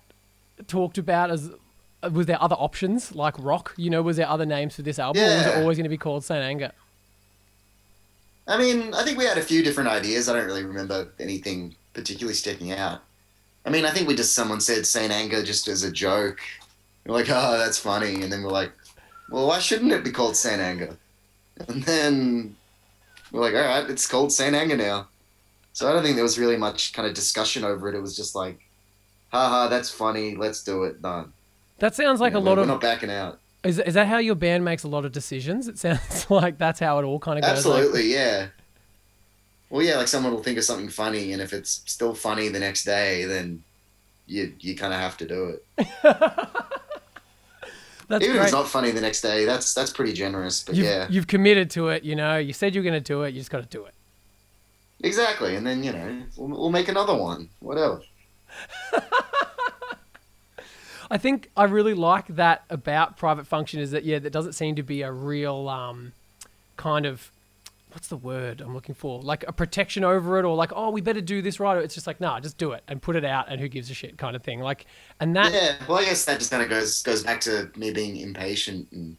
talked 0.68 0.98
about 0.98 1.32
as 1.32 1.52
uh, 2.04 2.10
was 2.12 2.28
there 2.28 2.42
other 2.42 2.56
options 2.56 3.14
like 3.16 3.34
rock? 3.40 3.74
You 3.76 3.90
know, 3.90 4.02
was 4.04 4.18
there 4.18 4.30
other 4.30 4.46
names 4.46 4.76
for 4.76 4.84
this 4.84 5.00
album, 5.00 5.24
or 5.24 5.36
was 5.38 5.46
it 5.48 5.58
always 5.58 5.78
going 5.78 5.86
to 5.86 5.90
be 5.90 5.98
called 5.98 6.24
Saint 6.24 6.44
Anger? 6.44 6.72
I 8.48 8.58
mean, 8.58 8.94
I 8.94 9.04
think 9.04 9.18
we 9.18 9.26
had 9.26 9.38
a 9.38 9.42
few 9.42 9.62
different 9.64 9.90
ideas. 9.90 10.30
I 10.30 10.34
don't 10.34 10.46
really 10.46 10.64
remember 10.64 11.10
anything 11.20 11.76
particularly 11.94 12.36
sticking 12.36 12.72
out. 12.72 13.02
I 13.66 13.70
mean, 13.70 13.84
I 13.84 13.90
think 13.90 14.08
we 14.08 14.16
just 14.16 14.34
someone 14.34 14.62
said 14.62 14.86
Saint 14.86 15.12
Anger 15.12 15.44
just 15.44 15.68
as 15.68 15.84
a 15.84 15.92
joke. 15.92 16.40
We're 17.06 17.16
like, 17.16 17.30
oh, 17.30 17.58
that's 17.58 17.78
funny, 17.80 18.22
and 18.22 18.32
then 18.32 18.44
we're 18.44 18.52
like, 18.52 18.72
well, 19.30 19.48
why 19.48 19.60
shouldn't 19.60 19.92
it 19.92 20.04
be 20.04 20.12
called 20.12 20.38
Saint 20.38 20.62
Anger? 20.62 20.96
And 21.68 21.84
then 21.84 22.56
we're 23.32 23.42
like, 23.42 23.56
all 23.56 23.62
right, 23.62 23.90
it's 23.90 24.08
called 24.08 24.32
Saint 24.32 24.56
Anger 24.56 24.78
now. 24.78 25.08
So 25.78 25.88
I 25.88 25.94
don't 25.94 26.02
think 26.02 26.16
there 26.16 26.24
was 26.24 26.40
really 26.40 26.58
much 26.58 26.92
kind 26.92 27.08
of 27.08 27.14
discussion 27.14 27.64
over 27.64 27.88
it. 27.88 27.94
It 27.94 28.02
was 28.02 28.16
just 28.16 28.34
like, 28.34 28.58
haha, 29.30 29.68
that's 29.68 29.92
funny. 29.92 30.36
Let's 30.36 30.64
do 30.64 30.86
it. 30.86 31.04
Done. 31.04 31.32
That 31.78 31.94
sounds 31.94 32.20
like 32.20 32.34
You 32.34 32.40
a 32.40 32.40
lot 32.40 32.58
we're, 32.58 32.64
of. 32.64 32.68
We're 32.68 32.74
not 32.74 32.82
backing 32.82 33.12
out. 33.12 33.38
Is, 33.64 33.78
is 33.78 33.94
that 33.94 34.08
how 34.08 34.18
your 34.18 34.34
band 34.34 34.66
makes 34.66 34.82
a 34.86 34.88
lot 34.88 35.06
of 35.06 35.12
decisions? 35.12 35.68
It 35.68 35.78
sounds 35.78 36.26
like 36.32 36.58
that's 36.58 36.80
how 36.80 36.98
it 36.98 37.04
all 37.04 37.20
kind 37.20 37.38
of 37.38 37.44
goes. 37.44 37.64
like- 37.64 37.76
Absolutely, 37.76 38.12
yeah. 38.12 38.48
Well, 39.70 39.86
yeah, 39.86 39.98
like 39.98 40.08
someone 40.08 40.34
will 40.34 40.42
think 40.42 40.58
of 40.58 40.64
something 40.64 40.90
funny, 40.90 41.32
and 41.32 41.44
if 41.44 41.54
it's 41.54 41.84
still 41.86 42.16
funny 42.16 42.48
the 42.48 42.60
next 42.60 42.84
day, 42.84 43.26
then 43.26 43.62
you 44.26 44.54
you 44.60 44.76
kind 44.76 44.94
of 44.94 45.00
have 45.00 45.16
to 45.18 45.28
do 45.28 45.46
it. 45.50 45.64
that's 48.08 48.26
Even 48.26 48.38
if 48.38 48.44
it's 48.46 48.52
not 48.52 48.68
funny 48.68 48.90
the 48.90 49.02
next 49.02 49.22
day, 49.22 49.46
that's 49.46 49.76
that's 49.76 49.92
pretty 49.92 50.14
generous. 50.14 50.64
But 50.64 50.74
You've, 50.74 50.88
yeah, 50.88 51.08
you've 51.08 51.28
committed 51.28 51.70
to 51.72 51.90
it. 51.90 52.04
You 52.04 52.16
know, 52.16 52.40
you 52.40 52.54
said 52.54 52.74
you're 52.74 52.84
going 52.84 52.96
to 52.96 53.00
do 53.00 53.22
it. 53.22 53.36
You 53.36 53.42
just 53.42 53.52
got 53.52 53.62
to 53.62 53.70
do 53.70 53.86
it. 53.86 53.94
Exactly. 55.02 55.56
And 55.56 55.66
then 55.66 55.84
you 55.84 55.92
know 55.92 56.24
we'll, 56.36 56.50
we'll 56.60 56.70
make 56.70 56.88
another 56.88 57.16
one. 57.16 57.50
Whatever. 57.60 58.02
I 61.10 61.18
think 61.18 61.50
I 61.56 61.64
really 61.66 61.94
like 61.94 62.28
that 62.28 62.64
about 62.70 63.18
private 63.18 63.48
function 63.48 63.80
is 63.80 63.92
that 63.92 64.04
yeah, 64.04 64.20
that 64.20 64.32
doesn't 64.32 64.54
seem 64.54 64.76
to 64.76 64.84
be 64.84 65.02
a 65.04 65.12
real 65.12 65.70
um, 65.70 66.12
kind 66.76 67.06
of 67.06 67.32
what's 67.92 68.10
the 68.10 68.18
word 68.18 68.62
I'm 68.62 68.74
looking 68.74 68.96
for? 68.96 69.22
Like 69.22 69.46
a 69.48 69.54
protection 69.54 70.04
over 70.04 70.38
it, 70.40 70.46
or 70.46 70.56
like 70.56 70.72
oh 70.76 70.90
we 70.90 71.02
better 71.02 71.22
do 71.22 71.42
this 71.42 71.60
right. 71.60 71.78
It's 71.78 71.96
just 71.96 72.08
like 72.08 72.20
nah, 72.20 72.40
just 72.40 72.58
do 72.58 72.74
it 72.74 72.84
and 72.88 73.02
put 73.02 73.16
it 73.16 73.26
out, 73.26 73.48
and 73.50 73.62
who 73.62 73.68
gives 73.68 73.90
a 73.90 73.94
shit 73.94 74.18
kind 74.18 74.36
of 74.36 74.44
thing. 74.44 74.60
Like 74.60 74.86
and 75.20 75.36
that 75.36 75.54
Yeah. 75.54 75.76
Well, 75.88 76.00
I 76.00 76.06
guess 76.06 76.26
that 76.26 76.40
just 76.40 76.52
kind 76.52 76.64
of 76.64 76.70
goes 76.70 77.02
goes 77.04 77.24
back 77.24 77.40
to 77.42 77.72
me 77.76 77.92
being 77.92 78.18
impatient 78.18 78.92
and 78.92 79.18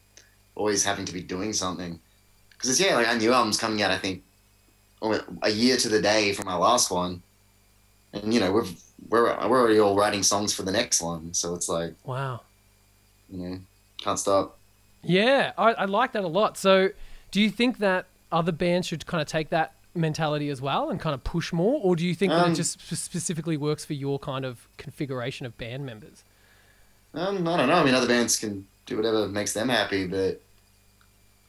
always 0.55 0.83
having 0.83 1.05
to 1.05 1.13
be 1.13 1.21
doing 1.21 1.53
something. 1.53 1.99
Because 2.51 2.69
it's 2.69 2.79
yeah, 2.79 2.95
like 2.95 3.07
our 3.07 3.17
new 3.17 3.33
album's 3.33 3.59
coming 3.59 3.81
out. 3.81 3.91
I 3.91 3.97
think 3.97 4.23
a 5.41 5.49
year 5.49 5.77
to 5.77 5.89
the 5.89 6.01
day 6.01 6.33
from 6.33 6.47
our 6.47 6.59
last 6.59 6.91
one, 6.91 7.21
and 8.13 8.33
you 8.33 8.39
know 8.39 8.51
we've 8.51 8.79
we're 9.09 9.25
we're 9.47 9.59
already 9.59 9.79
all 9.79 9.95
writing 9.95 10.23
songs 10.23 10.53
for 10.53 10.63
the 10.63 10.71
next 10.71 11.01
one. 11.01 11.33
So 11.33 11.53
it's 11.55 11.69
like 11.69 11.93
wow. 12.03 12.41
you 13.29 13.37
know 13.37 13.59
can't 14.01 14.19
stop. 14.19 14.57
Yeah, 15.03 15.53
I, 15.57 15.71
I 15.73 15.85
like 15.85 16.11
that 16.13 16.23
a 16.23 16.27
lot. 16.27 16.57
So, 16.57 16.89
do 17.31 17.41
you 17.41 17.49
think 17.49 17.77
that 17.77 18.05
other 18.31 18.51
bands 18.51 18.87
should 18.87 19.05
kind 19.05 19.21
of 19.21 19.27
take 19.27 19.49
that 19.49 19.73
mentality 19.95 20.49
as 20.49 20.61
well 20.61 20.89
and 20.89 20.99
kind 20.99 21.13
of 21.13 21.23
push 21.23 21.53
more, 21.53 21.79
or 21.81 21.95
do 21.95 22.05
you 22.05 22.13
think 22.13 22.31
that 22.31 22.45
it 22.45 22.49
Um, 22.49 22.55
just 22.55 22.79
specifically 22.81 23.57
works 23.57 23.85
for 23.85 23.93
your 23.93 24.19
kind 24.19 24.45
of 24.45 24.67
configuration 24.77 25.45
of 25.45 25.57
band 25.57 25.85
members? 25.85 26.23
Um, 27.13 27.47
I 27.47 27.57
don't 27.57 27.69
know. 27.69 27.75
I 27.75 27.83
mean, 27.83 27.95
other 27.95 28.07
bands 28.07 28.37
can 28.37 28.67
do 28.85 28.97
whatever 28.97 29.27
makes 29.27 29.53
them 29.53 29.69
happy, 29.69 30.05
but 30.05 30.41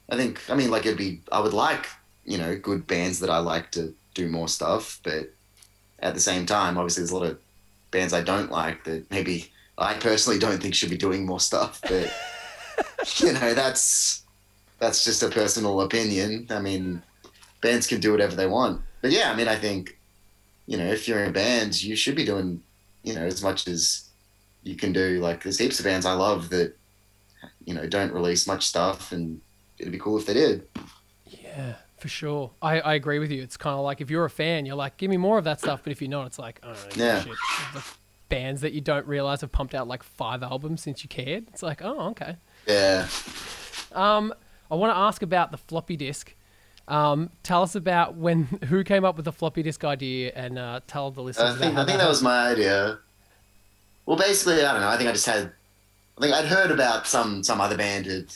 I 0.08 0.16
think, 0.16 0.40
I 0.48 0.54
mean, 0.54 0.70
like 0.70 0.86
it'd 0.86 0.96
be, 0.98 1.20
I 1.30 1.40
would 1.40 1.52
like, 1.52 1.86
you 2.30 2.38
know, 2.38 2.56
good 2.56 2.86
bands 2.86 3.18
that 3.18 3.28
I 3.28 3.38
like 3.38 3.72
to 3.72 3.92
do 4.14 4.28
more 4.28 4.46
stuff, 4.46 5.00
but 5.02 5.32
at 5.98 6.14
the 6.14 6.20
same 6.20 6.46
time, 6.46 6.78
obviously, 6.78 7.02
there's 7.02 7.10
a 7.10 7.16
lot 7.16 7.26
of 7.26 7.38
bands 7.90 8.12
I 8.12 8.22
don't 8.22 8.52
like 8.52 8.84
that 8.84 9.10
maybe 9.10 9.50
I 9.76 9.94
personally 9.94 10.38
don't 10.38 10.62
think 10.62 10.76
should 10.76 10.90
be 10.90 10.96
doing 10.96 11.26
more 11.26 11.40
stuff, 11.40 11.80
but 11.82 12.14
you 13.16 13.32
know, 13.32 13.52
that's 13.52 14.22
that's 14.78 15.04
just 15.04 15.24
a 15.24 15.28
personal 15.28 15.80
opinion. 15.80 16.46
I 16.50 16.60
mean, 16.60 17.02
bands 17.62 17.88
can 17.88 17.98
do 17.98 18.12
whatever 18.12 18.36
they 18.36 18.46
want, 18.46 18.80
but 19.02 19.10
yeah, 19.10 19.32
I 19.32 19.34
mean, 19.34 19.48
I 19.48 19.56
think, 19.56 19.98
you 20.68 20.76
know, 20.76 20.86
if 20.86 21.08
you're 21.08 21.24
in 21.24 21.30
a 21.30 21.32
band, 21.32 21.82
you 21.82 21.96
should 21.96 22.14
be 22.14 22.24
doing, 22.24 22.62
you 23.02 23.12
know, 23.12 23.24
as 23.24 23.42
much 23.42 23.66
as 23.66 24.08
you 24.62 24.76
can 24.76 24.92
do 24.92 25.18
like 25.18 25.42
there's 25.42 25.58
heaps 25.58 25.80
of 25.80 25.84
bands 25.84 26.06
I 26.06 26.12
love 26.12 26.50
that 26.50 26.76
you 27.64 27.74
know 27.74 27.88
don't 27.88 28.12
release 28.12 28.46
much 28.46 28.66
stuff 28.66 29.10
and 29.10 29.40
it'd 29.78 29.90
be 29.90 29.98
cool 29.98 30.16
if 30.16 30.26
they 30.26 30.34
did. 30.34 30.68
Yeah, 31.26 31.74
for 32.00 32.08
sure. 32.08 32.50
I, 32.60 32.80
I 32.80 32.94
agree 32.94 33.18
with 33.18 33.30
you. 33.30 33.42
It's 33.42 33.56
kind 33.56 33.74
of 33.74 33.84
like 33.84 34.00
if 34.00 34.10
you're 34.10 34.24
a 34.24 34.30
fan, 34.30 34.66
you're 34.66 34.76
like, 34.76 34.96
give 34.96 35.10
me 35.10 35.16
more 35.16 35.38
of 35.38 35.44
that 35.44 35.60
stuff. 35.60 35.82
But 35.84 35.92
if 35.92 36.00
you're 36.00 36.10
not, 36.10 36.26
it's 36.26 36.38
like, 36.38 36.60
oh. 36.62 36.74
Yeah. 36.96 37.22
Shit. 37.22 37.34
The 37.74 37.82
bands 38.28 38.60
that 38.62 38.72
you 38.72 38.80
don't 38.80 39.06
realize 39.06 39.42
have 39.42 39.52
pumped 39.52 39.74
out 39.74 39.88
like 39.88 40.02
five 40.02 40.42
albums 40.42 40.82
since 40.82 41.02
you 41.02 41.08
cared. 41.08 41.48
It's 41.48 41.62
like, 41.62 41.82
oh, 41.82 42.10
okay. 42.10 42.36
Yeah. 42.66 43.06
Um, 43.92 44.32
I 44.70 44.74
want 44.76 44.92
to 44.92 44.96
ask 44.96 45.22
about 45.22 45.50
the 45.50 45.58
floppy 45.58 45.96
disk. 45.96 46.34
Um, 46.88 47.30
tell 47.42 47.62
us 47.62 47.74
about 47.74 48.16
when 48.16 48.44
who 48.68 48.82
came 48.84 49.04
up 49.04 49.16
with 49.16 49.24
the 49.24 49.32
floppy 49.32 49.62
disk 49.62 49.84
idea, 49.84 50.32
and 50.34 50.58
uh, 50.58 50.80
tell 50.86 51.10
the 51.10 51.22
listeners. 51.22 51.54
I 51.54 51.58
think 51.58 51.78
I 51.78 51.84
think 51.84 51.98
that 51.98 52.08
was 52.08 52.22
my 52.22 52.48
idea. 52.48 52.98
Well 54.06 54.16
basically 54.16 54.64
I 54.64 54.72
don't 54.72 54.80
know, 54.80 54.88
I 54.88 54.96
think 54.96 55.08
I 55.08 55.12
just 55.12 55.26
had 55.26 55.52
I 56.18 56.20
think 56.20 56.34
I'd 56.34 56.46
heard 56.46 56.72
about 56.72 57.06
some 57.06 57.44
some 57.44 57.60
other 57.60 57.76
band 57.76 58.06
had 58.06 58.34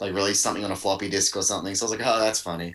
like 0.00 0.14
released 0.14 0.42
something 0.42 0.64
on 0.64 0.70
a 0.70 0.76
floppy 0.76 1.08
disk 1.08 1.36
or 1.36 1.42
something, 1.42 1.74
so 1.74 1.86
I 1.86 1.90
was 1.90 1.98
like, 1.98 2.08
Oh, 2.08 2.20
that's 2.20 2.40
funny. 2.40 2.74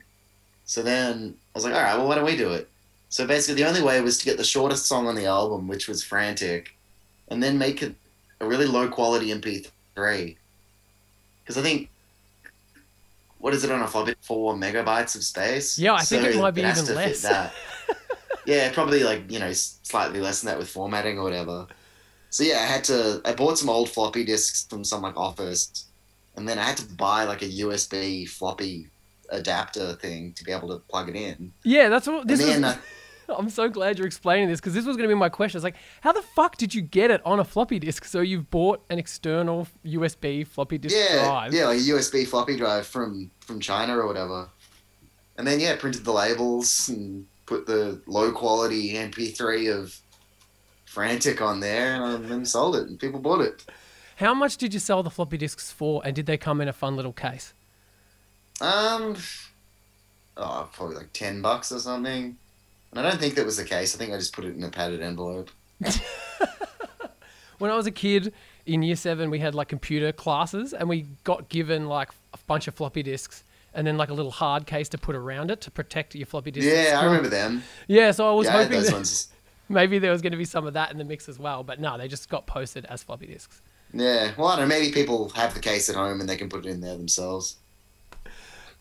So 0.65 0.81
then 0.81 1.35
I 1.53 1.57
was 1.57 1.65
like, 1.65 1.73
Alright, 1.73 1.97
well 1.97 2.07
why 2.07 2.15
don't 2.15 2.25
we 2.25 2.37
do 2.37 2.51
it? 2.51 2.69
So 3.09 3.27
basically 3.27 3.61
the 3.61 3.67
only 3.67 3.81
way 3.81 4.01
was 4.01 4.17
to 4.19 4.25
get 4.25 4.37
the 4.37 4.43
shortest 4.43 4.85
song 4.87 5.07
on 5.07 5.15
the 5.15 5.25
album, 5.25 5.67
which 5.67 5.87
was 5.87 6.03
Frantic, 6.03 6.75
and 7.27 7.41
then 7.41 7.57
make 7.57 7.83
it 7.83 7.95
a 8.39 8.47
really 8.47 8.65
low 8.65 8.87
quality 8.87 9.27
MP3. 9.27 10.35
Because 11.43 11.57
I 11.57 11.61
think 11.61 11.89
what 13.43 13.53
is 13.53 13.65
it 13.65 13.71
on 13.71 13.81
a 13.81 13.87
floppy? 13.87 14.15
Four 14.21 14.55
megabytes 14.55 15.15
of 15.15 15.23
space. 15.23 15.77
Yeah, 15.77 15.95
I 15.95 16.01
think 16.01 16.23
it 16.23 16.39
might 16.39 16.51
be 16.51 16.61
has 16.61 16.81
even 16.81 16.95
less. 16.95 17.25
yeah, 18.45 18.71
probably 18.71 19.03
like 19.03 19.29
you 19.29 19.37
know 19.37 19.51
slightly 19.51 20.21
less 20.21 20.41
than 20.41 20.47
that 20.47 20.57
with 20.57 20.69
formatting 20.69 21.19
or 21.19 21.23
whatever. 21.23 21.67
So 22.29 22.43
yeah, 22.45 22.59
I 22.59 22.65
had 22.65 22.85
to. 22.85 23.21
I 23.25 23.33
bought 23.33 23.57
some 23.57 23.69
old 23.69 23.89
floppy 23.89 24.23
disks 24.23 24.65
from 24.69 24.85
some 24.85 25.01
like 25.01 25.17
office, 25.17 25.85
and 26.35 26.47
then 26.47 26.59
I 26.59 26.63
had 26.63 26.77
to 26.77 26.85
buy 26.85 27.25
like 27.25 27.41
a 27.41 27.49
USB 27.49 28.27
floppy 28.27 28.89
adapter 29.29 29.93
thing 29.93 30.33
to 30.33 30.43
be 30.43 30.51
able 30.51 30.69
to 30.69 30.79
plug 30.79 31.09
it 31.09 31.15
in. 31.15 31.53
Yeah, 31.63 31.89
that's 31.89 32.07
what 32.07 32.27
this 32.27 32.45
was. 32.45 32.61
uh, 32.63 32.75
I'm 33.29 33.49
so 33.49 33.69
glad 33.69 33.97
you're 33.97 34.07
explaining 34.07 34.49
this 34.49 34.59
because 34.59 34.73
this 34.73 34.85
was 34.85 34.97
going 34.97 35.07
to 35.07 35.15
be 35.15 35.17
my 35.17 35.29
question. 35.29 35.57
It's 35.57 35.63
like, 35.63 35.77
how 36.01 36.11
the 36.11 36.21
fuck 36.21 36.57
did 36.57 36.75
you 36.75 36.81
get 36.81 37.09
it 37.09 37.21
on 37.25 37.39
a 37.39 37.43
floppy 37.43 37.79
disk? 37.79 38.05
So 38.05 38.21
you've 38.21 38.49
bought 38.49 38.83
an 38.89 38.99
external 38.99 39.67
USB 39.85 40.45
floppy 40.45 40.77
disk 40.77 40.95
yeah, 40.95 41.25
drive. 41.25 41.53
yeah, 41.53 41.65
like 41.67 41.79
a 41.79 41.81
USB 41.81 42.27
floppy 42.27 42.57
drive 42.57 42.85
from 42.85 43.31
from 43.39 43.59
China 43.59 43.97
or 43.97 44.07
whatever. 44.07 44.49
And 45.37 45.47
then 45.47 45.59
yeah, 45.59 45.75
printed 45.75 46.05
the 46.05 46.11
labels 46.11 46.89
and 46.89 47.25
put 47.45 47.65
the 47.65 48.01
low 48.07 48.31
quality 48.31 48.93
MP3 48.93 49.73
of 49.73 49.97
Frantic 50.85 51.41
on 51.41 51.59
there, 51.59 52.03
and 52.03 52.25
then 52.25 52.45
sold 52.45 52.75
it, 52.75 52.87
and 52.87 52.99
people 52.99 53.19
bought 53.19 53.41
it. 53.41 53.65
How 54.17 54.33
much 54.33 54.57
did 54.57 54.73
you 54.73 54.79
sell 54.79 55.03
the 55.03 55.09
floppy 55.09 55.37
disks 55.37 55.71
for, 55.71 56.01
and 56.05 56.15
did 56.15 56.25
they 56.25 56.37
come 56.37 56.61
in 56.61 56.67
a 56.67 56.73
fun 56.73 56.95
little 56.95 57.13
case? 57.13 57.53
Um, 58.61 59.15
oh, 60.37 60.69
probably 60.71 60.95
like 60.95 61.13
ten 61.13 61.41
bucks 61.41 61.71
or 61.71 61.79
something. 61.79 62.37
And 62.91 62.99
I 62.99 63.09
don't 63.09 63.19
think 63.19 63.35
that 63.35 63.45
was 63.45 63.57
the 63.57 63.65
case. 63.65 63.95
I 63.95 63.97
think 63.97 64.13
I 64.13 64.17
just 64.17 64.33
put 64.33 64.45
it 64.45 64.55
in 64.55 64.63
a 64.63 64.69
padded 64.69 65.01
envelope. 65.01 65.49
When 67.63 67.71
I 67.71 67.77
was 67.77 67.87
a 67.87 67.91
kid 67.91 68.33
in 68.65 68.83
year 68.83 68.97
seven, 68.97 69.29
we 69.29 69.39
had 69.39 69.55
like 69.55 69.69
computer 69.69 70.11
classes, 70.11 70.73
and 70.73 70.89
we 70.89 71.05
got 71.23 71.47
given 71.47 71.87
like 71.87 72.09
a 72.33 72.37
bunch 72.45 72.67
of 72.67 72.75
floppy 72.75 73.03
disks. 73.03 73.45
And 73.73 73.87
then 73.87 73.95
like 73.97 74.09
a 74.09 74.13
little 74.13 74.31
hard 74.31 74.67
case 74.67 74.89
to 74.89 74.97
put 74.97 75.15
around 75.15 75.49
it 75.49 75.61
to 75.61 75.71
protect 75.71 76.13
your 76.13 76.25
floppy 76.25 76.51
disk. 76.51 76.67
at 76.67 76.89
Yeah, 76.91 76.99
I 76.99 77.05
remember 77.05 77.29
them. 77.29 77.63
Yeah, 77.87 78.11
so 78.11 78.29
I 78.29 78.33
was 78.33 78.47
Yeah, 78.47 78.57
I 78.57 78.63
hoping 78.63 78.81
that 78.81 78.91
ones. 78.91 79.29
maybe 79.69 79.97
there 79.97 80.11
was 80.11 80.21
going 80.21 80.33
to 80.33 80.37
be 80.37 80.43
some 80.43 80.67
of 80.67 80.73
that 80.73 80.91
in 80.91 80.97
the 80.97 81.05
mix 81.05 81.29
as 81.29 81.39
well, 81.39 81.63
but 81.63 81.79
no, 81.79 81.97
they 81.97 82.09
just 82.09 82.27
got 82.27 82.45
posted 82.45 82.83
as 82.85 83.01
floppy 83.01 83.27
disks. 83.27 83.61
Yeah, 83.93 84.31
well, 84.37 84.47
I 84.47 84.55
don't 84.57 84.67
know. 84.67 84.75
Maybe 84.75 84.91
people 84.91 85.29
have 85.29 85.53
the 85.53 85.59
case 85.59 85.87
at 85.89 85.95
home 85.95 86.19
and 86.19 86.27
they 86.27 86.35
can 86.35 86.49
put 86.49 86.65
it 86.65 86.69
in 86.69 86.81
there 86.81 86.97
themselves. 86.97 87.57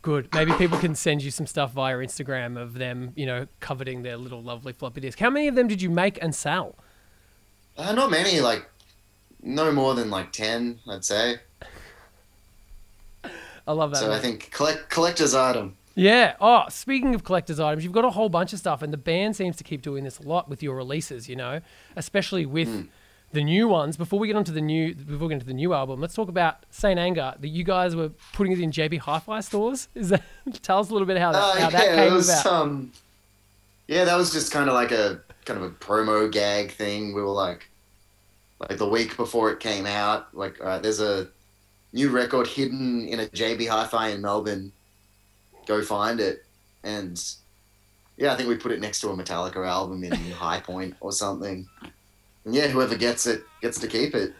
Good. 0.00 0.28
Maybe 0.34 0.52
people 0.54 0.78
can 0.78 0.94
send 0.94 1.22
you 1.22 1.30
some 1.30 1.46
stuff 1.46 1.72
via 1.72 1.96
Instagram 1.98 2.60
of 2.60 2.74
them, 2.74 3.12
you 3.14 3.24
know, 3.26 3.46
coveting 3.60 4.02
their 4.02 4.16
little 4.16 4.42
lovely 4.42 4.72
floppy 4.72 5.00
disk. 5.00 5.18
How 5.18 5.30
many 5.30 5.46
of 5.48 5.54
them 5.54 5.68
did 5.68 5.80
you 5.82 5.90
make 5.90 6.18
and 6.20 6.34
sell? 6.34 6.74
Uh, 7.76 7.92
not 7.92 8.10
many, 8.10 8.40
like 8.40 8.68
no 9.42 9.70
more 9.70 9.94
than 9.94 10.10
like 10.10 10.32
ten, 10.32 10.80
I'd 10.88 11.04
say. 11.04 11.36
I 13.66 13.72
love 13.72 13.90
that. 13.92 13.98
so 13.98 14.12
I 14.12 14.18
think 14.18 14.50
collect 14.50 14.90
collector's 14.90 15.34
item. 15.34 15.76
Yeah. 15.94 16.34
Oh, 16.40 16.64
speaking 16.68 17.14
of 17.14 17.22
collector's 17.22 17.60
items, 17.60 17.84
you've 17.84 17.92
got 17.92 18.04
a 18.04 18.10
whole 18.10 18.28
bunch 18.28 18.52
of 18.52 18.58
stuff, 18.58 18.82
and 18.82 18.92
the 18.92 18.96
band 18.98 19.36
seems 19.36 19.56
to 19.56 19.64
keep 19.64 19.82
doing 19.82 20.02
this 20.04 20.18
a 20.18 20.22
lot 20.22 20.48
with 20.48 20.62
your 20.62 20.74
releases. 20.74 21.28
You 21.28 21.36
know, 21.36 21.60
especially 21.94 22.44
with 22.46 22.68
Hmm. 22.68 22.82
The 23.32 23.42
new 23.42 23.68
ones. 23.68 23.96
Before 23.96 24.18
we 24.18 24.26
get 24.26 24.36
onto 24.36 24.52
the 24.52 24.60
new, 24.60 24.94
before 24.94 25.28
we 25.28 25.28
get 25.28 25.34
into 25.34 25.46
the 25.46 25.54
new 25.54 25.72
album, 25.74 26.00
let's 26.00 26.14
talk 26.14 26.28
about 26.28 26.64
Saint 26.70 26.98
Anger. 26.98 27.34
That 27.38 27.48
you 27.48 27.64
guys 27.64 27.96
were 27.96 28.10
putting 28.32 28.52
it 28.52 28.60
in 28.60 28.70
JB 28.70 28.98
Hi-Fi 28.98 29.40
stores. 29.40 29.88
Is 29.94 30.10
that? 30.10 30.22
tell 30.62 30.78
us 30.78 30.90
a 30.90 30.92
little 30.92 31.06
bit 31.06 31.18
how 31.18 31.32
that, 31.32 31.42
Oh 31.42 31.52
how 31.52 31.58
yeah, 31.58 31.70
that 31.70 31.94
came 31.94 32.14
was 32.14 32.28
about. 32.28 32.46
um, 32.46 32.92
yeah, 33.88 34.04
that 34.04 34.16
was 34.16 34.32
just 34.32 34.52
kind 34.52 34.68
of 34.68 34.74
like 34.74 34.92
a 34.92 35.20
kind 35.44 35.58
of 35.60 35.64
a 35.66 35.70
promo 35.74 36.30
gag 36.30 36.70
thing. 36.72 37.14
We 37.14 37.22
were 37.22 37.28
like, 37.28 37.68
like 38.58 38.78
the 38.78 38.88
week 38.88 39.16
before 39.16 39.50
it 39.50 39.60
came 39.60 39.86
out, 39.86 40.34
like, 40.36 40.60
all 40.60 40.66
right, 40.66 40.82
there's 40.82 41.00
a 41.00 41.28
new 41.92 42.10
record 42.10 42.46
hidden 42.46 43.06
in 43.08 43.20
a 43.20 43.26
JB 43.26 43.68
Hi-Fi 43.68 44.08
in 44.08 44.22
Melbourne. 44.22 44.72
Go 45.66 45.82
find 45.82 46.20
it, 46.20 46.44
and 46.82 47.22
yeah, 48.16 48.32
I 48.32 48.36
think 48.36 48.48
we 48.48 48.56
put 48.56 48.72
it 48.72 48.80
next 48.80 49.00
to 49.00 49.10
a 49.10 49.16
Metallica 49.16 49.66
album 49.66 50.04
in 50.04 50.12
High 50.32 50.60
Point 50.60 50.94
or 51.00 51.12
something. 51.12 51.66
Yeah, 52.44 52.68
whoever 52.68 52.96
gets 52.96 53.26
it 53.26 53.44
gets 53.60 53.78
to 53.80 53.86
keep 53.86 54.14
it. 54.14 54.34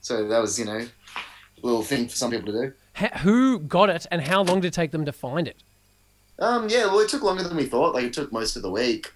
So 0.00 0.28
that 0.28 0.38
was, 0.40 0.58
you 0.58 0.66
know, 0.66 0.78
a 0.78 1.66
little 1.66 1.82
thing 1.82 2.08
for 2.08 2.14
some 2.14 2.30
people 2.30 2.52
to 2.52 2.66
do. 2.68 3.08
Who 3.22 3.58
got 3.58 3.90
it, 3.90 4.06
and 4.10 4.20
how 4.20 4.42
long 4.42 4.60
did 4.60 4.68
it 4.68 4.74
take 4.74 4.92
them 4.92 5.04
to 5.04 5.12
find 5.12 5.48
it? 5.48 5.56
Um, 6.38 6.68
yeah, 6.68 6.86
well, 6.86 7.00
it 7.00 7.08
took 7.08 7.22
longer 7.22 7.42
than 7.42 7.56
we 7.56 7.64
thought. 7.64 7.94
Like, 7.94 8.04
it 8.04 8.12
took 8.12 8.32
most 8.32 8.56
of 8.56 8.62
the 8.62 8.70
week. 8.70 9.12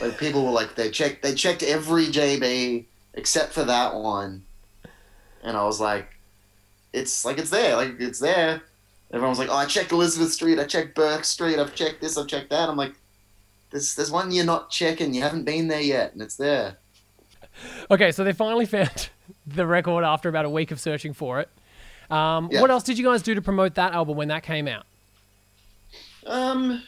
Like, 0.00 0.18
people 0.18 0.44
were 0.44 0.50
like, 0.50 0.74
they 0.74 0.90
checked, 0.90 1.22
they 1.22 1.34
checked 1.34 1.62
every 1.62 2.06
JB 2.06 2.84
except 3.14 3.52
for 3.52 3.64
that 3.64 3.94
one, 3.94 4.44
and 5.42 5.56
I 5.56 5.64
was 5.64 5.80
like, 5.80 6.08
it's 6.92 7.24
like 7.24 7.38
it's 7.38 7.50
there, 7.50 7.76
like 7.76 7.96
it's 7.98 8.18
there. 8.18 8.62
Everyone 9.12 9.30
was 9.30 9.38
like, 9.38 9.50
oh, 9.50 9.56
I 9.56 9.66
checked 9.66 9.92
Elizabeth 9.92 10.32
Street, 10.32 10.58
I 10.58 10.64
checked 10.64 10.94
Bourke 10.94 11.24
Street, 11.24 11.58
I've 11.58 11.74
checked 11.74 12.00
this, 12.00 12.16
I've 12.16 12.26
checked 12.26 12.50
that. 12.50 12.68
I'm 12.68 12.76
like, 12.76 12.94
there's 13.70 13.94
there's 13.94 14.10
one 14.10 14.30
you're 14.32 14.44
not 14.44 14.70
checking, 14.70 15.14
you 15.14 15.22
haven't 15.22 15.44
been 15.44 15.68
there 15.68 15.80
yet, 15.80 16.12
and 16.12 16.22
it's 16.22 16.36
there. 16.36 16.78
Okay, 17.90 18.12
so 18.12 18.24
they 18.24 18.32
finally 18.32 18.66
found 18.66 19.10
the 19.46 19.66
record 19.66 20.04
after 20.04 20.28
about 20.28 20.44
a 20.44 20.50
week 20.50 20.70
of 20.70 20.80
searching 20.80 21.12
for 21.12 21.40
it. 21.40 21.48
Um, 22.10 22.48
Yeah. 22.50 22.60
What 22.60 22.70
else 22.70 22.82
did 22.82 22.98
you 22.98 23.04
guys 23.04 23.22
do 23.22 23.34
to 23.34 23.42
promote 23.42 23.74
that 23.74 23.92
album 23.92 24.16
when 24.16 24.28
that 24.28 24.42
came 24.42 24.68
out? 24.68 24.84
Um, 26.26 26.82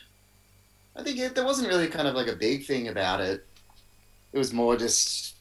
I 0.97 1.03
think 1.03 1.19
it, 1.19 1.35
there 1.35 1.45
wasn't 1.45 1.69
really 1.69 1.89
kind 1.89 2.07
of 2.07 2.15
like 2.15 2.29
a 2.29 2.37
big 2.37 2.65
thing 2.67 2.89
about 2.89 3.21
it. 3.21 3.45
It 4.33 4.39
was 4.39 4.53
more 4.53 4.77
just 4.77 5.35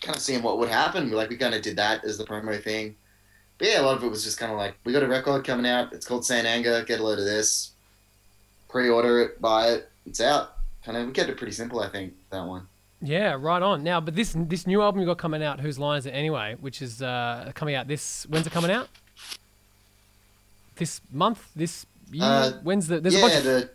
kind 0.00 0.16
of 0.16 0.22
seeing 0.22 0.42
what 0.42 0.58
would 0.58 0.68
happen. 0.68 1.10
Like 1.10 1.30
we 1.30 1.36
kind 1.36 1.54
of 1.54 1.62
did 1.62 1.76
that 1.76 2.04
as 2.04 2.18
the 2.18 2.24
promo 2.24 2.62
thing. 2.62 2.96
But 3.58 3.68
yeah, 3.68 3.80
a 3.80 3.82
lot 3.82 3.96
of 3.96 4.04
it 4.04 4.10
was 4.10 4.24
just 4.24 4.38
kind 4.38 4.52
of 4.52 4.58
like 4.58 4.76
we 4.84 4.92
got 4.92 5.02
a 5.02 5.08
record 5.08 5.44
coming 5.44 5.66
out. 5.66 5.92
It's 5.92 6.06
called 6.06 6.24
Saint 6.24 6.46
Anger. 6.46 6.84
Get 6.84 7.00
a 7.00 7.02
load 7.02 7.18
of 7.18 7.24
this. 7.24 7.72
Pre-order 8.68 9.20
it, 9.22 9.40
buy 9.40 9.68
it. 9.68 9.90
It's 10.06 10.20
out. 10.20 10.56
Kind 10.84 10.96
of 10.96 11.06
we 11.06 11.12
kept 11.12 11.30
it 11.30 11.36
pretty 11.36 11.52
simple. 11.52 11.80
I 11.80 11.88
think 11.88 12.14
that 12.30 12.44
one. 12.44 12.66
Yeah, 13.00 13.36
right 13.38 13.62
on. 13.62 13.84
Now, 13.84 14.00
but 14.00 14.14
this 14.16 14.34
this 14.36 14.66
new 14.66 14.82
album 14.82 15.00
you 15.00 15.06
got 15.06 15.18
coming 15.18 15.42
out, 15.42 15.60
whose 15.60 15.78
line 15.78 15.98
is 15.98 16.06
it 16.06 16.10
anyway? 16.10 16.56
Which 16.60 16.82
is 16.82 17.00
uh, 17.00 17.52
coming 17.54 17.74
out 17.74 17.86
this. 17.86 18.26
When's 18.28 18.46
it 18.46 18.52
coming 18.52 18.70
out? 18.72 18.88
This 20.76 21.00
month? 21.12 21.48
This 21.54 21.86
year? 22.10 22.24
Uh, 22.24 22.52
when's 22.62 22.88
the? 22.88 23.00
There's 23.00 23.14
yeah, 23.14 23.20
a 23.20 23.22
bunch 23.22 23.34
of 23.36 23.44
the 23.44 23.70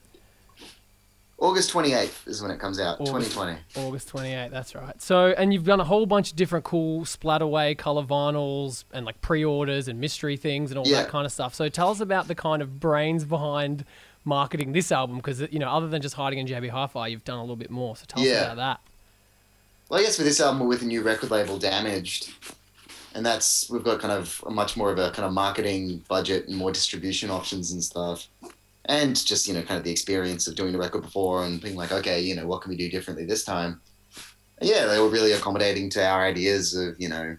August 1.37 1.71
twenty 1.71 1.93
eighth 1.93 2.27
is 2.27 2.41
when 2.41 2.51
it 2.51 2.59
comes 2.59 2.79
out. 2.79 2.97
Twenty 3.05 3.29
twenty. 3.29 3.57
August. 3.75 4.09
28th, 4.09 4.51
that's 4.51 4.75
right. 4.75 5.01
So, 5.01 5.27
and 5.37 5.53
you've 5.53 5.65
done 5.65 5.79
a 5.81 5.83
whole 5.83 6.05
bunch 6.05 6.31
of 6.31 6.35
different 6.37 6.63
cool 6.63 7.01
splatterway 7.05 7.77
color 7.77 8.03
vinyls 8.03 8.85
and 8.93 9.05
like 9.05 9.19
pre-orders 9.21 9.87
and 9.89 9.99
mystery 9.99 10.37
things 10.37 10.71
and 10.71 10.77
all 10.77 10.87
Yeah. 10.87 11.01
that 11.03 11.09
kind 11.09 11.25
of 11.25 11.31
stuff. 11.31 11.53
So, 11.53 11.67
tell 11.69 11.89
us 11.89 11.99
about 11.99 12.27
the 12.29 12.35
kind 12.35 12.61
of 12.61 12.79
brains 12.79 13.25
behind 13.25 13.83
marketing 14.23 14.71
this 14.71 14.89
album 14.91 15.17
because 15.17 15.41
you 15.51 15.59
know, 15.59 15.69
other 15.69 15.87
than 15.89 16.01
just 16.01 16.15
hiding 16.15 16.39
in 16.39 16.47
JB 16.47 16.69
Hi-Fi, 16.69 17.07
you've 17.07 17.25
done 17.25 17.39
a 17.39 17.41
little 17.41 17.57
bit 17.57 17.69
more. 17.71 17.95
So, 17.97 18.05
tell 18.07 18.23
us 18.23 18.29
about 18.41 18.55
that. 18.57 18.79
Well, 19.89 19.99
I 19.99 20.03
guess 20.03 20.17
for 20.17 20.23
this 20.23 20.39
album, 20.39 20.61
we're 20.61 20.67
with 20.67 20.81
a 20.81 20.85
new 20.85 21.01
record 21.01 21.31
label, 21.31 21.57
Damaged, 21.57 22.31
and 23.13 23.25
that's 23.25 23.69
we've 23.69 23.83
got 23.83 23.99
kind 23.99 24.13
of 24.13 24.43
a 24.47 24.49
much 24.49 24.75
more 24.75 24.91
of 24.91 24.97
a 24.97 25.11
kind 25.11 25.25
of 25.25 25.33
marketing 25.33 26.03
budget 26.07 26.47
and 26.47 26.57
more 26.57 26.71
distribution 26.71 27.29
options 27.29 27.71
and 27.71 27.83
stuff, 27.83 28.27
and 28.85 29.15
just 29.23 29.47
you 29.47 29.53
know 29.53 29.61
kind 29.61 29.77
of 29.77 29.83
the 29.83 29.91
experience 29.91 30.47
of 30.47 30.55
doing 30.55 30.71
the 30.71 30.79
record 30.79 31.03
before 31.03 31.43
and 31.43 31.61
being 31.61 31.75
like, 31.75 31.91
okay, 31.91 32.19
you 32.21 32.35
know, 32.35 32.47
what 32.47 32.61
can 32.61 32.69
we 32.69 32.77
do 32.77 32.89
differently 32.89 33.25
this 33.25 33.43
time? 33.43 33.81
And 34.59 34.69
yeah, 34.69 34.85
they 34.87 34.99
were 34.99 35.09
really 35.09 35.33
accommodating 35.33 35.89
to 35.91 36.05
our 36.05 36.23
ideas 36.25 36.75
of 36.75 36.95
you 36.99 37.09
know 37.09 37.37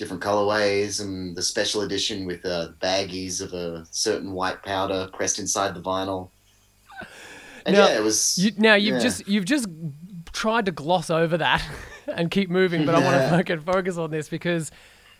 different 0.00 0.22
colorways 0.22 1.02
and 1.02 1.36
the 1.36 1.42
special 1.42 1.82
edition 1.82 2.24
with 2.24 2.44
uh, 2.46 2.68
baggies 2.80 3.42
of 3.42 3.52
a 3.52 3.86
certain 3.90 4.32
white 4.32 4.62
powder 4.62 5.10
pressed 5.12 5.38
inside 5.38 5.74
the 5.74 5.80
vinyl. 5.80 6.30
And 7.66 7.76
Now, 7.76 7.88
yeah, 7.88 7.98
it 7.98 8.02
was. 8.02 8.38
You, 8.38 8.52
now 8.56 8.74
you've 8.74 8.96
yeah. 8.96 9.02
just 9.02 9.28
you've 9.28 9.44
just 9.44 9.66
tried 10.32 10.66
to 10.66 10.72
gloss 10.72 11.10
over 11.10 11.36
that 11.38 11.62
and 12.06 12.30
keep 12.30 12.50
moving, 12.50 12.86
but 12.86 12.94
I 12.94 13.00
want 13.00 13.16
to 13.16 13.28
fucking 13.30 13.60
focus 13.60 13.96
on 13.96 14.10
this 14.10 14.28
because 14.28 14.70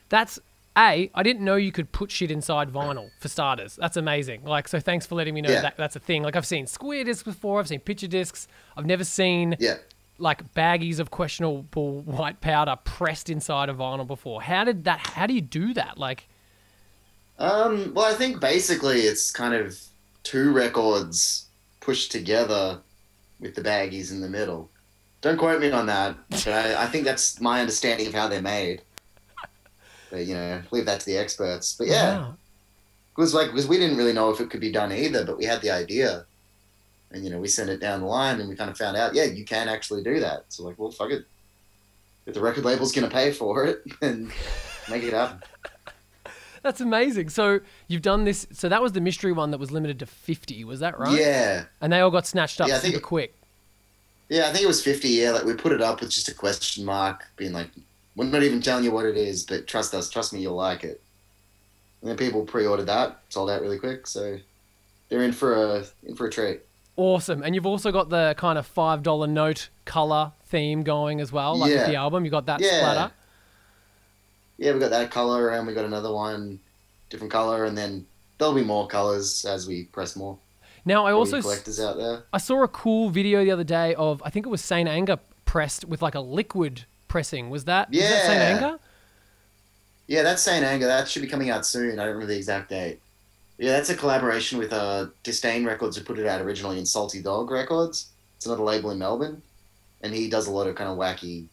that's 0.08 0.38
a. 0.76 1.10
I 1.14 1.22
didn't 1.22 1.44
know 1.44 1.56
you 1.56 1.72
could 1.72 1.90
put 1.92 2.10
shit 2.10 2.30
inside 2.30 2.70
vinyl 2.72 3.10
for 3.18 3.28
starters. 3.28 3.76
That's 3.76 3.96
amazing. 3.96 4.44
Like, 4.44 4.68
so 4.68 4.78
thanks 4.80 5.06
for 5.06 5.14
letting 5.16 5.34
me 5.34 5.40
know 5.40 5.50
Yeah. 5.50 5.62
that 5.62 5.76
that's 5.76 5.96
a 5.96 6.00
thing. 6.00 6.22
Like, 6.22 6.36
I've 6.36 6.46
seen 6.46 6.66
square 6.66 7.04
discs 7.04 7.22
before. 7.24 7.58
I've 7.60 7.68
seen 7.68 7.80
picture 7.80 8.06
discs. 8.06 8.46
I've 8.76 8.86
never 8.86 9.04
seen 9.04 9.56
yeah. 9.58 9.76
like 10.18 10.54
baggies 10.54 10.98
of 11.00 11.10
questionable 11.10 12.00
white 12.02 12.40
powder 12.40 12.76
pressed 12.84 13.28
inside 13.30 13.68
a 13.68 13.74
vinyl 13.74 14.06
before. 14.06 14.42
How 14.42 14.64
did 14.64 14.84
that? 14.84 15.00
How 15.00 15.26
do 15.26 15.34
you 15.34 15.40
do 15.40 15.74
that? 15.74 15.98
Like, 15.98 16.28
Um, 17.38 17.92
well, 17.94 18.04
I 18.12 18.14
think 18.14 18.40
basically 18.40 19.00
it's 19.02 19.30
kind 19.30 19.54
of 19.54 19.76
two 20.22 20.52
records 20.52 21.46
pushed 21.80 22.12
together 22.12 22.80
with 23.40 23.54
the 23.54 23.62
baggies 23.62 24.10
in 24.12 24.20
the 24.20 24.28
middle. 24.28 24.70
Don't 25.20 25.36
quote 25.36 25.60
me 25.60 25.70
on 25.70 25.86
that, 25.86 26.16
but 26.30 26.48
I, 26.48 26.84
I 26.84 26.86
think 26.86 27.04
that's 27.04 27.40
my 27.40 27.60
understanding 27.60 28.06
of 28.06 28.14
how 28.14 28.28
they're 28.28 28.40
made. 28.40 28.82
But 30.10 30.24
you 30.26 30.34
know, 30.34 30.62
leave 30.70 30.86
that 30.86 31.00
to 31.00 31.06
the 31.06 31.18
experts. 31.18 31.74
But 31.78 31.88
yeah, 31.88 32.18
wow. 32.18 32.36
it 33.16 33.20
was 33.20 33.34
like 33.34 33.48
because 33.48 33.68
we 33.68 33.76
didn't 33.76 33.96
really 33.96 34.12
know 34.14 34.30
if 34.30 34.40
it 34.40 34.50
could 34.50 34.60
be 34.60 34.72
done 34.72 34.92
either, 34.92 35.24
but 35.24 35.36
we 35.36 35.44
had 35.44 35.60
the 35.60 35.70
idea, 35.70 36.24
and 37.12 37.22
you 37.22 37.30
know, 37.30 37.38
we 37.38 37.48
sent 37.48 37.68
it 37.68 37.80
down 37.80 38.00
the 38.00 38.06
line, 38.06 38.40
and 38.40 38.48
we 38.48 38.56
kind 38.56 38.70
of 38.70 38.78
found 38.78 38.96
out, 38.96 39.14
yeah, 39.14 39.24
you 39.24 39.44
can 39.44 39.68
actually 39.68 40.02
do 40.02 40.20
that. 40.20 40.46
So 40.48 40.64
like, 40.64 40.78
well, 40.78 40.90
fuck 40.90 41.10
it. 41.10 41.26
If 42.26 42.34
the 42.34 42.40
record 42.40 42.64
label's 42.64 42.92
gonna 42.92 43.10
pay 43.10 43.30
for 43.30 43.66
it, 43.66 43.82
then 44.00 44.32
make 44.90 45.02
it 45.02 45.12
happen. 45.12 45.40
That's 46.62 46.80
amazing. 46.80 47.28
So 47.30 47.60
you've 47.88 48.02
done 48.02 48.24
this. 48.24 48.46
So 48.52 48.68
that 48.68 48.82
was 48.82 48.92
the 48.92 49.00
mystery 49.00 49.32
one 49.32 49.50
that 49.50 49.58
was 49.58 49.70
limited 49.70 49.98
to 50.00 50.06
fifty. 50.06 50.64
Was 50.64 50.80
that 50.80 50.98
right? 50.98 51.18
Yeah. 51.18 51.64
And 51.80 51.92
they 51.92 52.00
all 52.00 52.10
got 52.10 52.26
snatched 52.26 52.60
up 52.60 52.68
Yeah, 52.68 52.76
I 52.76 52.78
think 52.78 52.94
super 52.94 53.04
it- 53.04 53.06
quick. 53.06 53.34
Yeah, 54.30 54.48
I 54.48 54.52
think 54.52 54.62
it 54.64 54.68
was 54.68 54.82
50. 54.82 55.08
Yeah, 55.08 55.32
like 55.32 55.44
we 55.44 55.54
put 55.54 55.72
it 55.72 55.82
up 55.82 56.00
with 56.00 56.10
just 56.10 56.28
a 56.28 56.34
question 56.34 56.84
mark, 56.84 57.26
being 57.36 57.52
like, 57.52 57.68
we're 58.14 58.24
not 58.24 58.42
even 58.44 58.62
telling 58.62 58.84
you 58.84 58.92
what 58.92 59.04
it 59.04 59.16
is, 59.16 59.44
but 59.44 59.66
trust 59.66 59.92
us, 59.92 60.08
trust 60.08 60.32
me, 60.32 60.40
you'll 60.40 60.54
like 60.54 60.84
it. 60.84 61.02
And 62.00 62.08
then 62.10 62.16
people 62.16 62.44
pre 62.44 62.64
ordered 62.64 62.86
that, 62.86 63.20
sold 63.28 63.50
out 63.50 63.60
really 63.60 63.78
quick. 63.78 64.06
So, 64.06 64.38
they're 65.08 65.22
in 65.24 65.32
for 65.32 65.54
a 65.54 65.84
in 66.06 66.14
for 66.14 66.26
a 66.26 66.30
treat. 66.30 66.60
Awesome. 66.96 67.42
And 67.42 67.54
you've 67.54 67.66
also 67.66 67.90
got 67.90 68.08
the 68.08 68.34
kind 68.38 68.56
of 68.58 68.66
five 68.66 69.02
dollar 69.02 69.26
note 69.26 69.68
color 69.84 70.32
theme 70.46 70.82
going 70.84 71.20
as 71.20 71.32
well, 71.32 71.56
like 71.58 71.70
with 71.70 71.80
Yeah. 71.80 71.88
the 71.88 71.96
album. 71.96 72.24
You 72.24 72.30
got 72.30 72.46
that 72.46 72.60
Yeah. 72.60 72.78
splatter. 72.78 73.12
Yeah, 74.58 74.72
we 74.72 74.78
got 74.78 74.90
that 74.90 75.10
color, 75.10 75.48
and 75.50 75.66
we 75.66 75.74
got 75.74 75.84
another 75.86 76.12
one, 76.12 76.60
different 77.08 77.32
color, 77.32 77.64
and 77.64 77.76
then 77.76 78.06
there'll 78.38 78.54
be 78.54 78.62
more 78.62 78.86
colors 78.86 79.44
as 79.44 79.66
we 79.66 79.84
press 79.84 80.14
more. 80.14 80.38
Now 80.84 81.06
I 81.06 81.12
also 81.12 81.40
collectors 81.40 81.80
out 81.80 81.96
there. 81.96 82.24
I 82.32 82.38
saw 82.38 82.62
a 82.62 82.68
cool 82.68 83.10
video 83.10 83.44
the 83.44 83.50
other 83.50 83.64
day 83.64 83.94
of 83.94 84.22
I 84.24 84.30
think 84.30 84.46
it 84.46 84.48
was 84.48 84.60
Saint 84.60 84.88
Anger 84.88 85.18
pressed 85.44 85.84
with 85.84 86.02
like 86.02 86.14
a 86.14 86.20
liquid 86.20 86.84
pressing. 87.08 87.50
Was 87.50 87.64
that? 87.64 87.90
Was 87.90 88.00
that 88.00 88.26
Saint 88.26 88.40
Anger? 88.40 88.78
Yeah, 90.06 90.22
that's 90.22 90.42
Saint 90.42 90.64
Anger. 90.64 90.86
That 90.86 91.08
should 91.08 91.22
be 91.22 91.28
coming 91.28 91.50
out 91.50 91.66
soon. 91.66 91.98
I 91.98 92.04
don't 92.04 92.14
remember 92.14 92.26
the 92.26 92.36
exact 92.36 92.70
date. 92.70 93.00
Yeah, 93.58 93.72
that's 93.72 93.90
a 93.90 93.94
collaboration 93.94 94.58
with 94.58 94.72
uh, 94.72 95.08
Disdain 95.22 95.66
Records, 95.66 95.96
who 95.96 96.02
put 96.02 96.18
it 96.18 96.26
out 96.26 96.40
originally 96.40 96.78
in 96.78 96.86
Salty 96.86 97.20
Dog 97.20 97.50
Records. 97.50 98.10
It's 98.36 98.46
another 98.46 98.62
label 98.62 98.90
in 98.90 98.98
Melbourne, 98.98 99.42
and 100.00 100.14
he 100.14 100.30
does 100.30 100.46
a 100.46 100.50
lot 100.50 100.66
of 100.66 100.74
kind 100.76 100.88
of 100.88 100.96
wacky, 100.96 101.46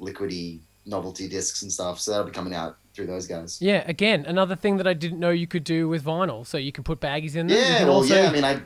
liquidy 0.00 0.60
novelty 0.86 1.28
discs 1.28 1.62
and 1.62 1.70
stuff. 1.70 2.00
So 2.00 2.10
that'll 2.10 2.26
be 2.26 2.32
coming 2.32 2.54
out 2.54 2.78
through 2.94 3.06
those 3.06 3.26
guys. 3.26 3.60
Yeah. 3.60 3.82
Again, 3.86 4.24
another 4.26 4.56
thing 4.56 4.76
that 4.78 4.86
I 4.86 4.94
didn't 4.94 5.18
know 5.20 5.30
you 5.30 5.46
could 5.46 5.64
do 5.64 5.88
with 5.88 6.04
vinyl. 6.04 6.46
So 6.46 6.56
you 6.58 6.72
can 6.72 6.84
put 6.84 7.00
baggies 7.00 7.34
in 7.36 7.46
there. 7.48 7.58
Yeah, 7.58 7.84
well, 7.84 7.94
also 7.94 8.14
yeah. 8.14 8.28
I 8.28 8.32
mean, 8.32 8.44
I 8.44 8.60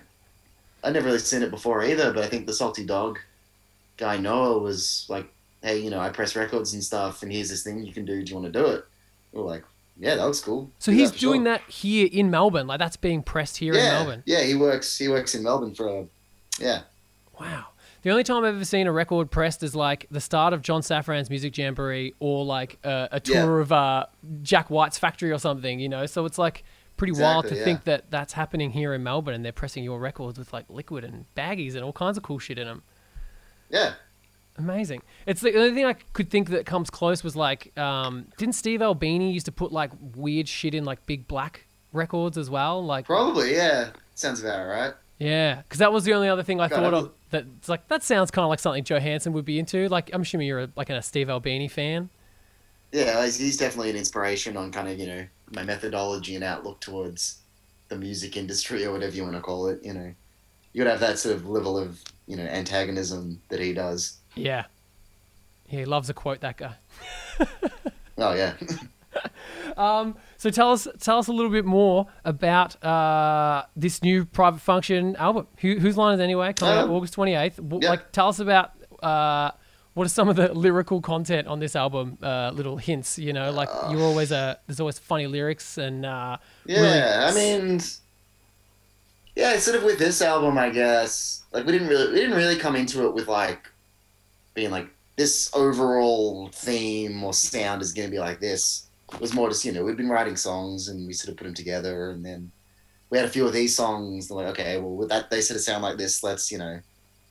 I 0.85 0.91
never 0.91 1.07
really 1.07 1.19
seen 1.19 1.43
it 1.43 1.51
before 1.51 1.83
either, 1.85 2.13
but 2.13 2.23
I 2.25 2.29
think 2.29 2.47
the 2.47 2.53
Salty 2.53 2.85
Dog 2.85 3.19
guy 3.97 4.17
Noah 4.19 4.59
was 4.59 5.07
like, 5.09 5.27
"Hey, 5.63 5.79
you 5.79 5.91
know, 5.91 5.99
I 5.99 6.11
press 6.11 6.37
records 6.37 6.73
and 6.75 6.85
stuff, 6.85 7.23
and 7.23 7.33
here's 7.33 7.49
this 7.49 7.63
thing 7.65 7.83
you 7.85 7.93
can 7.93 8.05
do. 8.05 8.23
Do 8.23 8.31
you 8.31 8.39
want 8.39 8.53
to 8.53 8.59
do 8.61 8.67
it?" 8.67 8.85
We 9.33 9.41
are 9.41 9.45
like, 9.45 9.65
"Yeah, 9.99 10.15
that 10.15 10.25
looks 10.25 10.41
cool." 10.41 10.71
So 10.79 10.93
Do 10.93 10.99
he's 10.99 11.11
for 11.11 11.19
doing 11.19 11.41
sure." 11.41 11.53
that 11.55 11.63
here 11.63 12.09
in 12.13 12.31
Melbourne. 12.31 12.67
Like 12.67 12.79
that's 12.79 12.97
being 12.97 13.23
pressed 13.23 13.57
here 13.57 13.73
in 13.75 13.81
Melbourne. 13.81 14.23
Yeah, 14.27 14.43
he 14.43 14.55
works. 14.55 14.97
He 14.97 15.09
works 15.09 15.35
in 15.35 15.43
Melbourne 15.43 15.75
for 15.75 15.89
a. 15.89 16.07
Yeah, 16.61 16.83
Wow. 17.41 17.67
The 18.03 18.11
only 18.11 18.23
time 18.25 18.45
I've 18.45 18.55
ever 18.55 18.65
seen 18.65 18.87
a 18.87 18.93
record 18.93 19.31
pressed 19.31 19.63
is 19.63 19.75
like 19.75 20.07
the 20.11 20.21
start 20.21 20.53
of 20.53 20.63
John 20.63 20.83
Safran's 20.83 21.31
Music 21.31 21.57
Jamboree 21.57 22.15
or 22.21 22.45
like 22.45 22.79
a 22.85 23.09
Yeah. 23.25 23.43
tour 23.45 23.61
of 23.61 23.73
uh, 23.73 24.07
Jack 24.43 24.71
White's 24.71 24.99
factory 24.99 25.31
or 25.33 25.39
something, 25.39 25.81
you 25.81 25.89
know? 25.89 26.07
So 26.07 26.25
it's 26.25 26.39
like 26.39 26.65
pretty 26.97 27.13
wild 27.13 27.47
to 27.49 27.57
yeah. 27.57 27.65
think 27.65 27.85
that 27.85 28.11
that's 28.11 28.33
happening 28.33 28.71
here 28.71 28.95
in 28.95 29.03
Melbourne 29.03 29.35
and 29.35 29.45
they're 29.45 29.53
pressing 29.53 29.85
your 29.85 29.99
records 29.99 30.39
with 30.39 30.53
like 30.53 30.67
liquid 30.69 31.05
and 31.05 31.27
baggies 31.37 31.75
and 31.75 31.83
all 31.85 31.93
kinds 31.93 32.17
of 32.17 32.23
cool 32.23 32.39
shit 32.39 32.59
in 32.59 32.67
them. 32.67 32.83
yeah. 33.69 33.95
Amazing. 34.57 35.03
It's 35.25 35.41
the 35.41 35.55
only 35.57 35.73
thing 35.73 35.85
I 35.87 35.93
could 35.93 36.31
think 36.31 36.51
that 36.51 36.67
comes 36.67 36.91
close 36.91 37.23
was 37.23 37.37
like, 37.37 37.77
um, 37.79 38.27
didn't 38.39 38.57
Steve 38.57 38.83
Albini 38.83 39.31
used 39.31 39.47
to 39.47 39.53
put 39.53 39.71
like 39.71 39.93
weird 40.17 40.49
shit 40.49 40.75
in 40.75 40.85
like 40.85 41.07
big 41.07 41.29
black 41.29 41.69
records 41.93 42.37
as 42.37 42.51
well? 42.51 42.85
Like, 42.85 43.07
Probably, 43.07 43.55
yeah. 43.55 43.91
Sounds 44.17 44.43
about 44.43 44.67
right. 44.67 44.95
Yeah, 45.19 45.57
because 45.57 45.81
that 45.81 45.93
was 45.93 46.05
the 46.05 46.15
only 46.15 46.29
other 46.29 46.43
thing 46.43 46.61
I 46.61 46.69
God, 46.69 46.77
thought 46.77 46.95
of. 46.95 47.13
That 47.31 47.45
it's 47.59 47.69
like 47.69 47.89
that 47.89 48.03
sounds 48.03 48.31
kind 48.31 48.45
of 48.45 48.49
like 48.49 48.61
something 48.61 48.85
Joe 48.85 49.01
Hansen 49.01 49.33
would 49.33 49.45
be 49.45 49.59
into. 49.59 49.89
Like 49.89 50.11
I'm 50.13 50.23
assuming 50.23 50.47
you're 50.47 50.61
a, 50.61 50.69
like 50.77 50.91
a 50.91 51.03
Steve 51.03 51.29
Albini 51.29 51.69
fan. 51.69 52.09
Yeah, 52.93 53.25
he's, 53.25 53.39
he's 53.39 53.57
definitely 53.57 53.91
an 53.91 53.97
inspiration 53.97 54.57
on 54.57 54.71
kind 54.71 54.89
of 54.89 54.99
you 54.99 55.07
know 55.07 55.27
my 55.53 55.63
methodology 55.65 56.37
and 56.37 56.45
outlook 56.45 56.81
towards 56.81 57.41
the 57.89 57.97
music 57.97 58.37
industry 58.37 58.85
or 58.85 58.93
whatever 58.93 59.15
you 59.15 59.25
want 59.25 59.35
to 59.35 59.41
call 59.41 59.67
it. 59.67 59.85
You 59.85 59.95
know, 59.95 60.15
you 60.73 60.85
gotta 60.85 60.91
have 60.91 61.01
that 61.01 61.19
sort 61.19 61.35
of 61.35 61.49
level 61.49 61.77
of 61.77 62.01
you 62.27 62.37
know 62.37 62.45
antagonism 62.45 63.41
that 63.49 63.61
he 63.61 63.73
does. 63.73 64.19
Yeah, 64.37 64.67
he 65.67 65.85
loves 65.85 66.09
a 66.09 66.15
quote. 66.15 66.41
That 66.41 66.57
guy. 66.57 66.75
Oh 68.19 68.35
yeah. 68.35 68.55
Um, 69.77 70.17
so 70.39 70.49
tell 70.51 70.73
us, 70.73 70.89
tell 71.01 71.19
us 71.19 71.27
a 71.29 71.33
little 71.33 71.51
bit 71.53 71.65
more 71.67 72.07
about 72.25 72.83
uh, 72.83 73.65
this 73.77 74.03
new 74.03 74.25
private 74.25 74.61
function 74.61 75.15
album. 75.17 75.47
Who, 75.59 75.79
whose 75.79 75.97
line 75.99 76.15
is 76.15 76.21
anyway? 76.21 76.55
Coming 76.55 76.75
out 76.79 76.85
Um, 76.85 76.91
August 76.93 77.13
twenty 77.13 77.35
eighth. 77.35 77.61
yeah. 77.81 77.91
Like, 77.91 78.13
tell 78.13 78.29
us 78.29 78.39
about 78.39 78.73
uh, 79.03 79.51
what 79.95 80.07
are 80.07 80.09
some 80.11 80.29
of 80.29 80.37
the 80.37 80.55
lyrical 80.55 81.01
content 81.01 81.49
on 81.49 81.59
this 81.59 81.75
album? 81.77 82.17
Uh, 82.23 82.51
little 82.55 82.77
hints, 82.79 83.19
you 83.19 83.33
know, 83.33 83.51
like 83.51 83.69
you're 83.91 84.01
always 84.01 84.31
a 84.33 84.59
there's 84.67 84.81
always 84.81 84.99
funny 84.99 85.27
lyrics 85.27 85.77
and 85.77 86.07
uh, 86.07 86.37
Yeah, 86.67 86.81
really- 86.81 87.03
I 87.03 87.35
mean, 87.35 87.81
yeah, 89.37 89.57
sort 89.59 89.77
of 89.77 89.85
with 89.85 89.99
this 89.99 90.21
album, 90.23 90.59
I 90.59 90.71
guess. 90.71 91.43
Like 91.53 91.65
we 91.67 91.73
didn't 91.73 91.89
really, 91.89 92.09
we 92.13 92.17
didn't 92.21 92.37
really 92.37 92.57
come 92.57 92.77
into 92.77 93.07
it 93.07 93.15
with 93.15 93.29
like 93.29 93.69
being 94.55 94.71
like 94.71 94.89
this 95.17 95.51
overall 95.55 96.49
theme 96.53 97.23
or 97.25 97.33
sound 97.33 97.83
is 97.83 97.93
going 97.93 98.09
to 98.09 98.13
be 98.13 98.19
like 98.21 98.41
this. 98.41 98.85
Was 99.21 99.35
more 99.35 99.49
just 99.49 99.65
you 99.65 99.73
know 99.73 99.85
we'd 99.85 99.97
been 99.97 100.09
writing 100.09 100.37
songs 100.37 100.89
and 100.89 101.07
we 101.07 101.13
sort 101.13 101.31
of 101.31 101.37
put 101.37 101.45
them 101.45 101.55
together, 101.55 102.11
and 102.11 102.25
then 102.25 102.53
we 103.11 103.19
had 103.19 103.27
a 103.27 103.31
few 103.31 103.47
of 103.47 103.53
these 103.53 103.75
songs. 103.75 104.31
And 104.31 104.39
like, 104.39 104.49
okay, 104.49 104.79
well, 104.79 104.95
with 104.95 105.09
that 105.09 105.31
they 105.31 105.41
sort 105.41 105.57
of 105.57 105.63
sound 105.63 105.83
like 105.83 105.97
this. 105.97 106.23
Let's 106.23 106.53
you 106.53 106.59
know 106.59 106.81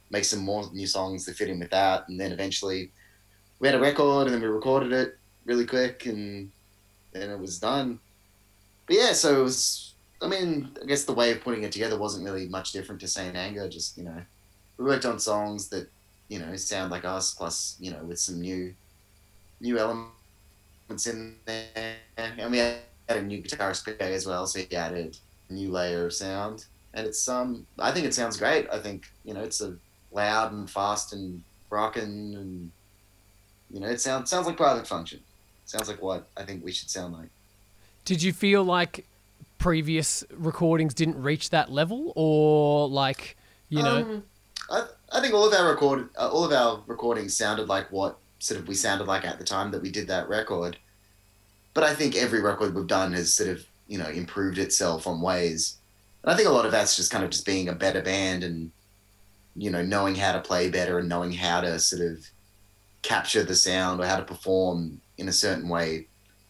make 0.09 0.25
some 0.25 0.39
more 0.39 0.63
new 0.73 0.87
songs 0.87 1.25
that 1.25 1.35
fit 1.35 1.49
in 1.49 1.59
with 1.59 1.69
that, 1.71 2.07
and 2.09 2.19
then 2.19 2.31
eventually 2.31 2.91
we 3.59 3.67
had 3.67 3.75
a 3.75 3.79
record, 3.79 4.27
and 4.27 4.33
then 4.33 4.41
we 4.41 4.47
recorded 4.47 4.91
it 4.91 5.17
really 5.45 5.65
quick, 5.65 6.05
and 6.05 6.51
then 7.13 7.29
it 7.29 7.39
was 7.39 7.59
done. 7.59 7.99
But 8.87 8.95
yeah, 8.95 9.13
so 9.13 9.41
it 9.41 9.43
was. 9.43 9.93
I 10.19 10.27
mean, 10.27 10.69
I 10.81 10.85
guess 10.85 11.03
the 11.03 11.13
way 11.13 11.31
of 11.31 11.41
putting 11.41 11.63
it 11.63 11.71
together 11.71 11.97
wasn't 11.97 12.25
really 12.25 12.47
much 12.47 12.71
different 12.71 12.99
to 13.01 13.07
Saint 13.07 13.35
Anger. 13.35 13.69
Just 13.69 13.97
you 13.97 14.03
know, 14.03 14.21
we 14.77 14.85
worked 14.85 15.05
on 15.05 15.19
songs 15.19 15.69
that 15.69 15.89
you 16.27 16.39
know 16.39 16.55
sound 16.55 16.91
like 16.91 17.05
us, 17.05 17.33
plus 17.33 17.77
you 17.79 17.91
know 17.91 18.03
with 18.03 18.19
some 18.19 18.41
new, 18.41 18.73
new 19.61 19.77
elements 19.77 20.16
in 20.89 21.35
there, 21.45 21.95
and 22.17 22.51
we 22.51 22.57
had 22.57 22.77
a 23.09 23.21
new 23.21 23.41
guitarist 23.41 23.85
PA 23.85 24.05
as 24.05 24.25
well, 24.25 24.47
so 24.47 24.59
he 24.59 24.75
added 24.75 25.17
a 25.49 25.53
new 25.53 25.71
layer 25.71 26.05
of 26.05 26.13
sound. 26.13 26.65
And 26.93 27.05
it's 27.05 27.27
um, 27.27 27.65
I 27.77 27.91
think 27.91 28.05
it 28.05 28.13
sounds 28.13 28.37
great. 28.37 28.67
I 28.71 28.79
think 28.79 29.09
you 29.23 29.33
know 29.33 29.41
it's 29.41 29.61
a 29.61 29.75
loud 30.11 30.53
and 30.53 30.69
fast 30.69 31.13
and 31.13 31.43
rocking, 31.69 32.03
and 32.35 32.71
you 33.69 33.79
know 33.79 33.87
it 33.87 34.01
sounds 34.01 34.29
sounds 34.29 34.47
like 34.47 34.57
Private 34.57 34.87
Function. 34.87 35.19
Sounds 35.65 35.87
like 35.87 36.01
what 36.01 36.27
I 36.37 36.43
think 36.43 36.63
we 36.63 36.71
should 36.71 36.89
sound 36.89 37.13
like. 37.13 37.29
Did 38.05 38.23
you 38.23 38.31
feel 38.31 38.63
like 38.63 39.05
previous 39.57 40.23
recordings 40.31 40.93
didn't 40.93 41.21
reach 41.21 41.49
that 41.49 41.71
level, 41.71 42.13
or 42.15 42.87
like 42.87 43.37
you 43.69 43.83
know? 43.83 43.97
Um, 43.97 44.23
I, 44.69 44.85
I 45.11 45.21
think 45.21 45.33
all 45.33 45.47
of 45.47 45.53
our 45.53 45.69
record, 45.69 46.09
uh, 46.17 46.29
all 46.29 46.43
of 46.43 46.51
our 46.51 46.81
recordings 46.87 47.35
sounded 47.35 47.67
like 47.67 47.91
what 47.91 48.17
sort 48.39 48.59
of 48.59 48.67
we 48.67 48.75
sounded 48.75 49.07
like 49.07 49.25
at 49.25 49.39
the 49.39 49.45
time 49.45 49.71
that 49.71 49.81
we 49.81 49.91
did 49.91 50.07
that 50.07 50.29
record. 50.29 50.77
But 51.73 51.83
I 51.83 51.93
think 51.93 52.15
every 52.15 52.41
record 52.41 52.73
we've 52.73 52.87
done 52.87 53.13
has 53.13 53.33
sort 53.33 53.49
of 53.49 53.65
you 53.87 53.97
know 53.97 54.07
improved 54.07 54.57
itself 54.57 55.07
on 55.07 55.21
ways, 55.21 55.77
and 56.23 56.31
I 56.31 56.35
think 56.35 56.47
a 56.47 56.51
lot 56.51 56.65
of 56.65 56.71
that's 56.71 56.95
just 56.95 57.11
kind 57.11 57.23
of 57.23 57.29
just 57.29 57.45
being 57.45 57.69
a 57.69 57.73
better 57.73 58.01
band 58.01 58.43
and 58.43 58.71
you 59.55 59.71
know 59.71 59.83
knowing 59.83 60.15
how 60.15 60.33
to 60.33 60.41
play 60.41 60.69
better 60.69 60.99
and 60.99 61.09
knowing 61.09 61.33
how 61.33 61.61
to 61.61 61.79
sort 61.79 62.01
of 62.01 62.25
capture 63.01 63.43
the 63.43 63.55
sound 63.55 64.01
or 64.01 64.05
how 64.05 64.17
to 64.17 64.23
perform 64.23 64.99
in 65.17 65.29
a 65.29 65.33
certain 65.33 65.69
way 65.69 66.07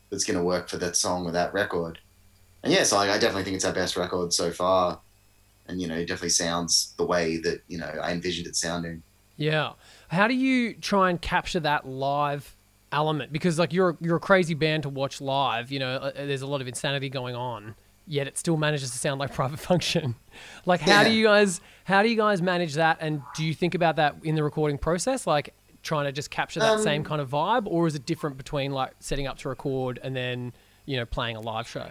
that's 0.09 0.23
going 0.23 0.37
to 0.37 0.43
work 0.43 0.69
for 0.69 0.77
that 0.77 0.95
song 0.95 1.25
or 1.25 1.31
that 1.31 1.53
record. 1.53 1.99
And 2.63 2.73
yeah, 2.73 2.83
so 2.83 2.97
I, 2.97 3.13
I 3.13 3.17
definitely 3.17 3.43
think 3.43 3.57
it's 3.57 3.65
our 3.65 3.73
best 3.73 3.97
record 3.97 4.33
so 4.33 4.51
far 4.51 4.99
and 5.67 5.81
you 5.81 5.87
know, 5.87 5.95
it 5.95 6.07
definitely 6.07 6.29
sounds 6.29 6.93
the 6.97 7.05
way 7.05 7.37
that 7.37 7.61
you 7.67 7.77
know 7.77 7.91
I 8.01 8.11
envisioned 8.11 8.47
it 8.47 8.55
sounding. 8.55 9.03
Yeah. 9.37 9.73
How 10.09 10.27
do 10.27 10.33
you 10.33 10.73
try 10.73 11.09
and 11.09 11.21
capture 11.21 11.59
that 11.61 11.87
live 11.87 12.55
element? 12.91 13.31
Because 13.31 13.59
like 13.59 13.73
you're 13.73 13.97
you're 13.99 14.17
a 14.17 14.21
crazy 14.21 14.53
band 14.53 14.83
to 14.83 14.89
watch 14.89 15.19
live. 15.21 15.71
You 15.71 15.79
know, 15.79 15.95
uh, 15.95 16.11
there's 16.15 16.41
a 16.41 16.47
lot 16.47 16.61
of 16.61 16.67
insanity 16.67 17.09
going 17.09 17.35
on, 17.35 17.75
yet 18.07 18.27
it 18.27 18.37
still 18.37 18.57
manages 18.57 18.91
to 18.91 18.97
sound 18.97 19.19
like 19.19 19.33
Private 19.35 19.59
Function. 19.59 20.15
Like, 20.65 20.81
how 20.81 21.03
do 21.03 21.11
you 21.11 21.25
guys 21.25 21.61
how 21.85 22.03
do 22.03 22.09
you 22.09 22.15
guys 22.17 22.41
manage 22.41 22.75
that? 22.75 22.97
And 23.01 23.21
do 23.35 23.43
you 23.45 23.53
think 23.53 23.75
about 23.75 23.97
that 23.97 24.15
in 24.23 24.35
the 24.35 24.43
recording 24.43 24.77
process? 24.77 25.27
Like 25.27 25.53
trying 25.83 26.05
to 26.05 26.11
just 26.11 26.29
capture 26.29 26.59
that 26.59 26.73
Um, 26.73 26.81
same 26.81 27.03
kind 27.03 27.21
of 27.21 27.29
vibe, 27.29 27.63
or 27.65 27.87
is 27.87 27.95
it 27.95 28.05
different 28.05 28.37
between 28.37 28.71
like 28.71 28.91
setting 28.99 29.27
up 29.27 29.37
to 29.39 29.49
record 29.49 29.99
and 30.03 30.15
then 30.15 30.53
you 30.85 30.97
know 30.97 31.05
playing 31.05 31.35
a 31.35 31.41
live 31.41 31.67
show? 31.67 31.89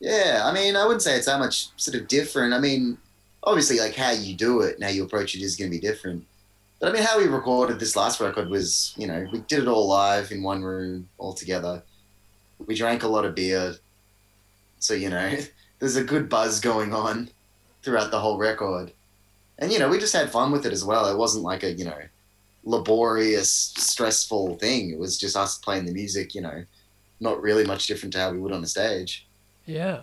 Yeah, 0.00 0.42
I 0.44 0.52
mean, 0.52 0.74
I 0.76 0.84
wouldn't 0.84 1.02
say 1.02 1.16
it's 1.16 1.26
that 1.26 1.38
much 1.38 1.68
sort 1.76 1.96
of 1.96 2.08
different. 2.08 2.52
I 2.54 2.58
mean, 2.58 2.98
obviously, 3.44 3.78
like 3.78 3.94
how 3.94 4.10
you 4.10 4.34
do 4.34 4.60
it 4.62 4.74
and 4.74 4.84
how 4.84 4.90
you 4.90 5.04
approach 5.04 5.34
it 5.34 5.42
is 5.42 5.56
going 5.56 5.70
to 5.70 5.76
be 5.76 5.80
different. 5.80 6.26
But 6.82 6.88
I 6.88 6.92
mean, 6.94 7.04
how 7.04 7.16
we 7.16 7.26
recorded 7.26 7.78
this 7.78 7.94
last 7.94 8.20
record 8.20 8.50
was, 8.50 8.92
you 8.96 9.06
know, 9.06 9.24
we 9.30 9.38
did 9.42 9.60
it 9.60 9.68
all 9.68 9.86
live 9.86 10.32
in 10.32 10.42
one 10.42 10.64
room 10.64 11.08
all 11.16 11.32
together. 11.32 11.80
We 12.66 12.74
drank 12.74 13.04
a 13.04 13.08
lot 13.08 13.24
of 13.24 13.36
beer, 13.36 13.76
so 14.80 14.92
you 14.92 15.08
know, 15.08 15.38
there's 15.78 15.94
a 15.94 16.02
good 16.02 16.28
buzz 16.28 16.58
going 16.58 16.92
on 16.92 17.30
throughout 17.84 18.10
the 18.10 18.18
whole 18.18 18.36
record. 18.36 18.90
And 19.60 19.72
you 19.72 19.78
know, 19.78 19.88
we 19.88 20.00
just 20.00 20.12
had 20.12 20.32
fun 20.32 20.50
with 20.50 20.66
it 20.66 20.72
as 20.72 20.84
well. 20.84 21.06
It 21.06 21.16
wasn't 21.16 21.44
like 21.44 21.62
a 21.62 21.70
you 21.70 21.84
know 21.84 22.00
laborious, 22.64 23.52
stressful 23.76 24.56
thing. 24.56 24.90
It 24.90 24.98
was 24.98 25.16
just 25.16 25.36
us 25.36 25.58
playing 25.58 25.84
the 25.84 25.92
music. 25.92 26.34
You 26.34 26.40
know, 26.40 26.64
not 27.20 27.40
really 27.40 27.64
much 27.64 27.86
different 27.86 28.12
to 28.14 28.18
how 28.18 28.32
we 28.32 28.40
would 28.40 28.50
on 28.50 28.60
the 28.60 28.66
stage. 28.66 29.24
Yeah. 29.66 30.02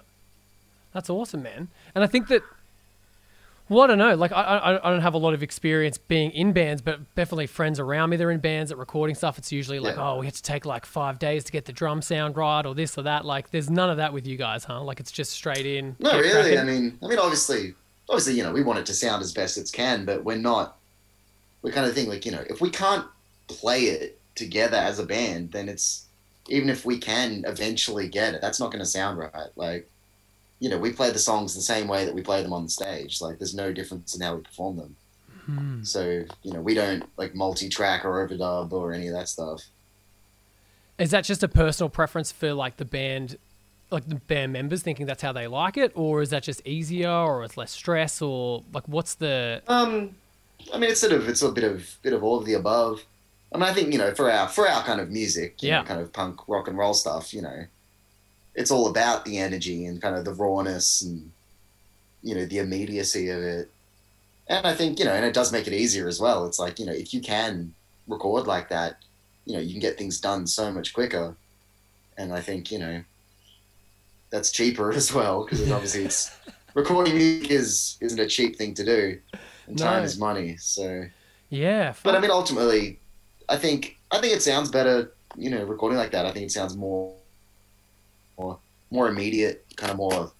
That's 0.93 1.09
awesome, 1.09 1.43
man. 1.43 1.67
And 1.93 2.05
I 2.05 2.07
think 2.07 2.29
that 2.29 2.41
Well, 3.69 3.83
I 3.83 3.87
don't 3.87 3.97
know. 3.99 4.15
Like, 4.15 4.31
I, 4.31 4.41
I, 4.41 4.87
I 4.87 4.91
don't 4.91 5.01
have 5.01 5.13
a 5.13 5.17
lot 5.19 5.33
of 5.33 5.43
experience 5.43 5.97
being 5.97 6.31
in 6.31 6.53
bands, 6.53 6.81
but 6.81 6.99
definitely 7.15 7.45
friends 7.47 7.79
around 7.79 8.09
me 8.09 8.17
that 8.17 8.23
are 8.23 8.31
in 8.31 8.39
bands 8.39 8.69
that 8.69 8.77
recording 8.77 9.15
stuff. 9.15 9.37
It's 9.37 9.51
usually 9.51 9.79
like, 9.79 9.95
Yeah. 9.95 10.09
oh, 10.11 10.19
we 10.19 10.25
have 10.25 10.35
to 10.35 10.41
take 10.43 10.65
like 10.65 10.85
five 10.85 11.19
days 11.19 11.43
to 11.45 11.51
get 11.51 11.65
the 11.65 11.71
drum 11.71 12.01
sound 12.01 12.35
right, 12.35 12.65
or 12.65 12.73
this 12.73 12.97
or 12.97 13.03
that. 13.03 13.25
Like, 13.25 13.51
there's 13.51 13.69
none 13.69 13.89
of 13.91 13.97
that 13.97 14.11
with 14.11 14.25
you 14.25 14.37
guys, 14.37 14.63
huh? 14.63 14.81
Like, 14.83 14.99
it's 14.99 15.11
just 15.11 15.31
straight 15.31 15.65
in. 15.65 15.95
No, 15.99 16.17
really. 16.19 16.31
cracking. 16.31 16.57
I 16.59 16.63
mean, 16.63 16.97
I 17.03 17.07
mean, 17.07 17.19
obviously, 17.19 17.75
obviously, 18.09 18.33
you 18.33 18.43
know, 18.43 18.51
we 18.51 18.63
want 18.63 18.79
it 18.79 18.85
to 18.87 18.93
sound 18.93 19.21
as 19.21 19.31
best 19.33 19.57
it 19.57 19.69
can, 19.71 20.03
but 20.03 20.23
we're 20.23 20.37
not. 20.37 20.77
We 21.61 21.71
kind 21.71 21.85
of 21.87 21.93
think 21.93 22.09
like, 22.09 22.25
you 22.25 22.31
know, 22.31 22.43
if 22.49 22.61
we 22.61 22.69
can't 22.71 23.05
play 23.47 23.81
it 23.83 24.19
together 24.35 24.77
as 24.77 24.97
a 24.99 25.05
band, 25.05 25.51
then 25.51 25.69
it's 25.69 26.05
even 26.47 26.69
if 26.69 26.85
we 26.85 26.97
can 26.97 27.43
eventually 27.45 28.07
get 28.07 28.33
it, 28.33 28.41
that's 28.41 28.59
not 28.59 28.71
going 28.71 28.79
to 28.79 28.85
sound 28.85 29.19
right. 29.19 29.49
Like, 29.55 29.87
you 30.59 30.69
know, 30.69 30.77
we 30.77 30.91
play 30.91 31.11
the 31.11 31.19
songs 31.19 31.55
the 31.55 31.61
same 31.61 31.87
way 31.87 32.05
that 32.05 32.13
we 32.13 32.21
play 32.21 32.41
them 32.43 32.53
on 32.53 32.63
the 32.63 32.69
stage. 32.69 33.21
Like, 33.21 33.37
there's 33.39 33.55
no 33.55 33.71
difference 33.71 34.15
in 34.15 34.21
how 34.21 34.35
we 34.35 34.41
perform 34.41 34.77
them. 34.77 34.95
Hmm. 35.45 35.83
So, 35.83 36.25
you 36.43 36.53
know, 36.53 36.61
we 36.61 36.73
don't 36.73 37.03
like 37.17 37.33
multi-track 37.33 38.05
or 38.05 38.27
overdub 38.27 38.71
or 38.71 38.93
any 38.93 39.07
of 39.07 39.13
that 39.13 39.29
stuff. 39.29 39.63
Is 40.97 41.11
that 41.11 41.23
just 41.23 41.43
a 41.43 41.47
personal 41.47 41.89
preference 41.89 42.31
for 42.31 42.53
like 42.53 42.75
the 42.77 42.85
band, 42.85 43.37
like 43.89 44.07
the 44.07 44.15
band 44.15 44.51
members 44.51 44.81
thinking 44.83 45.05
that's 45.05 45.21
how 45.21 45.31
they 45.31 45.47
like 45.47 45.77
it, 45.77 45.93
or 45.95 46.21
is 46.21 46.29
that 46.31 46.43
just 46.43 46.61
easier, 46.67 47.09
or 47.09 47.43
it's 47.45 47.55
less 47.55 47.71
stress, 47.71 48.21
or 48.21 48.63
like 48.73 48.87
what's 48.87 49.15
the? 49.15 49.61
Um, 49.67 50.15
I 50.73 50.77
mean, 50.77 50.89
it's 50.91 50.99
sort 50.99 51.13
of 51.13 51.29
it's 51.29 51.41
a 51.41 51.51
bit 51.51 51.63
of 51.63 51.97
bit 52.01 52.11
of 52.11 52.21
all 52.23 52.37
of 52.37 52.45
the 52.45 52.55
above. 52.55 53.05
I 53.53 53.57
mean, 53.57 53.63
I 53.63 53.73
think 53.73 53.93
you 53.93 53.97
know, 53.97 54.13
for 54.13 54.29
our 54.29 54.49
for 54.49 54.67
our 54.67 54.83
kind 54.83 54.99
of 54.99 55.09
music, 55.09 55.63
you 55.63 55.69
Yeah. 55.69 55.79
know, 55.79 55.85
kind 55.85 56.01
of 56.01 56.11
punk 56.11 56.41
rock 56.49 56.67
and 56.67 56.77
roll 56.77 56.93
stuff, 56.93 57.33
you 57.33 57.41
know, 57.41 57.63
it's 58.59 58.71
all 58.71 58.87
about 58.87 59.23
the 59.23 59.37
energy 59.37 59.85
and 59.85 60.01
kind 60.01 60.15
of 60.17 60.25
the 60.25 60.33
rawness 60.33 61.01
and 61.01 61.31
you 62.21 62.35
know 62.35 62.45
the 62.45 62.59
immediacy 62.59 63.29
of 63.29 63.41
it. 63.41 63.71
And 64.47 64.67
I 64.67 64.75
think 64.75 64.99
you 64.99 65.05
know, 65.05 65.13
and 65.13 65.25
it 65.25 65.33
does 65.33 65.53
make 65.53 65.65
it 65.65 65.73
easier 65.73 66.07
as 66.09 66.19
well. 66.19 66.45
It's 66.45 66.59
like 66.59 66.77
you 66.77 66.85
know, 66.85 66.91
if 66.91 67.13
you 67.13 67.21
can 67.21 67.73
record 68.07 68.47
like 68.47 68.67
that, 68.69 68.97
you 69.45 69.53
know, 69.53 69.59
you 69.59 69.71
can 69.71 69.79
get 69.79 69.97
things 69.97 70.19
done 70.19 70.45
so 70.45 70.71
much 70.71 70.93
quicker. 70.93 71.35
And 72.17 72.33
I 72.33 72.41
think 72.41 72.69
you 72.69 72.79
know, 72.79 73.01
that's 74.29 74.51
cheaper 74.51 74.91
as 74.99 75.13
well 75.13 75.45
because 75.45 75.71
obviously 75.71 76.03
it's 76.03 76.35
recording 76.73 77.15
music 77.15 77.51
is 77.51 77.97
isn't 78.01 78.19
a 78.19 78.27
cheap 78.27 78.57
thing 78.57 78.73
to 78.73 78.83
do, 78.83 79.19
and 79.67 79.77
time 79.77 80.03
is 80.03 80.19
money. 80.19 80.57
So, 80.57 81.05
Yeah, 81.49 81.93
but 82.03 82.13
I 82.13 82.19
mean, 82.19 82.31
ultimately, 82.31 82.99
I 83.47 83.55
think 83.55 83.97
I 84.11 84.19
think 84.19 84.33
it 84.33 84.41
sounds 84.41 84.69
better. 84.69 85.13
You 85.37 85.49
know, 85.49 85.63
recording 85.63 85.97
like 85.97 86.11
that, 86.11 86.25
I 86.25 86.31
think 86.33 86.47
it 86.47 86.51
sounds 86.51 86.75
more, 86.75 87.13
more, 88.39 88.59
more 88.91 89.07
immediate, 89.09 89.65
kind 89.75 89.91
of 89.91 89.97
more, 89.97 90.31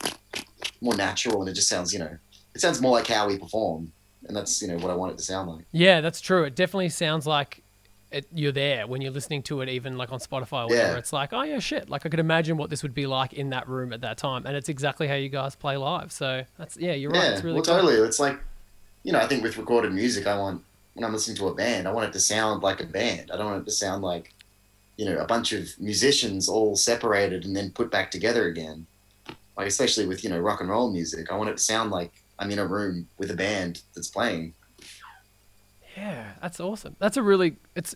more 0.81 0.95
natural, 0.95 1.41
and 1.41 1.49
it 1.49 1.53
just 1.53 1.67
sounds, 1.69 1.93
you 1.93 1.99
know, 1.99 2.17
it 2.55 2.61
sounds 2.61 2.81
more 2.81 2.91
like 2.91 3.07
how 3.07 3.27
we 3.27 3.37
perform, 3.37 3.91
and 4.27 4.35
that's 4.35 4.61
you 4.61 4.67
know 4.67 4.77
what 4.77 4.89
I 4.89 4.95
want 4.95 5.11
it 5.13 5.17
to 5.17 5.23
sound 5.23 5.49
like. 5.49 5.65
yeah, 5.71 6.01
that's 6.01 6.21
true. 6.21 6.43
It 6.43 6.55
definitely 6.55 6.89
sounds 6.89 7.27
like 7.27 7.63
it, 8.11 8.25
you're 8.33 8.51
there 8.51 8.87
when 8.87 9.01
you're 9.01 9.11
listening 9.11 9.43
to 9.43 9.61
it, 9.61 9.69
even 9.69 9.97
like 9.97 10.11
on 10.11 10.19
Spotify 10.19 10.63
or 10.63 10.67
whatever. 10.67 10.93
Yeah. 10.93 10.97
It's 10.97 11.13
like, 11.13 11.31
oh 11.31 11.43
yeah, 11.43 11.59
shit. 11.59 11.89
Like 11.89 12.05
I 12.05 12.09
could 12.09 12.19
imagine 12.19 12.57
what 12.57 12.69
this 12.71 12.81
would 12.81 12.93
be 12.95 13.05
like 13.05 13.33
in 13.33 13.49
that 13.51 13.67
room 13.67 13.93
at 13.93 14.01
that 14.01 14.17
time, 14.17 14.45
and 14.45 14.55
it's 14.55 14.69
exactly 14.69 15.07
how 15.07 15.13
you 15.15 15.29
guys 15.29 15.55
play 15.55 15.77
live. 15.77 16.11
So 16.11 16.43
that's 16.57 16.75
yeah, 16.77 16.93
you're 16.93 17.11
right. 17.11 17.23
yeah, 17.23 17.31
It's 17.33 17.43
really 17.43 17.55
well, 17.55 17.63
cool. 17.63 17.75
totally. 17.75 17.95
It's 18.07 18.19
like, 18.19 18.39
you 19.03 19.11
know, 19.13 19.19
I 19.19 19.27
think 19.27 19.43
with 19.43 19.57
recorded 19.57 19.93
music, 19.93 20.25
I 20.25 20.37
want 20.37 20.63
when 20.95 21.05
I'm 21.05 21.13
listening 21.13 21.37
to 21.37 21.47
a 21.47 21.53
band, 21.53 21.87
I 21.87 21.91
want 21.91 22.07
it 22.09 22.13
to 22.13 22.19
sound 22.19 22.63
like 22.63 22.81
a 22.81 22.85
band. 22.85 23.29
I 23.31 23.37
don't 23.37 23.45
want 23.45 23.61
it 23.61 23.65
to 23.65 23.71
sound 23.71 24.01
like, 24.03 24.33
you 24.99 25.05
know, 25.05 25.17
a 25.17 25.25
bunch 25.25 25.53
of 25.53 25.69
musicians 25.79 26.49
all 26.49 26.75
separated 26.75 27.45
and 27.45 27.55
then 27.55 27.71
put 27.71 27.89
back 27.89 28.11
together 28.11 28.47
again. 28.47 28.85
Like 29.55 29.67
especially 29.67 30.05
with 30.05 30.25
you 30.25 30.29
know 30.29 30.39
rock 30.39 30.59
and 30.59 30.69
roll 30.69 30.91
music, 30.91 31.31
I 31.31 31.37
want 31.37 31.49
it 31.49 31.55
to 31.55 31.63
sound 31.63 31.89
like 31.89 32.11
I'm 32.37 32.51
in 32.51 32.59
a 32.59 32.67
room 32.67 33.07
with 33.17 33.31
a 33.31 33.33
band 33.33 33.81
that's 33.95 34.09
playing. 34.09 34.53
Yeah, 35.95 36.31
that's 36.41 36.59
awesome. 36.59 36.97
That's 36.99 37.15
a 37.15 37.23
really 37.23 37.55
it's 37.77 37.95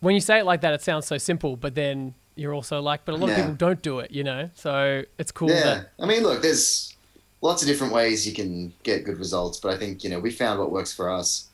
when 0.00 0.14
you 0.14 0.22
say 0.22 0.38
it 0.38 0.46
like 0.46 0.62
that, 0.62 0.72
it 0.72 0.80
sounds 0.80 1.06
so 1.06 1.18
simple, 1.18 1.54
but 1.54 1.74
then 1.74 2.14
you're 2.34 2.54
also 2.54 2.80
like, 2.80 3.04
but 3.04 3.14
a 3.14 3.18
lot 3.18 3.28
of 3.28 3.36
people 3.36 3.52
don't 3.54 3.82
do 3.82 3.98
it, 3.98 4.10
you 4.10 4.24
know. 4.24 4.48
So 4.54 5.02
it's 5.18 5.30
cool 5.30 5.50
yeah, 5.50 5.62
that 5.64 5.90
I 6.00 6.06
mean, 6.06 6.22
look, 6.22 6.40
there's 6.40 6.96
lots 7.42 7.60
of 7.60 7.68
different 7.68 7.92
ways 7.92 8.26
you 8.26 8.32
can 8.32 8.72
get 8.84 9.04
good 9.04 9.18
results, 9.18 9.60
but 9.60 9.74
I 9.74 9.76
think 9.76 10.02
you 10.02 10.08
know 10.08 10.18
we 10.18 10.30
found 10.30 10.58
what 10.58 10.72
works 10.72 10.94
for 10.94 11.10
us, 11.10 11.48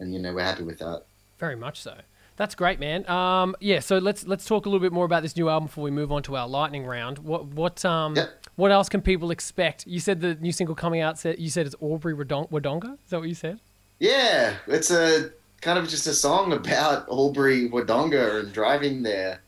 and 0.00 0.14
you 0.14 0.20
know 0.20 0.32
we're 0.32 0.42
happy 0.42 0.62
with 0.62 0.78
that. 0.78 1.02
very 1.38 1.56
much 1.56 1.82
so. 1.82 1.94
That's 2.36 2.54
great, 2.56 2.80
man. 2.80 3.08
Um, 3.08 3.54
yeah. 3.60 3.78
So 3.80 3.98
let's 3.98 4.26
let's 4.26 4.44
talk 4.44 4.66
a 4.66 4.68
little 4.68 4.80
bit 4.80 4.92
more 4.92 5.04
about 5.04 5.22
this 5.22 5.36
new 5.36 5.48
album 5.48 5.66
before 5.66 5.84
we 5.84 5.90
move 5.92 6.10
on 6.10 6.22
to 6.24 6.36
our 6.36 6.48
lightning 6.48 6.84
round. 6.84 7.18
What 7.18 7.46
what 7.46 7.84
um 7.84 8.16
Yep. 8.16 8.30
what 8.56 8.70
else 8.72 8.88
can 8.88 9.00
people 9.02 9.30
expect? 9.30 9.86
You 9.86 10.00
said 10.00 10.20
the 10.20 10.34
new 10.36 10.50
single 10.52 10.74
coming 10.74 11.00
out. 11.00 11.18
Said 11.18 11.38
you 11.38 11.48
said 11.48 11.66
it's 11.66 11.76
Albury 11.80 12.14
Wodong- 12.14 12.50
Wodonga. 12.50 12.94
Is 12.94 13.10
that 13.10 13.20
what 13.20 13.28
you 13.28 13.34
said? 13.34 13.60
Yeah, 14.00 14.54
it's 14.66 14.90
a 14.90 15.30
kind 15.60 15.78
of 15.78 15.88
just 15.88 16.06
a 16.08 16.12
song 16.12 16.52
about 16.52 17.08
Albury 17.08 17.68
Wodonga 17.70 18.40
and 18.40 18.52
driving 18.52 19.02
there. 19.04 19.40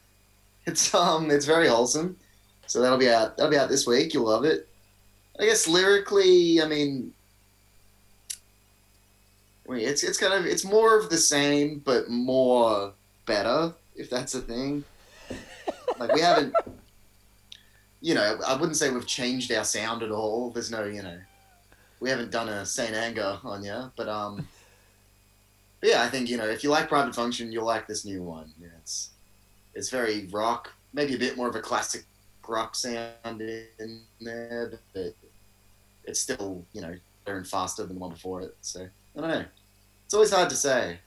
It's 0.65 0.95
um, 0.95 1.31
it's 1.31 1.45
very 1.47 1.69
wholesome. 1.69 2.17
So 2.69 2.81
that'll 2.81 2.99
be 2.99 3.11
out. 3.11 3.37
That'll 3.37 3.51
be 3.51 3.59
out 3.59 3.69
this 3.69 3.87
week. 3.87 4.15
You'll 4.15 4.27
love 4.27 4.45
it. 4.45 4.69
I 5.41 5.45
guess 5.45 5.69
lyrically, 5.69 6.63
I 6.63 6.67
mean, 6.67 7.13
Mean, 9.69 9.87
it's 9.87 10.05
it's 10.05 10.19
kind 10.19 10.33
of 10.33 10.47
it's 10.47 10.65
more 10.65 10.99
of 10.99 11.11
the 11.11 11.17
same, 11.17 11.81
but 11.85 12.09
more 12.09 12.93
better, 13.25 13.73
if 13.97 14.09
that's 14.09 14.35
a 14.35 14.41
thing. 14.41 14.85
Like 15.99 16.13
we 16.13 16.21
haven't, 16.21 16.55
you 18.01 18.15
know, 18.15 18.39
I 18.47 18.55
wouldn't 18.55 18.77
say 18.77 18.91
we've 18.91 19.07
changed 19.07 19.51
our 19.53 19.65
sound 19.65 20.03
at 20.03 20.11
all. 20.11 20.51
There's 20.51 20.71
no, 20.71 20.85
you 20.85 21.03
know, 21.03 21.19
we 22.01 22.11
haven't 22.11 22.31
done 22.31 22.49
a 22.49 22.67
Saint 22.67 22.95
Anger 22.95 23.39
on 23.43 23.65
you, 23.65 23.91
but 23.97 24.09
um, 24.09 24.47
but 25.81 25.91
yeah, 25.91 26.03
I 26.03 26.09
think 26.09 26.29
you 26.29 26.37
know 26.37 26.47
if 26.47 26.63
you 26.63 26.71
like 26.71 26.89
Private 26.89 27.15
Function, 27.15 27.51
you'll 27.51 27.67
like 27.67 27.87
this 27.87 28.05
new 28.05 28.23
one. 28.23 28.53
Yeah, 28.61 28.69
it's 28.81 29.11
it's 29.75 29.91
very 29.91 30.27
rock, 30.31 30.73
maybe 30.93 31.15
a 31.15 31.19
bit 31.19 31.37
more 31.37 31.49
of 31.49 31.57
a 31.57 31.61
classic 31.61 32.05
rock 32.47 32.75
sound 32.75 33.41
in 33.41 34.01
there, 34.21 34.79
but 34.95 35.15
it's 36.05 36.21
still 36.21 36.65
you 36.73 36.81
know 36.81 36.95
better 37.25 37.39
and 37.39 37.49
faster 37.49 37.85
than 37.85 37.97
the 37.97 38.01
one 38.01 38.13
before 38.13 38.43
it. 38.43 38.57
So 38.61 38.89
I 39.17 39.21
don't 39.21 39.31
know. 39.31 39.45
It's 40.05 40.15
always 40.15 40.31
hard 40.31 40.51
to 40.51 40.57
say. 40.57 40.99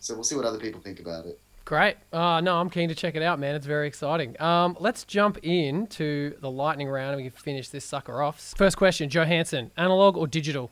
So 0.00 0.14
we'll 0.14 0.24
see 0.24 0.34
what 0.34 0.44
other 0.44 0.58
people 0.58 0.80
think 0.80 1.00
about 1.00 1.26
it. 1.26 1.38
Great. 1.64 1.96
Uh, 2.12 2.40
no, 2.40 2.56
I'm 2.56 2.68
keen 2.70 2.88
to 2.88 2.94
check 2.94 3.14
it 3.14 3.22
out, 3.22 3.38
man. 3.38 3.54
It's 3.54 3.66
very 3.66 3.86
exciting. 3.86 4.40
Um, 4.40 4.76
let's 4.80 5.04
jump 5.04 5.38
into 5.44 6.34
the 6.40 6.50
lightning 6.50 6.88
round 6.88 7.10
and 7.14 7.16
we 7.22 7.30
can 7.30 7.38
finish 7.38 7.68
this 7.68 7.84
sucker 7.84 8.20
off. 8.20 8.54
First 8.56 8.76
question, 8.76 9.08
Joe 9.08 9.24
Hansen, 9.24 9.70
analog 9.76 10.16
or 10.16 10.26
digital? 10.26 10.70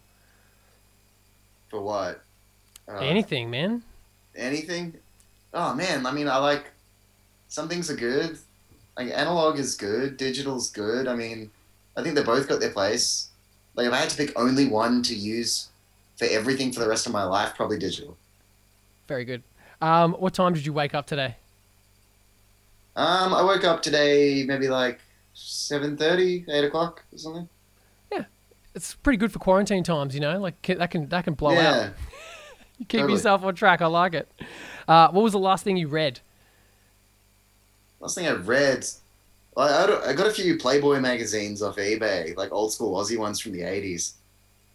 For 1.68 1.80
what? 1.80 2.22
Uh, 2.88 2.96
Anything, 2.96 3.50
man. 3.50 3.82
anything? 4.34 4.94
Oh 5.54 5.74
man, 5.74 6.06
I 6.06 6.10
mean, 6.12 6.28
I 6.28 6.36
like 6.38 6.66
some 7.48 7.68
things 7.68 7.88
are 7.90 7.96
good. 7.96 8.38
Like 8.96 9.10
analog 9.12 9.58
is 9.58 9.76
good, 9.76 10.16
digital's 10.16 10.70
good. 10.70 11.06
I 11.06 11.14
mean, 11.14 11.50
I 11.96 12.02
think 12.02 12.14
they 12.16 12.22
both 12.22 12.48
got 12.48 12.58
their 12.60 12.70
place. 12.70 13.28
Like 13.76 13.86
if 13.86 13.92
I 13.92 13.98
had 13.98 14.10
to 14.10 14.16
pick 14.16 14.36
only 14.38 14.66
one 14.66 15.02
to 15.04 15.14
use 15.14 15.68
for 16.20 16.26
everything 16.26 16.70
for 16.70 16.80
the 16.80 16.88
rest 16.88 17.06
of 17.06 17.12
my 17.12 17.24
life, 17.24 17.54
probably 17.56 17.78
digital. 17.78 18.14
Very 19.08 19.24
good. 19.24 19.42
Um, 19.80 20.12
what 20.12 20.34
time 20.34 20.52
did 20.52 20.66
you 20.66 20.72
wake 20.74 20.94
up 20.94 21.06
today? 21.06 21.36
Um, 22.94 23.32
I 23.32 23.42
woke 23.42 23.64
up 23.64 23.80
today 23.80 24.44
maybe 24.46 24.68
like 24.68 25.00
7.30, 25.34 26.46
8 26.46 26.64
o'clock 26.64 27.02
or 27.10 27.16
something. 27.18 27.48
Yeah, 28.12 28.24
it's 28.74 28.92
pretty 28.96 29.16
good 29.16 29.32
for 29.32 29.38
quarantine 29.38 29.82
times, 29.82 30.14
you 30.14 30.20
know. 30.20 30.38
Like 30.38 30.60
that 30.66 30.90
can 30.90 31.08
that 31.08 31.24
can 31.24 31.32
blow 31.32 31.52
out. 31.52 31.56
yeah. 31.56 31.90
You 32.78 32.86
keep 32.86 33.00
Totally. 33.00 33.18
yourself 33.18 33.44
on 33.44 33.54
track. 33.54 33.82
I 33.82 33.86
like 33.88 34.14
it. 34.14 34.26
Uh, 34.88 35.08
what 35.10 35.22
was 35.22 35.32
the 35.32 35.38
last 35.38 35.64
thing 35.64 35.76
you 35.76 35.86
read? 35.86 36.20
Last 38.00 38.14
thing 38.14 38.26
I 38.26 38.32
read, 38.32 38.86
I, 39.54 39.98
I 40.06 40.12
got 40.14 40.26
a 40.26 40.30
few 40.30 40.56
Playboy 40.56 40.98
magazines 40.98 41.60
off 41.60 41.76
eBay, 41.76 42.34
like 42.38 42.50
old 42.52 42.72
school 42.72 42.96
Aussie 42.98 43.18
ones 43.18 43.38
from 43.38 43.52
the 43.52 43.60
80s. 43.60 44.14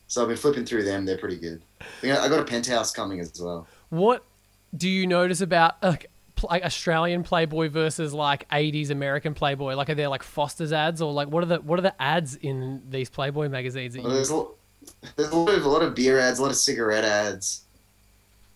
So 0.08 0.22
I've 0.22 0.28
been 0.28 0.38
flipping 0.38 0.66
through 0.66 0.84
them. 0.84 1.06
They're 1.06 1.18
pretty 1.18 1.38
good. 1.38 1.62
I 1.82 1.86
think 2.02 2.18
I 2.18 2.26
I 2.26 2.30
got 2.30 2.40
a 2.40 2.46
penthouse 2.46 2.92
coming 2.92 3.20
as 3.20 3.40
well. 3.40 3.68
What 3.90 4.24
do 4.76 4.90
you 4.90 5.08
notice 5.08 5.42
about 5.42 5.82
like, 5.82 6.10
Australian 6.44 7.24
Playboy 7.24 7.70
versus 7.70 8.14
like 8.14 8.48
80s 8.50 8.90
American 8.90 9.34
Playboy? 9.34 9.76
Like 9.76 9.90
are 9.90 9.96
there 9.96 10.10
like 10.10 10.24
Foster's 10.24 10.74
ads 10.74 11.02
or 11.02 11.12
like 11.12 11.30
what 11.30 11.44
are 11.44 11.48
the 11.48 11.58
what 11.58 11.80
are 11.80 11.84
the 11.84 12.02
ads 12.02 12.36
in 12.36 12.82
these 12.90 13.10
Playboy 13.10 13.50
magazines 13.50 13.98
Well, 13.98 14.10
there's 14.10 14.32
a, 14.32 14.46
there's 15.16 15.32
a 15.32 15.36
lot 15.36 15.54
of 15.54 15.66
a 15.66 15.70
lot 15.70 15.82
of 15.82 15.96
beer 15.96 16.20
ads, 16.20 16.40
a 16.40 16.42
lot 16.42 16.52
of 16.52 16.58
cigarette 16.58 17.04
ads, 17.04 17.64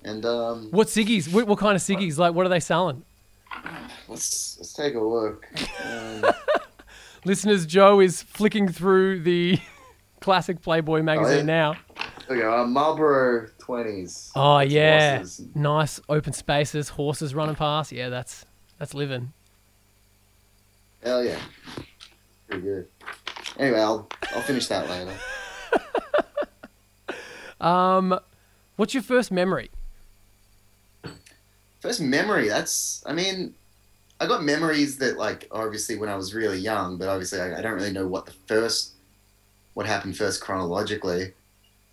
and 0.04 0.26
um, 0.26 0.70
What 0.72 0.88
ciggies? 0.88 1.32
What, 1.32 1.48
what 1.48 1.58
kind 1.58 1.76
of 1.76 1.82
ciggies? 1.82 2.18
Like 2.18 2.34
what 2.34 2.46
are 2.46 2.50
they 2.50 2.60
selling? 2.60 3.04
let's 4.08 4.58
let's 4.60 4.74
take 4.74 4.96
a 4.96 5.00
look. 5.00 5.48
Um, 5.84 6.26
Listeners, 7.26 7.66
Joe 7.66 8.00
is 8.00 8.22
flicking 8.22 8.70
through 8.70 9.22
the 9.22 9.60
classic 10.22 10.62
Playboy 10.62 11.02
magazine 11.02 11.46
now. 11.46 11.76
there 12.28 12.38
we 12.38 12.42
go. 12.44 12.62
Uh, 12.62 12.66
Marlboro 12.66 13.48
twenties. 13.60 14.32
Oh 14.36 14.60
yeah, 14.60 15.24
nice 15.56 16.00
open 16.10 16.34
spaces, 16.34 16.90
horses 16.90 17.34
running 17.36 17.56
past. 17.56 17.92
Yeah, 17.92 18.10
that's 18.10 18.46
that's 18.78 18.94
living. 18.94 19.34
Hell 21.04 21.24
yeah, 21.24 21.40
pretty 22.48 22.64
good. 22.64 22.88
Anyway, 23.58 23.80
I'll 23.80 24.08
I'll 24.36 24.42
finish 24.42 24.68
that 24.68 24.90
later. 24.90 25.14
Um, 27.62 28.18
what's 28.78 28.94
your 28.94 29.04
first 29.04 29.32
memory? 29.32 29.70
First 31.82 32.02
memory. 32.02 32.48
That's. 32.48 33.04
I 33.06 33.14
mean, 33.14 33.54
I 34.20 34.28
got 34.28 34.44
memories 34.44 34.98
that 35.00 35.18
like 35.18 35.48
obviously 35.52 35.98
when 35.98 36.10
I 36.10 36.16
was 36.16 36.34
really 36.34 36.58
young, 36.60 36.98
but 36.98 37.08
obviously 37.08 37.40
I, 37.42 37.58
I 37.58 37.62
don't 37.62 37.74
really 37.74 37.92
know 37.92 38.08
what 38.08 38.26
the 38.26 38.34
first, 38.48 38.94
what 39.80 39.88
happened 39.88 40.18
first 40.18 40.42
chronologically. 40.42 41.32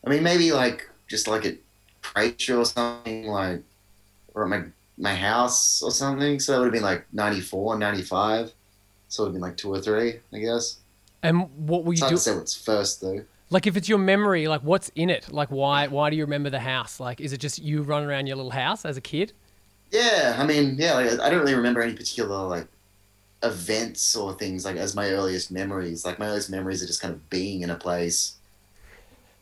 I 0.05 0.11
mean, 0.11 0.25
maybe 0.25 0.51
like 0.51 0.91
just 1.07 1.29
like 1.29 1.47
at 1.47 1.55
Preach 2.03 2.51
or 2.51 2.65
something 2.65 3.29
like, 3.29 3.63
or 4.35 4.43
at 4.43 4.49
my 4.49 4.65
my 4.99 5.15
house 5.15 5.81
or 5.83 5.93
something. 5.93 6.41
So 6.41 6.51
that 6.51 6.59
would 6.59 6.65
have 6.65 6.73
been 6.73 6.83
like 6.83 7.07
94, 7.13 7.79
95. 7.79 8.53
So 9.07 9.23
it 9.23 9.27
would 9.27 9.29
have 9.29 9.35
been 9.35 9.41
like 9.41 9.57
two 9.57 9.73
or 9.73 9.81
three, 9.81 10.19
I 10.33 10.39
guess. 10.39 10.79
And 11.23 11.49
what 11.69 11.85
were 11.85 11.93
you 11.93 12.01
doing? 12.01 12.17
say 12.17 12.35
what's 12.35 12.57
first 12.57 13.03
though. 13.03 13.23
Like, 13.51 13.69
if 13.69 13.77
it's 13.77 13.89
your 13.89 13.99
memory, 13.99 14.49
like, 14.49 14.63
what's 14.63 14.91
in 14.97 15.09
it? 15.09 15.33
Like, 15.33 15.53
why 15.53 15.87
why 15.87 16.11
do 16.11 16.17
you 16.17 16.25
remember 16.25 16.51
the 16.51 16.59
house? 16.59 16.99
Like, 16.99 17.21
is 17.21 17.33
it 17.33 17.39
just 17.39 17.61
you 17.61 17.83
running 17.83 18.09
around 18.09 18.27
your 18.27 18.35
little 18.35 18.51
house 18.51 18.85
as 18.85 18.97
a 18.97 19.01
kid? 19.01 19.33
Yeah, 19.93 20.35
I 20.37 20.45
mean, 20.45 20.75
yeah, 20.77 20.95
like, 20.95 21.21
I 21.21 21.31
don't 21.31 21.39
really 21.39 21.55
remember 21.55 21.83
any 21.83 21.95
particular 21.95 22.49
like 22.49 22.67
events 23.43 24.17
or 24.17 24.35
things 24.35 24.65
like 24.65 24.77
as 24.77 24.95
my 24.95 25.11
earliest 25.11 25.51
memories. 25.51 26.05
Like 26.05 26.19
my 26.19 26.27
earliest 26.27 26.51
memories 26.51 26.83
are 26.83 26.87
just 26.87 27.01
kind 27.01 27.15
of 27.15 27.29
being 27.31 27.63
in 27.63 27.71
a 27.71 27.77
place. 27.77 28.37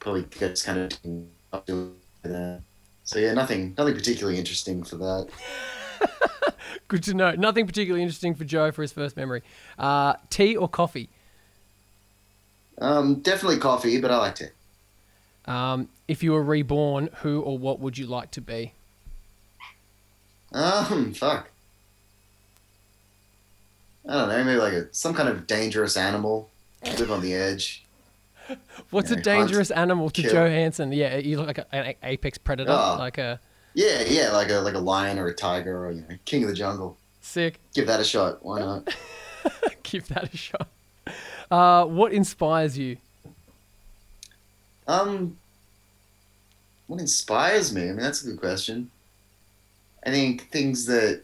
Probably 0.00 0.26
just 0.38 0.64
kind 0.64 0.78
of 0.80 0.98
up 1.52 1.66
to 1.66 1.94
that. 2.22 2.60
So 3.04 3.18
yeah, 3.18 3.34
nothing, 3.34 3.74
nothing 3.76 3.94
particularly 3.94 4.38
interesting 4.38 4.82
for 4.82 4.96
that. 4.96 5.28
Good 6.88 7.02
to 7.04 7.14
know. 7.14 7.32
Nothing 7.32 7.66
particularly 7.66 8.02
interesting 8.02 8.34
for 8.34 8.44
Joe 8.44 8.72
for 8.72 8.82
his 8.82 8.92
first 8.92 9.16
memory. 9.16 9.42
Uh, 9.78 10.14
tea 10.30 10.56
or 10.56 10.68
coffee? 10.68 11.08
Um, 12.78 13.16
definitely 13.16 13.58
coffee, 13.58 14.00
but 14.00 14.10
I 14.10 14.16
like 14.18 14.34
tea. 14.36 14.46
Um, 15.46 15.88
if 16.08 16.22
you 16.22 16.32
were 16.32 16.42
reborn, 16.42 17.10
who 17.20 17.40
or 17.40 17.58
what 17.58 17.80
would 17.80 17.98
you 17.98 18.06
like 18.06 18.30
to 18.32 18.40
be? 18.40 18.72
Um, 20.52 21.12
fuck. 21.12 21.50
I 24.06 24.12
don't 24.12 24.28
know, 24.28 24.44
maybe 24.44 24.58
like 24.58 24.72
a 24.74 24.92
some 24.94 25.14
kind 25.14 25.28
of 25.28 25.46
dangerous 25.46 25.96
animal. 25.96 26.50
Live 26.98 27.10
on 27.10 27.22
the 27.22 27.32
edge. 27.34 27.84
What's 28.90 29.10
Yeah, 29.10 29.16
a 29.18 29.22
dangerous 29.22 29.70
animal 29.70 30.10
to 30.10 30.20
kill. 30.22 30.30
Joe 30.32 30.46
Hansen? 30.50 30.92
Yeah, 30.92 31.16
you 31.16 31.38
look 31.38 31.46
like 31.46 31.58
a, 31.58 31.74
an 31.74 31.94
apex 32.02 32.36
predator, 32.36 32.70
Oh. 32.72 32.96
like 32.98 33.16
a 33.16 33.40
Yeah, 33.72 34.02
yeah, 34.06 34.30
like 34.32 34.50
a 34.50 34.56
like 34.60 34.74
a 34.74 34.78
lion 34.80 35.18
or 35.18 35.26
a 35.28 35.34
tiger 35.34 35.86
or 35.86 35.92
you 35.92 36.02
know, 36.02 36.16
king 36.26 36.42
of 36.44 36.50
the 36.50 36.54
jungle. 36.54 36.98
sick. 37.22 37.58
Give 37.74 37.86
that 37.86 38.00
a 38.00 38.04
shot. 38.04 38.44
Why 38.44 38.60
not? 38.60 38.94
Give 39.82 40.06
that 40.08 40.32
a 40.32 40.36
shot. 40.36 40.68
Uh, 41.50 41.84
what 41.86 42.12
inspires 42.12 42.76
you? 42.76 42.98
Um, 44.86 45.38
what 46.86 47.00
inspires 47.00 47.72
me? 47.74 47.82
I 47.84 47.86
mean, 47.86 47.96
that's 47.96 48.22
a 48.22 48.26
good 48.26 48.40
question. 48.40 48.90
I 50.06 50.10
think 50.10 50.50
things 50.50 50.84
that 50.86 51.22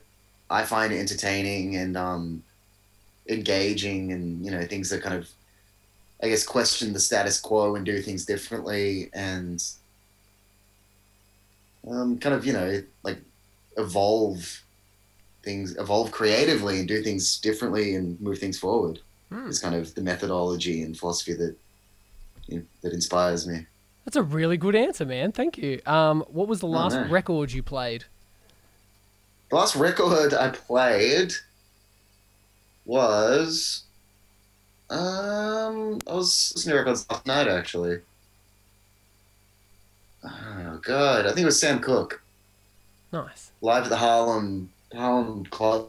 I 0.49 0.65
find 0.65 0.93
entertaining 0.93 1.77
and 1.77 1.97
um, 1.97 2.43
engaging, 3.29 4.13
and 4.13 4.45
you 4.45 4.51
know, 4.51 4.63
things 4.65 4.91
that 4.91 5.03
kind 5.03 5.15
of, 5.15 5.29
I 6.23 6.29
guess, 6.29 6.45
question 6.45 6.93
the 6.93 7.01
status 7.01 7.41
quo 7.41 7.75
and 7.77 7.85
do 7.85 8.01
things 8.01 8.25
differently, 8.25 9.11
and 9.13 9.63
um, 11.89 12.19
kind 12.19 12.35
of, 12.35 12.47
you 12.47 12.53
know, 12.53 12.83
like 13.03 13.19
evolve 13.77 14.63
things, 15.43 15.77
evolve 15.77 16.13
creatively, 16.13 16.79
and 16.79 16.89
do 16.89 17.03
things 17.03 17.39
differently, 17.39 17.95
and 17.95 18.21
move 18.21 18.39
things 18.39 18.59
forward. 18.59 19.01
Hmm. 19.31 19.49
Is 19.49 19.61
kind 19.61 19.75
of 19.75 19.95
the 19.95 20.03
methodology 20.03 20.83
and 20.83 20.99
philosophy 20.99 21.35
that 21.35 21.57
you 22.49 22.59
know, 22.59 22.65
that 22.83 22.93
inspires 22.93 23.47
me. 23.47 23.67
That's 24.05 24.17
a 24.17 24.23
really 24.23 24.57
good 24.57 24.75
answer, 24.75 25.05
man. 25.05 25.31
Thank 25.31 25.59
you. 25.59 25.81
Um, 25.87 26.25
what 26.29 26.49
was 26.49 26.61
the 26.61 26.67
last 26.67 26.95
no. 26.95 27.07
record 27.09 27.53
you 27.53 27.63
played? 27.63 28.05
The 29.51 29.57
last 29.57 29.77
record 29.77 30.35
I 30.35 30.51
played 30.51 31.33
was 32.85 33.85
um 34.89 35.99
I 36.09 36.13
was 36.15 36.53
listening 36.55 36.73
to 36.73 36.79
records 36.79 37.07
last 37.11 37.27
night 37.27 37.49
actually. 37.49 38.01
Oh 40.25 40.81
god, 40.83 41.27
I 41.27 41.29
think 41.29 41.41
it 41.41 41.45
was 41.47 41.61
Sam 41.61 41.79
Cooke 41.81 42.23
Nice. 43.13 43.53
live 43.61 43.85
at 43.85 43.91
the 43.91 43.97
Harlem 43.97 44.71
Harlem 44.95 45.45
Club. 45.47 45.89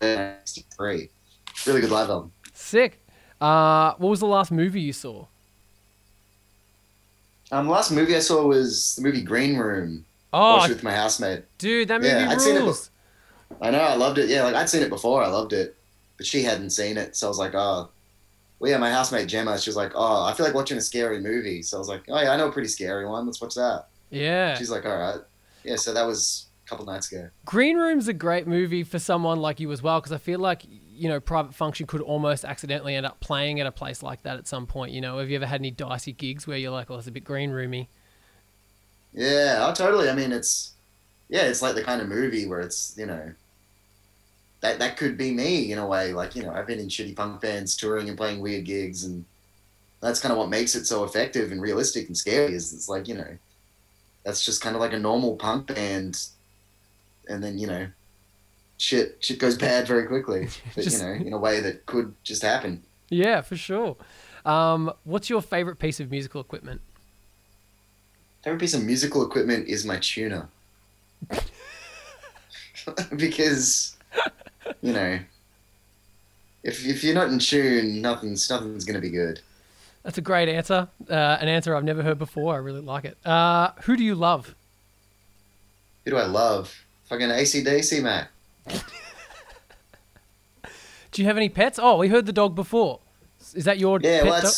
'63. 0.00 1.08
Really 1.66 1.80
good 1.80 1.90
live 1.90 2.10
album. 2.10 2.32
Sick. 2.52 2.98
Uh, 3.40 3.94
what 3.98 4.08
was 4.08 4.20
the 4.20 4.26
last 4.26 4.50
movie 4.52 4.80
you 4.80 4.92
saw? 4.92 5.26
Um, 7.50 7.66
the 7.66 7.72
last 7.72 7.90
movie 7.92 8.16
I 8.16 8.20
saw 8.20 8.46
was 8.46 8.96
the 8.96 9.02
movie 9.02 9.22
Green 9.22 9.56
Room. 9.56 10.04
Oh, 10.32 10.56
Watched 10.56 10.70
with 10.70 10.82
my 10.82 10.92
housemate. 10.94 11.44
dude, 11.58 11.88
that 11.88 12.00
movie 12.00 12.12
Yeah, 12.14 12.30
I'd 12.30 12.40
seen 12.40 12.56
it 12.56 12.60
rules. 12.60 12.90
I 13.60 13.70
know, 13.70 13.80
I 13.80 13.94
loved 13.94 14.18
it. 14.18 14.30
Yeah, 14.30 14.44
like 14.44 14.54
I'd 14.54 14.68
seen 14.70 14.82
it 14.82 14.88
before, 14.88 15.22
I 15.22 15.28
loved 15.28 15.52
it, 15.52 15.76
but 16.16 16.26
she 16.26 16.42
hadn't 16.42 16.70
seen 16.70 16.96
it, 16.96 17.16
so 17.16 17.26
I 17.26 17.28
was 17.28 17.38
like, 17.38 17.54
oh. 17.54 17.90
Well, 18.58 18.70
yeah, 18.70 18.78
my 18.78 18.92
housemate 18.92 19.26
Gemma, 19.26 19.58
she 19.58 19.70
was 19.70 19.76
like, 19.76 19.90
oh, 19.96 20.22
I 20.22 20.32
feel 20.34 20.46
like 20.46 20.54
watching 20.54 20.78
a 20.78 20.80
scary 20.80 21.20
movie. 21.20 21.62
So 21.62 21.76
I 21.76 21.80
was 21.80 21.88
like, 21.88 22.04
oh 22.08 22.20
yeah, 22.20 22.30
I 22.30 22.36
know 22.36 22.46
a 22.46 22.52
pretty 22.52 22.68
scary 22.68 23.04
one. 23.04 23.26
Let's 23.26 23.40
watch 23.40 23.56
that. 23.56 23.86
Yeah. 24.10 24.56
She's 24.56 24.70
like, 24.70 24.86
all 24.86 24.96
right. 24.96 25.18
Yeah, 25.64 25.76
so 25.76 25.92
that 25.92 26.06
was 26.06 26.46
a 26.64 26.68
couple 26.68 26.84
nights 26.84 27.10
ago. 27.10 27.28
Green 27.44 27.76
Room's 27.76 28.06
a 28.06 28.12
great 28.12 28.46
movie 28.46 28.84
for 28.84 28.98
someone 28.98 29.40
like 29.40 29.58
you 29.58 29.72
as 29.72 29.82
well 29.82 30.00
because 30.00 30.12
I 30.12 30.18
feel 30.18 30.38
like 30.38 30.62
you 30.94 31.08
know 31.08 31.18
Private 31.18 31.54
Function 31.54 31.86
could 31.86 32.00
almost 32.00 32.44
accidentally 32.44 32.94
end 32.94 33.06
up 33.06 33.20
playing 33.20 33.60
at 33.60 33.66
a 33.66 33.72
place 33.72 34.02
like 34.02 34.22
that 34.22 34.38
at 34.38 34.46
some 34.46 34.66
point. 34.66 34.92
You 34.92 35.00
know, 35.00 35.18
have 35.18 35.30
you 35.30 35.36
ever 35.36 35.46
had 35.46 35.60
any 35.60 35.70
dicey 35.70 36.12
gigs 36.12 36.46
where 36.46 36.56
you're 36.56 36.70
like, 36.70 36.90
"Oh, 36.90 36.96
it's 36.96 37.06
a 37.06 37.10
bit 37.10 37.24
green 37.24 37.50
roomy"? 37.50 37.88
Yeah, 39.12 39.66
oh, 39.68 39.72
totally. 39.74 40.08
I 40.08 40.14
mean, 40.14 40.32
it's 40.32 40.72
yeah, 41.28 41.42
it's 41.42 41.62
like 41.62 41.74
the 41.74 41.82
kind 41.82 42.00
of 42.00 42.08
movie 42.08 42.46
where 42.46 42.60
it's 42.60 42.94
you 42.96 43.06
know 43.06 43.32
that 44.62 44.78
that 44.78 44.96
could 44.96 45.18
be 45.18 45.32
me 45.32 45.72
in 45.72 45.78
a 45.78 45.86
way. 45.86 46.12
Like 46.12 46.34
you 46.34 46.42
know, 46.42 46.52
I've 46.52 46.66
been 46.66 46.78
in 46.78 46.88
shitty 46.88 47.14
punk 47.14 47.40
bands, 47.40 47.76
touring 47.76 48.08
and 48.08 48.16
playing 48.16 48.40
weird 48.40 48.64
gigs, 48.64 49.04
and 49.04 49.24
that's 50.00 50.20
kind 50.20 50.32
of 50.32 50.38
what 50.38 50.48
makes 50.48 50.74
it 50.74 50.86
so 50.86 51.04
effective 51.04 51.52
and 51.52 51.60
realistic 51.60 52.06
and 52.06 52.16
scary. 52.16 52.54
Is 52.54 52.72
it's 52.72 52.88
like 52.88 53.06
you 53.08 53.14
know, 53.14 53.36
that's 54.24 54.44
just 54.44 54.62
kind 54.62 54.74
of 54.74 54.80
like 54.80 54.92
a 54.92 54.98
normal 54.98 55.36
punk 55.36 55.66
band, 55.66 56.18
and 57.28 57.42
then 57.42 57.58
you 57.58 57.66
know, 57.66 57.86
shit 58.78 59.18
shit 59.20 59.38
goes 59.38 59.58
bad 59.58 59.86
very 59.86 60.06
quickly. 60.06 60.48
But 60.74 60.84
Just- 60.84 61.00
you 61.00 61.06
know, 61.06 61.12
in 61.12 61.32
a 61.32 61.38
way 61.38 61.60
that 61.60 61.84
could 61.86 62.14
just 62.24 62.42
happen. 62.42 62.82
Yeah, 63.10 63.42
for 63.42 63.56
sure. 63.56 63.96
Um, 64.46 64.90
what's 65.04 65.28
your 65.28 65.42
favorite 65.42 65.76
piece 65.76 66.00
of 66.00 66.10
musical 66.10 66.40
equipment? 66.40 66.80
Favorite 68.42 68.58
piece 68.58 68.74
of 68.74 68.82
musical 68.82 69.24
equipment 69.24 69.68
is 69.68 69.84
my 69.84 69.98
tuner. 69.98 70.48
because, 73.16 73.96
you 74.82 74.92
know, 74.92 75.18
if, 76.62 76.86
if 76.86 77.02
you're 77.04 77.14
not 77.14 77.28
in 77.28 77.38
tune, 77.38 78.00
nothing's 78.00 78.48
nothing's 78.48 78.84
gonna 78.84 79.00
be 79.00 79.10
good. 79.10 79.40
That's 80.02 80.18
a 80.18 80.22
great 80.22 80.48
answer. 80.48 80.88
Uh, 81.08 81.14
an 81.14 81.48
answer 81.48 81.76
I've 81.76 81.84
never 81.84 82.02
heard 82.02 82.18
before. 82.18 82.54
I 82.54 82.58
really 82.58 82.80
like 82.80 83.04
it. 83.04 83.16
Uh, 83.24 83.70
who 83.82 83.96
do 83.96 84.02
you 84.02 84.14
love? 84.14 84.54
Who 86.04 86.10
do 86.10 86.16
I 86.16 86.24
love? 86.26 86.74
Fucking 87.04 87.28
ACDC, 87.28 88.02
Matt. 88.02 88.28
Do 91.12 91.20
you 91.20 91.28
have 91.28 91.36
any 91.36 91.48
pets? 91.48 91.78
Oh, 91.80 91.98
we 91.98 92.08
heard 92.08 92.26
the 92.26 92.32
dog 92.32 92.54
before. 92.54 93.00
Is 93.54 93.64
that 93.66 93.78
your 93.78 94.00
Yeah, 94.00 94.22
pet 94.22 94.30
well, 94.30 94.42
dog? 94.42 94.52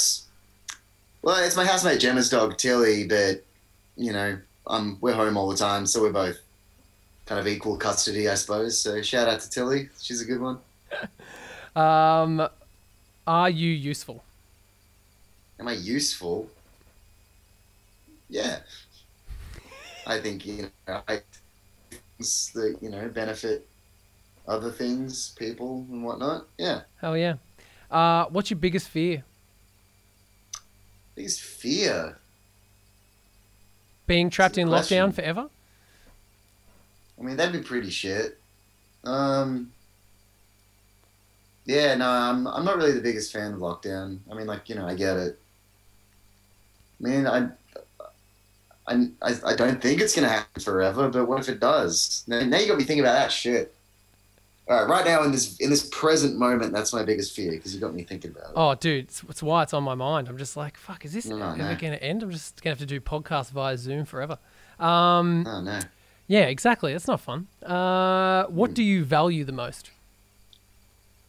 well, 1.23 1.45
it's 1.45 1.57
my 1.57 1.65
housemate 1.65 2.01
Gemma's 2.01 2.31
dog 2.31 2.57
Tilly, 2.57 3.07
but 3.07 3.43
you 3.97 4.13
know, 4.13 4.39
um, 4.67 4.97
we're 5.01 5.15
home 5.15 5.37
all 5.37 5.49
the 5.49 5.57
time, 5.57 5.85
so 5.85 6.01
we're 6.01 6.13
both 6.13 6.39
kind 7.27 7.41
of 7.41 7.47
equal 7.47 7.77
custody, 7.77 8.29
I 8.29 8.35
suppose. 8.35 8.79
So 8.79 9.01
shout 9.03 9.29
out 9.29 9.41
to 9.41 9.51
Tilly, 9.51 9.89
she's 10.01 10.21
a 10.21 10.25
good 10.25 10.41
one. 10.41 10.59
Um, 11.77 12.49
are 13.27 13.51
you 13.51 13.69
useful? 13.73 14.23
Am 15.59 15.67
I 15.67 15.73
useful? 15.73 16.49
Yeah. 18.29 18.59
I 20.07 20.21
think 20.21 20.47
you 20.47 20.71
know 20.87 21.03
I 21.09 21.21
things 22.17 22.53
that 22.55 22.77
you 22.81 22.91
know 22.91 23.09
benefit 23.09 23.67
other 24.47 24.71
things, 24.71 25.35
people 25.39 25.87
and 25.91 26.05
whatnot. 26.05 26.47
Yeah. 26.59 26.83
Hell 27.01 27.17
yeah. 27.17 27.35
Uh, 27.91 28.27
what's 28.27 28.51
your 28.51 28.59
biggest 28.59 28.89
fear? 28.89 29.25
Biggest 31.15 31.41
fear. 31.41 32.19
Being 34.07 34.29
trapped 34.29 34.59
in 34.59 34.69
question. 34.69 34.99
lockdown 34.99 35.15
forever? 35.15 35.49
I 37.19 37.23
mean, 37.23 37.37
that'd 37.37 37.53
be 37.53 37.67
pretty 37.67 37.91
shit. 37.91 38.39
Um. 39.05 39.71
Yeah, 41.67 41.95
no, 41.95 42.09
I'm 42.09 42.47
I'm 42.47 42.65
not 42.65 42.77
really 42.77 42.93
the 42.93 43.01
biggest 43.01 43.33
fan 43.33 43.53
of 43.55 43.61
lockdown. 43.61 44.19
I 44.31 44.35
mean, 44.35 44.47
like 44.47 44.69
you 44.69 44.75
know, 44.75 44.87
I 44.87 44.95
get 44.95 45.17
it. 45.17 45.39
I 47.01 47.09
mean, 47.09 47.27
I. 47.27 47.49
I, 48.87 49.09
I, 49.23 49.35
I 49.47 49.57
don't 49.57 49.81
think 49.81 50.03
it's 50.03 50.15
gonna 50.15 50.29
happen 50.29 50.61
forever, 50.63 51.09
but 51.09 51.25
what 51.27 51.41
if 51.41 51.49
it 51.49 51.59
does? 51.59 52.23
Now, 52.27 52.41
now 52.41 52.59
you 52.59 52.69
got 52.69 52.77
me 52.77 52.85
thinking 52.85 53.03
about 53.03 53.15
that 53.15 53.33
shit. 53.33 53.75
All 54.69 54.77
right, 54.79 54.87
right 54.87 55.05
now 55.07 55.23
in 55.23 55.33
this 55.33 55.57
in 55.59 55.71
this 55.71 55.89
present 55.91 56.37
moment, 56.39 56.75
that's 56.75 56.93
my 56.93 57.03
biggest 57.03 57.35
fear 57.35 57.53
because 57.53 57.75
you 57.75 57.81
got 57.81 57.95
me 57.95 58.03
thinking 58.03 58.33
about 58.33 58.51
it. 58.51 58.53
Oh, 58.57 58.75
dude, 58.75 59.05
it's, 59.05 59.23
it's 59.29 59.43
why 59.43 59.63
it's 59.63 59.73
on 59.73 59.85
my 59.85 59.95
mind. 59.95 60.29
I'm 60.29 60.37
just 60.37 60.55
like, 60.55 60.77
fuck, 60.77 61.07
is 61.07 61.15
this 61.15 61.25
No, 61.25 61.37
ever 61.37 61.57
no. 61.57 61.65
going 61.77 61.95
to 61.95 62.03
end? 62.03 62.23
I'm 62.23 62.31
just 62.31 62.63
going 62.63 62.75
to 62.77 62.81
have 62.83 62.87
to 62.89 62.95
do 62.95 63.01
podcasts 63.01 63.51
via 63.51 63.79
Zoom 63.79 64.05
forever. 64.05 64.39
Um, 64.79 65.47
Oh 65.47 65.63
no. 65.63 65.81
Yeah, 66.27 66.47
exactly. 66.47 66.93
That's 66.93 67.07
not 67.07 67.21
fun. 67.21 67.47
Uh, 67.65 68.45
what 68.45 68.75
do 68.75 68.83
you 68.83 69.05
value 69.05 69.45
the 69.45 69.53
most? 69.53 69.91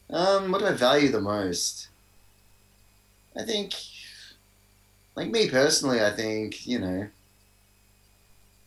Um, 0.10 0.52
what 0.52 0.60
do 0.60 0.68
I 0.68 0.74
value 0.74 1.10
the 1.10 1.22
most? 1.22 1.88
I 3.38 3.44
think, 3.44 3.74
like 5.16 5.30
me 5.30 5.50
personally, 5.50 6.02
I 6.02 6.12
think 6.12 6.66
you 6.66 6.80
know, 6.80 7.08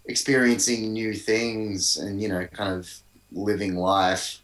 experiencing 0.06 0.92
new 0.92 1.14
things 1.14 1.96
and 1.96 2.20
you 2.20 2.28
know, 2.28 2.46
kind 2.46 2.72
of 2.72 2.92
living 3.32 3.76
life 3.76 4.40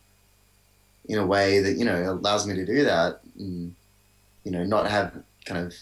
in 1.06 1.18
a 1.18 1.26
way 1.26 1.60
that 1.60 1.72
you 1.72 1.84
know 1.84 2.12
allows 2.12 2.46
me 2.46 2.54
to 2.54 2.64
do 2.64 2.84
that, 2.84 3.20
and 3.38 3.74
you 4.44 4.52
know, 4.52 4.64
not 4.64 4.88
have 4.88 5.12
kind 5.44 5.66
of 5.66 5.74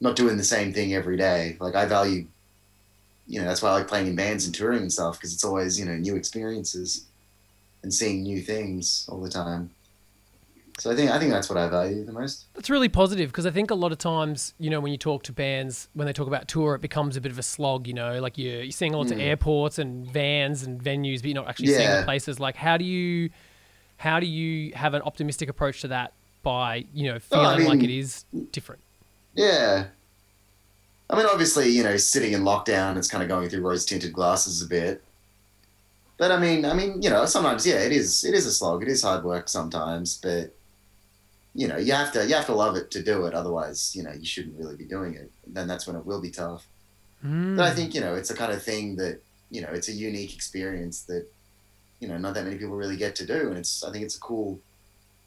not 0.00 0.16
doing 0.16 0.36
the 0.36 0.44
same 0.44 0.72
thing 0.72 0.94
every 0.94 1.16
day. 1.16 1.56
Like 1.60 1.74
I 1.74 1.86
value, 1.86 2.26
you 3.26 3.40
know, 3.40 3.46
that's 3.46 3.62
why 3.62 3.70
I 3.70 3.74
like 3.74 3.88
playing 3.88 4.08
in 4.08 4.16
bands 4.16 4.46
and 4.46 4.54
touring 4.54 4.80
and 4.82 4.92
stuff 4.92 5.18
because 5.18 5.32
it's 5.32 5.44
always 5.44 5.78
you 5.78 5.84
know 5.86 5.96
new 5.96 6.16
experiences 6.16 7.06
and 7.82 7.92
seeing 7.92 8.22
new 8.22 8.40
things 8.40 9.06
all 9.08 9.20
the 9.20 9.30
time. 9.30 9.70
So 10.78 10.90
I 10.90 10.96
think 10.96 11.10
I 11.10 11.18
think 11.18 11.30
that's 11.30 11.48
what 11.50 11.58
I 11.58 11.68
value 11.68 12.04
the 12.04 12.12
most. 12.12 12.46
That's 12.54 12.70
really 12.70 12.88
positive 12.88 13.30
because 13.30 13.44
I 13.46 13.50
think 13.50 13.70
a 13.70 13.74
lot 13.74 13.92
of 13.92 13.98
times, 13.98 14.54
you 14.58 14.70
know, 14.70 14.80
when 14.80 14.90
you 14.90 14.98
talk 14.98 15.22
to 15.24 15.32
bands, 15.32 15.88
when 15.92 16.06
they 16.06 16.12
talk 16.12 16.26
about 16.26 16.48
tour, 16.48 16.74
it 16.74 16.80
becomes 16.80 17.16
a 17.16 17.20
bit 17.20 17.30
of 17.30 17.38
a 17.38 17.42
slog, 17.42 17.86
you 17.86 17.92
know, 17.94 18.20
like 18.20 18.38
you're, 18.38 18.62
you're 18.62 18.72
seeing 18.72 18.92
lots 18.94 19.12
of 19.12 19.18
Mm. 19.18 19.22
airports 19.22 19.78
and 19.78 20.10
vans 20.10 20.62
and 20.62 20.82
venues, 20.82 21.18
but 21.20 21.26
you're 21.26 21.34
not 21.34 21.48
actually 21.48 21.68
seeing 21.76 21.90
the 21.98 22.04
places. 22.04 22.40
Like, 22.40 22.56
how 22.56 22.78
do 22.78 22.84
you, 22.86 23.30
how 23.98 24.18
do 24.18 24.26
you 24.26 24.72
have 24.74 24.94
an 24.94 25.02
optimistic 25.02 25.50
approach 25.50 25.82
to 25.82 25.88
that 25.88 26.14
by, 26.42 26.86
you 26.94 27.12
know, 27.12 27.18
feeling 27.18 27.46
Oh, 27.46 27.50
I 27.50 27.56
like 27.58 27.82
it 27.84 27.90
is 27.90 28.24
different? 28.50 28.82
Yeah. 29.34 29.84
I 31.12 31.16
mean, 31.16 31.26
obviously, 31.26 31.68
you 31.68 31.84
know, 31.84 31.96
sitting 31.98 32.32
in 32.32 32.42
lockdown, 32.42 32.96
it's 32.96 33.08
kind 33.08 33.22
of 33.22 33.28
going 33.28 33.48
through 33.48 33.60
rose 33.60 33.84
tinted 33.84 34.12
glasses 34.12 34.62
a 34.62 34.66
bit. 34.66 35.04
But 36.16 36.32
I 36.32 36.38
mean, 36.38 36.64
I 36.64 36.72
mean, 36.72 37.02
you 37.02 37.10
know, 37.10 37.26
sometimes, 37.26 37.66
yeah, 37.66 37.80
it 37.80 37.92
is, 37.92 38.24
it 38.24 38.34
is 38.34 38.46
a 38.46 38.50
slog. 38.50 38.82
It 38.82 38.88
is 38.88 39.02
hard 39.02 39.22
work 39.22 39.48
sometimes, 39.48 40.16
but 40.16 40.54
you 41.54 41.68
know, 41.68 41.76
you 41.76 41.92
have 41.92 42.12
to, 42.12 42.26
you 42.26 42.34
have 42.34 42.46
to 42.46 42.54
love 42.54 42.76
it 42.76 42.90
to 42.92 43.02
do 43.02 43.26
it. 43.26 43.34
Otherwise, 43.34 43.94
you 43.94 44.02
know, 44.02 44.12
you 44.12 44.24
shouldn't 44.24 44.58
really 44.58 44.74
be 44.74 44.84
doing 44.84 45.14
it. 45.14 45.30
Then 45.46 45.68
that's 45.68 45.86
when 45.86 45.96
it 45.96 46.06
will 46.06 46.20
be 46.20 46.30
tough. 46.30 46.66
Mm. 47.24 47.56
But 47.56 47.66
I 47.66 47.74
think, 47.74 47.94
you 47.94 48.00
know, 48.00 48.14
it's 48.14 48.30
a 48.30 48.34
kind 48.34 48.52
of 48.52 48.62
thing 48.62 48.96
that, 48.96 49.20
you 49.50 49.60
know, 49.60 49.68
it's 49.68 49.88
a 49.88 49.92
unique 49.92 50.34
experience 50.34 51.02
that, 51.02 51.26
you 52.00 52.08
know, 52.08 52.16
not 52.16 52.32
that 52.34 52.44
many 52.44 52.56
people 52.56 52.74
really 52.74 52.96
get 52.96 53.14
to 53.16 53.26
do. 53.26 53.48
And 53.48 53.58
it's, 53.58 53.84
I 53.84 53.92
think 53.92 54.04
it's 54.04 54.16
a 54.16 54.20
cool, 54.20 54.58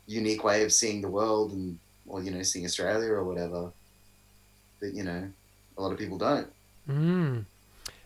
unique 0.07 0.44
way 0.44 0.64
of 0.64 0.74
seeing 0.74 1.02
the 1.02 1.10
world 1.10 1.52
and, 1.52 1.78
or, 2.07 2.24
you 2.24 2.32
know, 2.32 2.41
seeing 2.41 2.66
Australia 2.66 3.12
or 3.12 3.24
whatever. 3.24 3.72
But 4.80 4.94
you 4.94 5.03
know, 5.03 5.30
a 5.77 5.81
lot 5.81 5.91
of 5.91 5.97
people 5.97 6.18
don't. 6.18 6.47
Mm. 6.89 7.45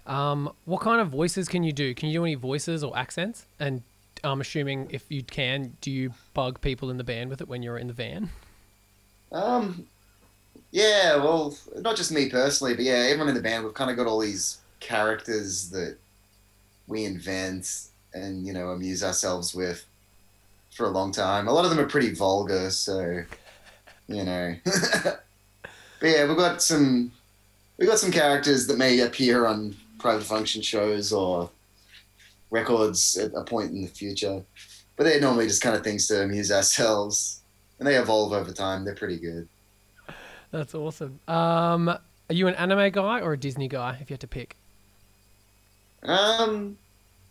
Um, 0.06 0.52
what 0.66 0.82
kind 0.82 1.02
of 1.02 1.10
voices 1.10 1.48
can 1.48 1.64
you 1.64 1.72
do? 1.72 1.94
Can 1.94 2.10
you 2.10 2.20
do 2.20 2.24
any 2.24 2.36
voices 2.36 2.84
or 2.84 2.98
accents? 2.98 3.46
And 3.60 3.84
I'm 4.24 4.42
assuming 4.42 4.88
if 4.90 5.06
you 5.10 5.24
can, 5.24 5.78
do 5.82 5.92
you 5.92 6.14
bug 6.34 6.62
people 6.62 6.90
in 6.90 6.98
the 6.98 7.04
band 7.04 7.30
with 7.30 7.42
it 7.42 7.48
when 7.48 7.62
you're 7.62 7.78
in 7.78 7.88
the 7.88 7.94
van? 7.94 8.30
Um, 9.32 9.88
yeah, 10.72 11.16
well, 11.18 11.56
not 11.78 11.96
just 11.96 12.12
me 12.12 12.30
personally, 12.30 12.74
but 12.74 12.84
yeah, 12.84 13.08
everyone 13.08 13.30
in 13.30 13.36
the 13.36 13.42
band, 13.42 13.64
we've 13.64 13.74
kind 13.74 13.92
of 13.92 13.98
got 13.98 14.08
all 14.08 14.20
these 14.20 14.60
characters 14.80 15.70
that 15.70 15.98
we 16.88 17.06
invent 17.06 17.90
and, 18.14 18.46
you 18.46 18.54
know, 18.54 18.70
amuse 18.70 19.04
ourselves 19.04 19.54
with 19.54 19.86
for 20.72 20.86
a 20.86 20.90
long 20.90 21.12
time. 21.12 21.48
A 21.48 21.52
lot 21.52 21.66
of 21.66 21.72
them 21.72 21.80
are 21.80 21.88
pretty 21.88 22.14
vulgar, 22.14 22.70
so, 22.72 23.24
you 24.08 24.24
know. 24.24 24.56
but 24.64 25.22
yeah, 26.02 26.28
we've 26.28 26.38
got 26.38 26.62
some, 26.62 27.12
we've 27.80 27.90
got 27.90 27.98
some 27.98 28.12
characters 28.12 28.68
that 28.68 28.78
may 28.78 29.00
appear 29.00 29.46
on 29.48 29.76
private 29.98 30.26
function 30.26 30.62
shows 30.62 31.12
or 31.14 31.50
records 32.52 33.18
at 33.18 33.32
a 33.34 33.44
point 33.44 33.72
in 33.72 33.82
the 33.82 33.88
future. 33.88 34.44
But 34.98 35.06
they're 35.06 35.22
normally 35.22 35.48
just 35.48 35.62
kind 35.62 35.76
of 35.76 35.84
things 35.84 36.08
to 36.08 36.24
amuse 36.24 36.52
ourselves. 36.52 37.42
And 37.80 37.88
they 37.88 37.96
evolve 37.96 38.34
over 38.34 38.52
time. 38.52 38.84
They're 38.84 38.96
pretty 38.96 39.18
good. 39.18 39.48
That's 40.52 40.76
awesome. 40.76 41.20
Um, 41.28 41.88
are 41.88 42.00
you 42.30 42.48
an 42.48 42.56
anime 42.56 42.92
guy 42.92 43.22
or 43.22 43.34
a 43.34 43.38
Disney 43.38 43.70
guy? 43.70 43.98
If 44.02 44.10
you 44.10 44.16
had 44.16 44.20
to 44.22 44.28
pick. 44.28 44.58
Um, 46.04 46.78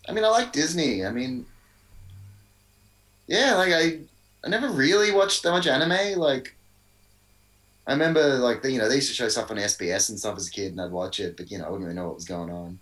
I 0.07 0.13
mean, 0.13 0.23
I 0.23 0.29
like 0.29 0.51
Disney. 0.51 1.05
I 1.05 1.11
mean, 1.11 1.45
yeah, 3.27 3.53
like 3.55 3.71
I, 3.71 3.99
I 4.43 4.49
never 4.49 4.69
really 4.69 5.11
watched 5.11 5.43
that 5.43 5.51
much 5.51 5.67
anime. 5.67 6.17
Like, 6.17 6.55
I 7.89 7.93
remember, 7.93 8.35
like, 8.37 8.61
they, 8.61 8.69
you 8.69 8.77
know, 8.77 8.87
they 8.87 8.95
used 8.95 9.09
to 9.09 9.15
show 9.15 9.27
stuff 9.27 9.49
on 9.51 9.57
SBS 9.57 10.09
and 10.09 10.19
stuff 10.19 10.37
as 10.37 10.47
a 10.47 10.51
kid, 10.51 10.71
and 10.71 10.79
I'd 10.81 10.91
watch 10.91 11.19
it, 11.19 11.35
but 11.35 11.49
you 11.49 11.57
know, 11.57 11.65
I 11.65 11.69
wouldn't 11.69 11.85
really 11.85 11.95
know 11.95 12.05
what 12.07 12.15
was 12.15 12.25
going 12.25 12.51
on. 12.51 12.79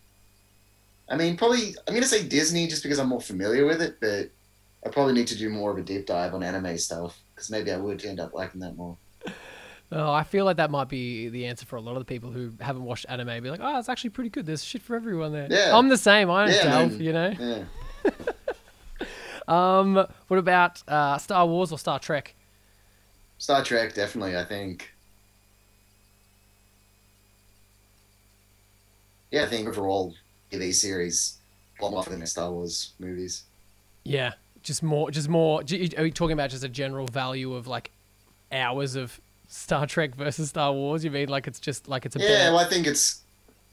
I 1.10 1.16
mean, 1.16 1.38
probably, 1.38 1.76
I'm 1.88 1.94
gonna 1.94 2.06
say 2.06 2.28
Disney 2.28 2.68
just 2.68 2.84
because 2.84 3.00
I'm 3.00 3.08
more 3.08 3.22
familiar 3.22 3.66
with 3.66 3.82
it, 3.82 3.98
but 4.02 4.30
I 4.86 4.90
probably 4.92 5.14
need 5.14 5.28
to 5.28 5.38
do 5.38 5.50
more 5.50 5.72
of 5.72 5.78
a 5.78 5.82
deep 5.82 6.06
dive 6.06 6.34
on 6.34 6.44
anime 6.44 6.78
stuff 6.78 7.18
because 7.34 7.50
maybe 7.50 7.72
I 7.72 7.78
would 7.78 8.04
end 8.04 8.20
up 8.20 8.34
liking 8.34 8.60
that 8.62 8.76
more. 8.76 8.98
Oh, 9.90 10.12
I 10.12 10.24
feel 10.24 10.44
like 10.44 10.58
that 10.58 10.70
might 10.70 10.90
be 10.90 11.30
the 11.30 11.46
answer 11.46 11.66
for 11.66 11.78
a 11.78 11.82
lot 11.82 11.94
of 11.94 12.00
the 12.00 12.06
people 12.06 12.30
who 12.30 12.52
haven't 12.60 12.84
watched 12.84 13.06
anime. 13.08 13.42
Be 13.42 13.50
like, 13.50 13.62
oh, 13.64 13.80
it's 13.80 13.88
actually 13.88 14.10
pretty 14.10 14.30
good. 14.30 14.46
There's 14.46 14.62
shit 14.62 14.82
for 14.82 14.98
everyone 14.98 15.32
there. 15.32 15.48
Yeah. 15.50 15.78
I'm 15.78 15.88
the 15.88 15.98
same. 15.98 16.30
I 16.30 16.46
don't 16.48 16.54
Yeah, 16.54 16.64
delve, 16.64 16.92
man. 16.92 17.02
you 17.02 17.14
know. 17.14 17.34
Yeah. 17.40 18.12
Um, 19.48 19.96
what 20.28 20.38
about 20.38 20.84
uh, 20.90 21.18
Star 21.18 21.48
Wars 21.48 21.72
or 21.72 21.80
Star 21.80 22.00
Trek? 22.00 22.36
Star 23.38 23.64
Trek, 23.64 23.94
definitely. 23.94 24.36
I 24.36 24.44
think. 24.44 24.92
Yeah, 29.32 29.44
I 29.44 29.48
think 29.48 29.68
overall, 29.68 30.14
TV 30.52 30.74
series 30.74 31.38
a 31.80 31.84
lot 31.84 31.92
more 31.92 32.04
than 32.04 32.20
the 32.22 32.28
Star 32.28 32.50
Wars 32.52 32.94
movies. 33.00 33.44
Yeah, 34.04 34.34
just 34.64 34.82
more, 34.82 35.12
just 35.12 35.28
more. 35.30 35.62
Are 35.62 36.06
you 36.06 36.12
talking 36.12 36.34
about 36.34 36.50
just 36.50 36.64
a 36.64 36.70
general 36.70 37.08
value 37.08 37.54
of 37.54 37.68
like 37.68 37.92
hours 38.52 38.96
of 38.96 39.20
Star 39.50 39.86
Trek 39.86 40.16
versus 40.16 40.50
Star 40.50 40.72
Wars? 40.72 41.04
You 41.04 41.12
mean 41.12 41.28
like 41.30 41.48
it's 41.48 41.60
just 41.60 41.88
like 41.88 42.06
it's 42.06 42.16
a 42.16 42.20
Yeah, 42.20 42.28
better- 42.28 42.52
well, 42.54 42.66
I 42.66 42.70
think 42.70 42.88
it's, 42.88 43.22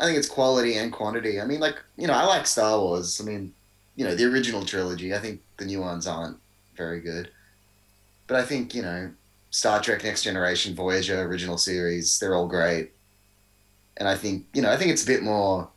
I 0.00 0.06
think 0.06 0.18
it's 0.18 0.28
quality 0.28 0.76
and 0.76 0.92
quantity. 0.92 1.40
I 1.40 1.44
mean, 1.44 1.60
like 1.60 1.80
you 1.96 2.06
know, 2.08 2.14
I 2.14 2.24
like 2.24 2.46
Star 2.46 2.78
Wars. 2.80 3.20
I 3.20 3.24
mean, 3.24 3.54
you 3.96 4.04
know, 4.04 4.14
the 4.16 4.24
original 4.24 4.64
trilogy. 4.64 5.14
I 5.14 5.18
think 5.20 5.40
the 5.58 5.64
new 5.64 5.80
ones 5.80 6.06
aren't 6.08 6.36
very 6.76 7.00
good, 7.00 7.30
but 8.26 8.36
I 8.36 8.42
think 8.42 8.74
you 8.74 8.82
know, 8.82 9.12
Star 9.50 9.80
Trek: 9.80 10.02
Next 10.02 10.24
Generation, 10.24 10.74
Voyager, 10.74 11.22
original 11.22 11.58
series, 11.58 12.18
they're 12.18 12.34
all 12.34 12.48
great. 12.48 12.90
And 13.96 14.08
I 14.08 14.16
think 14.16 14.46
you 14.52 14.62
know, 14.62 14.70
I 14.70 14.76
think 14.76 14.90
it's 14.90 15.04
a 15.04 15.06
bit 15.06 15.22
more. 15.22 15.68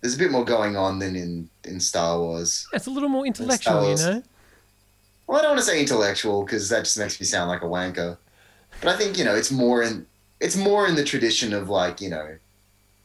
There's 0.00 0.16
a 0.16 0.18
bit 0.18 0.32
more 0.32 0.44
going 0.44 0.76
on 0.76 0.98
than 0.98 1.14
in 1.14 1.48
in 1.64 1.80
Star 1.80 2.18
Wars. 2.18 2.66
it's 2.72 2.86
a 2.86 2.90
little 2.90 3.08
more 3.08 3.26
intellectual, 3.26 3.90
you 3.90 3.96
know. 3.96 4.22
Well, 5.26 5.38
I 5.38 5.42
don't 5.42 5.52
want 5.52 5.60
to 5.60 5.64
say 5.64 5.80
intellectual 5.80 6.44
because 6.44 6.68
that 6.70 6.84
just 6.84 6.98
makes 6.98 7.20
me 7.20 7.26
sound 7.26 7.48
like 7.48 7.62
a 7.62 7.66
wanker. 7.66 8.18
But 8.80 8.94
I 8.94 8.96
think 8.96 9.16
you 9.16 9.24
know 9.24 9.34
it's 9.34 9.52
more 9.52 9.82
in 9.82 10.06
it's 10.40 10.56
more 10.56 10.86
in 10.88 10.96
the 10.96 11.04
tradition 11.04 11.52
of 11.52 11.68
like 11.68 12.00
you 12.00 12.10
know 12.10 12.36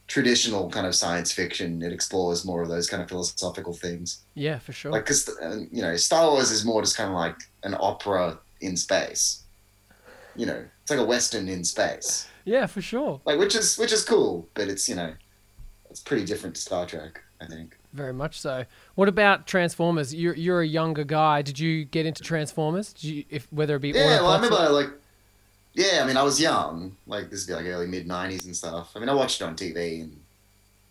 traditional 0.08 0.70
kind 0.70 0.86
of 0.86 0.94
science 0.94 1.32
fiction. 1.32 1.82
It 1.82 1.92
explores 1.92 2.44
more 2.44 2.62
of 2.62 2.68
those 2.68 2.88
kind 2.88 3.02
of 3.02 3.08
philosophical 3.08 3.72
things. 3.72 4.20
Yeah, 4.34 4.58
for 4.58 4.72
sure. 4.72 4.90
Like 4.90 5.04
because 5.04 5.30
you 5.70 5.82
know 5.82 5.94
Star 5.96 6.30
Wars 6.30 6.50
is 6.50 6.64
more 6.64 6.82
just 6.82 6.96
kind 6.96 7.10
of 7.10 7.14
like 7.14 7.36
an 7.62 7.76
opera 7.78 8.38
in 8.60 8.76
space. 8.76 9.44
You 10.34 10.46
know, 10.46 10.64
it's 10.82 10.90
like 10.90 11.00
a 11.00 11.04
western 11.04 11.48
in 11.48 11.64
space. 11.64 12.26
Yeah, 12.48 12.66
for 12.66 12.80
sure. 12.82 13.20
Like 13.24 13.38
which 13.38 13.54
is 13.54 13.76
which 13.78 13.92
is 13.92 14.04
cool, 14.04 14.48
but 14.54 14.68
it's 14.68 14.88
you 14.88 14.94
know 14.94 15.12
it's 15.90 16.00
pretty 16.00 16.24
different 16.24 16.56
to 16.56 16.62
Star 16.62 16.86
Trek. 16.86 17.22
I 17.40 17.46
think. 17.46 17.78
Very 17.92 18.12
much 18.12 18.40
so. 18.40 18.64
What 18.96 19.08
about 19.08 19.46
Transformers? 19.46 20.12
You're 20.14 20.34
you're 20.34 20.60
a 20.62 20.66
younger 20.66 21.04
guy. 21.04 21.42
Did 21.42 21.58
you 21.58 21.84
get 21.84 22.04
into 22.06 22.22
Transformers? 22.22 22.92
Did 22.92 23.04
you, 23.04 23.24
if 23.30 23.52
whether 23.52 23.76
it 23.76 23.80
be 23.80 23.90
Yeah, 23.90 24.20
well, 24.22 24.30
I 24.32 24.36
remember 24.36 24.56
or- 24.56 24.70
like, 24.70 24.90
yeah, 25.74 26.00
I 26.02 26.06
mean, 26.06 26.16
I 26.16 26.22
was 26.22 26.40
young, 26.40 26.96
like 27.06 27.30
this 27.30 27.46
would 27.46 27.52
be 27.52 27.62
like 27.62 27.72
early 27.72 27.86
mid 27.86 28.08
'90s 28.08 28.44
and 28.44 28.56
stuff. 28.56 28.90
I 28.96 28.98
mean, 28.98 29.08
I 29.08 29.14
watched 29.14 29.40
it 29.40 29.44
on 29.44 29.54
TV 29.54 30.02
and 30.02 30.20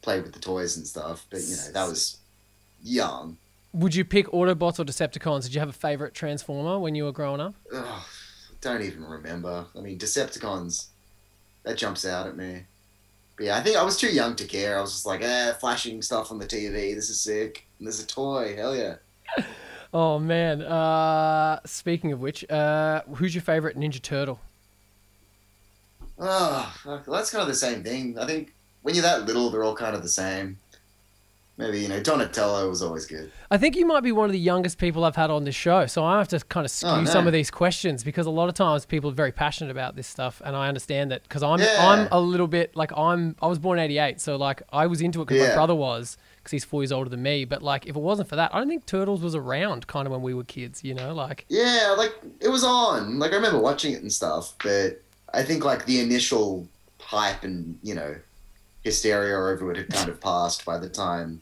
played 0.02 0.24
with 0.24 0.34
the 0.34 0.40
toys 0.40 0.78
and 0.78 0.88
stuff, 0.88 1.26
but 1.30 1.42
you 1.42 1.56
know, 1.58 1.72
that 1.74 1.88
was 1.88 2.18
young. 2.82 3.38
Would 3.74 3.94
you 3.94 4.06
pick 4.06 4.28
Autobots 4.28 4.80
or 4.80 4.86
Decepticons? 4.86 5.44
Did 5.44 5.54
you 5.54 5.60
have 5.60 5.70
a 5.70 5.74
favorite 5.74 6.14
Transformer 6.14 6.80
when 6.80 6.96
you 6.96 7.04
were 7.04 7.12
growing 7.12 7.42
up? 7.42 7.54
Ugh, 7.74 8.02
don't 8.62 8.82
even 8.82 9.04
remember. 9.04 9.66
I 9.78 9.82
mean, 9.82 10.00
Decepticons, 10.00 10.88
that 11.68 11.78
jumps 11.78 12.06
out 12.06 12.28
at 12.28 12.38
me. 12.38 12.64
But 13.36 13.46
yeah, 13.46 13.58
I 13.58 13.62
think 13.62 13.78
I 13.78 13.84
was 13.84 13.98
too 13.98 14.08
young 14.08 14.36
to 14.38 14.46
care. 14.46 14.78
I 14.78 14.82
was 14.82 14.94
just 14.94 15.06
like, 15.06 15.22
eh, 15.22 15.54
flashing 15.54 16.02
stuff 16.02 16.32
on 16.32 16.40
the 16.40 16.46
TV. 16.46 16.96
This 16.96 17.10
is 17.10 17.20
sick. 17.20 17.68
And 17.78 17.88
there's 17.88 18.02
a 18.02 18.08
toy. 18.08 18.56
Hell 18.56 18.76
yeah. 18.76 18.96
Oh 19.94 20.20
man. 20.20 20.62
Uh, 20.62 21.62
speaking 21.66 22.12
of 22.12 22.20
which, 22.20 22.48
uh, 22.52 23.04
who's 23.16 23.34
your 23.34 23.42
favorite 23.42 23.78
Ninja 23.78 24.02
Turtle? 24.02 24.38
Oh, 26.20 26.76
that's 27.08 27.32
kind 27.32 27.42
of 27.42 27.48
the 27.48 27.56
same 27.56 27.84
thing. 27.84 28.20
I 28.20 28.26
think 28.26 28.54
when 28.82 28.96
you're 28.96 29.04
that 29.04 29.26
little, 29.26 29.50
they're 29.50 29.64
all 29.64 29.76
kind 29.76 29.96
of 29.96 30.04
the 30.04 30.10
same. 30.10 30.60
Maybe 31.60 31.80
you 31.80 31.88
know 31.88 32.00
Donatello 32.00 32.70
was 32.70 32.84
always 32.84 33.08
good. 33.08 33.32
I 33.50 33.58
think 33.58 33.76
you 33.76 33.86
might 33.88 34.02
be 34.04 34.12
one 34.12 34.26
of 34.26 34.32
the 34.32 34.40
youngest 34.40 34.78
people 34.78 35.04
I've 35.04 35.16
had 35.16 35.32
on 35.32 35.44
this 35.44 35.56
show, 35.56 35.88
so 35.88 36.04
I 36.06 36.20
have 36.20 36.28
to 36.28 36.40
kind 36.42 36.66
of 36.66 36.70
skew 36.72 36.88
Oh, 36.90 37.02
no. 37.02 37.10
some 37.10 37.26
of 37.26 37.34
these 37.34 37.50
questions 37.50 38.04
because 38.04 38.28
a 38.28 38.30
lot 38.30 38.48
of 38.48 38.54
times 38.54 38.86
people 38.86 39.10
are 39.10 39.14
very 39.14 39.32
passionate 39.32 39.72
about 39.72 39.96
this 39.96 40.06
stuff, 40.06 40.40
and 40.46 40.56
I 40.56 40.68
understand 40.68 41.10
that 41.10 41.24
because 41.24 41.42
I'm 41.42 41.60
Yeah. 41.60 41.76
I'm 41.80 42.08
a 42.12 42.20
little 42.22 42.46
bit 42.48 42.76
like 42.76 42.92
I'm 42.96 43.36
I 43.42 43.48
was 43.48 43.58
born 43.58 43.80
in 43.80 43.86
'88, 43.86 44.22
so 44.22 44.36
like 44.36 44.62
I 44.72 44.86
was 44.86 45.02
into 45.02 45.22
it 45.24 45.28
because 45.28 45.48
my 45.50 45.56
brother 45.56 45.74
was 45.74 46.16
because 46.38 46.52
he's 46.52 46.64
four 46.64 46.84
years 46.84 46.92
older 46.92 47.10
than 47.10 47.24
me. 47.24 47.44
But 47.44 47.64
like 47.64 47.88
if 47.88 47.96
it 47.96 48.00
wasn't 48.02 48.30
for 48.30 48.36
that, 48.36 48.54
I 48.54 48.60
don't 48.60 48.70
think 48.70 48.86
Turtles 48.86 49.22
was 49.24 49.34
around 49.34 49.88
kind 49.88 50.06
of 50.06 50.12
when 50.12 50.22
we 50.22 50.36
were 50.36 50.44
kids. 50.44 50.84
You 50.84 50.94
know, 50.94 51.12
like 51.12 51.46
Yeah, 51.50 51.96
like 51.98 52.14
it 52.40 52.50
was 52.50 52.64
on. 52.64 53.18
Like 53.18 53.32
I 53.32 53.36
remember 53.36 53.58
watching 53.60 53.94
it 53.94 54.04
and 54.04 54.14
stuff, 54.14 54.54
but 54.64 55.02
I 55.34 55.42
think 55.42 55.66
like 55.66 55.88
the 55.88 56.02
initial 56.02 56.68
hype 57.02 57.44
and 57.44 57.80
you 57.82 57.96
know 57.96 58.16
hysteria 58.84 59.36
over 59.36 59.72
it 59.72 59.78
had 59.78 59.90
kind 59.90 60.10
of 60.10 60.22
passed 60.22 60.64
by 60.64 60.78
the 60.78 60.88
time 60.88 61.42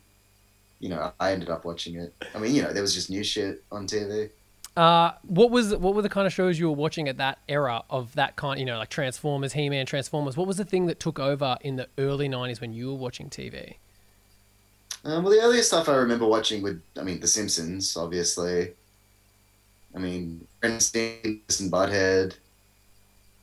you 0.79 0.89
know 0.89 1.11
I 1.19 1.31
ended 1.31 1.49
up 1.49 1.65
watching 1.65 1.95
it. 1.95 2.13
I 2.33 2.39
mean, 2.39 2.55
you 2.55 2.61
know, 2.61 2.71
there 2.73 2.81
was 2.81 2.93
just 2.93 3.09
new 3.09 3.23
shit 3.23 3.63
on 3.71 3.87
TV. 3.87 4.29
Uh, 4.75 5.13
what 5.23 5.51
was 5.51 5.73
what 5.75 5.95
were 5.95 6.01
the 6.01 6.09
kind 6.09 6.27
of 6.27 6.33
shows 6.33 6.59
you 6.59 6.67
were 6.67 6.75
watching 6.75 7.07
at 7.07 7.17
that 7.17 7.39
era 7.47 7.83
of 7.89 8.13
that 8.15 8.35
kind? 8.35 8.59
You 8.59 8.65
know, 8.65 8.77
like 8.77 8.89
Transformers, 8.89 9.53
He 9.53 9.69
Man, 9.69 9.85
Transformers. 9.85 10.35
What 10.35 10.47
was 10.47 10.57
the 10.57 10.65
thing 10.65 10.87
that 10.87 10.99
took 10.99 11.17
over 11.17 11.57
in 11.61 11.77
the 11.77 11.87
early 11.97 12.27
'90s 12.27 12.59
when 12.59 12.73
you 12.73 12.87
were 12.89 12.97
watching 12.97 13.29
TV? 13.29 13.75
Um, 15.05 15.23
well, 15.23 15.31
the 15.31 15.41
earliest 15.41 15.67
stuff 15.67 15.87
I 15.87 15.95
remember 15.95 16.25
watching 16.25 16.63
would, 16.63 16.81
I 16.99 17.03
mean, 17.03 17.19
The 17.19 17.27
Simpsons, 17.27 17.95
obviously. 17.95 18.73
I 19.95 19.99
mean, 19.99 20.47
Stimpy 20.63 21.59
and 21.61 21.71
Butthead, 21.71 22.35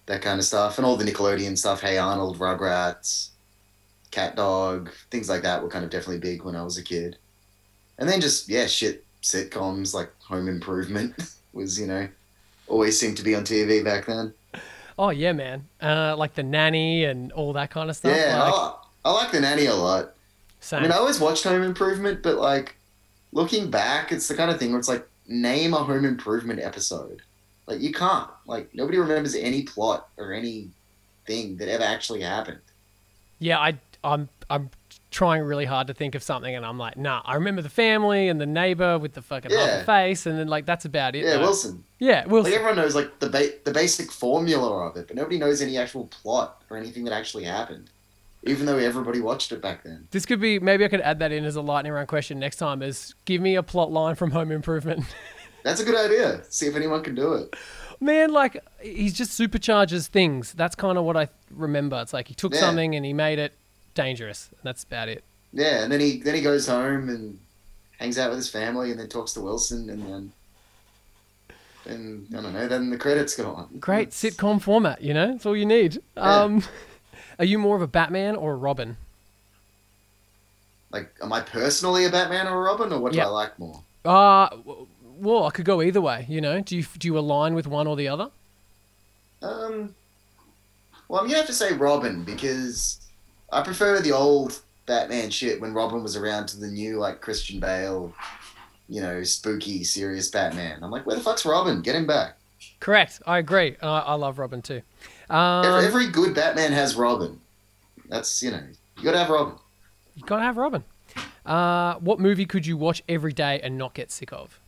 that 0.06 0.22
kind 0.22 0.38
of 0.38 0.44
stuff, 0.44 0.76
and 0.76 0.84
all 0.84 0.96
the 0.96 1.04
Nickelodeon 1.04 1.56
stuff. 1.56 1.80
Hey 1.80 1.96
Arnold, 1.96 2.38
Rugrats, 2.38 3.28
Cat 4.10 4.36
Dog, 4.36 4.90
things 5.10 5.28
like 5.28 5.42
that 5.42 5.62
were 5.62 5.70
kind 5.70 5.84
of 5.84 5.90
definitely 5.90 6.18
big 6.18 6.42
when 6.42 6.56
I 6.56 6.62
was 6.62 6.76
a 6.76 6.82
kid. 6.82 7.16
And 7.98 8.08
then 8.08 8.20
just 8.20 8.48
yeah, 8.48 8.66
shit 8.66 9.04
sitcoms 9.22 9.94
like 9.94 10.10
Home 10.22 10.48
Improvement 10.48 11.14
was 11.52 11.78
you 11.78 11.86
know 11.86 12.08
always 12.66 12.98
seemed 12.98 13.16
to 13.18 13.22
be 13.22 13.34
on 13.34 13.44
TV 13.44 13.84
back 13.84 14.06
then. 14.06 14.32
Oh 14.98 15.10
yeah, 15.10 15.32
man. 15.32 15.66
Uh, 15.80 16.14
like 16.16 16.34
the 16.34 16.42
nanny 16.42 17.04
and 17.04 17.32
all 17.32 17.52
that 17.54 17.70
kind 17.70 17.90
of 17.90 17.96
stuff. 17.96 18.16
yeah, 18.16 18.42
like, 18.42 18.54
I, 18.54 18.74
I 19.04 19.12
like 19.12 19.32
the 19.32 19.40
nanny 19.40 19.66
a 19.66 19.74
lot. 19.74 20.14
same. 20.60 20.80
I 20.80 20.82
mean, 20.82 20.92
I 20.92 20.96
always 20.96 21.20
watched 21.20 21.44
Home 21.44 21.62
Improvement, 21.62 22.22
but 22.22 22.36
like 22.36 22.76
looking 23.32 23.70
back, 23.70 24.12
it's 24.12 24.28
the 24.28 24.34
kind 24.34 24.50
of 24.50 24.58
thing 24.58 24.70
where 24.70 24.78
it's 24.78 24.88
like 24.88 25.06
name 25.26 25.74
a 25.74 25.78
Home 25.78 26.04
Improvement 26.04 26.60
episode. 26.60 27.22
Like 27.66 27.80
you 27.80 27.92
can't. 27.92 28.28
Like 28.46 28.74
nobody 28.74 28.98
remembers 28.98 29.34
any 29.34 29.62
plot 29.62 30.08
or 30.16 30.32
anything 30.32 31.56
that 31.56 31.68
ever 31.68 31.84
actually 31.84 32.20
happened. 32.22 32.60
yeah, 33.38 33.58
I 33.58 33.78
I'm 34.04 34.28
I'm 34.50 34.70
trying 35.12 35.42
really 35.42 35.64
hard 35.64 35.86
to 35.86 35.94
think 35.94 36.14
of 36.16 36.22
something, 36.24 36.52
and 36.54 36.66
I'm 36.66 36.78
like, 36.78 36.96
nah. 36.96 37.22
I 37.24 37.34
remember 37.34 37.62
the 37.62 37.68
family 37.68 38.28
and 38.28 38.40
the 38.40 38.46
neighbor 38.46 38.98
with 38.98 39.12
the 39.12 39.22
fucking 39.22 39.50
Yeah. 39.52 39.84
face, 39.84 40.26
and 40.26 40.36
then 40.38 40.48
like 40.48 40.66
that's 40.66 40.84
about 40.84 41.14
it. 41.14 41.24
Yeah, 41.24 41.34
though. 41.34 41.40
Wilson. 41.42 41.84
Yeah, 42.00 42.26
Wilson. 42.26 42.50
Like 42.50 42.58
everyone 42.60 42.76
knows 42.82 42.94
like 42.96 43.20
the 43.20 43.28
ba- 43.28 43.52
the 43.64 43.70
basic 43.72 44.10
formula 44.10 44.88
of 44.88 44.96
it, 44.96 45.06
but 45.06 45.14
nobody 45.16 45.38
knows 45.38 45.62
any 45.62 45.78
actual 45.78 46.06
plot 46.06 46.62
or 46.70 46.76
anything 46.76 47.04
that 47.04 47.12
actually 47.12 47.44
happened. 47.44 47.90
Even 48.44 48.66
though 48.66 48.78
everybody 48.78 49.20
watched 49.20 49.52
it 49.52 49.62
back 49.62 49.84
then. 49.84 50.08
This 50.10 50.26
could 50.26 50.40
be 50.40 50.58
maybe 50.58 50.84
I 50.84 50.88
could 50.88 51.00
add 51.00 51.20
that 51.20 51.30
in 51.30 51.44
as 51.44 51.54
a 51.54 51.60
lightning 51.62 51.92
round 51.92 52.08
question 52.08 52.40
next 52.40 52.56
time. 52.56 52.82
Is 52.82 53.14
give 53.24 53.40
me 53.40 53.54
a 53.54 53.62
plot 53.62 53.92
line 53.92 54.16
from 54.16 54.32
Home 54.32 54.50
Improvement. 54.50 55.04
That's 55.62 55.80
a 55.80 55.84
good 55.84 55.94
idea. 55.94 56.42
See 56.48 56.66
if 56.66 56.74
anyone 56.74 57.04
can 57.04 57.14
do 57.14 57.34
it. 57.34 57.54
Man, 58.00 58.32
like 58.32 58.60
he's 58.80 59.14
just 59.14 59.38
supercharges 59.38 60.08
things. 60.08 60.52
That's 60.54 60.74
kind 60.74 60.98
of 60.98 61.04
what 61.04 61.16
I 61.16 61.28
remember. 61.52 62.00
It's 62.02 62.12
like 62.12 62.26
he 62.26 62.34
took 62.34 62.52
Yeah. 62.52 62.58
something 62.60 62.96
and 62.96 63.04
he 63.04 63.12
made 63.12 63.38
it 63.38 63.52
dangerous. 63.94 64.48
And 64.50 64.60
that's 64.62 64.84
about 64.84 65.08
it. 65.08 65.22
Yeah, 65.52 65.82
and 65.82 65.92
then 65.92 66.00
he 66.00 66.18
then 66.18 66.34
he 66.34 66.40
goes 66.42 66.66
home 66.66 67.08
and 67.08 67.38
hangs 67.98 68.18
out 68.18 68.30
with 68.30 68.38
his 68.38 68.48
family, 68.48 68.90
and 68.90 68.98
then 68.98 69.08
talks 69.08 69.32
to 69.34 69.40
Wilson, 69.40 69.90
and 69.90 70.02
then. 70.02 70.32
And 71.84 72.26
I 72.36 72.40
don't 72.42 72.52
know. 72.52 72.68
Then 72.68 72.90
the 72.90 72.96
credits 72.96 73.34
go 73.36 73.50
on. 73.52 73.68
Great 73.80 74.08
It's- 74.08 74.22
sitcom 74.22 74.62
format, 74.62 75.02
you 75.02 75.12
know? 75.12 75.32
That's 75.32 75.44
all 75.46 75.56
you 75.56 75.66
need. 75.66 76.00
Yeah. 76.16 76.22
Um, 76.42 76.62
are 77.40 77.44
you 77.44 77.58
more 77.58 77.74
of 77.74 77.82
a 77.82 77.88
Batman 77.88 78.36
or 78.36 78.52
a 78.52 78.56
Robin? 78.56 78.96
Like, 80.92 81.12
am 81.22 81.32
I 81.32 81.40
personally 81.40 82.04
a 82.04 82.10
Batman 82.10 82.46
or 82.46 82.58
a 82.58 82.62
Robin, 82.62 82.92
or 82.92 83.00
what 83.00 83.14
Yeah. 83.14 83.24
do 83.24 83.28
I 83.30 83.32
like 83.32 83.58
more? 83.58 83.82
Uh, 84.04 84.48
well, 85.18 85.44
I 85.46 85.50
could 85.50 85.64
go 85.64 85.82
either 85.82 86.00
way, 86.00 86.24
you 86.28 86.40
know? 86.40 86.60
Do 86.60 86.76
you 86.76 86.84
do 86.98 87.08
you 87.08 87.18
align 87.18 87.54
with 87.54 87.66
one 87.66 87.86
or 87.86 87.96
the 87.96 88.08
other? 88.08 88.30
Um, 89.42 89.94
well, 91.08 91.20
I'm 91.20 91.26
gonna 91.26 91.38
have 91.38 91.46
to 91.46 91.52
say 91.52 91.72
Robin 91.72 92.22
because 92.24 92.98
I 93.52 93.62
prefer 93.62 94.00
the 94.00 94.12
old 94.12 94.60
Batman 94.86 95.30
shit 95.30 95.60
when 95.60 95.74
Robin 95.74 96.02
was 96.02 96.16
around 96.16 96.46
to 96.48 96.58
the 96.58 96.68
new 96.68 96.98
like 96.98 97.20
Christian 97.20 97.60
Bale, 97.60 98.12
you 98.88 99.00
know, 99.02 99.22
spooky, 99.22 99.84
serious 99.84 100.30
Batman. 100.30 100.82
I'm 100.82 100.90
like, 100.90 101.06
where 101.06 101.16
the 101.16 101.22
fuck's 101.22 101.44
Robin? 101.44 101.82
Get 101.82 101.94
him 101.94 102.06
back. 102.06 102.38
Correct. 102.80 103.20
I 103.26 103.38
agree. 103.38 103.76
And 103.80 103.90
I, 103.90 104.00
I 104.00 104.14
love 104.14 104.38
Robin 104.38 104.62
too. 104.62 104.82
Um, 105.28 105.64
every, 105.64 105.86
every 105.86 106.06
good 106.08 106.34
Batman 106.34 106.72
has 106.72 106.94
Robin. 106.96 107.38
That's 108.08 108.42
you 108.42 108.50
know, 108.50 108.62
you 108.96 109.04
gotta 109.04 109.18
have 109.18 109.30
Robin. 109.30 109.54
you 110.16 110.24
gotta 110.24 110.42
have 110.42 110.56
Robin. 110.56 110.82
Uh, 111.44 111.94
what 111.96 112.20
movie 112.20 112.46
could 112.46 112.66
you 112.66 112.76
watch 112.76 113.02
every 113.08 113.32
day 113.32 113.60
and 113.62 113.76
not 113.76 113.94
get 113.94 114.10
sick 114.10 114.32
of? 114.32 114.58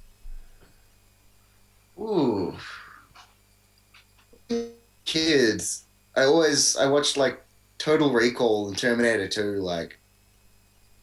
Ooh. 1.99 2.55
Kids. 5.05 5.85
I 6.17 6.25
always 6.25 6.77
I 6.77 6.87
watched 6.87 7.17
like 7.17 7.44
Total 7.85 8.11
Recall 8.11 8.69
and 8.69 8.79
Terminator 8.79 9.29
2 9.29 9.61
like 9.61 9.99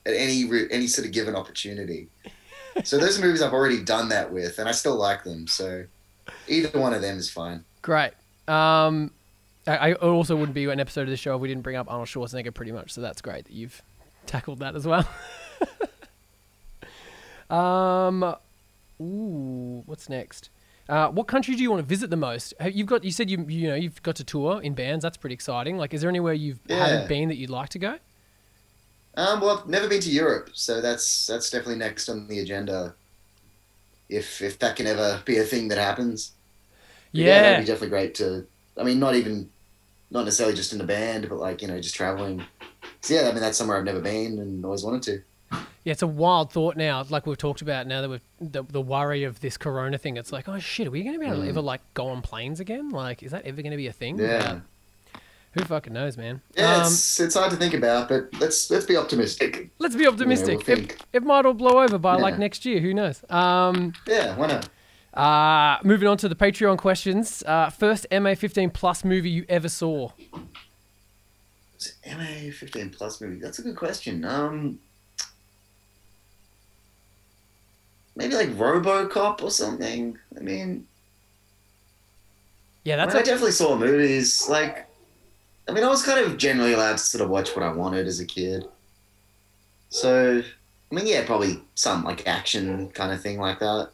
at 0.07 0.15
any 0.15 0.49
any 0.71 0.87
sort 0.87 1.05
of 1.05 1.13
given 1.13 1.35
opportunity. 1.35 2.07
So 2.83 2.97
those 2.97 3.21
movies 3.21 3.43
I've 3.43 3.53
already 3.53 3.83
done 3.83 4.09
that 4.09 4.33
with 4.33 4.57
and 4.57 4.67
I 4.67 4.71
still 4.71 4.95
like 4.95 5.23
them. 5.23 5.45
So 5.45 5.85
either 6.47 6.79
one 6.79 6.95
of 6.95 7.03
them 7.03 7.19
is 7.19 7.29
fine. 7.29 7.63
Great. 7.83 8.13
Um, 8.47 9.11
I, 9.67 9.91
I 9.91 9.93
also 9.93 10.35
wouldn't 10.35 10.55
be 10.55 10.65
an 10.65 10.79
episode 10.79 11.03
of 11.03 11.09
the 11.09 11.17
show 11.17 11.35
if 11.35 11.41
we 11.41 11.47
didn't 11.47 11.61
bring 11.61 11.75
up 11.75 11.85
Arnold 11.87 12.07
Schwarzenegger 12.07 12.51
pretty 12.51 12.71
much. 12.71 12.91
So 12.93 13.01
that's 13.01 13.21
great 13.21 13.45
that 13.45 13.53
you've 13.53 13.79
tackled 14.25 14.57
that 14.59 14.75
as 14.75 14.87
well. 14.87 15.07
um, 17.55 18.23
ooh, 18.99 19.83
what's 19.85 20.09
next? 20.09 20.49
Uh, 20.91 21.09
what 21.09 21.25
country 21.27 21.55
do 21.55 21.63
you 21.63 21.71
want 21.71 21.81
to 21.81 21.87
visit 21.87 22.09
the 22.09 22.17
most? 22.17 22.53
You've 22.61 22.87
got 22.87 23.05
you 23.05 23.11
said 23.11 23.29
you 23.31 23.45
you 23.47 23.69
know 23.69 23.75
you've 23.75 24.03
got 24.03 24.17
to 24.17 24.25
tour 24.25 24.61
in 24.61 24.75
bands. 24.75 25.03
That's 25.03 25.17
pretty 25.17 25.33
exciting. 25.33 25.77
Like, 25.77 25.93
is 25.93 26.01
there 26.01 26.09
anywhere 26.09 26.33
you 26.33 26.59
Yeah. 26.67 26.75
haven't 26.77 27.07
been 27.07 27.29
that 27.29 27.37
you'd 27.37 27.49
like 27.49 27.69
to 27.69 27.79
go? 27.79 27.99
Um 29.15 29.39
well 29.41 29.57
I've 29.59 29.67
never 29.69 29.87
been 29.87 30.01
to 30.01 30.09
Europe, 30.11 30.49
so 30.53 30.81
that's 30.81 31.25
that's 31.27 31.49
definitely 31.49 31.77
next 31.77 32.09
on 32.09 32.27
the 32.27 32.39
agenda. 32.39 32.97
If 34.09 34.41
if 34.41 34.59
that 34.59 34.75
can 34.75 34.87
ever 34.87 35.23
be 35.25 35.37
a 35.37 35.43
thing 35.43 35.69
that 35.69 35.77
happens. 35.77 36.33
But 37.17 37.25
Yeah, 37.25 37.41
that'd 37.41 37.57
be 37.57 37.65
definitely 37.65 37.89
great 37.89 38.15
to. 38.15 38.47
I 38.77 38.83
mean, 38.83 38.99
not 38.99 39.15
even, 39.15 39.51
not 40.11 40.25
necessarily 40.25 40.55
just 40.55 40.73
in 40.73 40.81
a 40.81 40.85
band, 40.85 41.29
but 41.29 41.39
like 41.39 41.61
you 41.61 41.67
know, 41.69 41.81
just 41.81 41.95
traveling. 41.95 42.49
So 43.01 43.15
yeah, 43.15 43.29
I 43.29 43.33
mean 43.33 43.41
that's 43.41 43.57
somewhere 43.57 43.77
I've 43.77 43.85
never 43.85 44.01
been 44.01 44.39
and 44.39 44.65
always 44.65 44.83
wanted 44.83 45.03
to. 45.03 45.23
Yeah, 45.83 45.93
it's 45.93 46.03
a 46.03 46.07
wild 46.07 46.51
thought 46.51 46.77
now. 46.77 47.03
Like 47.09 47.25
we've 47.25 47.37
talked 47.37 47.61
about 47.63 47.87
now 47.87 48.01
that 48.01 48.09
we've 48.09 48.21
the, 48.39 48.63
the 48.63 48.81
worry 48.81 49.23
of 49.23 49.39
this 49.39 49.57
corona 49.57 49.97
thing. 49.97 50.15
It's 50.17 50.31
like, 50.31 50.47
oh 50.47 50.59
shit, 50.59 50.87
are 50.87 50.91
we 50.91 51.01
going 51.03 51.15
to 51.15 51.19
be 51.19 51.25
able 51.25 51.37
to 51.37 51.43
Mm. 51.43 51.49
ever 51.49 51.61
like 51.61 51.81
go 51.95 52.07
on 52.09 52.21
planes 52.21 52.59
again? 52.59 52.89
Like, 52.89 53.23
is 53.23 53.31
that 53.31 53.45
ever 53.45 53.61
going 53.63 53.71
to 53.71 53.77
be 53.77 53.87
a 53.87 53.91
thing? 53.91 54.19
Yeah, 54.19 54.59
Who 55.53 55.63
fucking 55.63 55.91
knows, 55.91 56.17
man? 56.17 56.41
yeah, 56.55 56.75
Um, 56.75 56.81
it's 56.93 57.19
it's 57.19 57.33
hard 57.35 57.49
to 57.51 57.57
think 57.57 57.73
about, 57.73 58.09
but 58.09 58.29
let's 58.39 58.69
let's 58.69 58.85
be 58.85 58.95
optimistic. 58.95 59.71
let's 59.79 59.95
be 59.95 60.05
optimistic. 60.07 60.67
we'll 60.67 60.77
it, 60.79 61.03
it 61.13 61.23
might 61.23 61.45
all 61.47 61.53
blow 61.55 61.81
over 61.81 61.97
by 61.97 62.15
like 62.15 62.37
next 62.37 62.63
year. 62.65 62.79
Who 62.79 62.93
knows? 62.93 63.23
Um, 63.29 63.93
Yeah, 64.07 64.35
why 64.37 64.47
not? 64.47 64.69
uh, 65.15 65.79
moving 65.83 66.07
on 66.07 66.15
to 66.17 66.29
the 66.29 66.35
Patreon 66.35 66.77
questions. 66.77 67.41
Uh, 67.47 67.69
first 67.71 68.05
MA15 68.11 68.71
plus 68.71 69.03
movie 69.03 69.31
you 69.31 69.45
ever 69.49 69.67
saw? 69.67 70.11
MA 72.05 72.51
fifteen 72.53 72.91
plus 72.91 73.19
movie? 73.21 73.39
That's 73.39 73.57
a 73.59 73.63
good 73.63 73.75
question. 73.75 74.23
Um, 74.23 74.79
maybe 78.15 78.35
like 78.35 78.49
RoboCop 78.49 79.41
or 79.41 79.51
something. 79.51 80.17
I 80.37 80.39
mean, 80.41 80.87
Yeah, 82.83 82.95
that's 82.97 83.13
I 83.13 83.21
a, 83.21 83.23
definitely 83.23 83.51
saw 83.51 83.77
movies. 83.77 84.47
Like, 84.47 84.89
I 85.69 85.73
mean, 85.73 85.83
I 85.83 85.89
was 85.89 86.03
kind 86.03 86.19
of 86.25 86.37
generally 86.37 86.73
allowed 86.73 86.93
to 86.93 86.99
sort 86.99 87.23
of 87.23 87.29
watch 87.29 87.55
what 87.55 87.63
I 87.65 87.73
wanted 87.73 88.07
as 88.07 88.19
a 88.21 88.25
kid. 88.27 88.65
So, 89.89 90.39
I 90.91 90.95
mean, 90.95 91.07
yeah, 91.07 91.25
probably 91.25 91.67
some 91.75 92.03
like 92.03 92.27
action 92.27 92.89
kind 92.91 93.11
of 93.11 93.21
thing 93.21 93.39
like 93.39 93.59
that. 93.59 93.91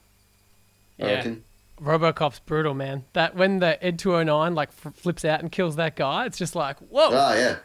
I 1.02 1.06
Yeah. 1.06 1.08
reckon. 1.08 1.46
RoboCop's 1.82 2.40
brutal, 2.40 2.74
man. 2.74 3.06
That 3.14 3.36
when 3.36 3.60
the 3.60 3.84
Ed 3.84 4.00
209 4.00 4.56
like 4.56 4.70
f- 4.70 4.96
flips 4.96 5.24
out 5.26 5.42
and 5.42 5.52
kills 5.52 5.76
that 5.76 5.96
guy, 5.96 6.26
it's 6.26 6.38
just 6.38 6.56
like 6.56 6.78
whoa, 6.80 7.10
Oh 7.12 7.34
yeah, 7.36 7.60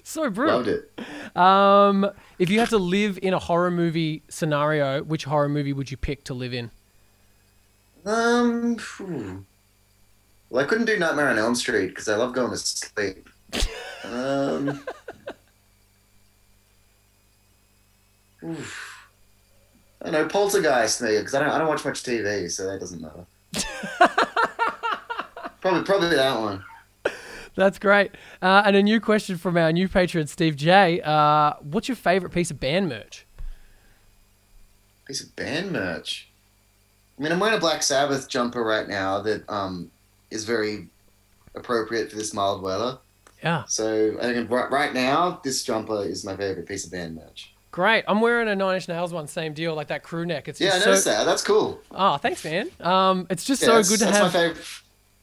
so 0.04 0.30
brutal. 0.30 0.56
loved 0.56 0.68
it. 0.68 1.36
Um, 1.36 2.10
if 2.38 2.50
you 2.50 2.58
had 2.60 2.70
to 2.70 2.78
live 2.78 3.18
in 3.22 3.34
a 3.34 3.38
horror 3.38 3.70
movie 3.70 4.22
scenario, 4.28 5.02
which 5.02 5.24
horror 5.24 5.48
movie 5.48 5.72
would 5.72 5.90
you 5.90 5.96
pick 5.96 6.24
to 6.24 6.34
live 6.34 6.52
in? 6.54 6.70
Um, 8.04 8.76
phew. 8.76 9.44
well, 10.48 10.64
I 10.64 10.66
couldn't 10.66 10.86
do 10.86 10.98
Nightmare 10.98 11.28
on 11.28 11.38
Elm 11.38 11.54
Street 11.54 11.88
because 11.88 12.08
I 12.08 12.16
love 12.16 12.34
going 12.34 12.50
to 12.50 12.56
sleep. 12.56 13.28
um, 14.04 14.80
I 20.02 20.10
know 20.10 20.26
Poltergeist 20.26 21.02
maybe 21.02 21.18
because 21.18 21.34
I 21.34 21.40
don't 21.40 21.50
I 21.50 21.58
don't 21.58 21.68
watch 21.68 21.84
much 21.84 22.02
TV, 22.02 22.50
so 22.50 22.66
that 22.66 22.80
doesn't 22.80 23.02
matter. 23.02 23.26
probably 25.60 25.82
probably 25.82 26.16
that 26.16 26.40
one. 26.40 26.64
That's 27.56 27.78
great. 27.78 28.12
Uh, 28.40 28.62
and 28.64 28.76
a 28.76 28.82
new 28.82 29.00
question 29.00 29.36
from 29.36 29.56
our 29.56 29.72
new 29.72 29.88
patron, 29.88 30.26
Steve 30.26 30.56
J. 30.56 31.00
Uh, 31.02 31.54
what's 31.60 31.88
your 31.88 31.96
favorite 31.96 32.30
piece 32.32 32.50
of 32.50 32.60
band 32.60 32.88
merch? 32.88 33.26
Piece 35.06 35.22
of 35.22 35.34
band 35.36 35.72
merch. 35.72 36.28
I 37.18 37.22
mean, 37.22 37.32
I'm 37.32 37.40
wearing 37.40 37.56
a 37.56 37.60
Black 37.60 37.82
Sabbath 37.82 38.28
jumper 38.28 38.62
right 38.62 38.88
now 38.88 39.20
that 39.22 39.48
um, 39.50 39.90
is 40.30 40.44
very 40.44 40.88
appropriate 41.54 42.10
for 42.10 42.16
this 42.16 42.32
mild 42.32 42.62
weather. 42.62 42.98
Yeah. 43.42 43.64
So 43.66 44.16
I 44.18 44.32
think 44.32 44.50
right, 44.50 44.70
right 44.70 44.94
now, 44.94 45.40
this 45.42 45.64
jumper 45.64 46.04
is 46.04 46.24
my 46.24 46.36
favorite 46.36 46.66
piece 46.66 46.84
of 46.86 46.92
band 46.92 47.16
merch. 47.16 47.52
Great. 47.72 48.04
I'm 48.08 48.20
wearing 48.20 48.48
a 48.48 48.56
Nine 48.56 48.76
Inch 48.76 48.88
Nails 48.88 49.12
one, 49.12 49.26
same 49.28 49.52
deal, 49.54 49.74
like 49.74 49.88
that 49.88 50.02
crew 50.02 50.26
neck. 50.26 50.48
It's 50.48 50.60
Yeah, 50.60 50.72
I 50.74 50.78
noticed 50.78 51.04
so. 51.04 51.10
that. 51.10 51.24
That's 51.24 51.42
cool. 51.44 51.80
Oh, 51.92 52.16
thanks, 52.16 52.44
man. 52.44 52.68
Um, 52.80 53.26
it's 53.30 53.44
just 53.44 53.62
Yeah, 53.62 53.82
so 53.82 53.88
good 53.90 53.98
to 54.00 54.04
that's 54.06 54.16
have. 54.18 54.26
my 54.26 54.38
favorite. 54.40 54.64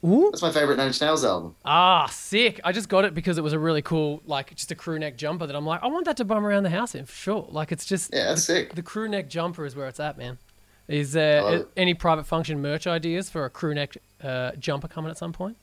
Ooh. 0.06 0.30
That's 0.32 0.41
my 0.44 0.52
favorite 0.52 0.78
Nine 0.78 0.88
Inch 0.88 1.02
Nails 1.02 1.26
album. 1.26 1.56
Ah, 1.65 2.06
sick. 2.07 2.60
I 2.64 2.72
just 2.72 2.88
got 2.88 3.03
it 3.03 3.14
because 3.15 3.38
it 3.38 3.44
was 3.44 3.53
a 3.53 3.60
really 3.60 3.82
cool, 3.82 4.22
like, 4.26 4.53
just 4.56 4.72
a 4.72 4.76
crew 4.76 4.99
neck 4.99 5.18
jumper 5.18 5.48
that 5.48 5.56
I'm 5.56 5.65
like, 5.65 5.82
I 5.82 5.88
want 5.88 6.06
that 6.06 6.18
to 6.18 6.26
bum 6.26 6.45
around 6.45 6.64
the 6.64 6.69
house 6.69 6.94
in 6.94 7.06
for 7.06 7.14
sure. 7.15 7.48
Like, 7.49 7.72
it's 7.72 7.86
just 7.86 8.14
Yeah, 8.14 8.26
that's 8.30 8.44
sick. 8.44 8.76
the 8.76 8.84
crew 8.84 9.07
neck 9.10 9.28
jumper 9.28 9.65
is 9.65 9.76
where 9.76 9.88
it's 9.88 9.99
at, 9.99 10.18
man. 10.18 10.38
Is 10.88 11.11
there 11.14 11.65
any 11.76 11.94
private 11.94 12.26
function 12.26 12.61
merch 12.61 12.88
ideas 12.88 13.30
for 13.30 13.44
a 13.44 13.49
crew 13.49 13.74
neck 13.74 13.98
uh, 14.24 14.52
jumper 14.53 14.88
coming 14.88 15.11
at 15.11 15.18
some 15.18 15.34
point? 15.34 15.57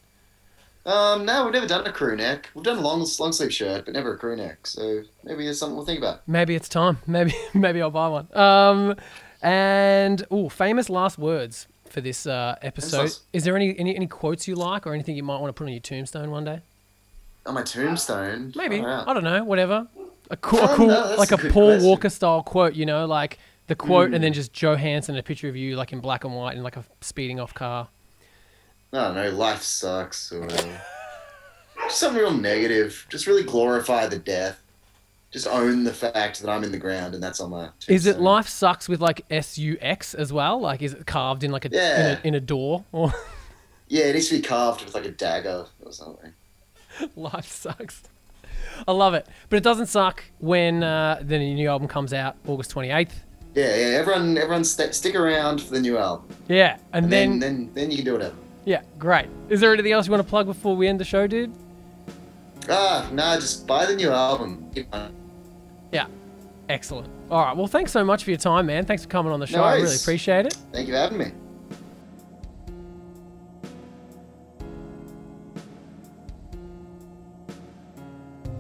Um, 0.85 1.25
no, 1.25 1.45
we've 1.45 1.55
never 1.55 1.67
done 1.67 1.87
a 1.87 1.93
crew 1.93 2.15
neck. 2.15 2.51
We've 2.55 2.63
done 2.65 2.77
a 2.77 2.81
long 2.83 3.07
long 3.19 3.33
sleeve 3.33 3.55
shirt, 3.55 3.87
but 3.87 3.95
never 3.95 4.15
a 4.15 4.19
crew 4.19 4.37
neck. 4.37 4.67
So 4.67 5.03
maybe 5.23 5.47
it's 5.47 5.59
something 5.59 5.77
we'll 5.77 5.87
think 5.87 5.99
about. 5.99 6.29
Maybe 6.29 6.55
it's 6.55 6.69
time. 6.69 6.99
Maybe 7.07 7.35
maybe 7.55 7.81
I'll 7.81 7.91
buy 7.91 8.09
one. 8.09 8.29
Um, 8.37 8.97
and 9.41 10.27
oh, 10.31 10.51
famous 10.51 10.91
last 10.91 11.19
words 11.19 11.69
for 11.95 12.01
this 12.03 12.27
uh, 12.27 12.57
episode. 12.61 13.13
Is 13.33 13.45
there 13.45 13.57
any, 13.57 13.79
any 13.79 13.97
any 13.97 14.07
quotes 14.07 14.47
you 14.47 14.55
like 14.57 14.87
or 14.87 14.93
anything 14.93 15.17
you 15.17 15.23
might 15.23 15.41
want 15.41 15.49
to 15.55 15.59
put 15.59 15.65
on 15.67 15.73
your 15.73 15.81
tombstone 15.81 16.31
one 16.31 16.45
day? 16.45 16.61
On 17.47 17.55
my 17.55 17.63
tombstone. 17.63 18.53
Maybe 18.57 18.81
out. 18.81 19.09
I 19.09 19.15
don't 19.15 19.25
know. 19.25 19.45
Whatever. 19.45 19.87
A 20.31 20.37
cool, 20.37 20.59
a 20.61 20.65
Um, 20.65 20.77
cool 20.77 21.17
like 21.17 21.31
a 21.33 21.35
a 21.37 21.39
Paul 21.53 21.71
question. 21.73 21.85
Walker 21.89 22.09
style 22.11 22.43
quote. 22.43 22.75
You 22.75 22.85
know, 22.87 23.07
like 23.07 23.39
the 23.69 23.75
quote 23.75 24.13
and 24.13 24.23
then 24.25 24.33
Mm. 24.33 24.37
just 24.37 24.53
Joe 24.53 24.75
Hansen, 24.77 25.17
a 25.17 25.23
picture 25.23 25.49
of 25.49 25.57
you 25.57 25.77
like 25.77 25.93
in 25.93 26.01
black 26.01 26.25
and 26.25 26.35
white 26.35 26.57
in 26.57 26.63
like 26.63 26.77
a 26.77 26.85
speeding 27.01 27.39
off 27.41 27.55
car. 27.55 27.89
I 28.93 28.97
don't 29.05 29.15
know. 29.15 29.31
Life 29.31 29.63
sucks 29.63 30.33
or 30.33 30.41
whatever. 30.41 30.81
Just 31.83 32.01
something 32.01 32.21
real 32.21 32.33
negative. 32.33 33.07
Just 33.09 33.27
really 33.27 33.43
glorify 33.43 34.07
the 34.07 34.19
death. 34.19 34.61
Just 35.35 35.49
own 35.49 35.83
the 35.83 35.93
fact 35.93 36.41
that 36.43 36.49
I'm 36.49 36.63
in 36.63 36.71
the 36.71 36.79
ground 36.79 37.13
and 37.13 37.21
that's 37.21 37.41
on 37.41 37.51
my. 37.51 37.69
Is 37.89 38.07
it 38.07 38.21
life 38.21 38.47
sucks 38.47 38.89
with 38.89 39.01
like 39.01 39.25
S 39.31 39.59
U 39.59 39.77
X 39.81 40.15
as 40.15 40.33
well? 40.33 40.61
Like 40.61 40.81
is 40.81 40.95
it 40.95 41.07
carved 41.07 41.43
in 41.43 41.51
like 41.51 41.65
a 41.65 41.71
Yeah. 41.73 41.99
in, 41.99 42.07
a, 42.07 42.21
in 42.29 42.35
a 42.37 42.41
door 42.41 42.85
or 42.93 43.13
Yeah, 43.89 44.05
it 44.05 44.13
needs 44.15 44.29
to 44.29 44.37
be 44.37 44.43
carved 44.43 44.85
with 44.85 44.95
like 44.95 45.05
a 45.07 45.11
dagger 45.11 45.67
or 45.85 45.91
something. 45.91 46.33
life 47.17 47.49
sucks? 47.51 48.05
I 48.87 48.93
love 48.93 49.15
it, 49.15 49.27
but 49.49 49.57
it 49.57 49.65
doesn't 49.65 49.87
suck 49.87 50.23
when 50.39 50.85
uh, 50.85 51.19
the 51.21 51.37
new 51.37 51.69
album 51.69 51.89
comes 51.89 52.13
out 52.13 52.37
August 52.47 52.71
twenty 52.71 52.91
eighth. 52.93 53.25
Yeah, 53.57 53.75
yeah. 53.75 53.87
Everyone, 53.99 54.39
everyone, 54.39 54.63
st- 54.63 54.95
stick 54.95 55.17
around 55.17 55.61
for 55.63 55.75
the 55.75 55.81
new 55.81 55.99
album, 55.99 56.29
Yeah, 56.49 56.77
and, 56.93 57.05
and 57.07 57.13
then, 57.13 57.39
then, 57.41 57.57
then, 57.57 57.71
then 57.75 57.91
you 57.91 57.97
can 57.97 58.05
do 58.05 58.13
whatever. 58.13 58.37
yeah, 58.65 58.83
great. 59.01 59.27
Is 59.49 59.61
there 59.61 59.73
anything 59.73 59.91
else 59.91 60.07
you 60.07 60.13
want 60.13 60.23
to 60.25 60.31
plug 60.31 60.47
before 60.47 60.77
we 60.77 60.87
end 60.87 61.01
the 61.01 61.05
show, 61.05 61.27
dude? 61.27 61.53
Ah, 62.69 63.09
nah, 63.13 63.35
just 63.35 63.67
buy 63.67 63.85
the 63.85 63.95
new 63.97 64.11
album. 64.11 64.71
Excellent. 66.69 67.09
All 67.31 67.45
right, 67.45 67.57
well, 67.57 67.67
thanks 67.67 67.93
so 67.93 68.05
much 68.05 68.25
for 68.25 68.31
your 68.31 68.39
time, 68.39 68.67
man. 68.67 68.87
Thanks 68.87 69.03
for 69.03 69.09
coming 69.09 69.33
on 69.33 69.41
the 69.41 69.47
show. 69.47 69.59
No 69.59 69.65
I 69.65 69.77
really 69.77 69.97
appreciate 69.97 70.47
it. 70.47 70.55
Thank 70.73 70.89
you 70.89 70.95
for 70.95 70.99
having 70.99 71.19
me. 71.19 71.33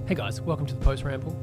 Hey 0.06 0.14
guys, 0.14 0.38
welcome 0.42 0.66
to 0.66 0.74
the 0.74 0.84
post 0.84 1.02
ramble. 1.02 1.34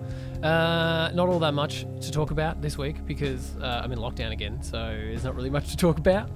Uh, 0.44 1.10
not 1.16 1.28
all 1.28 1.40
that 1.40 1.56
much 1.56 1.88
to 2.00 2.12
talk 2.12 2.30
about 2.30 2.62
this 2.62 2.78
week 2.78 3.04
because 3.08 3.58
uh, 3.58 3.82
I'm 3.84 3.92
in 3.92 3.98
lockdown 3.98 4.32
again, 4.32 4.62
so 4.62 4.78
there's 4.78 5.24
not 5.24 5.36
really 5.36 5.50
much 5.50 5.72
to 5.72 5.78
talk 5.78 5.98
about. 5.98 6.30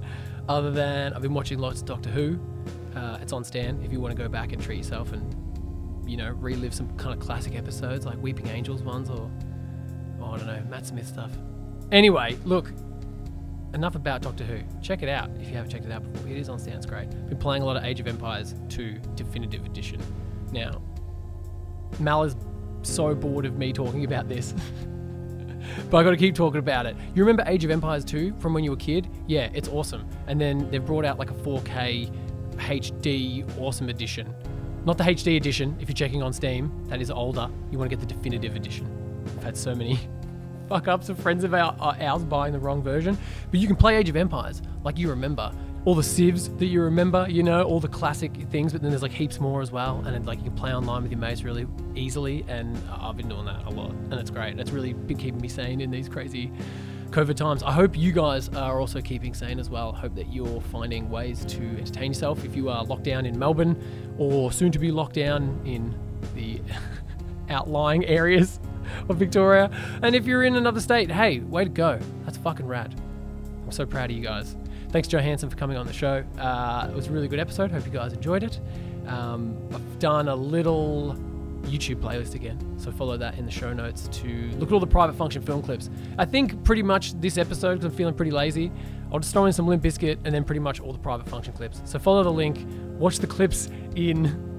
Other 0.48 0.72
than 0.72 1.12
I've 1.12 1.22
been 1.22 1.34
watching 1.34 1.60
lots 1.60 1.80
of 1.80 1.86
Doctor 1.86 2.10
Who. 2.10 2.40
Uh, 2.96 3.18
it's 3.22 3.32
on 3.32 3.44
Stan 3.44 3.80
if 3.84 3.92
you 3.92 4.00
want 4.00 4.16
to 4.16 4.20
go 4.20 4.28
back 4.28 4.52
and 4.52 4.60
treat 4.60 4.78
yourself 4.78 5.12
and 5.12 5.36
you 6.08 6.16
know 6.16 6.30
relive 6.40 6.74
some 6.74 6.88
kind 6.96 7.12
of 7.12 7.24
classic 7.24 7.54
episodes 7.54 8.06
like 8.06 8.20
Weeping 8.20 8.48
Angels 8.48 8.82
ones 8.82 9.08
or 9.08 9.30
oh, 10.26 10.34
I 10.34 10.38
don't 10.38 10.46
know 10.46 10.62
Matt 10.68 10.86
Smith 10.86 11.06
stuff. 11.06 11.30
Anyway, 11.92 12.36
look, 12.44 12.72
enough 13.74 13.94
about 13.94 14.22
Doctor 14.22 14.44
Who. 14.44 14.58
Check 14.82 15.02
it 15.02 15.08
out 15.08 15.30
if 15.40 15.48
you 15.48 15.54
haven't 15.54 15.70
checked 15.70 15.84
it 15.84 15.92
out 15.92 16.10
before. 16.12 16.28
It 16.28 16.36
is 16.36 16.48
on 16.48 16.58
Sounds 16.58 16.86
great. 16.86 17.10
Been 17.28 17.38
playing 17.38 17.62
a 17.62 17.66
lot 17.66 17.76
of 17.76 17.84
Age 17.84 18.00
of 18.00 18.06
Empires 18.06 18.54
2 18.68 18.98
Definitive 19.14 19.64
Edition. 19.64 20.00
Now, 20.52 20.82
Mal 22.00 22.24
is 22.24 22.36
so 22.82 23.14
bored 23.14 23.46
of 23.46 23.56
me 23.56 23.72
talking 23.72 24.04
about 24.04 24.28
this. 24.28 24.54
but 25.90 25.98
I 25.98 26.02
got 26.02 26.10
to 26.10 26.16
keep 26.16 26.34
talking 26.34 26.58
about 26.58 26.86
it. 26.86 26.96
You 27.14 27.22
remember 27.22 27.44
Age 27.46 27.64
of 27.64 27.70
Empires 27.70 28.04
2 28.04 28.34
from 28.38 28.54
when 28.54 28.64
you 28.64 28.70
were 28.70 28.76
a 28.76 28.80
kid? 28.80 29.08
Yeah, 29.26 29.50
it's 29.52 29.68
awesome. 29.68 30.08
And 30.26 30.40
then 30.40 30.70
they've 30.70 30.84
brought 30.84 31.04
out 31.04 31.18
like 31.18 31.30
a 31.30 31.34
4K 31.34 32.12
HD 32.56 33.58
awesome 33.60 33.88
edition. 33.88 34.34
Not 34.84 34.98
the 34.98 35.04
HD 35.04 35.36
edition, 35.36 35.76
if 35.80 35.88
you're 35.88 35.94
checking 35.94 36.22
on 36.22 36.32
Steam, 36.32 36.72
that 36.86 37.00
is 37.00 37.10
older. 37.10 37.48
You 37.70 37.78
want 37.78 37.90
to 37.90 37.96
get 37.96 38.06
the 38.06 38.14
definitive 38.14 38.54
edition. 38.54 38.95
Had 39.46 39.56
so 39.56 39.76
many 39.76 40.00
fuck 40.68 40.88
ups 40.88 41.08
of 41.08 41.20
friends 41.20 41.44
of 41.44 41.54
our, 41.54 41.76
uh, 41.78 41.94
ours 42.00 42.24
buying 42.24 42.52
the 42.52 42.58
wrong 42.58 42.82
version. 42.82 43.16
But 43.52 43.60
you 43.60 43.68
can 43.68 43.76
play 43.76 43.94
Age 43.94 44.08
of 44.08 44.16
Empires 44.16 44.60
like 44.82 44.98
you 44.98 45.08
remember. 45.08 45.52
All 45.84 45.94
the 45.94 46.02
civs 46.02 46.48
that 46.48 46.66
you 46.66 46.82
remember, 46.82 47.28
you 47.30 47.44
know, 47.44 47.62
all 47.62 47.78
the 47.78 47.86
classic 47.86 48.32
things, 48.50 48.72
but 48.72 48.82
then 48.82 48.90
there's 48.90 49.04
like 49.04 49.12
heaps 49.12 49.38
more 49.38 49.62
as 49.62 49.70
well. 49.70 50.02
And 50.04 50.26
like 50.26 50.38
you 50.38 50.46
can 50.46 50.56
play 50.56 50.74
online 50.74 51.02
with 51.02 51.12
your 51.12 51.20
mates 51.20 51.44
really 51.44 51.64
easily. 51.94 52.44
And 52.48 52.76
uh, 52.90 53.08
I've 53.08 53.16
been 53.16 53.28
doing 53.28 53.44
that 53.44 53.64
a 53.66 53.70
lot. 53.70 53.90
And 53.90 54.14
it's 54.14 54.30
great. 54.30 54.58
It's 54.58 54.72
really 54.72 54.94
been 54.94 55.16
keeping 55.16 55.40
me 55.40 55.46
sane 55.46 55.80
in 55.80 55.92
these 55.92 56.08
crazy 56.08 56.50
COVID 57.10 57.36
times. 57.36 57.62
I 57.62 57.70
hope 57.70 57.96
you 57.96 58.10
guys 58.10 58.48
are 58.48 58.80
also 58.80 59.00
keeping 59.00 59.32
sane 59.32 59.60
as 59.60 59.70
well. 59.70 59.92
Hope 59.92 60.16
that 60.16 60.32
you're 60.32 60.60
finding 60.60 61.08
ways 61.08 61.44
to 61.44 61.62
entertain 61.78 62.10
yourself 62.10 62.44
if 62.44 62.56
you 62.56 62.68
are 62.68 62.82
locked 62.82 63.04
down 63.04 63.24
in 63.24 63.38
Melbourne 63.38 63.80
or 64.18 64.50
soon 64.50 64.72
to 64.72 64.80
be 64.80 64.90
locked 64.90 65.14
down 65.14 65.62
in 65.64 65.94
the 66.34 66.60
outlying 67.48 68.04
areas 68.06 68.58
of 69.08 69.16
Victoria. 69.16 69.70
And 70.02 70.14
if 70.14 70.26
you're 70.26 70.44
in 70.44 70.56
another 70.56 70.80
state, 70.80 71.10
hey, 71.10 71.40
way 71.40 71.64
to 71.64 71.70
go. 71.70 71.98
That's 72.24 72.36
a 72.36 72.40
fucking 72.40 72.66
rad. 72.66 72.94
I'm 73.64 73.72
so 73.72 73.86
proud 73.86 74.10
of 74.10 74.16
you 74.16 74.22
guys. 74.22 74.56
Thanks, 74.90 75.08
Joe 75.08 75.18
Hansen, 75.18 75.50
for 75.50 75.56
coming 75.56 75.76
on 75.76 75.86
the 75.86 75.92
show. 75.92 76.24
Uh, 76.38 76.88
it 76.90 76.94
was 76.94 77.08
a 77.08 77.10
really 77.10 77.28
good 77.28 77.40
episode. 77.40 77.70
Hope 77.70 77.84
you 77.84 77.92
guys 77.92 78.12
enjoyed 78.12 78.42
it. 78.42 78.60
Um, 79.06 79.56
I've 79.72 79.98
done 79.98 80.28
a 80.28 80.34
little 80.34 81.16
YouTube 81.62 81.96
playlist 81.96 82.34
again, 82.34 82.78
so 82.78 82.92
follow 82.92 83.16
that 83.16 83.38
in 83.38 83.44
the 83.44 83.50
show 83.50 83.72
notes 83.72 84.08
to 84.12 84.28
look 84.58 84.70
at 84.70 84.72
all 84.72 84.80
the 84.80 84.86
private 84.86 85.16
function 85.16 85.42
film 85.42 85.62
clips. 85.62 85.90
I 86.18 86.24
think 86.24 86.62
pretty 86.64 86.82
much 86.82 87.20
this 87.20 87.38
episode, 87.38 87.74
because 87.74 87.86
I'm 87.86 87.96
feeling 87.96 88.14
pretty 88.14 88.30
lazy, 88.30 88.70
I'll 89.12 89.18
just 89.18 89.32
throw 89.32 89.46
in 89.46 89.52
some 89.52 89.66
Limp 89.66 89.82
Bizkit 89.82 90.18
and 90.24 90.34
then 90.34 90.44
pretty 90.44 90.60
much 90.60 90.80
all 90.80 90.92
the 90.92 90.98
private 90.98 91.28
function 91.28 91.52
clips. 91.52 91.82
So 91.84 91.98
follow 91.98 92.22
the 92.22 92.32
link, 92.32 92.64
watch 92.98 93.18
the 93.18 93.26
clips 93.26 93.68
in 93.96 94.55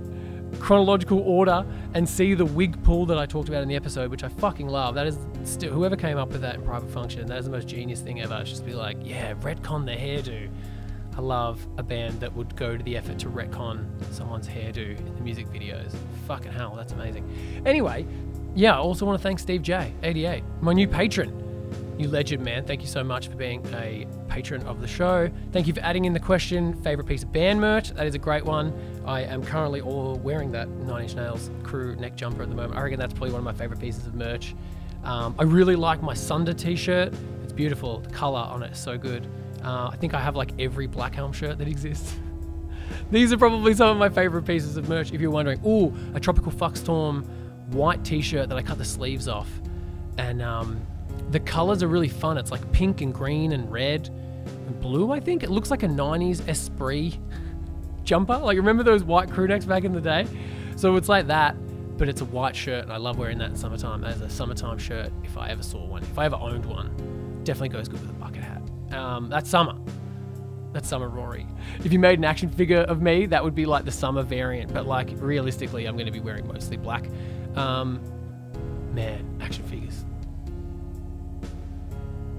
chronological 0.60 1.20
order 1.20 1.66
and 1.94 2.08
see 2.08 2.34
the 2.34 2.46
wig 2.46 2.82
pull 2.84 3.06
that 3.06 3.18
I 3.18 3.26
talked 3.26 3.50
about 3.50 3.64
in 3.64 3.70
the 3.70 3.76
episode, 3.76 4.12
which 4.12 4.24
I 4.24 4.30
fucking 4.30 4.68
love. 4.68 4.96
That 4.96 5.08
is 5.08 5.18
still 5.44 5.74
whoever 5.74 5.96
came 5.96 6.18
up 6.18 6.30
with 6.30 6.42
that 6.42 6.56
in 6.56 6.62
private 6.64 6.90
function. 6.90 7.26
That 7.28 7.40
is 7.40 7.46
the 7.46 7.52
most 7.52 7.68
genius 7.68 8.02
thing 8.02 8.22
ever. 8.22 8.38
It's 8.42 8.50
just 8.50 8.66
be 8.66 8.74
like, 8.74 8.98
yeah, 9.04 9.34
retcon 9.36 9.86
the 9.86 9.94
hairdo. 9.94 10.50
I 11.16 11.22
love 11.22 11.66
a 11.78 11.84
band 11.84 12.20
that 12.20 12.34
would 12.34 12.56
go 12.56 12.78
to 12.78 12.84
the 12.84 12.96
effort 12.96 13.18
to 13.20 13.30
retcon 13.30 13.88
someone's 14.12 14.48
hairdo 14.48 14.98
in 14.98 15.16
the 15.16 15.22
music 15.22 15.48
videos. 15.48 15.96
Fucking 16.28 16.52
hell, 16.52 16.76
that's 16.76 16.94
amazing. 16.94 17.28
Anyway, 17.66 18.06
yeah, 18.56 18.76
I 18.76 18.78
also 18.78 19.06
want 19.06 19.18
to 19.18 19.24
thank 19.24 19.40
Steve 19.40 19.64
J, 19.64 19.94
88, 20.04 20.44
my 20.62 20.74
new 20.74 20.88
patron. 20.88 21.47
You 21.98 22.10
legend, 22.10 22.44
man. 22.44 22.64
Thank 22.64 22.82
you 22.82 22.88
so 22.88 23.04
much 23.04 23.28
for 23.28 23.36
being 23.36 23.66
a 23.74 24.06
patron 24.28 24.62
of 24.68 24.82
the 24.82 24.88
show. 24.88 25.32
Thank 25.52 25.66
you 25.66 25.74
for 25.74 25.80
adding 25.80 26.06
in 26.06 26.14
the 26.14 26.20
question, 26.20 26.80
favorite 26.84 27.08
piece 27.08 27.24
of 27.24 27.32
band 27.32 27.60
merch. 27.60 27.90
That 27.90 28.06
is 28.06 28.14
a 28.14 28.20
great 28.20 28.46
one. 28.46 28.72
I 29.04 29.22
am 29.22 29.44
currently 29.44 29.82
all 29.82 30.16
wearing 30.18 30.52
that 30.52 30.70
Nine 30.70 31.04
Inch 31.04 31.16
Nails 31.16 31.50
crew 31.64 31.96
neck 31.96 32.16
jumper 32.16 32.44
at 32.44 32.50
the 32.50 32.56
moment. 32.56 32.76
I 32.76 32.84
reckon 32.84 33.00
that's 33.00 33.14
probably 33.14 33.32
one 33.32 33.40
of 33.40 33.46
my 33.46 33.54
favorite 33.54 33.80
pieces 33.80 34.06
of 34.06 34.14
merch. 34.14 34.54
Um, 35.04 35.34
I 35.40 35.44
really 35.44 35.76
like 35.76 36.04
my 36.04 36.14
Sunder 36.14 36.54
t-shirt. 36.54 37.16
It's 37.44 37.54
beautiful. 37.54 38.00
The 38.02 38.12
color 38.12 38.42
on 38.42 38.62
it 38.62 38.74
is 38.74 38.78
so 38.78 38.96
good. 38.96 39.26
Uh, 39.64 39.90
I 39.92 39.96
think 39.96 40.14
I 40.14 40.20
have 40.20 40.36
like 40.36 40.52
every 40.60 40.86
Black 40.86 41.16
Helm 41.16 41.34
shirt 41.34 41.58
that 41.58 41.68
exists. 41.68 42.14
These 43.12 43.34
are 43.34 43.38
probably 43.38 43.74
some 43.74 43.90
of 43.90 43.98
my 43.98 44.10
favorite 44.10 44.44
pieces 44.44 44.78
of 44.78 44.88
merch. 44.88 45.14
If 45.14 45.20
you're 45.20 45.32
wondering, 45.32 45.60
ooh, 45.66 45.92
a 46.14 46.20
Tropical 46.20 46.52
Fuckstorm 46.52 47.26
white 47.70 48.06
t-shirt 48.06 48.50
that 48.50 48.56
I 48.58 48.62
cut 48.62 48.78
the 48.78 48.86
sleeves 48.86 49.28
off, 49.28 49.50
and 50.20 50.44
um, 50.44 50.86
the 51.32 51.40
colors 51.40 51.84
are 51.84 51.88
really 51.88 52.08
fun. 52.08 52.38
It's 52.38 52.52
like 52.52 52.72
pink 52.72 53.02
and 53.02 53.14
green 53.14 53.52
and 53.52 53.72
red 53.72 54.10
and 54.10 54.80
blue. 54.80 55.12
I 55.12 55.20
think 55.20 55.44
it 55.44 55.50
looks 55.50 55.72
like 55.72 55.84
a 55.84 55.88
'90s 55.88 56.48
Esprit 56.48 57.18
jumper. 58.04 58.38
Like 58.38 58.58
remember 58.58 58.84
those 58.84 59.04
white 59.04 59.30
crew 59.30 59.48
necks 59.48 59.66
back 59.66 59.84
in 59.84 59.94
the 59.94 60.02
day? 60.02 60.26
So 60.76 60.96
it's 60.96 61.10
like 61.10 61.28
that, 61.28 61.56
but 61.98 62.08
it's 62.08 62.22
a 62.22 62.26
white 62.26 62.56
shirt, 62.56 62.84
and 62.84 62.94
I 62.94 62.98
love 62.98 63.18
wearing 63.18 63.38
that 63.40 63.50
in 63.50 63.56
summertime 63.56 64.04
as 64.04 64.22
a 64.22 64.30
summertime 64.30 64.78
shirt. 64.78 65.12
If 65.24 65.38
I 65.38 65.50
ever 65.50 65.64
saw 65.64 65.86
one, 65.86 66.04
if 66.04 66.18
I 66.18 66.26
ever 66.26 66.36
owned 66.36 66.66
one, 66.66 67.42
definitely 67.44 67.70
goes 67.70 67.88
good 67.88 68.02
with 68.02 68.10
a 68.10 68.14
bucket 68.14 68.44
hat. 68.44 68.62
Um, 68.92 69.30
that's 69.30 69.50
summer. 69.50 69.76
That's 70.74 70.88
summer 70.88 71.10
Rory. 71.10 71.48
If 71.84 71.92
you 71.92 72.00
made 72.00 72.20
an 72.20 72.26
action 72.26 72.50
figure 72.50 72.82
of 72.82 73.02
me, 73.02 73.26
that 73.28 73.44
would 73.44 73.56
be 73.56 73.66
like 73.66 73.86
the 73.86 73.92
summer 73.92 74.22
variant. 74.22 74.74
But 74.74 74.86
like 74.86 75.10
realistically, 75.16 75.86
I'm 75.86 75.96
going 75.96 76.06
to 76.06 76.12
be 76.12 76.20
wearing 76.20 76.48
mostly 76.48 76.78
black. 76.78 77.10
Um, 77.56 78.02
man, 78.94 79.40
action 79.42 79.64
figures. 79.66 79.87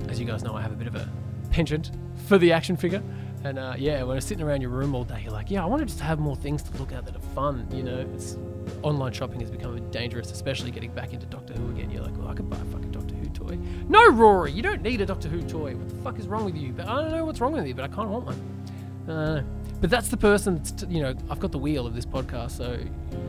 As 0.08 0.18
you 0.18 0.26
guys 0.26 0.42
know, 0.42 0.54
I 0.54 0.62
have 0.62 0.72
a 0.72 0.76
bit 0.76 0.86
of 0.86 0.94
a 0.94 1.08
penchant 1.50 1.90
for 2.26 2.38
the 2.38 2.52
action 2.52 2.76
figure. 2.76 3.02
And 3.44 3.58
uh, 3.58 3.74
yeah, 3.78 4.02
when 4.02 4.16
I'm 4.16 4.20
sitting 4.20 4.44
around 4.44 4.62
your 4.62 4.70
room 4.70 4.94
all 4.94 5.04
day, 5.04 5.20
you're 5.22 5.32
like, 5.32 5.50
yeah, 5.50 5.62
I 5.62 5.66
want 5.66 5.80
to 5.80 5.86
just 5.86 6.00
have 6.00 6.18
more 6.18 6.34
things 6.34 6.62
to 6.64 6.76
look 6.78 6.92
at 6.92 7.04
that 7.06 7.14
are 7.14 7.20
fun. 7.34 7.68
You 7.72 7.84
know, 7.84 8.06
it's 8.14 8.36
online 8.82 9.12
shopping 9.12 9.40
has 9.40 9.50
become 9.50 9.90
dangerous, 9.90 10.32
especially 10.32 10.70
getting 10.70 10.90
back 10.92 11.12
into 11.12 11.26
Doctor 11.26 11.54
Who 11.54 11.70
again. 11.70 11.90
You're 11.90 12.02
like, 12.02 12.16
well, 12.18 12.28
I 12.28 12.34
could 12.34 12.50
buy 12.50 12.56
a 12.56 12.64
fucking 12.64 12.90
Doctor 12.90 13.14
Who 13.14 13.28
toy. 13.28 13.58
No, 13.88 14.10
Rory, 14.10 14.50
you 14.52 14.62
don't 14.62 14.82
need 14.82 15.00
a 15.00 15.06
Doctor 15.06 15.28
Who 15.28 15.42
toy. 15.42 15.76
What 15.76 15.88
the 15.88 15.94
fuck 16.02 16.18
is 16.18 16.26
wrong 16.26 16.44
with 16.44 16.56
you? 16.56 16.72
But 16.72 16.88
I 16.88 17.00
don't 17.00 17.12
know 17.12 17.24
what's 17.24 17.40
wrong 17.40 17.52
with 17.52 17.66
you, 17.66 17.74
but 17.74 17.84
I 17.84 17.94
can't 17.94 18.08
want 18.08 18.26
one. 18.26 18.40
Uh, 19.08 19.44
but 19.80 19.90
that's 19.90 20.08
the 20.08 20.16
person 20.16 20.56
that's, 20.56 20.72
t- 20.72 20.86
you 20.88 21.02
know, 21.02 21.14
I've 21.30 21.38
got 21.38 21.52
the 21.52 21.58
wheel 21.58 21.86
of 21.86 21.94
this 21.94 22.04
podcast, 22.04 22.52
so 22.52 22.78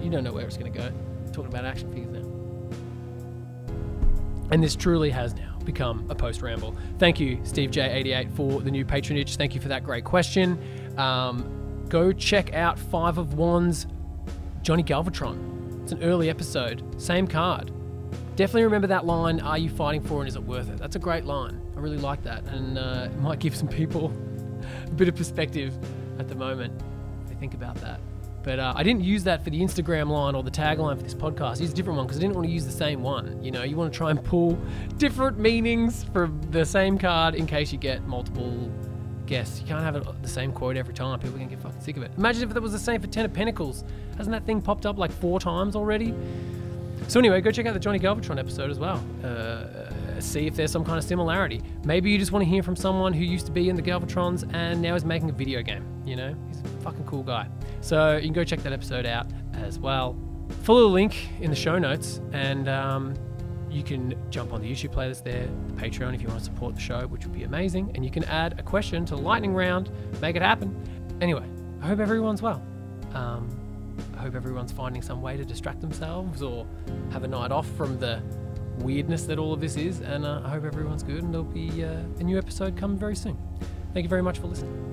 you 0.02 0.10
don't 0.10 0.24
know 0.24 0.34
where 0.34 0.46
it's 0.46 0.58
going 0.58 0.72
to 0.72 0.78
go. 0.78 0.92
talking 1.32 1.52
about 1.52 1.66
action 1.66 1.92
figures 1.94 2.12
now. 2.12 2.28
And 4.52 4.64
this 4.64 4.76
truly 4.76 5.12
has 5.12 5.36
now 5.36 5.49
become 5.72 6.06
a 6.10 6.16
post 6.16 6.42
ramble. 6.42 6.76
Thank 6.98 7.20
you, 7.20 7.40
Steve 7.44 7.70
J88, 7.70 8.32
for 8.32 8.60
the 8.62 8.72
new 8.72 8.84
patronage. 8.84 9.36
Thank 9.38 9.54
you 9.54 9.62
for 9.62 9.68
that 9.68 9.84
great 9.84 10.04
question. 10.04 10.60
Um, 10.98 11.86
go 11.90 12.12
check 12.12 12.56
out 12.56 12.80
Five 12.80 13.20
of 13.20 13.36
Wands, 13.36 13.86
Johnny 14.64 14.84
Galvatron. 14.84 15.84
It's 15.84 15.92
an 15.92 16.02
early 16.02 16.30
episode, 16.30 16.84
same 17.00 17.28
card. 17.28 17.72
Definitely 18.36 18.64
remember 18.64 18.88
that 18.88 19.06
line, 19.06 19.40
Are 19.42 19.58
you 19.58 19.70
fighting 19.70 20.02
for 20.02 20.22
and 20.22 20.28
is 20.28 20.36
it 20.36 20.44
worth 20.44 20.70
it? 20.70 20.78
That's 20.78 20.96
a 20.96 21.00
great 21.00 21.26
line. 21.26 21.62
I 21.76 21.80
really 21.80 21.98
like 21.98 22.24
that. 22.24 22.44
And 22.46 22.78
uh, 22.80 23.10
it 23.12 23.18
might 23.20 23.40
give 23.40 23.56
some 23.56 23.68
people 23.68 24.12
a 24.88 24.92
bit 24.92 25.08
of 25.08 25.16
perspective 25.16 25.78
at 26.18 26.28
the 26.28 26.36
moment 26.36 26.74
they 27.28 27.36
think 27.36 27.54
about 27.54 27.76
that. 27.82 28.00
But 28.44 28.60
uh, 28.60 28.74
I 28.76 28.84
didn't 28.84 29.04
use 29.04 29.24
that 29.26 29.44
for 29.44 29.50
the 29.50 29.60
Instagram 29.60 30.10
line 30.10 30.36
or 30.36 30.44
the 30.44 30.52
tagline 30.52 30.98
for 30.98 31.04
this 31.04 31.14
podcast. 31.14 31.58
I 31.58 31.62
used 31.62 31.74
a 31.74 31.76
different 31.76 31.98
one 31.98 32.08
because 32.08 32.18
I 32.18 32.22
didn't 32.22 32.36
want 32.36 32.48
to 32.48 32.54
use 32.54 32.66
the 32.66 32.72
same 32.72 33.04
one. 33.04 33.44
You 33.44 33.52
know, 33.52 33.64
you 33.64 33.76
want 33.76 33.92
to 33.92 33.98
try 33.98 34.12
and 34.12 34.24
pull 34.24 34.58
different 34.98 35.38
meanings 35.38 36.06
for 36.06 36.32
the 36.52 36.66
same 36.66 36.98
card 36.98 37.36
in 37.36 37.46
case 37.46 37.72
you 37.72 37.78
get 37.78 38.04
multiple 38.08 38.72
guests. 39.26 39.60
You 39.60 39.68
can't 39.68 39.84
have 39.84 39.96
it, 39.96 40.22
the 40.22 40.28
same 40.30 40.52
quote 40.52 40.78
every 40.78 40.94
time. 40.94 41.20
People 41.20 41.36
are 41.36 41.38
going 41.40 41.50
to 41.50 41.56
get 41.56 41.64
fucking 41.64 41.82
sick 41.82 41.98
of 41.98 42.04
it. 42.04 42.12
Imagine 42.18 42.44
if 42.44 42.54
that 42.54 42.62
was 42.62 42.72
the 42.72 42.80
same 42.80 43.02
for 43.02 43.08
Ten 43.08 43.26
of 43.26 43.34
Pentacles. 43.34 43.84
Hasn't 44.18 44.32
that 44.32 44.46
thing 44.46 44.62
popped 44.62 44.86
up 44.86 44.98
like 44.98 45.12
four 45.12 45.40
times 45.40 45.76
already? 45.76 46.14
So 47.08 47.20
anyway, 47.20 47.42
go 47.42 47.52
check 47.52 47.66
out 47.66 47.74
the 47.74 47.80
Johnny 47.80 48.00
Galvatron 48.00 48.38
episode 48.38 48.70
as 48.70 48.78
well. 48.78 49.04
Uh, 49.24 50.20
see 50.20 50.48
if 50.48 50.56
there's 50.56 50.72
some 50.72 50.84
kind 50.84 50.98
of 50.98 51.04
similarity. 51.04 51.62
Maybe 51.84 52.12
you 52.12 52.18
just 52.18 52.32
want 52.32 52.44
to 52.44 52.50
hear 52.50 52.62
from 52.62 52.76
someone 52.76 53.14
who 53.14 53.24
used 53.24 53.46
to 53.46 53.52
be 53.52 53.70
in 53.70 53.76
the 53.76 53.82
Galvatrons 53.82 54.50
and 54.54 54.82
now 54.82 54.96
is 54.96 55.06
making 55.06 55.30
a 55.30 55.34
video 55.34 55.62
game. 55.62 55.86
You 56.06 56.16
know, 56.16 56.36
he's 56.48 56.60
a 56.60 56.68
fucking 56.82 57.06
cool 57.06 57.24
guy. 57.24 57.48
So 57.82 58.16
you 58.16 58.24
can 58.24 58.34
go 58.34 58.44
check 58.44 58.60
that 58.64 58.74
episode 58.74 59.06
out 59.06 59.28
as 59.54 59.80
well. 59.80 60.18
Follow 60.64 60.82
the 60.82 60.88
link 60.88 61.30
in 61.42 61.50
the 61.50 61.56
show 61.56 61.78
notes, 61.78 62.22
and 62.34 62.68
um, 62.68 63.14
you 63.70 63.84
can 63.84 64.16
jump 64.30 64.52
on 64.54 64.62
the 64.62 64.72
YouTube 64.72 64.94
playlist 64.94 65.24
there, 65.24 65.48
the 65.68 65.74
Patreon 65.74 66.14
if 66.14 66.22
you 66.22 66.28
want 66.28 66.40
to 66.40 66.46
support 66.46 66.76
the 66.76 66.82
show, 66.82 67.02
which 67.08 67.26
would 67.26 67.34
be 67.34 67.44
amazing. 67.44 67.92
And 67.96 68.04
you 68.04 68.12
can 68.12 68.24
add 68.26 68.60
a 68.60 68.64
question 68.64 69.06
to 69.06 69.16
lightning 69.16 69.54
round, 69.54 69.92
make 70.22 70.36
it 70.36 70.42
happen. 70.42 70.76
Anyway, 71.22 71.46
I 71.82 71.88
hope 71.88 72.00
everyone's 72.00 72.42
well. 72.42 72.64
Um, 73.14 73.50
I 74.18 74.22
hope 74.22 74.36
everyone's 74.36 74.72
finding 74.72 75.02
some 75.02 75.22
way 75.22 75.38
to 75.38 75.46
distract 75.46 75.82
themselves 75.82 76.42
or 76.42 76.66
have 77.12 77.24
a 77.24 77.28
night 77.28 77.52
off 77.52 77.68
from 77.72 78.00
the 78.00 78.22
weirdness 78.80 79.24
that 79.26 79.40
all 79.40 79.54
of 79.54 79.62
this 79.62 79.78
is. 79.78 80.02
And 80.02 80.26
uh, 80.26 80.42
I 80.44 80.50
hope 80.50 80.66
everyone's 80.66 81.04
good, 81.04 81.24
and 81.24 81.34
there'll 81.34 81.46
be 81.46 81.84
uh, 81.84 82.02
a 82.20 82.24
new 82.24 82.38
episode 82.38 82.76
coming 82.76 82.98
very 82.98 83.16
soon. 83.16 83.38
Thank 83.94 84.04
you 84.04 84.10
very 84.10 84.24
much 84.24 84.40
for 84.40 84.48
listening. 84.48 84.89